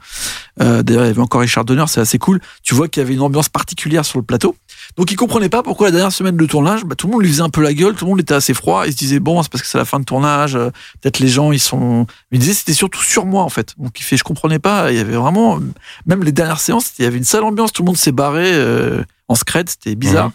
Euh, 0.60 0.82
D'ailleurs, 0.82 1.04
il 1.04 1.08
y 1.08 1.10
avait 1.10 1.20
encore 1.20 1.40
Richard 1.42 1.64
Donner, 1.64 1.84
c'est 1.88 2.00
assez 2.00 2.18
cool. 2.18 2.40
Tu 2.62 2.74
vois 2.74 2.88
qu'il 2.88 3.02
y 3.02 3.04
avait 3.06 3.14
une 3.14 3.20
ambiance 3.20 3.48
particulière 3.48 4.04
sur 4.04 4.18
le 4.18 4.24
plateau. 4.24 4.56
Donc 4.96 5.10
il 5.10 5.16
comprenait 5.16 5.48
pas 5.48 5.62
pourquoi 5.62 5.88
la 5.88 5.90
dernière 5.90 6.12
semaine 6.12 6.36
de 6.36 6.46
tournage, 6.46 6.84
bah, 6.84 6.94
tout 6.94 7.08
le 7.08 7.12
monde 7.12 7.22
lui 7.22 7.28
faisait 7.28 7.42
un 7.42 7.48
peu 7.50 7.60
la 7.60 7.74
gueule, 7.74 7.94
tout 7.94 8.04
le 8.04 8.10
monde 8.10 8.20
était 8.20 8.34
assez 8.34 8.54
froid. 8.54 8.86
Il 8.86 8.92
se 8.92 8.96
disait 8.96 9.18
bon, 9.18 9.42
c'est 9.42 9.50
parce 9.50 9.62
que 9.62 9.68
c'est 9.68 9.78
la 9.78 9.84
fin 9.84 9.98
de 10.00 10.04
tournage. 10.04 10.54
euh, 10.56 10.70
Peut-être 11.00 11.18
les 11.18 11.28
gens 11.28 11.50
ils 11.52 11.58
sont. 11.60 12.06
Mais 12.30 12.38
il 12.38 12.40
disait 12.40 12.54
c'était 12.54 12.72
surtout 12.72 13.02
sur 13.02 13.26
moi 13.26 13.42
en 13.42 13.48
fait. 13.48 13.74
Donc 13.78 13.98
il 13.98 14.02
fait 14.04 14.16
je 14.16 14.24
comprenais 14.24 14.58
pas. 14.60 14.92
Il 14.92 14.96
y 14.96 15.00
avait 15.00 15.16
vraiment 15.16 15.58
même 16.06 16.22
les 16.22 16.32
dernières 16.32 16.60
séances, 16.60 16.92
il 16.98 17.04
y 17.04 17.06
avait 17.08 17.18
une 17.18 17.24
sale 17.24 17.42
ambiance. 17.44 17.72
Tout 17.72 17.82
le 17.82 17.86
monde 17.86 17.96
s'est 17.96 18.12
barré 18.12 18.52
euh, 18.54 19.02
en 19.28 19.34
scred, 19.34 19.68
c'était 19.68 19.96
bizarre. 19.96 20.30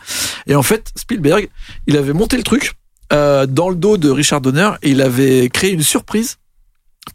Et 0.48 0.56
en 0.56 0.64
fait 0.64 0.92
Spielberg, 0.96 1.50
il 1.88 1.96
avait 1.98 2.14
monté 2.14 2.36
le 2.38 2.44
truc 2.44 2.74
euh, 3.14 3.46
dans 3.46 3.70
le 3.70 3.76
dos 3.76 3.98
de 3.98 4.10
Richard 4.10 4.42
Donner 4.42 4.72
et 4.82 4.92
il 4.92 5.02
avait 5.02 5.50
créé 5.50 5.72
une 5.72 5.84
surprise 5.84 6.38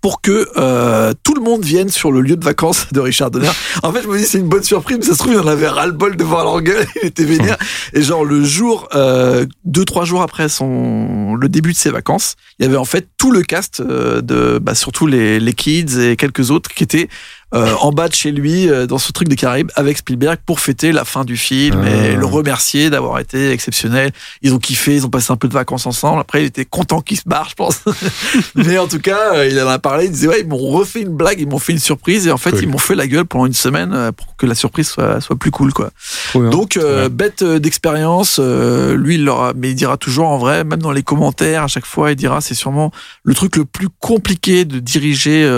pour 0.01 0.21
que 0.21 0.49
euh, 0.57 1.15
tout 1.23 1.35
le 1.35 1.41
monde 1.41 1.65
vienne 1.65 1.89
sur 1.89 2.11
le 2.11 2.21
lieu 2.21 2.37
de 2.37 2.45
vacances 2.45 2.89
de 2.93 3.01
Richard 3.01 3.31
Donner. 3.31 3.51
En 3.83 3.93
fait, 3.93 4.03
je 4.03 4.09
me 4.09 4.19
dis 4.19 4.25
c'est 4.25 4.39
une 4.39 4.49
bonne 4.49 4.65
surprise, 4.65 4.99
mais 4.99 5.05
ça 5.05 5.13
se 5.13 5.19
trouve 5.19 5.35
il 5.35 5.39
en 5.39 5.47
avait 5.47 5.69
ras 5.69 5.87
le 5.87 5.93
bol 5.93 6.17
de 6.17 6.25
voir 6.25 6.45
leur 6.45 6.61
il 7.03 7.07
était 7.07 7.25
vénère. 7.25 7.57
Et 7.93 8.03
genre 8.03 8.25
le 8.25 8.45
jour, 8.45 8.89
euh, 8.95 9.47
deux 9.65 9.85
trois 9.85 10.05
jours 10.05 10.23
après 10.23 10.49
son 10.49 11.35
le 11.37 11.49
début 11.49 11.73
de 11.73 11.77
ses 11.77 11.91
vacances, 11.91 12.35
il 12.59 12.65
y 12.65 12.69
avait 12.69 12.77
en 12.77 12.85
fait 12.85 13.09
tout 13.17 13.31
le 13.31 13.43
cast 13.43 13.81
euh, 13.81 14.21
de, 14.21 14.59
bah, 14.59 14.75
surtout 14.75 15.07
les 15.07 15.39
les 15.39 15.53
kids 15.53 16.01
et 16.01 16.17
quelques 16.17 16.51
autres 16.51 16.71
qui 16.71 16.83
étaient 16.83 17.09
euh, 17.55 17.75
en 17.81 17.93
bas 17.93 18.09
de 18.09 18.15
chez 18.15 18.33
lui 18.33 18.69
euh, 18.69 18.87
dans 18.87 18.99
ce 18.99 19.13
truc 19.13 19.29
des 19.29 19.37
Caraïbes 19.37 19.71
avec 19.77 19.99
Spielberg 19.99 20.39
pour 20.45 20.59
fêter 20.59 20.91
la 20.91 21.05
fin 21.05 21.25
du 21.25 21.37
film 21.37 21.81
Ah. 21.87 22.07
et 22.07 22.17
le 22.17 22.27
remercier 22.27 22.91
d'avoir 22.91 23.21
été 23.21 23.53
exceptionnel. 23.53 24.11
Ils 24.43 24.53
ont 24.53 24.59
kiffé, 24.59 24.97
ils 24.97 25.07
ont 25.07 25.11
passé 25.11 25.33
un 25.33 25.37
peu 25.37 25.47
de 25.47 25.53
vacances 25.55 25.87
ensemble. 25.87 26.21
Après, 26.21 26.43
il 26.43 26.47
était 26.47 26.65
content 26.65 27.01
qu'il 27.01 27.17
se 27.17 27.23
barre, 27.25 27.49
je 27.49 27.55
pense. 27.55 27.83
Mais 28.57 28.79
en 28.79 28.89
tout 28.89 28.99
cas, 28.99 29.35
euh, 29.35 29.49
il 29.49 29.61
en 29.61 29.69
a 29.69 29.79
parlé. 29.79 30.07
Il 30.07 30.11
disait 30.11 30.27
ouais, 30.27 30.41
ils 30.41 30.47
m'ont 30.49 30.57
refait 30.59 31.03
une 31.03 31.17
blague, 31.17 31.39
ils 31.41 31.49
m'ont 31.49 31.59
fait 31.61 31.73
une 31.73 31.79
surprise 31.79 32.27
et 32.27 32.33
en 32.33 32.37
fait, 32.37 32.51
Cool. 32.51 32.63
ils 32.65 32.69
m'ont 32.69 32.79
fait 32.79 32.95
la 32.97 33.07
gueule 33.07 33.27
pendant 33.27 33.47
une 33.47 33.55
semaine 33.55 34.11
pour 34.17 34.37
que 34.37 34.47
la 34.47 34.55
surprise 34.57 34.89
soit 34.89 35.21
soit 35.21 35.37
plus 35.37 35.51
cool, 35.53 35.73
quoi. 35.73 35.91
Bien. 36.35 36.51
Donc 36.51 36.77
euh, 36.77 37.09
bête 37.09 37.45
d'expérience, 37.45 38.39
lui 38.41 39.15
il 39.17 39.25
l'aura, 39.25 39.53
mais 39.55 39.71
il 39.71 39.75
dira 39.75 39.97
toujours 39.97 40.27
en 40.29 40.39
vrai, 40.39 40.65
même 40.65 40.81
dans 40.81 40.93
les 40.93 41.03
commentaires 41.03 41.63
à 41.65 41.69
chaque 41.69 41.87
fois, 41.87 42.11
il 42.13 42.17
dira 42.17 42.41
c'est 42.41 42.55
sûrement 42.55 42.91
le 43.23 43.35
truc 43.35 43.57
le 43.57 43.65
plus 43.65 43.89
compliqué 44.01 44.65
de 44.65 44.79
diriger 44.79 45.49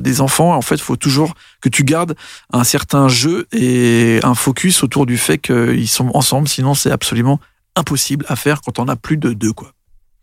des 0.00 0.20
enfants. 0.20 0.54
En 0.54 0.62
fait, 0.62 0.76
il 0.76 0.80
faut 0.82 0.96
toujours 0.96 1.25
que 1.60 1.68
tu 1.68 1.84
gardes 1.84 2.14
un 2.52 2.64
certain 2.64 3.08
jeu 3.08 3.46
et 3.52 4.20
un 4.22 4.34
focus 4.34 4.82
autour 4.82 5.06
du 5.06 5.18
fait 5.18 5.38
qu'ils 5.38 5.88
sont 5.88 6.10
ensemble, 6.14 6.48
sinon 6.48 6.74
c'est 6.74 6.90
absolument 6.90 7.40
impossible 7.74 8.24
à 8.28 8.36
faire 8.36 8.60
quand 8.62 8.78
on 8.78 8.88
a 8.88 8.96
plus 8.96 9.16
de 9.16 9.32
deux 9.32 9.52
quoi. 9.52 9.72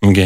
Ok. 0.02 0.20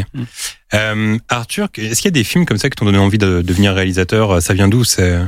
Euh, 0.73 1.17
Arthur, 1.29 1.67
est-ce 1.77 2.01
qu'il 2.01 2.05
y 2.05 2.07
a 2.07 2.11
des 2.11 2.23
films 2.23 2.45
comme 2.45 2.57
ça 2.57 2.69
qui 2.69 2.75
t'ont 2.75 2.85
donné 2.85 2.97
envie 2.97 3.17
de 3.19 3.41
devenir 3.41 3.73
réalisateur? 3.73 4.41
Ça 4.41 4.53
vient 4.53 4.67
d'où 4.67 4.83
c'est- 4.83 5.19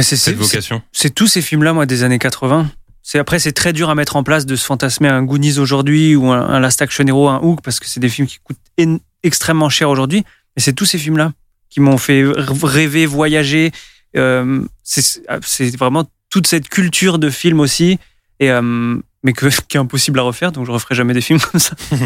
cette 0.00 0.36
vocation? 0.36 0.82
c'est 0.92 1.14
tous 1.14 1.26
ces 1.26 1.42
films-là, 1.42 1.72
moi, 1.72 1.86
des 1.86 2.02
années 2.02 2.18
80. 2.18 2.70
C'est 3.02 3.18
après, 3.18 3.38
c'est 3.38 3.52
très 3.52 3.72
dur 3.72 3.88
à 3.90 3.94
mettre 3.94 4.16
en 4.16 4.22
place 4.24 4.46
de 4.46 4.56
se 4.56 4.64
fantasmer 4.64 5.08
un 5.08 5.22
Goonies 5.22 5.58
aujourd'hui 5.58 6.16
ou 6.16 6.30
un, 6.30 6.40
un 6.40 6.60
Last 6.60 6.82
Action 6.82 7.06
Hero, 7.06 7.28
un 7.28 7.40
Hook, 7.40 7.60
parce 7.62 7.78
que 7.80 7.86
c'est 7.86 8.00
des 8.00 8.08
films 8.08 8.26
qui 8.26 8.38
coûtent 8.42 8.58
en- 8.80 8.98
extrêmement 9.22 9.68
cher 9.68 9.90
aujourd'hui. 9.90 10.24
Mais 10.56 10.62
c'est 10.62 10.72
tous 10.72 10.86
ces 10.86 10.98
films-là 10.98 11.32
qui 11.70 11.80
m'ont 11.80 11.98
fait 11.98 12.24
rêver, 12.62 13.06
voyager. 13.06 13.70
Euh, 14.16 14.64
c'est 14.86 15.76
vraiment 15.76 16.08
toute 16.30 16.46
cette 16.46 16.68
culture 16.68 17.18
de 17.18 17.28
film 17.30 17.60
aussi. 17.60 17.98
Et 18.40 18.50
euh, 18.50 18.96
mais 19.22 19.32
que, 19.32 19.46
qui 19.68 19.76
est 19.76 19.80
impossible 19.80 20.18
à 20.18 20.22
refaire, 20.22 20.52
donc 20.52 20.66
je 20.66 20.70
referai 20.70 20.94
jamais 20.94 21.14
des 21.14 21.20
films 21.20 21.40
comme 21.52 21.60
ça. 21.60 21.74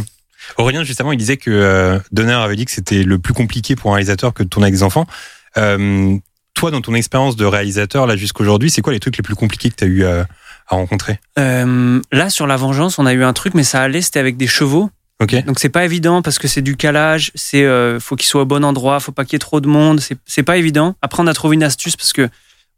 Aurélien, 0.56 0.84
justement, 0.84 1.12
il 1.12 1.18
disait 1.18 1.36
que 1.36 1.50
euh, 1.50 1.98
Donner 2.12 2.32
avait 2.32 2.56
dit 2.56 2.64
que 2.64 2.70
c'était 2.70 3.02
le 3.02 3.18
plus 3.18 3.34
compliqué 3.34 3.76
pour 3.76 3.90
un 3.90 3.94
réalisateur 3.94 4.32
que 4.32 4.42
de 4.42 4.48
tourner 4.48 4.66
avec 4.66 4.74
des 4.74 4.82
enfants. 4.82 5.06
Euh, 5.58 6.16
toi, 6.54 6.70
dans 6.70 6.80
ton 6.80 6.94
expérience 6.94 7.36
de 7.36 7.44
réalisateur, 7.44 8.06
là, 8.06 8.16
jusqu'aujourd'hui, 8.16 8.70
c'est 8.70 8.80
quoi 8.80 8.92
les 8.92 9.00
trucs 9.00 9.16
les 9.16 9.22
plus 9.22 9.34
compliqués 9.34 9.70
que 9.70 9.76
tu 9.76 9.84
as 9.84 9.86
eu 9.86 10.04
à, 10.04 10.26
à 10.68 10.76
rencontrer? 10.76 11.20
Là, 11.36 12.30
sur 12.30 12.46
la 12.46 12.56
vengeance, 12.56 12.98
on 12.98 13.06
a 13.06 13.12
eu 13.12 13.22
un 13.22 13.32
truc, 13.34 13.54
mais 13.54 13.62
ça 13.62 13.82
allait, 13.82 14.00
c'était 14.00 14.18
avec 14.18 14.36
des 14.36 14.46
chevaux. 14.46 14.90
Donc 15.26 15.58
c'est 15.58 15.68
pas 15.68 15.84
évident 15.84 16.22
parce 16.22 16.38
que 16.38 16.48
c'est 16.48 16.62
du 16.62 16.76
calage, 16.76 17.30
c'est 17.34 17.64
euh, 17.64 18.00
faut 18.00 18.16
qu'il 18.16 18.26
soit 18.26 18.42
au 18.42 18.46
bon 18.46 18.64
endroit, 18.64 19.00
faut 19.00 19.12
pas 19.12 19.24
qu'il 19.24 19.34
y 19.34 19.36
ait 19.36 19.38
trop 19.38 19.60
de 19.60 19.68
monde, 19.68 20.00
c'est 20.00 20.16
c'est 20.24 20.42
pas 20.42 20.56
évident. 20.56 20.94
Après 21.02 21.22
on 21.22 21.26
a 21.26 21.34
trouvé 21.34 21.56
une 21.56 21.62
astuce 21.62 21.94
parce 21.94 22.14
que 22.14 22.28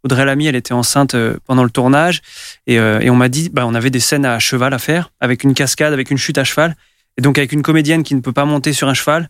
Audrey 0.05 0.25
Lamy, 0.25 0.47
elle 0.47 0.57
était 0.57 0.73
enceinte 0.75 1.15
euh, 1.15 1.37
pendant 1.47 1.63
le 1.65 1.71
tournage 1.71 2.23
et, 2.67 2.79
euh, 2.79 2.99
et 3.01 3.11
on 3.11 3.15
m'a 3.17 3.29
dit 3.29 3.49
bah 3.51 3.67
on 3.67 3.75
avait 3.75 3.91
des 3.91 4.01
scènes 4.01 4.25
à 4.27 4.39
cheval 4.39 4.75
à 4.75 4.79
faire 4.79 5.11
avec 5.21 5.45
une 5.45 5.55
cascade, 5.55 5.93
avec 5.93 6.11
une 6.11 6.19
chute 6.19 6.39
à 6.39 6.45
cheval 6.45 6.77
et 7.17 7.23
donc 7.23 7.39
avec 7.39 7.53
une 7.53 7.63
comédienne 7.63 8.03
qui 8.03 8.15
ne 8.15 8.21
peut 8.21 8.33
pas 8.33 8.45
monter 8.45 8.73
sur 8.73 8.89
un 8.89 8.95
cheval. 8.95 9.29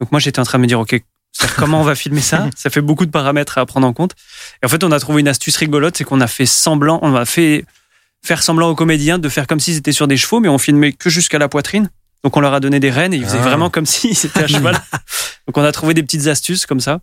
Donc 0.00 0.12
moi 0.12 0.20
j'étais 0.20 0.38
en 0.38 0.44
train 0.44 0.58
de 0.58 0.62
me 0.62 0.68
dire 0.68 0.78
OK, 0.80 1.00
comment 1.56 1.80
on 1.80 1.84
va 1.84 1.94
filmer 1.94 2.20
ça? 2.20 2.48
Ça 2.56 2.70
fait 2.70 2.80
beaucoup 2.80 3.06
de 3.06 3.10
paramètres 3.10 3.58
à 3.58 3.66
prendre 3.66 3.86
en 3.86 3.92
compte. 3.92 4.12
Et 4.62 4.66
en 4.66 4.68
fait 4.68 4.84
on 4.84 4.92
a 4.92 5.00
trouvé 5.00 5.20
une 5.20 5.28
astuce 5.28 5.56
rigolote, 5.56 5.96
c'est 5.96 6.04
qu'on 6.04 6.20
a 6.20 6.26
fait 6.28 6.46
semblant, 6.46 6.98
on 7.02 7.14
a 7.16 7.24
fait 7.24 7.64
faire 8.24 8.42
semblant 8.42 8.68
aux 8.68 8.76
comédiens 8.76 9.18
de 9.18 9.28
faire 9.28 9.48
comme 9.48 9.58
s'ils 9.58 9.76
étaient 9.76 9.90
sur 9.92 10.06
des 10.06 10.16
chevaux, 10.16 10.38
mais 10.38 10.48
on 10.48 10.58
filmait 10.58 10.92
que 10.92 11.10
jusqu'à 11.10 11.38
la 11.40 11.48
poitrine. 11.48 11.90
Donc 12.22 12.36
on 12.36 12.40
leur 12.40 12.54
a 12.54 12.60
donné 12.60 12.78
des 12.78 12.90
rênes 12.90 13.12
et 13.12 13.16
ils 13.16 13.24
faisaient 13.24 13.38
Ah. 13.40 13.48
vraiment 13.48 13.68
comme 13.70 13.86
s'ils 13.86 14.12
étaient 14.24 14.44
à 14.44 14.46
cheval. 14.46 14.80
Donc 15.48 15.56
on 15.58 15.64
a 15.64 15.72
trouvé 15.72 15.94
des 15.94 16.04
petites 16.04 16.28
astuces 16.28 16.66
comme 16.66 16.78
ça. 16.78 17.00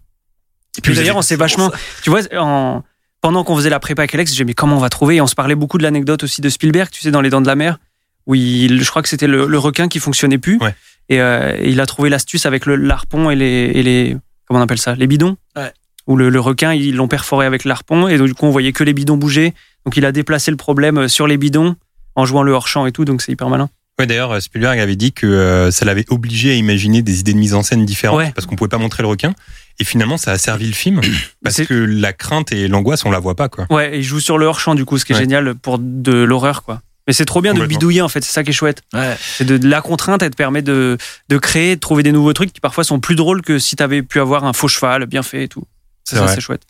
Et 0.77 0.81
puis 0.81 0.93
d'ailleurs 0.95 1.17
on 1.17 1.21
s'est 1.21 1.35
vachement, 1.35 1.71
tu 2.03 2.09
vois, 2.09 2.21
en, 2.37 2.83
pendant 3.21 3.43
qu'on 3.43 3.55
faisait 3.55 3.69
la 3.69 3.79
prépa 3.79 4.01
avec 4.03 4.13
Alex, 4.15 4.31
j'ai 4.33 4.43
dit 4.43 4.47
mais 4.49 4.53
comment 4.53 4.77
on 4.77 4.79
va 4.79 4.89
trouver? 4.89 5.15
Et 5.17 5.21
on 5.21 5.27
se 5.27 5.35
parlait 5.35 5.55
beaucoup 5.55 5.77
de 5.77 5.83
l'anecdote 5.83 6.23
aussi 6.23 6.41
de 6.41 6.49
Spielberg, 6.49 6.89
tu 6.91 7.01
sais, 7.01 7.11
dans 7.11 7.21
Les 7.21 7.29
Dents 7.29 7.41
de 7.41 7.47
la 7.47 7.55
Mer, 7.55 7.77
où 8.25 8.35
il, 8.35 8.81
je 8.83 8.89
crois 8.89 9.01
que 9.01 9.09
c'était 9.09 9.27
le, 9.27 9.45
le 9.47 9.57
requin 9.59 9.87
qui 9.87 9.99
fonctionnait 9.99 10.37
plus. 10.37 10.57
Ouais. 10.61 10.75
Et, 11.09 11.19
euh, 11.21 11.55
et 11.57 11.69
il 11.71 11.79
a 11.81 11.85
trouvé 11.85 12.09
l'astuce 12.09 12.45
avec 12.45 12.65
le 12.65 12.75
l'arpon 12.75 13.29
et 13.29 13.35
les, 13.35 13.71
et 13.73 13.83
les, 13.83 14.17
comment 14.47 14.59
on 14.59 14.63
appelle 14.63 14.77
ça, 14.77 14.95
les 14.95 15.07
bidons. 15.07 15.37
Ouais. 15.55 15.71
Où 16.07 16.15
le, 16.15 16.29
le 16.29 16.39
requin, 16.39 16.73
ils 16.73 16.95
l'ont 16.95 17.07
perforé 17.07 17.45
avec 17.45 17.65
l'arpon 17.65 18.07
et 18.07 18.17
donc 18.17 18.27
du 18.27 18.33
coup 18.33 18.45
on 18.45 18.51
voyait 18.51 18.71
que 18.71 18.83
les 18.83 18.93
bidons 18.93 19.17
bouger. 19.17 19.53
Donc 19.85 19.95
il 19.97 20.05
a 20.05 20.11
déplacé 20.11 20.49
le 20.51 20.57
problème 20.57 21.07
sur 21.07 21.27
les 21.27 21.37
bidons 21.37 21.75
en 22.15 22.25
jouant 22.25 22.43
le 22.43 22.51
hors 22.51 22.67
champ 22.67 22.85
et 22.85 22.91
tout. 22.91 23.05
Donc 23.05 23.21
c'est 23.21 23.31
hyper 23.31 23.49
malin. 23.49 23.69
Ouais, 23.99 24.05
d'ailleurs, 24.07 24.31
euh, 24.31 24.39
Spielberg 24.39 24.79
avait 24.79 24.95
dit 24.95 25.11
que 25.11 25.27
euh, 25.27 25.71
ça 25.71 25.83
l'avait 25.85 26.05
obligé 26.09 26.51
à 26.51 26.53
imaginer 26.55 27.01
des 27.01 27.19
idées 27.19 27.33
de 27.33 27.37
mise 27.37 27.53
en 27.53 27.63
scène 27.63 27.85
différentes 27.85 28.17
Ouais. 28.17 28.31
parce 28.33 28.47
qu'on 28.47 28.55
pouvait 28.55 28.69
pas 28.69 28.77
montrer 28.77 29.03
le 29.03 29.09
requin. 29.09 29.33
Et 29.79 29.85
finalement, 29.85 30.17
ça 30.17 30.31
a 30.31 30.37
servi 30.37 30.67
le 30.67 30.73
film 30.73 30.99
parce 31.43 31.61
que 31.63 31.73
la 31.73 32.11
crainte 32.13 32.51
et 32.51 32.67
l'angoisse, 32.67 33.05
on 33.05 33.11
la 33.11 33.19
voit 33.19 33.35
pas, 33.35 33.47
quoi. 33.49 33.65
Ouais, 33.69 33.95
et 33.95 33.99
il 33.99 34.03
joue 34.03 34.19
sur 34.19 34.37
le 34.37 34.45
hors 34.45 34.59
champ 34.59 34.75
du 34.75 34.85
coup, 34.85 34.97
ce 34.97 35.05
qui 35.05 35.13
est 35.13 35.15
Ouais. 35.15 35.21
génial 35.21 35.55
pour 35.55 35.79
de 35.79 36.11
l'horreur 36.13 36.63
quoi. 36.63 36.81
Mais 37.07 37.13
c'est 37.13 37.25
trop 37.25 37.41
bien 37.41 37.53
de 37.55 37.65
bidouiller 37.65 38.01
en 38.03 38.07
fait, 38.09 38.23
c'est 38.23 38.31
ça 38.31 38.43
qui 38.43 38.51
est 38.51 38.53
chouette. 38.53 38.83
Ouais. 38.93 39.17
C'est 39.19 39.45
de, 39.45 39.57
de 39.57 39.67
la 39.67 39.81
contrainte, 39.81 40.21
elle 40.21 40.29
te 40.29 40.35
permet 40.35 40.61
de, 40.61 40.95
de 41.29 41.37
créer, 41.39 41.75
de 41.75 41.79
trouver 41.79 42.03
des 42.03 42.11
nouveaux 42.11 42.33
trucs 42.33 42.53
qui 42.53 42.59
parfois 42.59 42.83
sont 42.83 42.99
plus 42.99 43.15
drôles 43.15 43.41
que 43.41 43.57
si 43.57 43.75
t'avais 43.75 44.03
pu 44.03 44.19
avoir 44.19 44.43
un 44.43 44.53
faux 44.53 44.67
cheval 44.67 45.05
bien 45.07 45.23
fait 45.23 45.45
et 45.45 45.47
tout. 45.47 45.63
C'est 46.03 46.17
Ça, 46.17 46.27
c'est 46.27 46.39
chouette. 46.41 46.61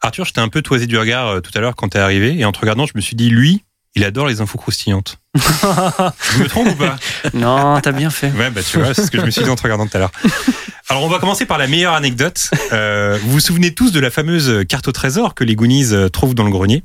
Arthur, 0.00 0.24
j'étais 0.24 0.40
un 0.40 0.48
peu 0.48 0.62
toisé 0.62 0.86
du 0.86 0.98
regard 0.98 1.28
euh, 1.28 1.40
tout 1.40 1.52
à 1.54 1.60
l'heure 1.60 1.76
quand 1.76 1.90
t'es 1.90 1.98
arrivé 2.00 2.36
et 2.38 2.44
en 2.44 2.50
te 2.52 2.58
regardant, 2.58 2.86
je 2.86 2.92
me 2.96 3.00
suis 3.00 3.14
dit, 3.14 3.30
lui, 3.30 3.62
il 3.94 4.02
adore 4.04 4.26
les 4.26 4.40
infos 4.40 4.58
croustillantes. 4.58 5.18
je 5.36 6.38
me 6.42 6.48
trompe 6.48 6.68
ou 6.68 6.74
pas? 6.74 6.96
Non, 7.32 7.80
t'as 7.80 7.92
bien 7.92 8.10
fait. 8.10 8.30
Ouais, 8.32 8.50
bah 8.50 8.62
tu 8.68 8.78
vois, 8.80 8.94
c'est 8.94 9.04
ce 9.06 9.10
que 9.12 9.20
je 9.20 9.24
me 9.24 9.30
suis 9.30 9.44
dit 9.44 9.50
en 9.50 9.54
te 9.56 9.62
regardant 9.62 9.86
tout 9.86 9.96
à 9.96 10.00
l'heure. 10.00 10.12
Alors, 10.88 11.02
on 11.02 11.08
va 11.08 11.18
commencer 11.18 11.46
par 11.46 11.56
la 11.58 11.66
meilleure 11.66 11.94
anecdote. 11.94 12.50
Euh, 12.72 13.18
vous 13.22 13.32
vous 13.32 13.40
souvenez 13.40 13.72
tous 13.72 13.90
de 13.90 14.00
la 14.00 14.10
fameuse 14.10 14.64
carte 14.68 14.86
au 14.88 14.92
trésor 14.92 15.34
que 15.34 15.42
les 15.42 15.54
Goonies 15.54 15.92
euh, 15.92 16.08
trouvent 16.10 16.34
dans 16.34 16.44
le 16.44 16.50
grenier? 16.50 16.82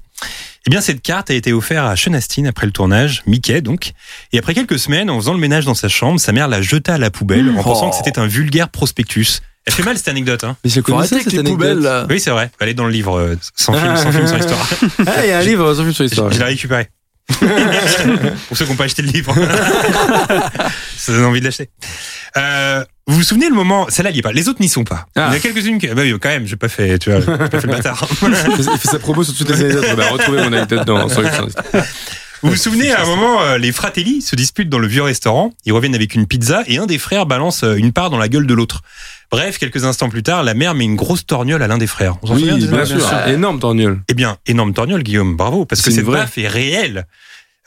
Eh 0.65 0.69
bien, 0.69 0.79
cette 0.81 1.01
carte 1.01 1.29
a 1.31 1.33
été 1.33 1.51
offerte 1.51 1.85
à 1.87 1.95
Sean 1.97 2.13
Astin 2.13 2.45
après 2.45 2.65
le 2.65 2.71
tournage, 2.71 3.23
Mickey 3.25 3.61
donc. 3.61 3.91
Et 4.31 4.39
après 4.39 4.53
quelques 4.53 4.79
semaines, 4.79 5.09
en 5.09 5.17
faisant 5.19 5.33
le 5.33 5.39
ménage 5.39 5.65
dans 5.65 5.73
sa 5.73 5.89
chambre, 5.89 6.19
sa 6.19 6.31
mère 6.31 6.47
la 6.47 6.61
jeta 6.61 6.93
à 6.93 6.97
la 6.97 7.11
poubelle 7.11 7.49
en 7.57 7.63
pensant 7.63 7.87
Oh. 7.87 7.89
que 7.91 7.95
c'était 7.97 8.19
un 8.19 8.27
vulgaire 8.27 8.69
prospectus. 8.69 9.41
Elle 9.65 9.73
fait 9.73 9.83
mal 9.83 9.97
cette 9.97 10.07
anecdote, 10.07 10.43
hein 10.45 10.55
Mais 10.63 10.69
je 10.69 10.75
Faut 10.75 10.83
connais 10.83 10.97
arrêter 10.99 11.09
ça, 11.09 11.15
avec 11.21 11.29
cette 11.31 11.43
les 11.45 11.51
poubelles 11.51 11.71
anecdote. 11.71 11.91
là? 11.91 12.05
Oui, 12.09 12.19
c'est 12.21 12.31
vrai. 12.31 12.49
Elle 12.59 12.69
est 12.69 12.73
dans 12.73 12.85
le 12.85 12.91
livre 12.91 13.17
euh, 13.19 13.35
sans 13.55 13.73
film, 13.73 13.95
sans 13.97 14.11
film, 14.11 14.27
sans 14.27 14.37
histoire. 14.37 14.69
Ah, 15.07 15.25
il 15.25 15.29
y 15.29 15.31
a 15.31 15.39
un 15.39 15.43
livre 15.43 15.73
sans 15.73 15.81
film 15.81 15.93
sur 15.93 16.03
Je, 16.05 16.09
l'histoire. 16.09 16.31
je 16.31 16.39
l'ai 16.39 16.45
récupéré. 16.45 16.87
Pour 18.47 18.57
ceux 18.57 18.65
qui 18.65 18.71
n'ont 18.71 18.77
pas 18.77 18.85
acheté 18.85 19.01
le 19.03 19.09
livre. 19.11 19.35
Ça 20.97 21.11
donne 21.11 21.25
envie 21.25 21.39
de 21.41 21.45
l'acheter. 21.45 21.69
Euh, 22.37 22.83
vous 23.07 23.15
vous 23.17 23.23
souvenez 23.23 23.49
le 23.49 23.55
moment 23.55 23.87
Celle-là, 23.89 24.11
il 24.11 24.13
n'y 24.13 24.19
est 24.19 24.23
pas. 24.23 24.31
Les 24.31 24.47
autres 24.49 24.61
n'y 24.61 24.69
sont 24.69 24.83
pas. 24.83 25.07
Ah. 25.15 25.27
Il 25.29 25.31
y 25.31 25.35
en 25.35 25.37
a 25.37 25.39
quelques-unes 25.39 25.79
qui. 25.79 25.87
Bah 25.87 26.01
oui, 26.03 26.13
quand 26.21 26.29
même, 26.29 26.45
j'ai 26.45 26.55
pas 26.55 26.69
fait, 26.69 26.99
tu 26.99 27.09
vois, 27.11 27.19
j'ai 27.21 27.25
pas 27.25 27.49
fait 27.59 27.67
le 27.67 27.73
bâtard. 27.73 28.07
Il 28.21 28.35
fait- 28.77 28.87
sa 28.87 28.99
promo 28.99 29.23
sur 29.23 29.33
toutes 29.35 29.49
les 29.49 29.61
anecdotes. 29.61 29.85
On 29.95 29.99
a 29.99 30.07
retrouvé 30.09 30.37
mon 30.41 30.53
anecdote 30.53 30.85
dans. 30.85 31.07
Vous 32.41 32.51
vous 32.51 32.55
souvenez, 32.55 32.91
à 32.93 33.01
un 33.03 33.05
moment, 33.05 33.41
euh, 33.41 33.57
les 33.57 33.73
fratelli 33.73 34.21
se 34.21 34.33
disputent 34.35 34.69
dans 34.69 34.79
le 34.79 34.87
vieux 34.87 35.01
restaurant. 35.01 35.51
Ils 35.65 35.73
reviennent 35.73 35.95
avec 35.95 36.15
une 36.15 36.25
pizza 36.25 36.63
et 36.67 36.77
un 36.77 36.85
des 36.85 36.97
frères 36.97 37.25
balance 37.25 37.63
euh, 37.63 37.75
une 37.75 37.91
part 37.91 38.09
dans 38.09 38.17
la 38.17 38.29
gueule 38.29 38.47
de 38.47 38.53
l'autre. 38.53 38.81
Bref, 39.29 39.57
quelques 39.57 39.83
instants 39.83 40.07
plus 40.07 40.23
tard, 40.23 40.43
la 40.43 40.53
mère 40.53 40.73
met 40.73 40.85
une 40.85 40.95
grosse 40.95 41.25
torgnole 41.25 41.61
à 41.61 41.67
l'un 41.67 41.77
des 41.77 41.85
frères. 41.85 42.15
On 42.23 42.33
Oui, 42.35 42.43
bien 42.67 42.85
sûr. 42.85 43.05
Énorme 43.27 43.59
torgnole. 43.59 43.99
Eh 44.07 44.13
bien, 44.13 44.37
énorme 44.47 44.73
torgnole, 44.73 45.03
Guillaume, 45.03 45.35
bravo, 45.35 45.65
parce 45.65 45.81
que 45.81 45.89
C'est 45.91 45.97
cette 45.97 46.05
vraie. 46.05 46.19
baffe 46.21 46.37
est 46.37 46.47
réelle. 46.47 47.05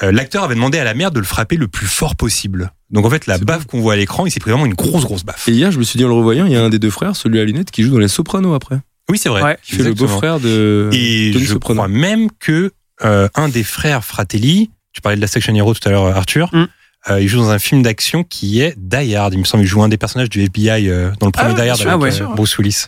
L'acteur 0.00 0.42
avait 0.42 0.56
demandé 0.56 0.78
à 0.80 0.84
la 0.84 0.94
mère 0.94 1.12
de 1.12 1.20
le 1.20 1.24
frapper 1.26 1.56
le 1.56 1.68
plus 1.68 1.86
fort 1.86 2.16
possible. 2.16 2.72
Donc 2.92 3.06
en 3.06 3.10
fait, 3.10 3.26
la 3.26 3.38
baffe 3.38 3.66
qu'on 3.66 3.80
voit 3.80 3.94
à 3.94 3.96
l'écran, 3.96 4.26
il 4.26 4.30
s'est 4.30 4.40
pris 4.40 4.50
vraiment 4.50 4.66
une 4.66 4.74
grosse, 4.74 5.04
grosse 5.04 5.24
baffe. 5.24 5.48
Et 5.48 5.52
hier, 5.52 5.72
je 5.72 5.78
me 5.78 5.82
suis 5.84 5.96
dit 5.96 6.04
en 6.04 6.08
le 6.08 6.14
revoyant, 6.14 6.46
il 6.46 6.52
y 6.52 6.56
a 6.56 6.62
un 6.62 6.68
des 6.68 6.78
deux 6.78 6.90
frères, 6.90 7.16
celui 7.16 7.40
à 7.40 7.44
lunettes, 7.44 7.70
qui 7.70 7.82
joue 7.82 7.90
dans 7.92 7.98
Les 7.98 8.08
Sopranos 8.08 8.54
après. 8.54 8.76
Oui, 9.10 9.18
c'est 9.18 9.28
vrai. 9.30 9.42
Ouais. 9.42 9.58
Qui 9.62 9.76
fait 9.76 9.82
le 9.82 9.94
beau-frère 9.94 10.38
de 10.40 10.88
Et 10.92 11.30
Tony 11.32 11.44
je 11.44 11.52
Soprano. 11.54 11.80
crois 11.80 11.88
même 11.88 12.28
que 12.38 12.72
euh, 13.04 13.28
un 13.34 13.48
des 13.48 13.64
frères 13.64 14.04
Fratelli, 14.04 14.70
tu 14.92 15.00
parlais 15.00 15.16
de 15.16 15.20
la 15.22 15.26
Section 15.26 15.54
Hero 15.54 15.72
tout 15.74 15.86
à 15.88 15.90
l'heure, 15.90 16.04
Arthur, 16.16 16.50
Mm. 16.52 16.66
euh, 17.10 17.20
il 17.20 17.28
joue 17.28 17.38
dans 17.38 17.50
un 17.50 17.58
film 17.58 17.82
d'action 17.82 18.24
qui 18.24 18.60
est 18.60 18.74
Die 18.78 19.16
Hard. 19.16 19.32
Il 19.34 19.40
me 19.40 19.44
semble 19.44 19.62
qu'il 19.64 19.70
joue 19.70 19.82
un 19.82 19.88
des 19.88 19.96
personnages 19.96 20.28
du 20.30 20.42
FBI 20.42 20.88
euh, 20.88 21.10
dans 21.18 21.26
le 21.26 21.32
premier 21.32 21.48
Ah 21.50 21.54
ouais, 21.54 21.62
Die 21.62 21.68
Hard 21.70 21.80
bien 21.80 22.00
avec 22.00 22.12
sûr. 22.12 22.30
euh, 22.30 22.34
Bruce 22.34 22.56
Willis. 22.58 22.84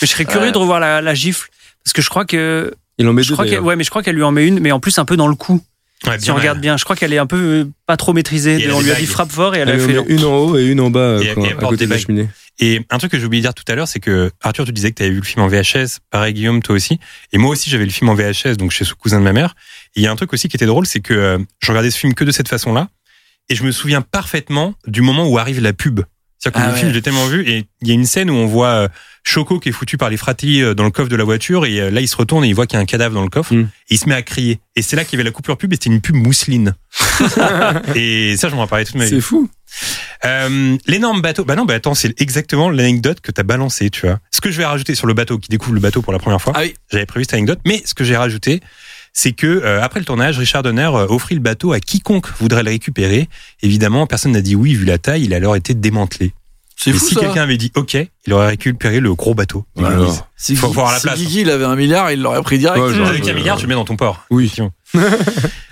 Mais 0.00 0.06
je 0.06 0.12
serais 0.12 0.24
curieux 0.24 0.46
Ouais. 0.46 0.52
de 0.52 0.58
revoir 0.58 0.78
la, 0.80 1.00
la 1.02 1.14
gifle 1.14 1.48
parce 1.84 1.92
que 1.92 2.00
je 2.02 2.08
crois 2.08 2.24
que 2.24 2.72
Il 2.98 3.06
en 3.08 3.12
met 3.12 3.22
je 3.24 3.28
deux. 3.28 3.34
crois 3.34 3.58
ouais, 3.60 3.76
mais 3.76 3.84
je 3.84 3.90
crois 3.90 4.02
qu'elle 4.04 4.14
lui 4.16 4.22
en 4.22 4.30
met 4.32 4.46
une, 4.46 4.60
mais 4.60 4.70
en 4.72 4.78
plus 4.80 4.98
un 4.98 5.04
peu 5.04 5.16
dans 5.16 5.26
le 5.28 5.34
cou. 5.34 5.60
Ouais, 6.06 6.18
Si 6.20 6.30
on 6.30 6.36
regarde 6.36 6.60
bien, 6.60 6.76
je 6.76 6.84
crois 6.84 6.94
qu'elle 6.94 7.12
est 7.12 7.18
un 7.18 7.26
peu 7.26 7.36
euh, 7.36 7.64
pas 7.86 7.96
trop 7.96 8.12
Et 8.12 8.14
maîtrisée. 8.14 8.68
a 8.70 8.74
On 8.74 8.80
lui 8.80 8.92
a 8.92 8.94
dit 8.94 9.06
frappe 9.06 9.32
fort 9.32 9.54
et 9.56 9.58
elle 9.58 9.68
Elle 9.68 9.80
a 9.80 9.84
en 9.84 9.86
fait. 10.04 10.12
une 10.14 10.24
en 10.24 10.36
haut 10.36 10.56
et 10.58 10.64
une 10.66 10.80
en 10.80 10.90
bas 10.90 11.00
euh, 11.00 11.20
Et- 11.22 11.34
quand- 11.34 11.44
et 11.44 11.52
à 11.52 11.54
côté 11.56 11.76
des 11.78 11.86
de 11.86 11.90
la 11.90 11.98
cheminée. 11.98 12.28
Et 12.60 12.84
un 12.90 12.98
truc 12.98 13.10
que 13.12 13.18
j'ai 13.18 13.24
oublié 13.24 13.40
de 13.40 13.46
dire 13.46 13.54
tout 13.54 13.64
à 13.68 13.74
l'heure, 13.74 13.86
c'est 13.88 14.00
que 14.00 14.30
Arthur, 14.42 14.64
tu 14.64 14.72
disais 14.72 14.90
que 14.90 14.96
tu 14.96 15.02
avais 15.02 15.12
vu 15.12 15.18
le 15.20 15.24
film 15.24 15.42
en 15.44 15.48
VHS. 15.48 15.98
Pareil, 16.10 16.34
Guillaume, 16.34 16.62
toi 16.62 16.74
aussi. 16.76 16.98
Et 17.32 17.38
moi 17.38 17.50
aussi, 17.50 17.68
j'avais 17.70 17.84
le 17.84 17.90
film 17.90 18.10
en 18.10 18.14
VHS, 18.14 18.56
donc 18.56 18.70
chez 18.72 18.84
ce 18.84 18.94
cousin 18.94 19.18
de 19.18 19.24
ma 19.24 19.32
mère. 19.32 19.54
Et 19.96 20.00
il 20.00 20.02
y 20.02 20.06
a 20.06 20.12
un 20.12 20.16
truc 20.16 20.32
aussi 20.32 20.48
qui 20.48 20.56
était 20.56 20.66
drôle, 20.66 20.86
c'est 20.86 21.00
que 21.00 21.14
euh, 21.14 21.38
je 21.60 21.68
regardais 21.70 21.90
ce 21.90 21.98
film 21.98 22.14
que 22.14 22.24
de 22.24 22.30
cette 22.32 22.48
façon-là. 22.48 22.88
Et 23.48 23.54
je 23.54 23.62
me 23.64 23.70
souviens 23.72 24.02
parfaitement 24.02 24.74
du 24.86 25.02
moment 25.02 25.26
où 25.28 25.38
arrive 25.38 25.60
la 25.60 25.72
pub. 25.72 26.00
C'est-à-dire 26.38 26.60
que 26.60 26.64
Ah 26.64 26.68
le 26.68 26.72
ouais. 26.72 26.78
film, 26.78 26.90
je 26.90 26.94
l'ai 26.94 27.02
tellement 27.02 27.26
vu. 27.26 27.48
Et 27.48 27.66
il 27.82 27.88
y 27.88 27.90
a 27.90 27.94
une 27.94 28.06
scène 28.06 28.30
où 28.30 28.34
on 28.34 28.46
voit 28.46 28.68
euh, 28.68 28.88
Choco 29.24 29.58
qui 29.58 29.70
est 29.70 29.72
foutu 29.72 29.96
par 29.98 30.08
les 30.08 30.16
fratelli 30.16 30.62
euh, 30.62 30.74
dans 30.74 30.84
le 30.84 30.90
coffre 30.90 31.08
de 31.08 31.16
la 31.16 31.24
voiture. 31.24 31.66
Et 31.66 31.80
euh, 31.80 31.90
là, 31.90 32.00
il 32.00 32.08
se 32.08 32.16
retourne 32.16 32.44
et 32.44 32.48
il 32.48 32.54
voit 32.54 32.66
qu'il 32.66 32.76
y 32.76 32.78
a 32.78 32.82
un 32.82 32.86
cadavre 32.86 33.14
dans 33.14 33.22
le 33.22 33.28
coffre. 33.28 33.52
Mm. 33.54 33.68
Et 33.90 33.94
il 33.94 33.98
se 33.98 34.08
met 34.08 34.14
à 34.14 34.22
crier. 34.22 34.60
Et 34.76 34.82
c'est 34.82 34.94
là 34.94 35.04
qu'il 35.04 35.18
y 35.18 35.20
avait 35.20 35.28
la 35.28 35.32
coupure 35.32 35.56
pub 35.58 35.72
et 35.72 35.76
c'était 35.76 35.90
une 35.90 36.00
pub 36.00 36.14
mousseline. 36.14 36.74
et 37.94 38.36
ça, 38.36 38.48
je 38.48 38.54
m'en 38.54 38.60
rappellerai 38.60 38.84
toute 38.84 38.94
ma 38.94 39.04
vie. 39.04 39.10
C'est 39.10 39.20
fou. 39.20 39.50
Euh, 40.24 40.76
L'énorme 40.86 41.20
bateau. 41.20 41.44
Bah 41.44 41.56
non, 41.56 41.64
bah 41.64 41.74
attends, 41.74 41.94
c'est 41.94 42.20
exactement 42.20 42.70
l'anecdote 42.70 43.20
que 43.20 43.32
t'as 43.32 43.42
balancé, 43.42 43.90
tu 43.90 44.06
vois. 44.06 44.18
Ce 44.30 44.40
que 44.40 44.50
je 44.50 44.58
vais 44.58 44.64
rajouter 44.64 44.94
sur 44.94 45.06
le 45.06 45.14
bateau, 45.14 45.38
qui 45.38 45.48
découvre 45.48 45.74
le 45.74 45.80
bateau 45.80 46.02
pour 46.02 46.12
la 46.12 46.18
première 46.18 46.40
fois. 46.40 46.52
Ah 46.56 46.60
oui. 46.62 46.74
J'avais 46.90 47.06
prévu 47.06 47.24
cette 47.24 47.34
anecdote, 47.34 47.60
mais 47.66 47.82
ce 47.84 47.94
que 47.94 48.04
j'ai 48.04 48.16
rajouté, 48.16 48.60
c'est 49.12 49.32
que 49.32 49.46
euh, 49.46 49.82
après 49.82 50.00
le 50.00 50.06
tournage, 50.06 50.38
Richard 50.38 50.62
Donner 50.62 50.90
euh, 50.92 51.06
offrit 51.08 51.34
le 51.34 51.40
bateau 51.40 51.72
à 51.72 51.80
quiconque 51.80 52.28
voudrait 52.38 52.62
le 52.62 52.70
récupérer. 52.70 53.28
Évidemment, 53.62 54.06
personne 54.06 54.32
n'a 54.32 54.42
dit 54.42 54.54
oui 54.54 54.74
vu 54.74 54.84
la 54.84 54.98
taille. 54.98 55.24
Il 55.24 55.34
a 55.34 55.36
alors 55.36 55.56
été 55.56 55.74
démantelé. 55.74 56.32
C'est 56.80 56.92
fou 56.92 57.08
si 57.08 57.16
quelqu'un 57.16 57.42
avait 57.42 57.56
dit 57.56 57.72
OK, 57.74 57.96
il 58.26 58.32
aurait 58.32 58.48
récupéré 58.48 59.00
le 59.00 59.12
gros 59.14 59.34
bateau. 59.34 59.66
Goonies. 59.76 60.18
Si 60.36 60.54
Faut 60.54 60.68
Guy- 60.68 60.74
voir 60.74 60.92
la 60.92 60.98
si 60.98 61.02
place. 61.02 61.18
Guigui, 61.18 61.40
il 61.40 61.50
avait 61.50 61.64
un 61.64 61.74
milliard, 61.74 62.12
il 62.12 62.22
l'aurait 62.22 62.40
pris 62.42 62.58
direct. 62.58 62.80
Ouais, 62.80 62.94
genre, 62.94 63.08
Avec 63.08 63.26
un 63.26 63.30
euh, 63.30 63.34
milliard, 63.34 63.56
tu 63.56 63.62
le 63.64 63.68
mets 63.68 63.74
dans 63.74 63.84
ton 63.84 63.96
port. 63.96 64.24
Oui. 64.30 64.52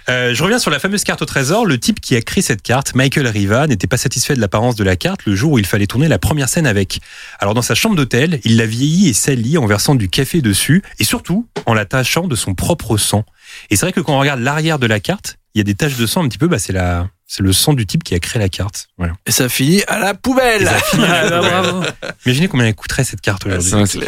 Euh, 0.08 0.34
je 0.34 0.42
reviens 0.44 0.60
sur 0.60 0.70
la 0.70 0.78
fameuse 0.78 1.02
carte 1.02 1.22
au 1.22 1.24
trésor. 1.24 1.66
Le 1.66 1.80
type 1.80 2.00
qui 2.00 2.14
a 2.14 2.22
créé 2.22 2.40
cette 2.40 2.62
carte, 2.62 2.94
Michael 2.94 3.26
Riva, 3.26 3.66
n'était 3.66 3.88
pas 3.88 3.96
satisfait 3.96 4.36
de 4.36 4.40
l'apparence 4.40 4.76
de 4.76 4.84
la 4.84 4.94
carte 4.94 5.24
le 5.26 5.34
jour 5.34 5.50
où 5.50 5.58
il 5.58 5.66
fallait 5.66 5.88
tourner 5.88 6.06
la 6.06 6.20
première 6.20 6.48
scène 6.48 6.68
avec. 6.68 7.00
Alors 7.40 7.54
dans 7.54 7.62
sa 7.62 7.74
chambre 7.74 7.96
d'hôtel, 7.96 8.38
il 8.44 8.56
l'a 8.56 8.66
vieillie 8.66 9.08
et 9.08 9.12
salie 9.14 9.58
en 9.58 9.66
versant 9.66 9.96
du 9.96 10.08
café 10.08 10.42
dessus 10.42 10.84
et 11.00 11.04
surtout 11.04 11.48
en 11.66 11.74
la 11.74 11.86
tachant 11.86 12.28
de 12.28 12.36
son 12.36 12.54
propre 12.54 12.96
sang. 12.98 13.24
Et 13.70 13.74
c'est 13.74 13.84
vrai 13.86 13.92
que 13.92 13.98
quand 13.98 14.14
on 14.14 14.20
regarde 14.20 14.38
l'arrière 14.38 14.78
de 14.78 14.86
la 14.86 15.00
carte, 15.00 15.38
il 15.54 15.58
y 15.58 15.60
a 15.60 15.64
des 15.64 15.74
taches 15.74 15.96
de 15.96 16.06
sang 16.06 16.22
un 16.22 16.28
petit 16.28 16.38
peu. 16.38 16.46
Bah 16.46 16.60
c'est 16.60 16.72
la, 16.72 17.08
c'est 17.26 17.42
le 17.42 17.52
sang 17.52 17.72
du 17.72 17.86
type 17.86 18.04
qui 18.04 18.14
a 18.14 18.20
créé 18.20 18.40
la 18.40 18.48
carte. 18.48 18.88
Voilà. 18.98 19.14
Et 19.26 19.32
ça 19.32 19.48
finit 19.48 19.82
à 19.88 19.98
la 19.98 20.14
poubelle. 20.14 20.66
ça 20.66 20.78
finit 20.78 21.04
à 21.04 21.28
la 21.28 21.62
Ah. 22.02 22.12
Imaginez 22.24 22.48
combien 22.48 22.66
elle 22.66 22.74
coûterait 22.74 23.04
cette 23.04 23.20
carte 23.20 23.46
aujourd'hui. 23.46 24.00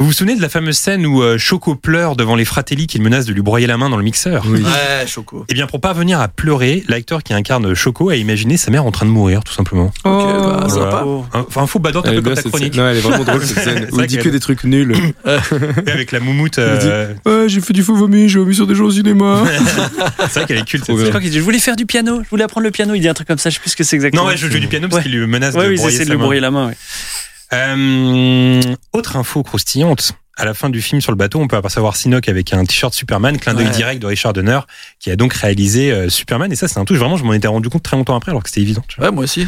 Vous 0.00 0.06
vous 0.06 0.12
souvenez 0.14 0.34
de 0.34 0.40
la 0.40 0.48
fameuse 0.48 0.78
scène 0.78 1.04
où 1.04 1.22
euh, 1.22 1.36
Choco 1.36 1.74
pleure 1.74 2.16
devant 2.16 2.34
les 2.34 2.46
fratelli 2.46 2.86
qui 2.86 2.96
le 2.96 3.04
menacent 3.04 3.26
de 3.26 3.34
lui 3.34 3.42
broyer 3.42 3.66
la 3.66 3.76
main 3.76 3.90
dans 3.90 3.98
le 3.98 4.02
mixeur 4.02 4.44
Oui. 4.48 4.62
Ouais, 4.62 5.06
Choco. 5.06 5.44
Eh 5.50 5.52
bien, 5.52 5.66
pour 5.66 5.78
parvenir 5.82 6.20
à 6.20 6.28
pleurer, 6.28 6.82
l'acteur 6.88 7.22
qui 7.22 7.34
incarne 7.34 7.74
Choco 7.74 8.08
a 8.08 8.16
imaginé 8.16 8.56
sa 8.56 8.70
mère 8.70 8.86
en 8.86 8.92
train 8.92 9.04
de 9.04 9.10
mourir, 9.10 9.44
tout 9.44 9.52
simplement. 9.52 9.88
Ok, 9.88 9.92
bah, 10.04 10.40
Voilà. 10.62 10.68
sympa. 10.70 11.02
Oh. 11.04 11.26
Un- 11.34 11.44
Enfin, 11.46 11.62
un 11.62 11.66
faux 11.66 11.80
badant 11.80 12.00
un 12.00 12.04
Elle 12.04 12.12
est 12.12 12.16
peu 12.16 12.22
comme 12.22 12.32
bien, 12.32 12.34
ta 12.36 12.40
cette 12.42 12.50
chronique. 12.50 12.74
scène. 12.74 12.82
Ouais, 12.82 12.90
elle 12.92 12.96
est 12.96 13.00
vraiment 13.00 13.24
drôle 13.24 13.44
cette 13.44 13.58
scène. 13.62 13.78
C'est 13.88 13.92
Où 13.92 13.96
vrai 13.96 14.04
il 14.06 14.08
dit 14.08 14.16
que 14.16 14.22
qu'elle- 14.22 14.32
des 14.32 14.40
trucs 14.40 14.64
nuls. 14.64 14.96
avec 15.86 16.12
la 16.12 16.20
moumoute. 16.20 16.58
euh, 16.58 17.12
Ouais, 17.26 17.48
j'ai 17.50 17.60
fait 17.60 17.74
du 17.74 17.82
faux 17.82 17.94
vomi, 17.94 18.26
j'ai 18.30 18.38
vomi 18.38 18.54
sur 18.54 18.66
des 18.66 18.74
gens 18.74 18.84
au 18.84 18.90
cinéma. 18.90 19.42
c'est 20.30 20.32
vrai 20.40 20.46
qu'elle 20.46 20.58
est 20.60 20.64
culte. 20.64 20.86
Cette 20.86 20.96
Je 20.96 21.06
crois 21.08 21.20
qu'il 21.20 21.28
dit 21.30 21.36
je 21.36 21.42
voulais 21.42 21.58
faire 21.58 21.76
du 21.76 21.84
piano, 21.84 22.22
je 22.24 22.28
voulais 22.30 22.44
apprendre 22.44 22.64
le 22.64 22.70
piano. 22.70 22.94
Il 22.94 23.00
dit 23.02 23.08
un 23.08 23.12
truc 23.14 23.28
comme 23.28 23.36
ça, 23.36 23.50
je 23.50 23.56
sais 23.56 23.60
plus 23.60 23.68
ce 23.70 23.76
que 23.76 23.84
c'est 23.84 23.96
exactement. 23.96 24.22
Non, 24.22 24.28
ouais, 24.30 24.38
je 24.38 24.48
joue 24.48 24.58
du 24.58 24.66
piano 24.66 24.88
parce 24.88 25.04
Ouais. 25.04 25.10
qu'il 25.10 25.18
lui 25.18 25.26
menace 25.26 25.54
Ouais, 25.54 25.64
de 25.64 25.68
oui, 25.68 25.74
ils 25.74 25.76
broyer 25.76 25.94
essaient 25.94 26.04
de 26.04 26.08
sa 26.08 26.14
lui 26.14 26.18
main. 26.18 26.24
broyer 26.24 26.40
la 26.40 26.50
main. 26.50 26.68
ouais. 26.68 26.76
Euh, 27.52 28.60
autre 28.92 29.16
info 29.16 29.42
croustillante. 29.42 30.12
À 30.36 30.44
la 30.46 30.54
fin 30.54 30.70
du 30.70 30.80
film 30.80 31.02
sur 31.02 31.12
le 31.12 31.16
bateau, 31.16 31.38
on 31.38 31.48
peut 31.48 31.56
apercevoir 31.56 31.96
Sinoc 31.96 32.26
avec 32.28 32.54
un 32.54 32.64
t-shirt 32.64 32.94
Superman, 32.94 33.36
clin 33.38 33.52
d'œil 33.52 33.66
Ouais. 33.66 33.72
direct 33.72 34.00
de 34.00 34.06
Richard 34.06 34.32
Donner, 34.32 34.60
qui 34.98 35.10
a 35.10 35.16
donc 35.16 35.34
réalisé 35.34 35.92
euh, 35.92 36.08
Superman. 36.08 36.50
Et 36.50 36.56
ça, 36.56 36.66
c'est 36.66 36.78
un 36.78 36.84
truc, 36.86 36.96
vraiment, 36.96 37.18
je 37.18 37.24
m'en 37.24 37.34
étais 37.34 37.48
rendu 37.48 37.68
compte 37.68 37.82
très 37.82 37.96
longtemps 37.96 38.16
après, 38.16 38.30
alors 38.30 38.42
que 38.42 38.48
c'était 38.48 38.62
évident. 38.62 38.82
Ouais, 38.98 39.10
moi 39.10 39.24
aussi. 39.24 39.46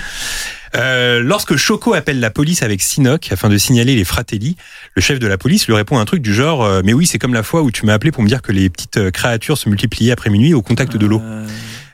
Euh, 0.74 1.20
lorsque 1.20 1.56
Choco 1.56 1.94
appelle 1.94 2.20
la 2.20 2.30
police 2.30 2.62
avec 2.62 2.82
Sinoc 2.82 3.30
afin 3.32 3.48
de 3.48 3.56
signaler 3.56 3.94
les 3.94 4.04
fratelli, 4.04 4.56
le 4.94 5.00
chef 5.00 5.18
de 5.18 5.26
la 5.26 5.38
police 5.38 5.66
lui 5.66 5.74
répond 5.74 5.98
un 5.98 6.04
truc 6.04 6.20
du 6.20 6.34
genre 6.34 6.62
euh, 6.64 6.82
Mais 6.84 6.92
oui, 6.92 7.06
c'est 7.06 7.18
comme 7.18 7.32
la 7.34 7.42
fois 7.42 7.62
où 7.62 7.70
tu 7.70 7.86
m'as 7.86 7.94
appelé 7.94 8.10
pour 8.10 8.22
me 8.22 8.28
dire 8.28 8.42
que 8.42 8.52
les 8.52 8.68
petites 8.68 8.96
euh, 8.98 9.10
créatures 9.10 9.56
se 9.56 9.68
multipliaient 9.70 10.12
après 10.12 10.28
minuit 10.28 10.52
au 10.52 10.60
contact 10.62 10.96
de 10.96 11.06
l'eau. 11.06 11.22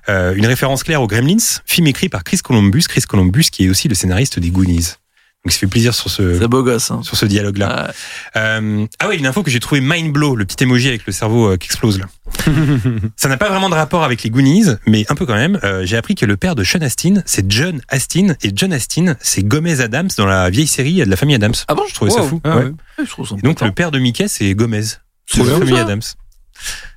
Une 0.09 0.47
référence 0.47 0.85
claire 0.85 1.03
aux 1.03 1.07
Gremlins, 1.07 1.61
film 1.67 1.87
écrit 1.87 2.09
par 2.09 2.25
Chris 2.25 2.39
Columbus, 2.39 2.85
Chris 2.89 3.03
Columbus 3.03 3.45
qui 3.53 3.67
est 3.67 3.69
aussi 3.69 3.89
le 3.89 3.95
scénariste 3.95 4.39
des 4.39 4.49
Goonies. 4.51 4.95
Donc 5.45 5.53
ça 5.53 5.59
fait 5.61 5.67
plaisir 5.69 5.95
sur 5.95 6.11
ce, 6.11 6.39
C'est 6.39 6.49
beau 6.49 6.65
gosse. 6.65 6.91
Hein. 6.91 7.03
sur 7.05 7.17
ce 7.17 7.25
dialogue-là. 7.25 7.87
Ouais. 7.87 7.93
Euh, 8.37 8.87
ah 8.99 9.09
ouais, 9.09 9.17
une 9.17 9.27
info 9.27 9.45
que 9.45 9.51
j'ai 9.51 9.61
trouvé 9.61 9.81
mind 9.81 10.13
blow, 10.13 10.35
le 10.35 10.45
petit 10.45 10.65
emoji 10.65 10.89
avec 10.89 11.07
le 11.07 11.13
cerveau 11.13 11.53
euh, 11.53 11.57
qui 11.57 11.67
explose 11.67 12.01
là. 12.01 12.07
Ça 13.17 13.29
n'a 13.29 13.37
pas 13.37 13.49
vraiment 13.49 13.69
de 13.69 13.75
rapport 13.75 14.03
avec 14.03 14.25
les 14.25 14.31
Goonies, 14.31 14.67
mais 14.87 15.07
un 15.09 15.15
peu 15.15 15.27
quand 15.27 15.37
même. 15.37 15.61
Euh, 15.63 15.87
j'ai 15.87 15.97
appris 15.97 16.17
que 16.17 16.27
le 16.27 16.37
père 16.37 16.57
de 16.57 16.65
Sean 16.65 16.81
Astin, 16.81 17.23
c'est 17.25 17.51
John 17.51 17.81
Astin, 17.89 18.35
et 18.43 18.51
John 18.53 18.73
Astin, 18.73 19.15
c'est 19.21 19.45
Gomez 19.45 19.81
Adams 19.81 20.11
dans 20.17 20.27
la 20.27 20.51
vieille 20.51 20.67
série 20.67 20.97
de 20.97 21.05
la 21.05 21.17
famille 21.17 21.37
Adams. 21.37 21.55
Ah 21.69 21.75
bon? 21.75 21.85
Je 21.89 21.95
trouvais 21.95 22.11
ça 22.11 22.23
fou. 22.23 22.41
Ah 22.43 22.59
ouais. 22.59 22.73
je 22.99 23.09
trouve 23.09 23.29
ça 23.29 23.37
donc 23.37 23.61
le 23.61 23.71
père 23.71 23.93
de 23.93 24.01
Mickey, 24.01 24.27
c'est 24.27 24.53
Gomez. 24.55 24.83
C'est 25.27 25.43
de 25.43 25.51
la 25.51 25.59
famille 25.59 25.79
Adams. 25.79 26.03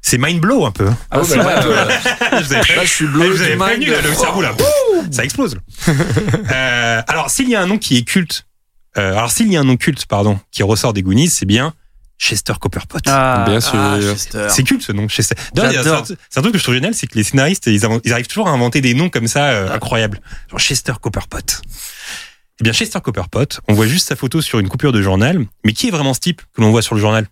C'est 0.01 0.17
mind 0.17 0.41
blow 0.41 0.65
un 0.65 0.71
peu. 0.71 0.89
Ah, 1.09 1.21
c'est 1.23 1.37
vrai, 1.37 1.55
euh, 1.65 1.89
Je 2.39 2.43
vous 2.45 2.53
avais 2.53 2.75
Là, 2.75 2.83
je 2.83 2.89
suis 2.89 3.05
Ah, 3.07 3.11
bleu 3.11 3.29
vous 3.29 3.41
avez 3.41 3.55
prévenu, 3.55 3.85
là, 3.87 4.01
le 4.01 4.13
cerveau 4.13 4.41
là, 4.41 4.51
ça 5.11 5.23
explose. 5.23 5.55
là. 5.55 5.93
Euh, 6.51 7.01
alors 7.07 7.29
s'il 7.29 7.49
y 7.49 7.55
a 7.55 7.61
un 7.61 7.67
nom 7.67 7.77
qui 7.77 7.97
est 7.97 8.03
culte, 8.03 8.45
euh, 8.97 9.13
alors 9.13 9.31
s'il 9.31 9.51
y 9.51 9.57
a 9.57 9.59
un 9.61 9.63
nom 9.63 9.77
culte, 9.77 10.05
pardon, 10.05 10.39
qui 10.51 10.63
ressort 10.63 10.93
des 10.93 11.01
Goonies, 11.01 11.29
c'est 11.29 11.45
bien 11.45 11.73
Chester 12.17 12.53
Copperpot. 12.59 12.99
Ah, 13.07 13.45
Bien 13.47 13.59
sûr. 13.61 13.79
Ah, 13.79 13.97
Chester. 13.99 14.45
C'est 14.49 14.63
culte 14.63 14.83
ce 14.83 14.91
nom, 14.91 15.07
Chester. 15.07 15.35
C'est 15.55 16.37
un, 16.37 16.41
truc 16.41 16.53
que 16.53 16.59
je 16.59 16.63
trouve 16.63 16.75
génial, 16.75 16.93
c'est 16.93 17.07
que 17.07 17.15
les 17.15 17.23
scénaristes, 17.23 17.67
ils 17.67 17.83
arrivent 18.13 18.27
toujours 18.27 18.47
à 18.47 18.51
inventer 18.51 18.79
des 18.81 18.93
noms 18.93 19.09
comme 19.09 19.27
ça 19.27 19.45
euh, 19.45 19.73
incroyables. 19.73 20.21
Genre 20.49 20.59
Chester 20.59 20.93
Copperpot. 21.01 21.39
Eh 22.59 22.63
bien, 22.63 22.73
Chester 22.73 22.99
Copperpot, 23.01 23.59
on 23.67 23.73
voit 23.73 23.87
juste 23.87 24.07
sa 24.07 24.15
photo 24.15 24.39
sur 24.39 24.59
une 24.59 24.69
coupure 24.69 24.91
de 24.91 25.01
journal, 25.01 25.43
mais 25.65 25.73
qui 25.73 25.87
est 25.87 25.91
vraiment 25.91 26.13
ce 26.13 26.19
type 26.19 26.41
que 26.55 26.61
l'on 26.61 26.69
voit 26.69 26.83
sur 26.83 26.93
le 26.93 27.01
journal? 27.01 27.25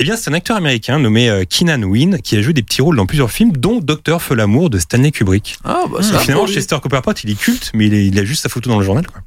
Eh 0.00 0.04
bien, 0.04 0.16
c'est 0.16 0.30
un 0.30 0.34
acteur 0.34 0.56
américain 0.56 0.98
nommé 1.00 1.28
euh, 1.28 1.44
Keenan 1.44 1.82
Wynn 1.82 2.20
qui 2.22 2.36
a 2.36 2.42
joué 2.42 2.52
des 2.52 2.62
petits 2.62 2.82
rôles 2.82 2.96
dans 2.96 3.06
plusieurs 3.06 3.32
films, 3.32 3.52
dont 3.56 3.80
Docteur 3.80 4.22
Feu 4.22 4.36
l'amour 4.36 4.70
de 4.70 4.78
Stanley 4.78 5.10
Kubrick. 5.10 5.58
Ah, 5.64 5.82
bah, 5.90 6.02
ça. 6.02 6.20
finalement. 6.20 6.46
Chester 6.46 6.76
Copperpot, 6.80 7.12
il 7.24 7.30
est 7.30 7.34
culte, 7.38 7.72
mais 7.74 7.86
il, 7.86 7.94
est- 7.94 8.06
il 8.06 8.18
a 8.18 8.24
juste 8.24 8.42
sa 8.42 8.48
photo 8.48 8.70
dans 8.70 8.78
le 8.78 8.84
journal. 8.84 9.04
Quoi. 9.08 9.20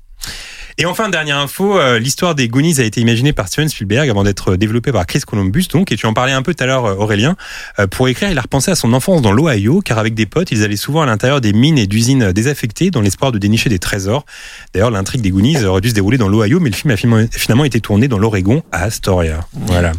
Et 0.77 0.85
enfin, 0.85 1.09
dernière 1.09 1.37
info, 1.37 1.77
euh, 1.77 1.99
l'histoire 1.99 2.35
des 2.35 2.47
Goonies 2.47 2.79
a 2.79 2.83
été 2.85 3.01
imaginée 3.01 3.33
par 3.33 3.49
Steven 3.49 3.67
Spielberg 3.67 4.09
avant 4.09 4.23
d'être 4.23 4.53
euh, 4.53 4.57
développée 4.57 4.93
par 4.93 5.05
Chris 5.05 5.19
Columbus. 5.19 5.65
Donc, 5.73 5.91
et 5.91 5.97
tu 5.97 6.05
en 6.05 6.13
parlais 6.13 6.31
un 6.31 6.41
peu 6.41 6.53
tout 6.55 6.63
à 6.63 6.67
l'heure, 6.67 6.85
Aurélien. 6.97 7.35
Euh, 7.77 7.87
pour 7.87 8.07
écrire, 8.07 8.31
il 8.31 8.37
a 8.37 8.41
repensé 8.41 8.71
à 8.71 8.75
son 8.75 8.93
enfance 8.93 9.21
dans 9.21 9.33
l'Ohio, 9.33 9.81
car 9.81 9.97
avec 9.99 10.13
des 10.13 10.25
potes, 10.25 10.51
ils 10.51 10.63
allaient 10.63 10.77
souvent 10.77 11.01
à 11.01 11.05
l'intérieur 11.05 11.41
des 11.41 11.51
mines 11.51 11.77
et 11.77 11.85
d'usines 11.85 12.31
désaffectées 12.31 12.91
dans 12.91 13.01
l'espoir 13.01 13.33
de 13.33 13.37
dénicher 13.37 13.67
des 13.69 13.79
trésors. 13.79 14.25
D'ailleurs, 14.73 14.89
l'intrigue 14.91 15.19
des 15.21 15.31
Goonies 15.31 15.61
aurait 15.65 15.81
dû 15.81 15.89
se 15.89 15.93
dérouler 15.95 16.17
dans 16.17 16.29
l'Ohio, 16.29 16.61
mais 16.61 16.69
le 16.69 16.75
film 16.77 16.91
a 16.91 16.95
finalement- 16.97 17.27
finalement 17.29 17.65
été 17.65 17.81
tourné 17.81 18.07
dans 18.07 18.17
l'Oregon, 18.17 18.63
à 18.71 18.83
Astoria. 18.83 19.41
Voilà. 19.53 19.91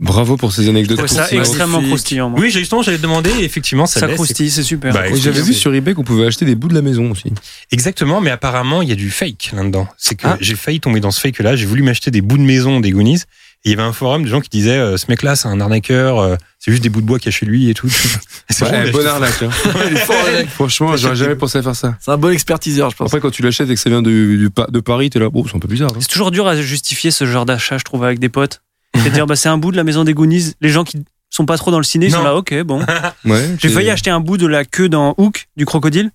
Bravo 0.00 0.36
pour 0.38 0.50
ces 0.52 0.66
anecdotes. 0.68 0.98
je 1.02 1.06
ça 1.06 1.28
extrêmement 1.30 1.82
croustillant. 1.82 2.30
moi. 2.30 2.40
Oui, 2.40 2.50
justement, 2.50 2.80
j'allais 2.82 2.96
te 2.96 3.02
demander, 3.02 3.30
et 3.40 3.44
effectivement, 3.44 3.84
ça, 3.84 4.00
ça 4.00 4.06
laisse. 4.06 4.16
croustille, 4.16 4.50
c'est 4.50 4.62
super. 4.62 4.94
Bah, 4.94 5.02
Oui, 5.12 5.20
J'avais 5.20 5.42
vu 5.42 5.52
sur 5.52 5.74
eBay 5.74 5.92
qu'on 5.92 6.04
pouvait 6.04 6.26
acheter 6.26 6.46
des 6.46 6.54
bouts 6.54 6.68
de 6.68 6.74
la 6.74 6.80
maison 6.82 7.10
aussi. 7.10 7.30
Exactement, 7.70 8.20
mais 8.22 8.30
apparemment, 8.30 8.80
il 8.82 8.88
y 8.88 8.92
a 8.92 8.94
du 8.96 9.10
fake 9.10 9.50
là-dedans. 9.54 9.86
C'est 9.98 10.14
que 10.14 10.26
Ah. 10.26 10.38
j'ai 10.40 10.56
failli 10.56 10.80
tomber 10.80 11.00
dans 11.00 11.10
ce 11.10 11.20
fake-là. 11.20 11.54
J'ai 11.54 11.66
voulu 11.66 11.82
m'acheter 11.82 12.10
des 12.10 12.22
bouts 12.22 12.38
de 12.38 12.42
maison 12.42 12.80
des 12.80 12.90
Goonies. 12.92 13.20
Et 13.62 13.68
il 13.68 13.70
y 13.72 13.74
avait 13.74 13.82
un 13.82 13.92
forum 13.92 14.22
de 14.22 14.28
gens 14.28 14.40
qui 14.40 14.48
disaient 14.48 14.78
euh, 14.78 14.96
ce 14.96 15.04
mec-là, 15.10 15.36
c'est 15.36 15.48
un 15.48 15.60
arnaqueur, 15.60 16.18
euh, 16.18 16.36
c'est 16.58 16.70
juste 16.70 16.82
des 16.82 16.88
bouts 16.88 17.02
de 17.02 17.06
bois 17.06 17.18
qu'il 17.18 17.26
y 17.26 17.28
a 17.28 17.36
chez 17.38 17.44
lui 17.44 17.68
et 17.68 17.74
tout. 17.74 17.90
C'est 18.48 18.64
Ouais, 18.64 18.90
bonne 18.90 19.04
d'acheter- 19.04 19.06
arnaque. 19.08 19.42
hein. 19.42 19.50
Fort. 20.06 20.16
Franchement, 20.54 20.96
j'aurais 20.96 21.14
jamais 21.14 21.34
pensé 21.36 21.58
à 21.58 21.62
faire 21.62 21.76
ça. 21.76 21.94
C'est 22.00 22.10
un 22.10 22.16
bon 22.16 22.30
expertiseur, 22.30 22.88
je 22.90 22.96
pense. 22.96 23.08
Après, 23.08 23.20
quand 23.20 23.30
tu 23.30 23.42
l'achètes 23.42 23.68
et 23.68 23.74
que 23.74 23.80
ça 23.80 23.90
vient 23.90 24.00
de, 24.00 24.48
pa- 24.48 24.66
de 24.70 24.80
Paris, 24.80 25.10
t'es 25.10 25.18
là, 25.18 25.28
bon, 25.28 25.44
c'est 25.46 25.54
un 25.54 25.58
peu 25.58 25.68
bizarre. 25.68 25.90
hein. 25.94 25.98
C'est 26.00 26.08
toujours 26.08 26.30
dur 26.30 26.46
à 26.46 26.56
justifier 26.60 27.10
ce 27.10 27.26
genre 27.26 27.44
d'achat, 27.44 27.76
je 27.76 27.84
trouve, 27.84 28.02
avec 28.02 28.18
des 28.18 28.30
potes. 28.30 28.62
C'est 28.96 29.10
de 29.10 29.14
dire, 29.14 29.26
bah, 29.26 29.36
c'est 29.36 29.48
un 29.48 29.58
bout 29.58 29.70
de 29.72 29.76
la 29.76 29.84
maison 29.84 30.04
des 30.04 30.14
Goonies. 30.14 30.54
Les 30.60 30.68
gens 30.68 30.84
qui 30.84 31.04
sont 31.30 31.46
pas 31.46 31.56
trop 31.56 31.70
dans 31.70 31.78
le 31.78 31.84
ciné, 31.84 32.06
ils 32.06 32.12
sont 32.12 32.22
là, 32.22 32.34
ok, 32.36 32.62
bon. 32.62 32.80
Ouais, 33.24 33.56
J'ai 33.58 33.68
failli 33.68 33.90
acheter 33.90 34.10
un 34.10 34.20
bout 34.20 34.36
de 34.36 34.46
la 34.46 34.64
queue 34.64 34.88
dans 34.88 35.14
Hook 35.16 35.46
du 35.56 35.64
crocodile. 35.64 36.10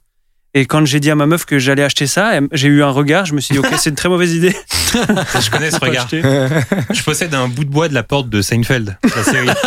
Et 0.57 0.65
quand 0.65 0.85
j'ai 0.85 1.01
dit 1.01 1.11
à 1.11 1.15
ma 1.15 1.25
meuf 1.25 1.43
que 1.45 1.59
j'allais 1.59 1.83
acheter 1.83 2.07
ça, 2.07 2.31
j'ai 2.53 2.69
eu 2.69 2.81
un 2.81 2.89
regard, 2.89 3.25
je 3.25 3.33
me 3.33 3.41
suis 3.41 3.53
dit, 3.53 3.59
ok, 3.59 3.67
c'est 3.77 3.89
une 3.89 3.95
très 3.97 4.07
mauvaise 4.07 4.33
idée. 4.33 4.55
Je 4.93 5.49
connais 5.49 5.69
ce 5.69 5.77
regard. 5.81 6.05
acheter. 6.05 6.21
Je 6.93 7.03
possède 7.03 7.33
un 7.35 7.49
bout 7.49 7.65
de 7.65 7.69
bois 7.69 7.89
de 7.89 7.93
la 7.93 8.03
porte 8.03 8.29
de 8.29 8.41
Seinfeld, 8.41 8.97
la 9.03 9.23
série. 9.23 9.49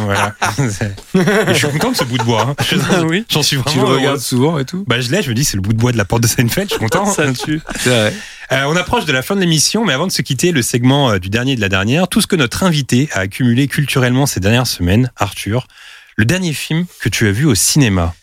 Voilà. 0.00 0.34
Je 0.58 1.52
suis 1.54 1.68
content 1.68 1.90
de 1.92 1.96
ce 1.96 2.04
bout 2.04 2.18
de 2.18 2.22
bois. 2.22 2.48
hein. 2.50 2.54
Ah 2.90 3.02
oui. 3.02 3.24
J'en 3.30 3.42
suis 3.42 3.56
Tu 3.56 3.62
vraiment 3.62 3.82
le 3.82 3.88
heureux. 3.88 3.96
regardes 3.98 4.20
souvent 4.20 4.58
et 4.58 4.64
tout. 4.66 4.84
Bah, 4.86 5.00
je 5.00 5.10
l'ai, 5.10 5.22
je 5.22 5.30
me 5.30 5.34
dis, 5.34 5.44
c'est 5.44 5.56
le 5.56 5.62
bout 5.62 5.72
de 5.72 5.78
bois 5.78 5.92
de 5.92 5.96
la 5.96 6.04
porte 6.04 6.22
de 6.22 6.26
Seinfeld, 6.28 6.68
je 6.68 6.74
suis 6.74 6.82
content. 6.82 7.06
Ça 7.06 7.30
tue. 7.32 7.60
C'est 7.78 7.88
vrai. 7.90 8.12
Euh, 8.52 8.64
on 8.68 8.76
approche 8.76 9.04
de 9.06 9.12
la 9.12 9.22
fin 9.22 9.34
de 9.36 9.40
l'émission, 9.40 9.84
mais 9.84 9.92
avant 9.94 10.06
de 10.06 10.12
se 10.12 10.22
quitter, 10.22 10.52
le 10.52 10.62
segment 10.62 11.10
euh, 11.12 11.18
du 11.18 11.28
dernier 11.30 11.52
et 11.52 11.56
de 11.56 11.60
la 11.60 11.68
dernière, 11.70 12.08
tout 12.08 12.20
ce 12.20 12.26
que 12.26 12.36
notre 12.36 12.62
invité 12.62 13.08
a 13.12 13.20
accumulé 13.20 13.68
culturellement 13.68 14.26
ces 14.26 14.40
dernières 14.40 14.66
semaines, 14.66 15.10
Arthur, 15.16 15.66
le 16.16 16.24
dernier 16.24 16.52
film 16.52 16.84
que 17.00 17.08
tu 17.08 17.26
as 17.28 17.32
vu 17.32 17.44
au 17.46 17.54
cinéma. 17.54 18.14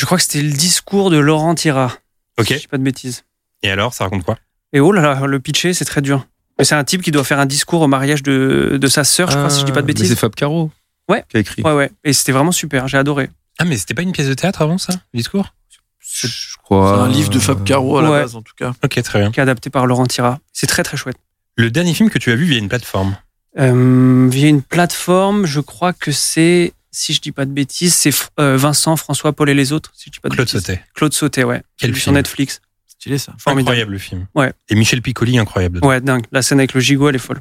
Je 0.00 0.06
crois 0.06 0.16
que 0.16 0.24
c'était 0.24 0.40
le 0.40 0.52
discours 0.52 1.10
de 1.10 1.18
Laurent 1.18 1.54
Tira. 1.54 1.92
Ok. 2.38 2.46
Si 2.46 2.54
je 2.54 2.58
dis 2.60 2.68
pas 2.68 2.78
de 2.78 2.82
bêtises. 2.82 3.24
Et 3.62 3.70
alors, 3.70 3.92
ça 3.92 4.04
raconte 4.04 4.24
quoi? 4.24 4.38
Et 4.72 4.80
oh 4.80 4.92
là 4.92 5.02
là, 5.02 5.26
le 5.26 5.40
pitcher, 5.40 5.74
c'est 5.74 5.84
très 5.84 6.00
dur. 6.00 6.26
Mais 6.58 6.64
C'est 6.64 6.74
un 6.74 6.84
type 6.84 7.02
qui 7.02 7.10
doit 7.10 7.22
faire 7.24 7.38
un 7.38 7.44
discours 7.44 7.82
au 7.82 7.86
mariage 7.86 8.22
de, 8.22 8.78
de 8.80 8.86
sa 8.88 9.04
sœur, 9.04 9.30
je 9.30 9.36
crois, 9.36 9.50
si 9.50 9.60
je 9.60 9.66
dis 9.66 9.72
pas 9.72 9.80
de 9.82 9.84
Ah, 9.84 9.88
bêtises. 9.88 10.08
C'est 10.08 10.16
Fab 10.16 10.34
Caro. 10.34 10.70
Ouais. 11.10 11.22
Qui 11.28 11.36
a 11.36 11.40
écrit. 11.40 11.60
Ouais, 11.62 11.74
ouais. 11.74 11.90
Et 12.02 12.14
c'était 12.14 12.32
vraiment 12.32 12.52
super, 12.52 12.88
j'ai 12.88 12.96
adoré. 12.96 13.28
Ah, 13.58 13.66
mais 13.66 13.76
c'était 13.76 13.92
pas 13.92 14.00
une 14.00 14.12
pièce 14.12 14.28
de 14.28 14.32
théâtre 14.34 14.62
avant 14.62 14.78
ça, 14.78 14.94
le 15.12 15.18
discours 15.18 15.52
Je 15.98 16.28
C'est 16.28 16.56
crois. 16.62 17.02
un 17.02 17.08
livre 17.08 17.28
de 17.28 17.38
Fab 17.38 17.62
Caro 17.64 17.98
à 17.98 18.02
la 18.02 18.08
base, 18.08 18.36
en 18.36 18.40
tout 18.42 18.54
cas. 18.56 18.72
Ok, 18.82 19.02
très 19.02 19.18
bien. 19.20 19.30
Qui 19.30 19.40
est 19.40 19.42
adapté 19.42 19.68
par 19.68 19.86
Laurent 19.86 20.06
Tira. 20.06 20.38
C'est 20.54 20.66
très 20.66 20.82
très 20.82 20.96
chouette. 20.96 21.16
Le 21.56 21.70
dernier 21.70 21.92
film 21.92 22.08
que 22.08 22.18
tu 22.18 22.30
as 22.32 22.36
vu 22.36 22.46
via 22.46 22.56
une 22.58 22.68
plateforme? 22.70 23.18
Euh, 23.58 24.28
via 24.30 24.48
une 24.48 24.62
plateforme, 24.62 25.44
je 25.44 25.60
crois 25.60 25.92
que 25.92 26.10
c'est, 26.12 26.72
si 26.90 27.14
je 27.14 27.20
dis 27.20 27.32
pas 27.32 27.44
de 27.44 27.52
bêtises, 27.52 27.94
c'est 27.94 28.10
euh, 28.38 28.56
Vincent, 28.56 28.96
François, 28.96 29.32
Paul 29.32 29.50
et 29.50 29.54
les 29.54 29.72
autres. 29.72 29.92
Si 29.94 30.04
je 30.06 30.12
dis 30.12 30.20
pas 30.20 30.28
de 30.28 30.34
Claude 30.34 30.46
bêtises. 30.46 30.60
Sautet. 30.60 30.82
Claude 30.94 31.12
Sautet, 31.12 31.44
ouais. 31.44 31.62
Quel 31.78 31.90
film 31.90 32.02
Sur 32.02 32.12
Netflix. 32.12 32.60
Stylé, 32.86 33.18
ça. 33.18 33.32
Formidable. 33.38 33.60
Incroyable 33.60 33.92
le 33.92 33.98
film. 33.98 34.26
Ouais. 34.34 34.52
Et 34.68 34.74
Michel 34.74 35.00
Piccoli, 35.02 35.38
incroyable. 35.38 35.80
Ouais, 35.84 36.00
dingue. 36.00 36.24
La 36.32 36.42
scène 36.42 36.58
avec 36.58 36.74
le 36.74 36.80
gigot, 36.80 37.08
elle 37.08 37.16
est 37.16 37.18
folle. 37.18 37.40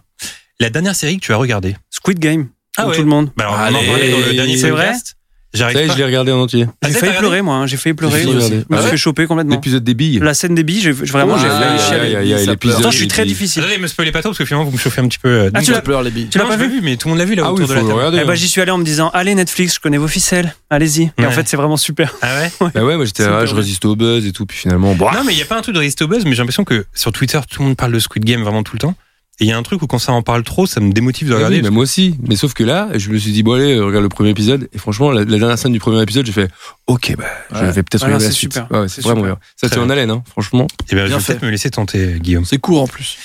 La 0.59 0.69
dernière 0.69 0.95
série 0.95 1.17
que 1.17 1.25
tu 1.25 1.33
as 1.33 1.37
regardée. 1.37 1.75
Squid 1.89 2.19
Game. 2.19 2.49
Ah 2.77 2.87
ouais. 2.87 2.95
tout 2.95 3.01
le 3.01 3.07
monde. 3.07 3.31
Bah 3.35 3.45
alors, 3.45 3.81
on 3.81 3.83
en 3.83 3.85
parlait 3.85 4.11
dans 4.11 4.17
le 4.19 4.33
dernier 4.33 4.57
c'est 4.57 4.69
vrai 4.69 4.85
podcast. 4.85 5.15
Ça 5.51 5.57
J'arrive 5.61 5.77
y 5.77 5.79
est, 5.79 5.87
pas. 5.87 5.93
je 5.93 5.97
l'ai 5.97 6.05
regardé 6.05 6.31
en 6.31 6.41
entier. 6.41 6.67
Ah, 6.83 6.87
J'ai 6.87 6.93
ça, 6.93 6.99
failli 6.99 7.17
pleurer, 7.17 7.41
moi. 7.41 7.55
hein. 7.55 7.65
J'ai 7.65 7.77
failli 7.77 7.95
pleurer. 7.95 8.21
J'ai 8.21 8.31
Je 8.31 8.55
me 8.55 8.63
Ah 8.71 8.81
suis 8.81 8.91
fait 8.91 8.97
choper 8.97 9.25
complètement. 9.25 9.55
L'épisode 9.55 9.83
des 9.83 9.95
billes. 9.95 10.19
La 10.21 10.35
scène 10.35 10.53
des 10.53 10.63
billes, 10.63 10.79
j'ai- 10.79 10.91
vraiment, 10.91 11.37
Ah, 11.37 11.39
j'ai 11.41 11.97
failli 11.97 12.43
y. 12.51 12.55
Pourtant, 12.57 12.91
je 12.91 12.97
suis 12.97 13.07
très 13.07 13.23
il- 13.23 13.29
difficile. 13.29 13.63
Attendez, 13.63 13.79
me 13.79 13.87
spoilez 13.87 14.11
pas 14.11 14.19
trop 14.21 14.29
parce 14.29 14.37
que 14.37 14.45
finalement 14.45 14.65
vous 14.65 14.71
me 14.73 14.77
chauffez 14.77 15.01
un 15.01 15.07
petit 15.07 15.17
peu. 15.17 15.27
euh, 15.29 15.49
Ah, 15.55 15.61
tu 15.63 15.71
l'as- 15.71 15.81
pleure, 15.81 16.03
les 16.03 16.11
billes. 16.11 16.27
Tu 16.29 16.37
l'as 16.37 16.43
non, 16.43 16.51
pas 16.51 16.57
vu 16.57 16.81
mais 16.83 16.97
tout 16.97 17.07
le 17.07 17.13
monde 17.13 17.19
l'a 17.19 17.25
vu 17.25 17.33
là 17.33 17.43
Ah 17.45 17.47
oui, 17.47 17.53
autour 17.63 17.67
de 17.67 17.73
faut 17.81 17.87
la 17.87 17.95
le 17.95 18.11
table. 18.11 18.19
Eh 18.21 18.27
ben, 18.27 18.35
j'y 18.35 18.47
suis 18.47 18.61
allé 18.61 18.69
en 18.71 18.77
me 18.77 18.83
disant 18.83 19.09
Allez, 19.13 19.33
Netflix, 19.33 19.73
je 19.75 19.79
connais 19.79 19.97
vos 19.97 20.07
ficelles. 20.07 20.53
Allez-y. 20.69 21.11
Et 21.17 21.25
en 21.25 21.31
fait, 21.31 21.47
c'est 21.47 21.57
vraiment 21.57 21.77
super. 21.77 22.15
Ah 22.21 22.27
ouais 22.41 22.51
Bah 22.73 22.83
ouais, 22.83 22.95
moi 22.95 23.05
j'étais 23.05 23.23
je 23.23 23.55
résiste 23.55 23.85
au 23.85 23.95
buzz 23.95 24.25
et 24.27 24.31
tout, 24.31 24.45
puis 24.45 24.57
finalement, 24.57 24.93
bon. 24.93 25.09
Non, 25.11 25.23
mais 25.25 25.33
il 25.33 25.37
n'y 25.37 25.41
a 25.41 25.45
pas 25.45 25.57
un 25.57 25.61
truc 25.61 25.73
de 25.73 25.79
Risto 25.79 26.07
Buzz, 26.07 26.25
mais 26.25 26.31
j'ai 26.31 26.37
l'impression 26.37 26.63
que 26.63 26.85
sur 26.93 27.11
Twitter, 27.11 27.39
tout 27.49 27.61
le 27.63 27.69
monde 27.69 27.77
parle 27.77 27.91
de 27.91 27.99
Squid 27.99 28.23
Game 28.23 28.43
vraiment 28.43 28.61
tout 28.61 28.75
le 28.75 28.79
temps. 28.79 28.93
Et 29.41 29.45
il 29.45 29.47
y 29.47 29.51
a 29.53 29.57
un 29.57 29.63
truc 29.63 29.81
où 29.81 29.87
quand 29.87 29.99
ça 29.99 30.11
en 30.11 30.21
parle 30.21 30.43
trop, 30.43 30.65
ça 30.65 30.81
me 30.81 30.91
démotive 30.91 31.27
de 31.29 31.33
Ah 31.33 31.37
oui, 31.37 31.43
regarder. 31.45 31.61
mais 31.61 31.69
moi 31.69 31.83
aussi. 31.83 32.15
Mais 32.27 32.35
sauf 32.35 32.53
que 32.53 32.63
là, 32.63 32.89
je 32.95 33.09
me 33.09 33.17
suis 33.17 33.31
dit, 33.31 33.41
bon 33.41 33.53
allez, 33.53 33.79
regarde 33.79 34.03
le 34.03 34.09
premier 34.09 34.29
épisode. 34.31 34.67
Et 34.73 34.77
franchement, 34.77 35.11
la, 35.11 35.21
la 35.23 35.37
dernière 35.37 35.57
scène 35.57 35.71
du 35.71 35.79
premier 35.79 36.01
épisode, 36.01 36.25
j'ai 36.25 36.31
fait, 36.33 36.49
ok, 36.87 37.15
bah, 37.17 37.23
je 37.53 37.63
vais 37.65 37.83
peut-être 37.83 38.03
regarder 38.03 38.25
c'est 38.25 38.29
la 38.31 38.35
suite. 38.35 38.53
super. 38.53 38.67
Ouais, 38.81 38.87
c'est 38.89 39.01
vraiment 39.01 39.21
super. 39.21 39.35
bien. 39.35 39.39
Ça 39.55 39.69
tient 39.69 39.81
en 39.81 39.89
haleine, 39.89 40.11
hein, 40.11 40.23
franchement. 40.29 40.67
Et 40.91 40.95
ben, 40.95 41.03
je 41.03 41.07
Bien 41.07 41.17
vais 41.17 41.23
fait. 41.23 41.33
peut-être 41.33 41.43
me 41.45 41.51
laisser 41.51 41.69
tenter, 41.71 42.17
Guillaume. 42.19 42.43
C'est 42.45 42.57
court 42.57 42.81
en 42.81 42.87
plus. 42.87 43.17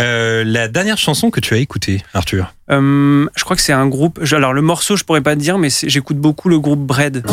Euh, 0.00 0.44
la 0.44 0.68
dernière 0.68 0.96
chanson 0.96 1.30
que 1.30 1.40
tu 1.40 1.52
as 1.54 1.58
écoutée, 1.58 2.02
Arthur. 2.14 2.54
Euh, 2.70 3.26
je 3.36 3.44
crois 3.44 3.56
que 3.56 3.62
c'est 3.62 3.72
un 3.72 3.88
groupe. 3.88 4.20
je- 4.22 4.36
Alors, 4.36 4.52
le 4.54 4.62
morceau, 4.62 4.96
je 4.96 5.04
pourrais 5.04 5.20
pas 5.22 5.34
te 5.34 5.40
dire, 5.40 5.58
mais 5.58 5.68
j'écoute 5.84 6.16
beaucoup 6.18 6.48
le 6.48 6.60
groupe 6.60 6.80
Bread. 6.86 7.24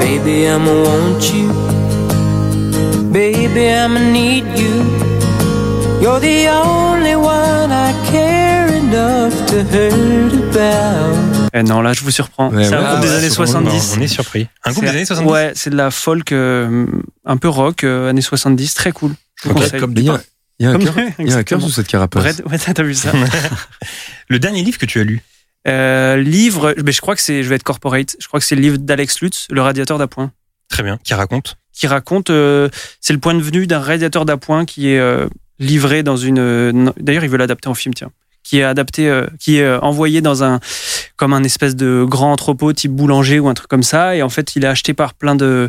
Baby, 0.00 0.42
I'ma 0.42 0.72
want 0.72 1.20
you. 1.32 1.52
Baby, 3.12 3.60
I'ma 3.70 4.00
need 4.00 4.44
you. 4.58 5.15
You're 6.00 6.20
the 6.20 6.48
only 6.48 7.14
one 7.16 7.70
I 7.72 7.92
care 8.10 8.68
enough 8.76 9.34
to 9.46 9.56
hurt 9.72 10.32
about. 10.34 11.50
Eh 11.54 11.62
non, 11.62 11.80
là, 11.80 11.92
je 11.94 12.02
vous 12.02 12.10
surprends. 12.10 12.50
Ouais, 12.50 12.64
c'est 12.64 12.74
un 12.74 12.78
ouais, 12.80 12.84
groupe 12.86 13.00
ouais, 13.00 13.08
des 13.08 13.14
années 13.14 13.30
c'est 13.30 13.36
bon, 13.38 13.46
70. 13.46 13.94
On 13.96 14.00
est 14.02 14.06
surpris. 14.08 14.46
Un 14.64 14.72
groupe 14.72 14.84
des 14.84 14.90
années 14.90 15.04
70 15.04 15.30
Ouais, 15.30 15.52
c'est 15.54 15.70
de 15.70 15.76
la 15.76 15.90
folk, 15.90 16.32
euh, 16.32 16.86
un 17.24 17.36
peu 17.38 17.48
rock, 17.48 17.82
euh, 17.84 18.10
années 18.10 18.20
70, 18.20 18.74
très 18.74 18.92
cool. 18.92 19.12
Je 19.42 19.48
vous 19.48 19.54
Ok, 19.56 19.62
conseille. 19.62 19.80
comme 19.80 19.92
Il 19.96 20.02
y 20.04 20.10
a, 20.10 20.20
il 20.60 20.66
y 20.66 20.68
a 20.68 20.70
un 20.72 20.78
cœur, 20.78 20.94
il 21.18 21.28
y 21.28 21.32
a 21.32 21.36
un 21.36 21.42
cœur 21.42 21.60
sous 21.60 21.70
cette 21.70 21.88
carapace. 21.88 22.22
Brad- 22.22 22.42
ouais, 22.52 22.58
t'as 22.58 22.82
vu 22.82 22.94
ça 22.94 23.12
Le 24.28 24.38
dernier 24.38 24.62
livre 24.62 24.78
que 24.78 24.86
tu 24.86 25.00
as 25.00 25.04
lu 25.04 25.22
euh, 25.66 26.16
Livre, 26.18 26.74
mais 26.84 26.92
je 26.92 27.00
crois 27.00 27.16
que 27.16 27.22
c'est, 27.22 27.42
je 27.42 27.48
vais 27.48 27.56
être 27.56 27.62
corporate, 27.64 28.16
je 28.20 28.28
crois 28.28 28.38
que 28.38 28.46
c'est 28.46 28.54
le 28.54 28.62
livre 28.62 28.76
d'Alex 28.78 29.20
Lutz, 29.20 29.46
Le 29.50 29.62
radiateur 29.62 29.98
d'appoint, 29.98 30.30
Très 30.68 30.82
bien. 30.82 30.98
Qui 31.02 31.14
raconte 31.14 31.56
qui 31.78 31.86
raconte, 31.86 32.30
euh, 32.30 32.70
c'est 33.02 33.12
le 33.12 33.18
point 33.18 33.34
de 33.34 33.40
vue 33.42 33.66
d'un 33.66 33.80
radiateur 33.80 34.24
d'appoint 34.24 34.64
qui 34.64 34.88
est 34.88 34.98
euh, 34.98 35.28
livré 35.58 36.02
dans 36.02 36.16
une, 36.16 36.92
d'ailleurs 36.98 37.24
il 37.24 37.30
veut 37.30 37.38
l'adapter 37.38 37.68
en 37.68 37.74
film, 37.74 37.94
tiens, 37.94 38.10
qui 38.42 38.58
est 38.58 38.62
adapté, 38.62 39.08
euh, 39.08 39.26
qui 39.38 39.58
est 39.58 39.62
euh, 39.62 39.80
envoyé 39.80 40.20
dans 40.20 40.44
un, 40.44 40.60
comme 41.16 41.32
un 41.32 41.42
espèce 41.42 41.76
de 41.76 42.04
grand 42.08 42.32
entrepôt 42.32 42.72
type 42.72 42.92
boulanger 42.92 43.38
ou 43.40 43.48
un 43.48 43.54
truc 43.54 43.68
comme 43.68 43.82
ça, 43.82 44.16
et 44.16 44.22
en 44.22 44.28
fait 44.28 44.56
il 44.56 44.64
est 44.64 44.68
acheté 44.68 44.94
par 44.94 45.14
plein 45.14 45.34
de, 45.34 45.68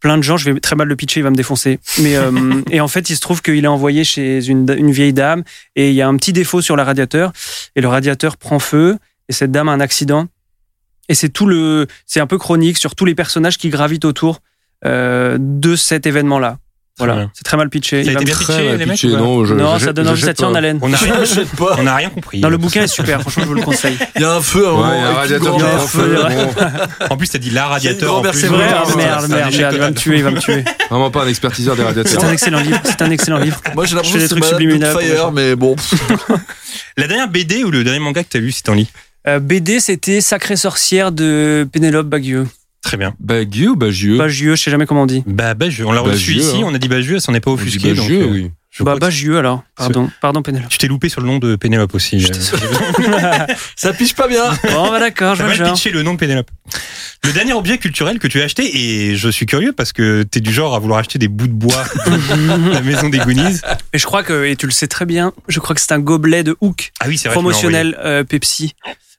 plein 0.00 0.18
de 0.18 0.22
gens, 0.22 0.36
je 0.36 0.50
vais 0.50 0.60
très 0.60 0.76
mal 0.76 0.88
le 0.88 0.96
pitcher, 0.96 1.20
il 1.20 1.22
va 1.22 1.30
me 1.30 1.36
défoncer. 1.36 1.78
Mais 2.00 2.16
euh, 2.16 2.60
et 2.70 2.80
en 2.80 2.88
fait, 2.88 3.08
il 3.08 3.16
se 3.16 3.20
trouve 3.20 3.40
qu'il 3.40 3.64
est 3.64 3.68
envoyé 3.68 4.04
chez 4.04 4.46
une, 4.46 4.70
une 4.76 4.90
vieille 4.90 5.14
dame 5.14 5.44
et 5.76 5.88
il 5.88 5.94
y 5.94 6.02
a 6.02 6.08
un 6.08 6.16
petit 6.16 6.32
défaut 6.34 6.60
sur 6.60 6.76
le 6.76 6.82
radiateur 6.82 7.32
et 7.74 7.80
le 7.80 7.88
radiateur 7.88 8.36
prend 8.36 8.58
feu 8.58 8.98
et 9.30 9.32
cette 9.32 9.50
dame 9.50 9.68
a 9.68 9.72
un 9.72 9.80
accident 9.80 10.28
et 11.08 11.14
c'est 11.14 11.28
tout 11.28 11.46
le, 11.46 11.86
c'est 12.06 12.20
un 12.20 12.26
peu 12.26 12.38
chronique 12.38 12.78
sur 12.78 12.94
tous 12.94 13.04
les 13.04 13.14
personnages 13.14 13.58
qui 13.58 13.68
gravitent 13.68 14.04
autour 14.04 14.40
euh, 14.84 15.36
de 15.40 15.76
cet 15.76 16.06
événement-là. 16.06 16.58
Voilà, 16.96 17.28
c'est 17.34 17.42
très 17.42 17.56
mal 17.56 17.68
pitché. 17.70 18.04
Ça 18.04 18.10
a 18.10 18.12
été 18.12 18.24
bien 18.24 18.36
pitché, 18.36 18.76
les 18.76 18.86
mecs 18.86 19.02
non, 19.04 19.44
je- 19.44 19.54
non, 19.54 19.78
ça 19.80 19.92
donne 19.92 20.06
envie, 20.06 20.20
ça 20.20 20.26
j'achète 20.26 20.36
tient 20.36 20.48
en 20.48 20.54
haleine. 20.54 20.78
On 20.80 20.88
n'a 20.88 20.96
rien, 20.96 21.14
J'achète 21.24 21.48
pas. 21.56 21.74
on 21.78 21.82
n'a 21.82 21.96
rien 21.96 22.08
compris. 22.08 22.38
Non, 22.40 22.48
le 22.48 22.56
bouquin 22.56 22.82
est 22.84 22.86
super. 22.86 23.20
Franchement, 23.20 23.42
je 23.42 23.48
vous 23.48 23.54
le 23.54 23.62
conseille. 23.62 23.96
Il 24.14 24.22
y 24.22 24.24
a 24.24 24.32
un 24.32 24.40
feu, 24.40 24.68
un 24.68 24.72
Ouais, 24.74 24.88
il 24.96 25.00
y 25.00 25.04
a 25.04 25.08
un 25.08 25.14
radiateur 25.14 25.90
feu. 25.90 26.16
En 27.10 27.16
plus, 27.16 27.26
t'as 27.28 27.38
dit 27.38 27.50
la 27.50 27.66
radiateur. 27.66 28.22
C'est 28.32 28.40
C'est 28.42 28.46
vrai. 28.46 28.68
Ah, 28.72 28.84
c'est 28.86 28.96
merde, 28.96 29.28
merde, 29.28 29.52
il 29.52 29.78
va 29.78 29.90
me 29.90 29.94
tuer, 29.96 30.16
il 30.18 30.22
va 30.22 30.30
me 30.30 30.38
tuer. 30.38 30.62
Vraiment 30.88 31.10
pas 31.10 31.24
un 31.24 31.28
expertiseur 31.28 31.74
des 31.74 31.82
C'est 31.82 31.86
radiateurs. 31.88 32.24
un 32.26 32.32
excellent 32.32 32.60
livre. 32.60 32.80
C'est 32.84 33.02
un 33.02 33.10
excellent 33.10 33.38
livre. 33.38 33.60
Moi, 33.74 33.86
j'ai 33.86 33.96
l'impression 33.96 34.18
que 34.18 34.28
c'est 34.28 34.34
des 34.34 34.40
trucs 34.40 34.52
Madame 34.80 35.16
gens. 35.16 35.32
mais 35.32 35.56
bon. 35.56 35.74
La 36.96 37.08
dernière 37.08 37.28
BD 37.28 37.64
ou 37.64 37.70
le 37.72 37.82
dernier 37.82 37.98
manga 37.98 38.22
que 38.22 38.28
t'as 38.30 38.38
lu, 38.38 38.52
c'est 38.52 38.68
en 38.68 38.74
lit 38.74 38.88
Euh, 39.26 39.40
BD, 39.40 39.80
c'était 39.80 40.20
Sacrée 40.20 40.56
sorcière 40.56 41.10
de 41.12 41.66
Pénélope 41.72 42.06
Bagieux. 42.06 42.46
Très 42.84 42.96
bien. 42.96 43.14
Bagieux 43.18 43.70
ou 43.70 43.76
bagieux 43.76 44.18
Bagieux, 44.18 44.54
je 44.56 44.62
sais 44.62 44.70
jamais 44.70 44.86
comment 44.86 45.02
on 45.02 45.06
dit. 45.06 45.22
Bah, 45.26 45.54
Bagieux. 45.54 45.86
On 45.86 45.92
l'a 45.92 46.00
reçu 46.00 46.34
Bagieux, 46.34 46.42
ici, 46.42 46.56
hein. 46.62 46.66
on 46.66 46.74
a 46.74 46.78
dit 46.78 46.88
Bagieux, 46.88 47.14
elle 47.14 47.20
s'en 47.20 47.34
est 47.34 47.40
pas 47.40 47.50
offusqué. 47.50 47.88
donc, 47.94 47.98
bagieux, 48.04 48.22
euh, 48.22 48.30
oui. 48.30 48.50
je 48.70 48.82
Bah, 48.84 48.96
Bagieux 48.96 49.38
alors. 49.38 49.62
Pardon, 49.74 50.10
pardon 50.20 50.42
Pénélope. 50.42 50.68
Tu 50.68 50.76
t'es 50.78 50.86
loupé 50.86 51.08
sur 51.08 51.20
le 51.22 51.26
nom 51.26 51.38
de 51.38 51.56
Pénélope 51.56 51.94
aussi. 51.94 52.20
Je 52.20 52.28
euh, 52.28 53.46
Ça 53.76 53.92
piche 53.94 54.14
pas 54.14 54.28
bien. 54.28 54.44
Bon, 54.70 54.90
bah 54.90 55.00
d'accord, 55.00 55.34
je 55.34 55.42
le 55.42 55.48
mal 55.48 55.56
genre. 55.56 55.72
pitché 55.72 55.90
le 55.90 56.02
nom 56.02 56.12
de 56.14 56.18
Pénélope. 56.18 56.50
Le 57.24 57.32
dernier 57.32 57.54
objet 57.54 57.78
culturel 57.78 58.18
que 58.18 58.26
tu 58.28 58.40
as 58.42 58.44
acheté, 58.44 58.70
et 59.10 59.16
je 59.16 59.28
suis 59.30 59.46
curieux 59.46 59.72
parce 59.72 59.92
que 59.94 60.24
t'es 60.24 60.40
du 60.40 60.52
genre 60.52 60.74
à 60.74 60.78
vouloir 60.78 60.98
acheter 61.00 61.18
des 61.18 61.28
bouts 61.28 61.46
de 61.46 61.52
bois 61.52 61.84
de 62.06 62.70
la 62.72 62.82
maison 62.82 63.08
des 63.08 63.18
Goonies. 63.18 63.60
Et 63.94 63.98
je 63.98 64.04
crois 64.04 64.22
que, 64.22 64.44
et 64.44 64.56
tu 64.56 64.66
le 64.66 64.72
sais 64.72 64.88
très 64.88 65.06
bien, 65.06 65.32
je 65.48 65.58
crois 65.58 65.74
que 65.74 65.80
c'est 65.80 65.92
un 65.92 66.00
gobelet 66.00 66.42
de 66.44 66.54
Hook 66.60 66.92
Ah 67.00 67.06
oui, 67.08 67.16
vrai. 67.16 67.30
promotionnel 67.30 67.96
euh, 68.04 68.24
Pepsi 68.24 68.74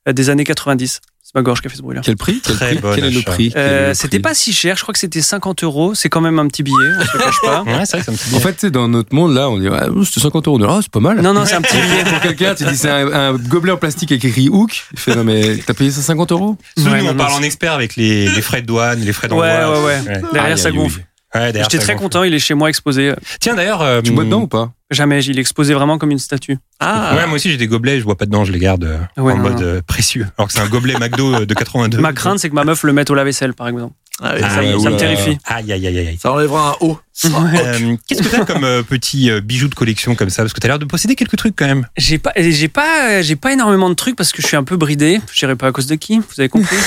des 0.08 0.30
années 0.30 0.44
90. 0.44 1.02
C'est 1.28 1.34
ma 1.34 1.42
gorge 1.42 1.60
qui 1.62 1.66
a 1.66 1.72
fait 1.72 1.78
ce 1.78 1.82
bruit-là. 1.82 2.02
Quel 2.06 2.18
prix 2.18 2.40
Quel, 2.46 2.56
Très 2.56 2.68
prix 2.76 2.82
bon 2.82 2.92
Quel 2.94 3.06
est 3.06 3.10
le 3.10 3.22
prix 3.24 3.52
Euh, 3.56 3.88
le 3.90 3.94
c'était 3.96 4.10
prix 4.20 4.20
pas 4.20 4.36
si 4.36 4.54
cher, 4.54 4.76
je 4.78 4.84
crois 4.84 4.94
que 4.94 5.00
c'était 5.00 5.24
50 5.24 5.64
euros. 5.64 5.96
C'est 5.96 6.08
quand 6.08 6.22
même 6.22 6.38
un 6.38 6.48
petit 6.48 6.62
billet, 6.62 6.76
on 7.00 7.04
se 7.04 7.18
le 7.18 7.24
cache 7.24 7.42
pas. 7.42 7.64
Ouais, 7.66 7.84
c'est 7.86 7.98
vrai 7.98 8.06
que 8.06 8.12
me 8.12 8.16
fait 8.16 8.36
En 8.36 8.40
fait, 8.42 8.54
tu 8.54 8.60
sais, 8.60 8.70
dans 8.70 8.88
notre 8.88 9.16
monde, 9.16 9.34
là, 9.34 9.50
on 9.50 9.58
dit, 9.58 9.68
ah, 9.72 9.88
c'était 10.06 10.20
50 10.20 10.48
euros. 10.48 10.58
On 10.58 10.60
dit, 10.60 10.66
ah, 10.70 10.78
c'est 10.84 10.92
pas 10.92 11.00
mal. 11.00 11.20
Non, 11.22 11.34
non, 11.34 11.44
c'est 11.48 11.56
un 11.56 11.62
petit 11.64 11.78
billet. 11.78 12.04
Pour 12.04 12.20
quelqu'un, 12.22 12.54
tu 12.54 12.64
dis, 12.66 12.78
c'est 12.78 12.92
un, 12.92 13.12
un 13.12 13.34
gobelet 13.38 13.72
en 13.72 13.78
plastique 13.78 14.12
avec 14.12 14.24
écrit 14.24 14.50
Hook. 14.50 14.84
Il 14.94 15.00
fait, 15.00 15.16
non, 15.16 15.24
mais 15.24 15.58
t'as 15.66 15.74
payé 15.74 15.90
ça 15.90 16.02
50 16.04 16.32
euros 16.32 16.58
Nous, 16.78 16.86
Ouais, 16.92 17.02
on 17.02 17.06
non, 17.06 17.16
parle 17.16 17.34
en 17.34 17.42
expert 17.42 17.74
avec 17.74 17.96
les, 17.96 18.30
les 18.30 18.42
frais 18.44 18.62
de 18.62 18.68
douane, 18.68 19.00
les 19.00 19.12
frais 19.12 19.28
Ouais, 19.34 19.62
d'envoi. 19.62 19.84
ouais, 19.84 20.02
ouais. 20.06 20.22
Derrière, 20.32 20.52
Aïe, 20.54 20.58
ça 20.60 20.70
gonfle. 20.70 21.04
Ouais, 21.36 21.52
J'étais 21.54 21.78
très 21.80 21.96
content, 21.96 22.24
il 22.24 22.34
est 22.34 22.40
chez 22.40 22.54
moi 22.54 22.70
exposé. 22.70 23.14
Tiens, 23.40 23.56
d'ailleurs. 23.56 23.82
euh, 23.82 24.02
Tu 24.02 24.12
bois 24.12 24.24
dedans 24.24 24.42
ou 24.42 24.48
pas? 24.48 24.72
Jamais, 24.92 25.24
il 25.26 25.38
est 25.38 25.42
exposé 25.42 25.74
vraiment 25.74 25.98
comme 25.98 26.12
une 26.12 26.20
statue. 26.20 26.58
Ah, 26.80 27.14
Ouais, 27.16 27.26
moi 27.26 27.36
aussi 27.36 27.50
j'ai 27.52 27.58
des 27.58 27.68
gobelets, 27.68 28.00
je 28.00 28.06
bois 28.06 28.16
pas 28.16 28.26
dedans, 28.26 28.46
je 28.46 28.52
les 28.52 28.60
garde 28.60 28.84
euh, 28.84 29.00
Ouais, 29.18 29.34
en 29.34 29.38
non, 29.38 29.44
mode 29.44 29.60
non. 29.60 29.62
euh, 29.66 29.82
précieux. 29.86 30.28
Alors 30.38 30.48
que 30.48 30.54
c'est 30.54 30.60
un 30.62 30.68
gobelet 30.70 30.94
McDo 31.00 31.34
euh, 31.42 31.46
de 31.46 31.54
82. 31.56 31.98
Ma 31.98 32.14
crainte, 32.14 32.38
c'est 32.40 32.50
que 32.50 32.54
ma 32.56 32.64
meuf 32.64 32.84
le 32.84 32.94
mette 32.94 33.10
au 33.10 33.16
lave-vaisselle, 33.16 33.54
par 33.54 33.68
exemple. 33.68 33.94
Ah 34.22 34.34
oui, 34.36 34.42
Ah, 34.44 34.50
ça, 34.50 34.62
me 34.62 34.96
terrifie. 34.98 35.38
Aïe, 35.44 35.74
aïe, 35.74 35.88
aïe, 35.88 36.00
aïe, 36.00 36.18
ça 36.22 36.32
enlèvera 36.32 36.70
un 36.72 36.76
haut. 36.86 36.98
Euh, 37.26 37.96
Qu'est-ce 38.08 38.22
que 38.24 38.28
t'as 38.30 38.46
comme 38.46 38.64
euh, 38.64 38.82
petit 38.82 39.30
euh, 39.30 39.42
bijou 39.42 39.68
de 39.68 39.76
collection 39.76 40.16
comme 40.16 40.30
ça? 40.30 40.44
Parce 40.44 40.54
que 40.54 40.60
t'as 40.62 40.70
l'air 40.70 40.80
de 40.80 40.86
posséder 40.86 41.16
quelques 41.16 41.36
trucs 41.36 41.56
quand 41.56 41.66
même. 41.66 41.86
J'ai 41.98 42.18
pas, 42.18 42.32
j'ai 42.38 42.68
pas, 42.70 43.22
j'ai 43.22 43.36
pas 43.36 43.52
énormément 43.52 43.90
de 43.90 43.94
trucs 43.96 44.16
parce 44.16 44.32
que 44.32 44.42
je 44.42 44.48
suis 44.48 44.56
un 44.58 44.64
peu 44.64 44.78
bridé. 44.78 45.20
Je 45.34 45.40
dirais 45.40 45.56
pas 45.58 45.68
à 45.68 45.72
cause 45.74 45.88
de 45.88 45.96
qui, 45.96 46.20
vous 46.20 46.40
avez 46.40 46.50
compris. 46.50 46.78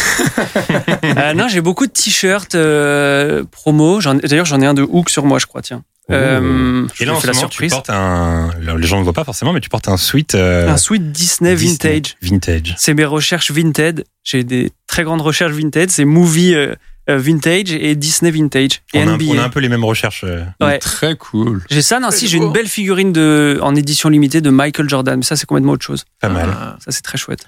Euh, 1.16 1.35
non, 1.35 1.49
j'ai 1.49 1.61
beaucoup 1.61 1.87
de 1.87 1.93
t-shirts 1.93 2.55
euh, 2.55 3.45
promo. 3.51 4.01
D'ailleurs, 4.01 4.45
j'en 4.45 4.61
ai 4.61 4.66
un 4.66 4.74
de 4.74 4.83
Hook 4.83 5.11
sur 5.11 5.24
moi, 5.24 5.39
je 5.39 5.47
crois. 5.47 5.62
Tiens. 5.62 5.83
Euh, 6.11 6.87
Et 7.01 7.05
là 7.05 7.14
en 7.14 7.20
ce 7.20 7.26
la 7.26 7.33
moment, 7.35 7.49
tu 7.49 7.66
portes 7.68 7.91
un. 7.91 8.51
Les 8.79 8.87
gens 8.87 8.99
ne 8.99 9.05
voient 9.05 9.12
pas 9.12 9.24
forcément, 9.24 9.53
mais 9.53 9.61
tu 9.61 9.68
portes 9.68 9.89
un 9.89 9.97
sweat. 9.97 10.35
euh, 10.35 10.68
Un 10.68 10.76
sweat 10.76 11.11
Disney, 11.12 11.55
Disney 11.55 11.72
vintage. 11.95 12.16
Vintage. 12.22 12.74
C'est 12.79 12.95
mes 12.95 13.05
recherches 13.05 13.51
vintage. 13.51 14.05
J'ai 14.24 14.45
des 14.45 14.70
très 14.87 15.03
grandes 15.05 15.20
recherches 15.22 15.53
vintage. 15.53 15.89
C'est 15.91 16.05
movie 16.05 16.55
euh, 16.55 16.74
vintage 17.17 17.73
et 17.73 17.95
Disney 17.97 18.31
vintage 18.31 18.83
et 18.93 18.99
On 19.03 19.09
a, 19.09 19.17
on 19.17 19.39
a 19.39 19.43
un 19.45 19.49
peu 19.49 19.61
les 19.61 19.69
mêmes 19.69 19.85
recherches. 19.85 20.25
euh. 20.25 20.45
Ouais. 20.61 20.79
Très 20.79 21.17
cool. 21.17 21.65
J'ai 21.71 21.81
ça, 21.83 22.01
non, 22.01 22.11
si, 22.11 22.29
j'ai 22.29 22.37
une 22.37 22.53
belle 22.53 22.69
figurine 22.69 23.13
de, 23.13 23.59
en 23.63 23.75
édition 23.75 24.09
limitée 24.11 24.41
de 24.41 24.51
Michael 24.51 24.89
Jordan, 24.89 25.17
mais 25.17 25.25
ça, 25.25 25.37
c'est 25.37 25.47
complètement 25.47 25.73
autre 25.73 25.85
chose. 25.87 26.05
Pas 26.21 26.29
mal. 26.29 26.51
Ah. 26.53 26.77
Ça, 26.85 26.91
c'est 26.91 27.03
très 27.03 27.17
chouette. 27.17 27.47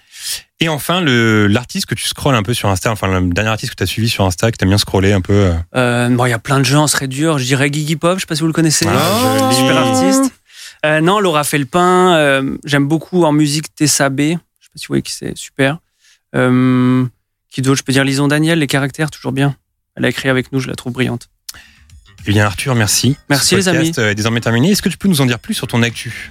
Et 0.60 0.68
enfin, 0.68 1.00
le 1.00 1.46
l'artiste 1.46 1.86
que 1.86 1.94
tu 1.94 2.06
scrolles 2.06 2.34
un 2.34 2.42
peu 2.42 2.54
sur 2.54 2.68
Insta, 2.68 2.90
enfin 2.90 3.20
le 3.20 3.28
dernier 3.32 3.50
artiste 3.50 3.72
que 3.72 3.76
tu 3.76 3.82
as 3.82 3.86
suivi 3.86 4.08
sur 4.08 4.24
Insta, 4.24 4.50
que 4.50 4.56
t'as 4.56 4.66
bien 4.66 4.78
scrollé 4.78 5.12
un 5.12 5.20
peu. 5.20 5.32
euh. 5.32 5.52
Euh, 5.76 6.08
bon, 6.10 6.26
il 6.26 6.30
y 6.30 6.34
a 6.34 6.38
plein 6.38 6.58
de 6.60 6.64
gens, 6.64 6.86
ce 6.86 6.96
serait 6.96 7.08
dur. 7.08 7.38
Je 7.38 7.44
dirais 7.44 7.70
Gigi 7.72 7.96
Pop, 7.96 8.16
je 8.16 8.20
sais 8.20 8.26
pas 8.26 8.34
si 8.34 8.40
vous 8.42 8.46
le 8.46 8.52
connaissez. 8.52 8.86
Ah, 8.88 9.38
joli. 9.40 9.54
Super 9.56 9.76
artiste. 9.78 10.32
Euh, 10.86 11.00
non, 11.00 11.20
Laura 11.20 11.44
Felpin, 11.44 12.14
euh, 12.16 12.56
j'aime 12.64 12.88
beaucoup 12.88 13.24
en 13.24 13.32
musique 13.32 13.74
Tessa 13.74 14.08
B. 14.08 14.20
Je 14.20 14.26
sais 14.32 14.36
pas 14.36 14.76
si 14.76 14.84
vous 14.86 14.92
voyez 14.92 15.02
qui 15.02 15.12
c'est, 15.12 15.36
super. 15.36 15.78
Euh, 16.34 17.04
qui 17.50 17.62
d'autre 17.62 17.78
Je 17.78 17.82
peux 17.84 17.92
dire 17.92 18.04
Lison 18.04 18.28
Daniel, 18.28 18.58
les 18.58 18.66
caractères, 18.66 19.10
toujours 19.10 19.32
bien. 19.32 19.56
Elle 19.96 20.04
a 20.04 20.08
écrit 20.08 20.28
avec 20.28 20.52
nous, 20.52 20.60
je 20.60 20.68
la 20.68 20.74
trouve 20.74 20.92
brillante. 20.92 21.28
Eh 22.26 22.30
bien 22.32 22.44
Arthur, 22.46 22.74
merci. 22.74 23.16
Merci, 23.28 23.48
Ce 23.50 23.56
les 23.56 23.68
amis. 23.68 23.92
est 23.96 24.14
désormais 24.14 24.40
terminé. 24.40 24.70
Est-ce 24.70 24.82
que 24.82 24.88
tu 24.88 24.98
peux 24.98 25.08
nous 25.08 25.20
en 25.20 25.26
dire 25.26 25.38
plus 25.38 25.54
sur 25.54 25.66
ton 25.66 25.82
actu? 25.82 26.30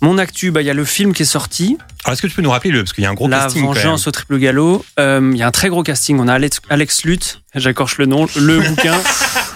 Mon 0.00 0.18
actu, 0.18 0.50
bah, 0.50 0.60
il 0.60 0.66
y 0.66 0.70
a 0.70 0.74
le 0.74 0.84
film 0.84 1.14
qui 1.14 1.22
est 1.22 1.26
sorti, 1.26 1.78
Alors 2.04 2.12
est-ce 2.12 2.20
que 2.20 2.26
tu 2.26 2.34
peux 2.34 2.42
nous 2.42 2.50
rappeler 2.50 2.70
le 2.70 2.82
parce 2.82 2.92
qu'il 2.92 3.02
y 3.04 3.06
a 3.06 3.10
un 3.10 3.14
gros 3.14 3.26
La 3.26 3.38
casting 3.44 3.62
même. 3.62 3.72
Vengeance 3.72 4.06
au 4.06 4.10
triple 4.10 4.38
galop. 4.38 4.84
Euh, 5.00 5.30
Il 5.32 5.38
y 5.38 5.42
a 5.42 5.46
un 5.46 5.50
très 5.50 5.68
gros 5.70 5.82
casting. 5.82 6.18
On 6.20 6.28
a 6.28 6.34
Alex, 6.34 6.60
Alex 6.68 7.04
Luth, 7.04 7.40
j'accorche 7.54 7.96
le 7.98 8.06
nom, 8.06 8.26
le 8.36 8.60
bouquin. 8.68 9.00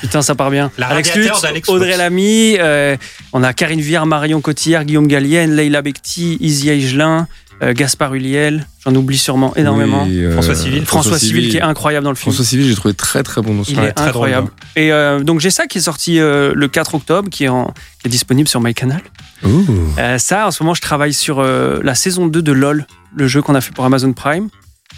Putain, 0.00 0.22
ça 0.22 0.34
part 0.34 0.50
bien. 0.50 0.70
La 0.78 0.88
Alex 0.88 1.12
d'Alex 1.42 1.68
Audrey. 1.68 1.96
Lamy. 1.96 2.56
euh, 2.58 2.96
on 3.32 3.42
a 3.42 3.52
Karine 3.52 3.80
Viard, 3.80 4.06
Marion 4.06 4.40
Cotillard, 4.40 4.84
Guillaume 4.84 5.06
Gallienne, 5.06 5.54
Leila 5.54 5.82
Bekti, 5.82 6.38
Izzy 6.40 6.70
Aigelin, 6.70 7.28
euh, 7.62 7.72
Gaspard 7.72 8.14
Huliel. 8.14 8.66
J'en 8.84 8.94
oublie 8.94 9.18
sûrement 9.18 9.54
énormément. 9.56 10.04
Oui, 10.06 10.18
euh, 10.24 10.32
François 10.32 10.54
Civil. 10.54 10.84
François, 10.86 11.18
Civil, 11.18 11.48
qui 11.50 11.56
est 11.58 11.62
incroyable 11.62 12.04
dans 12.04 12.10
le 12.10 12.16
film. 12.16 12.32
François 12.32 12.44
Civil, 12.48 12.66
j'ai 12.68 12.74
trouvé 12.74 12.94
très 12.94 13.22
très 13.22 13.42
bon 13.42 13.54
dans 13.54 13.64
ce 13.64 13.70
Il 13.70 13.74
film. 13.76 13.86
Est 13.86 13.92
très 13.92 14.12
drôle, 14.12 14.28
incroyable. 14.28 14.50
Et 14.76 14.92
euh, 14.92 15.20
donc 15.20 15.40
j'ai 15.40 15.50
ça 15.50 15.66
qui 15.66 15.78
est 15.78 15.82
sorti 15.82 16.18
euh, 16.20 16.52
le 16.54 16.68
4 16.68 16.94
octobre, 16.94 17.28
qui 17.30 17.44
est, 17.44 17.48
en- 17.48 17.72
qui 18.00 18.06
est 18.06 18.10
disponible 18.10 18.48
sur 18.48 18.60
MyCanal. 18.60 19.02
Euh, 19.98 20.18
ça, 20.18 20.46
en 20.46 20.50
ce 20.50 20.62
moment, 20.62 20.74
je 20.74 20.80
travaille 20.80 21.12
sur 21.14 21.38
euh, 21.40 21.80
la 21.82 21.94
saison 21.94 22.26
2 22.26 22.42
de 22.42 22.52
LOL, 22.52 22.86
le 23.16 23.28
jeu 23.28 23.42
qu'on 23.42 23.54
a 23.54 23.60
fait 23.60 23.72
pour 23.72 23.84
Amazon 23.84 24.12
Prime. 24.12 24.48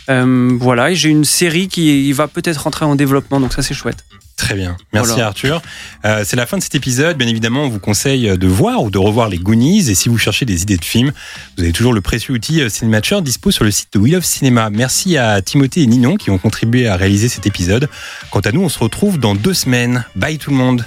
Euh, 0.08 0.56
voilà, 0.58 0.90
et 0.90 0.94
j'ai 0.94 1.08
une 1.10 1.24
série 1.24 1.68
qui 1.68 2.10
va 2.12 2.26
peut-être 2.26 2.58
rentrer 2.62 2.84
en 2.84 2.96
développement, 2.96 3.38
donc 3.40 3.52
ça 3.52 3.62
c'est 3.62 3.74
chouette. 3.74 4.04
Très 4.40 4.54
bien. 4.54 4.78
Merci 4.94 5.10
Voilà. 5.10 5.26
Arthur. 5.26 5.60
Euh, 6.06 6.22
c'est 6.24 6.34
la 6.34 6.46
fin 6.46 6.56
de 6.56 6.62
cet 6.62 6.74
épisode. 6.74 7.18
Bien 7.18 7.28
évidemment, 7.28 7.64
on 7.64 7.68
vous 7.68 7.78
conseille 7.78 8.38
de 8.38 8.46
voir 8.46 8.82
ou 8.82 8.90
de 8.90 8.96
revoir 8.96 9.28
les 9.28 9.36
Goonies. 9.36 9.90
Et 9.90 9.94
si 9.94 10.08
vous 10.08 10.16
cherchez 10.16 10.46
des 10.46 10.62
idées 10.62 10.78
de 10.78 10.84
films, 10.84 11.12
vous 11.58 11.62
avez 11.62 11.72
toujours 11.72 11.92
le 11.92 12.00
précieux 12.00 12.32
outil 12.32 12.62
euh, 12.62 12.70
Cinémature 12.70 13.20
dispo 13.20 13.50
sur 13.50 13.64
le 13.64 13.70
site 13.70 13.92
de 13.92 13.98
We 13.98 14.14
Love 14.14 14.24
Cinéma. 14.24 14.70
Merci 14.70 15.18
à 15.18 15.42
Timothée 15.42 15.82
et 15.82 15.86
Ninon 15.86 16.16
qui 16.16 16.30
ont 16.30 16.38
contribué 16.38 16.88
à 16.88 16.96
réaliser 16.96 17.28
cet 17.28 17.46
épisode. 17.46 17.90
Quant 18.30 18.40
à 18.40 18.50
nous, 18.50 18.62
on 18.62 18.70
se 18.70 18.78
retrouve 18.78 19.18
dans 19.18 19.34
deux 19.34 19.52
semaines. 19.52 20.06
Bye 20.16 20.38
tout 20.38 20.50
le 20.50 20.56
monde. 20.56 20.86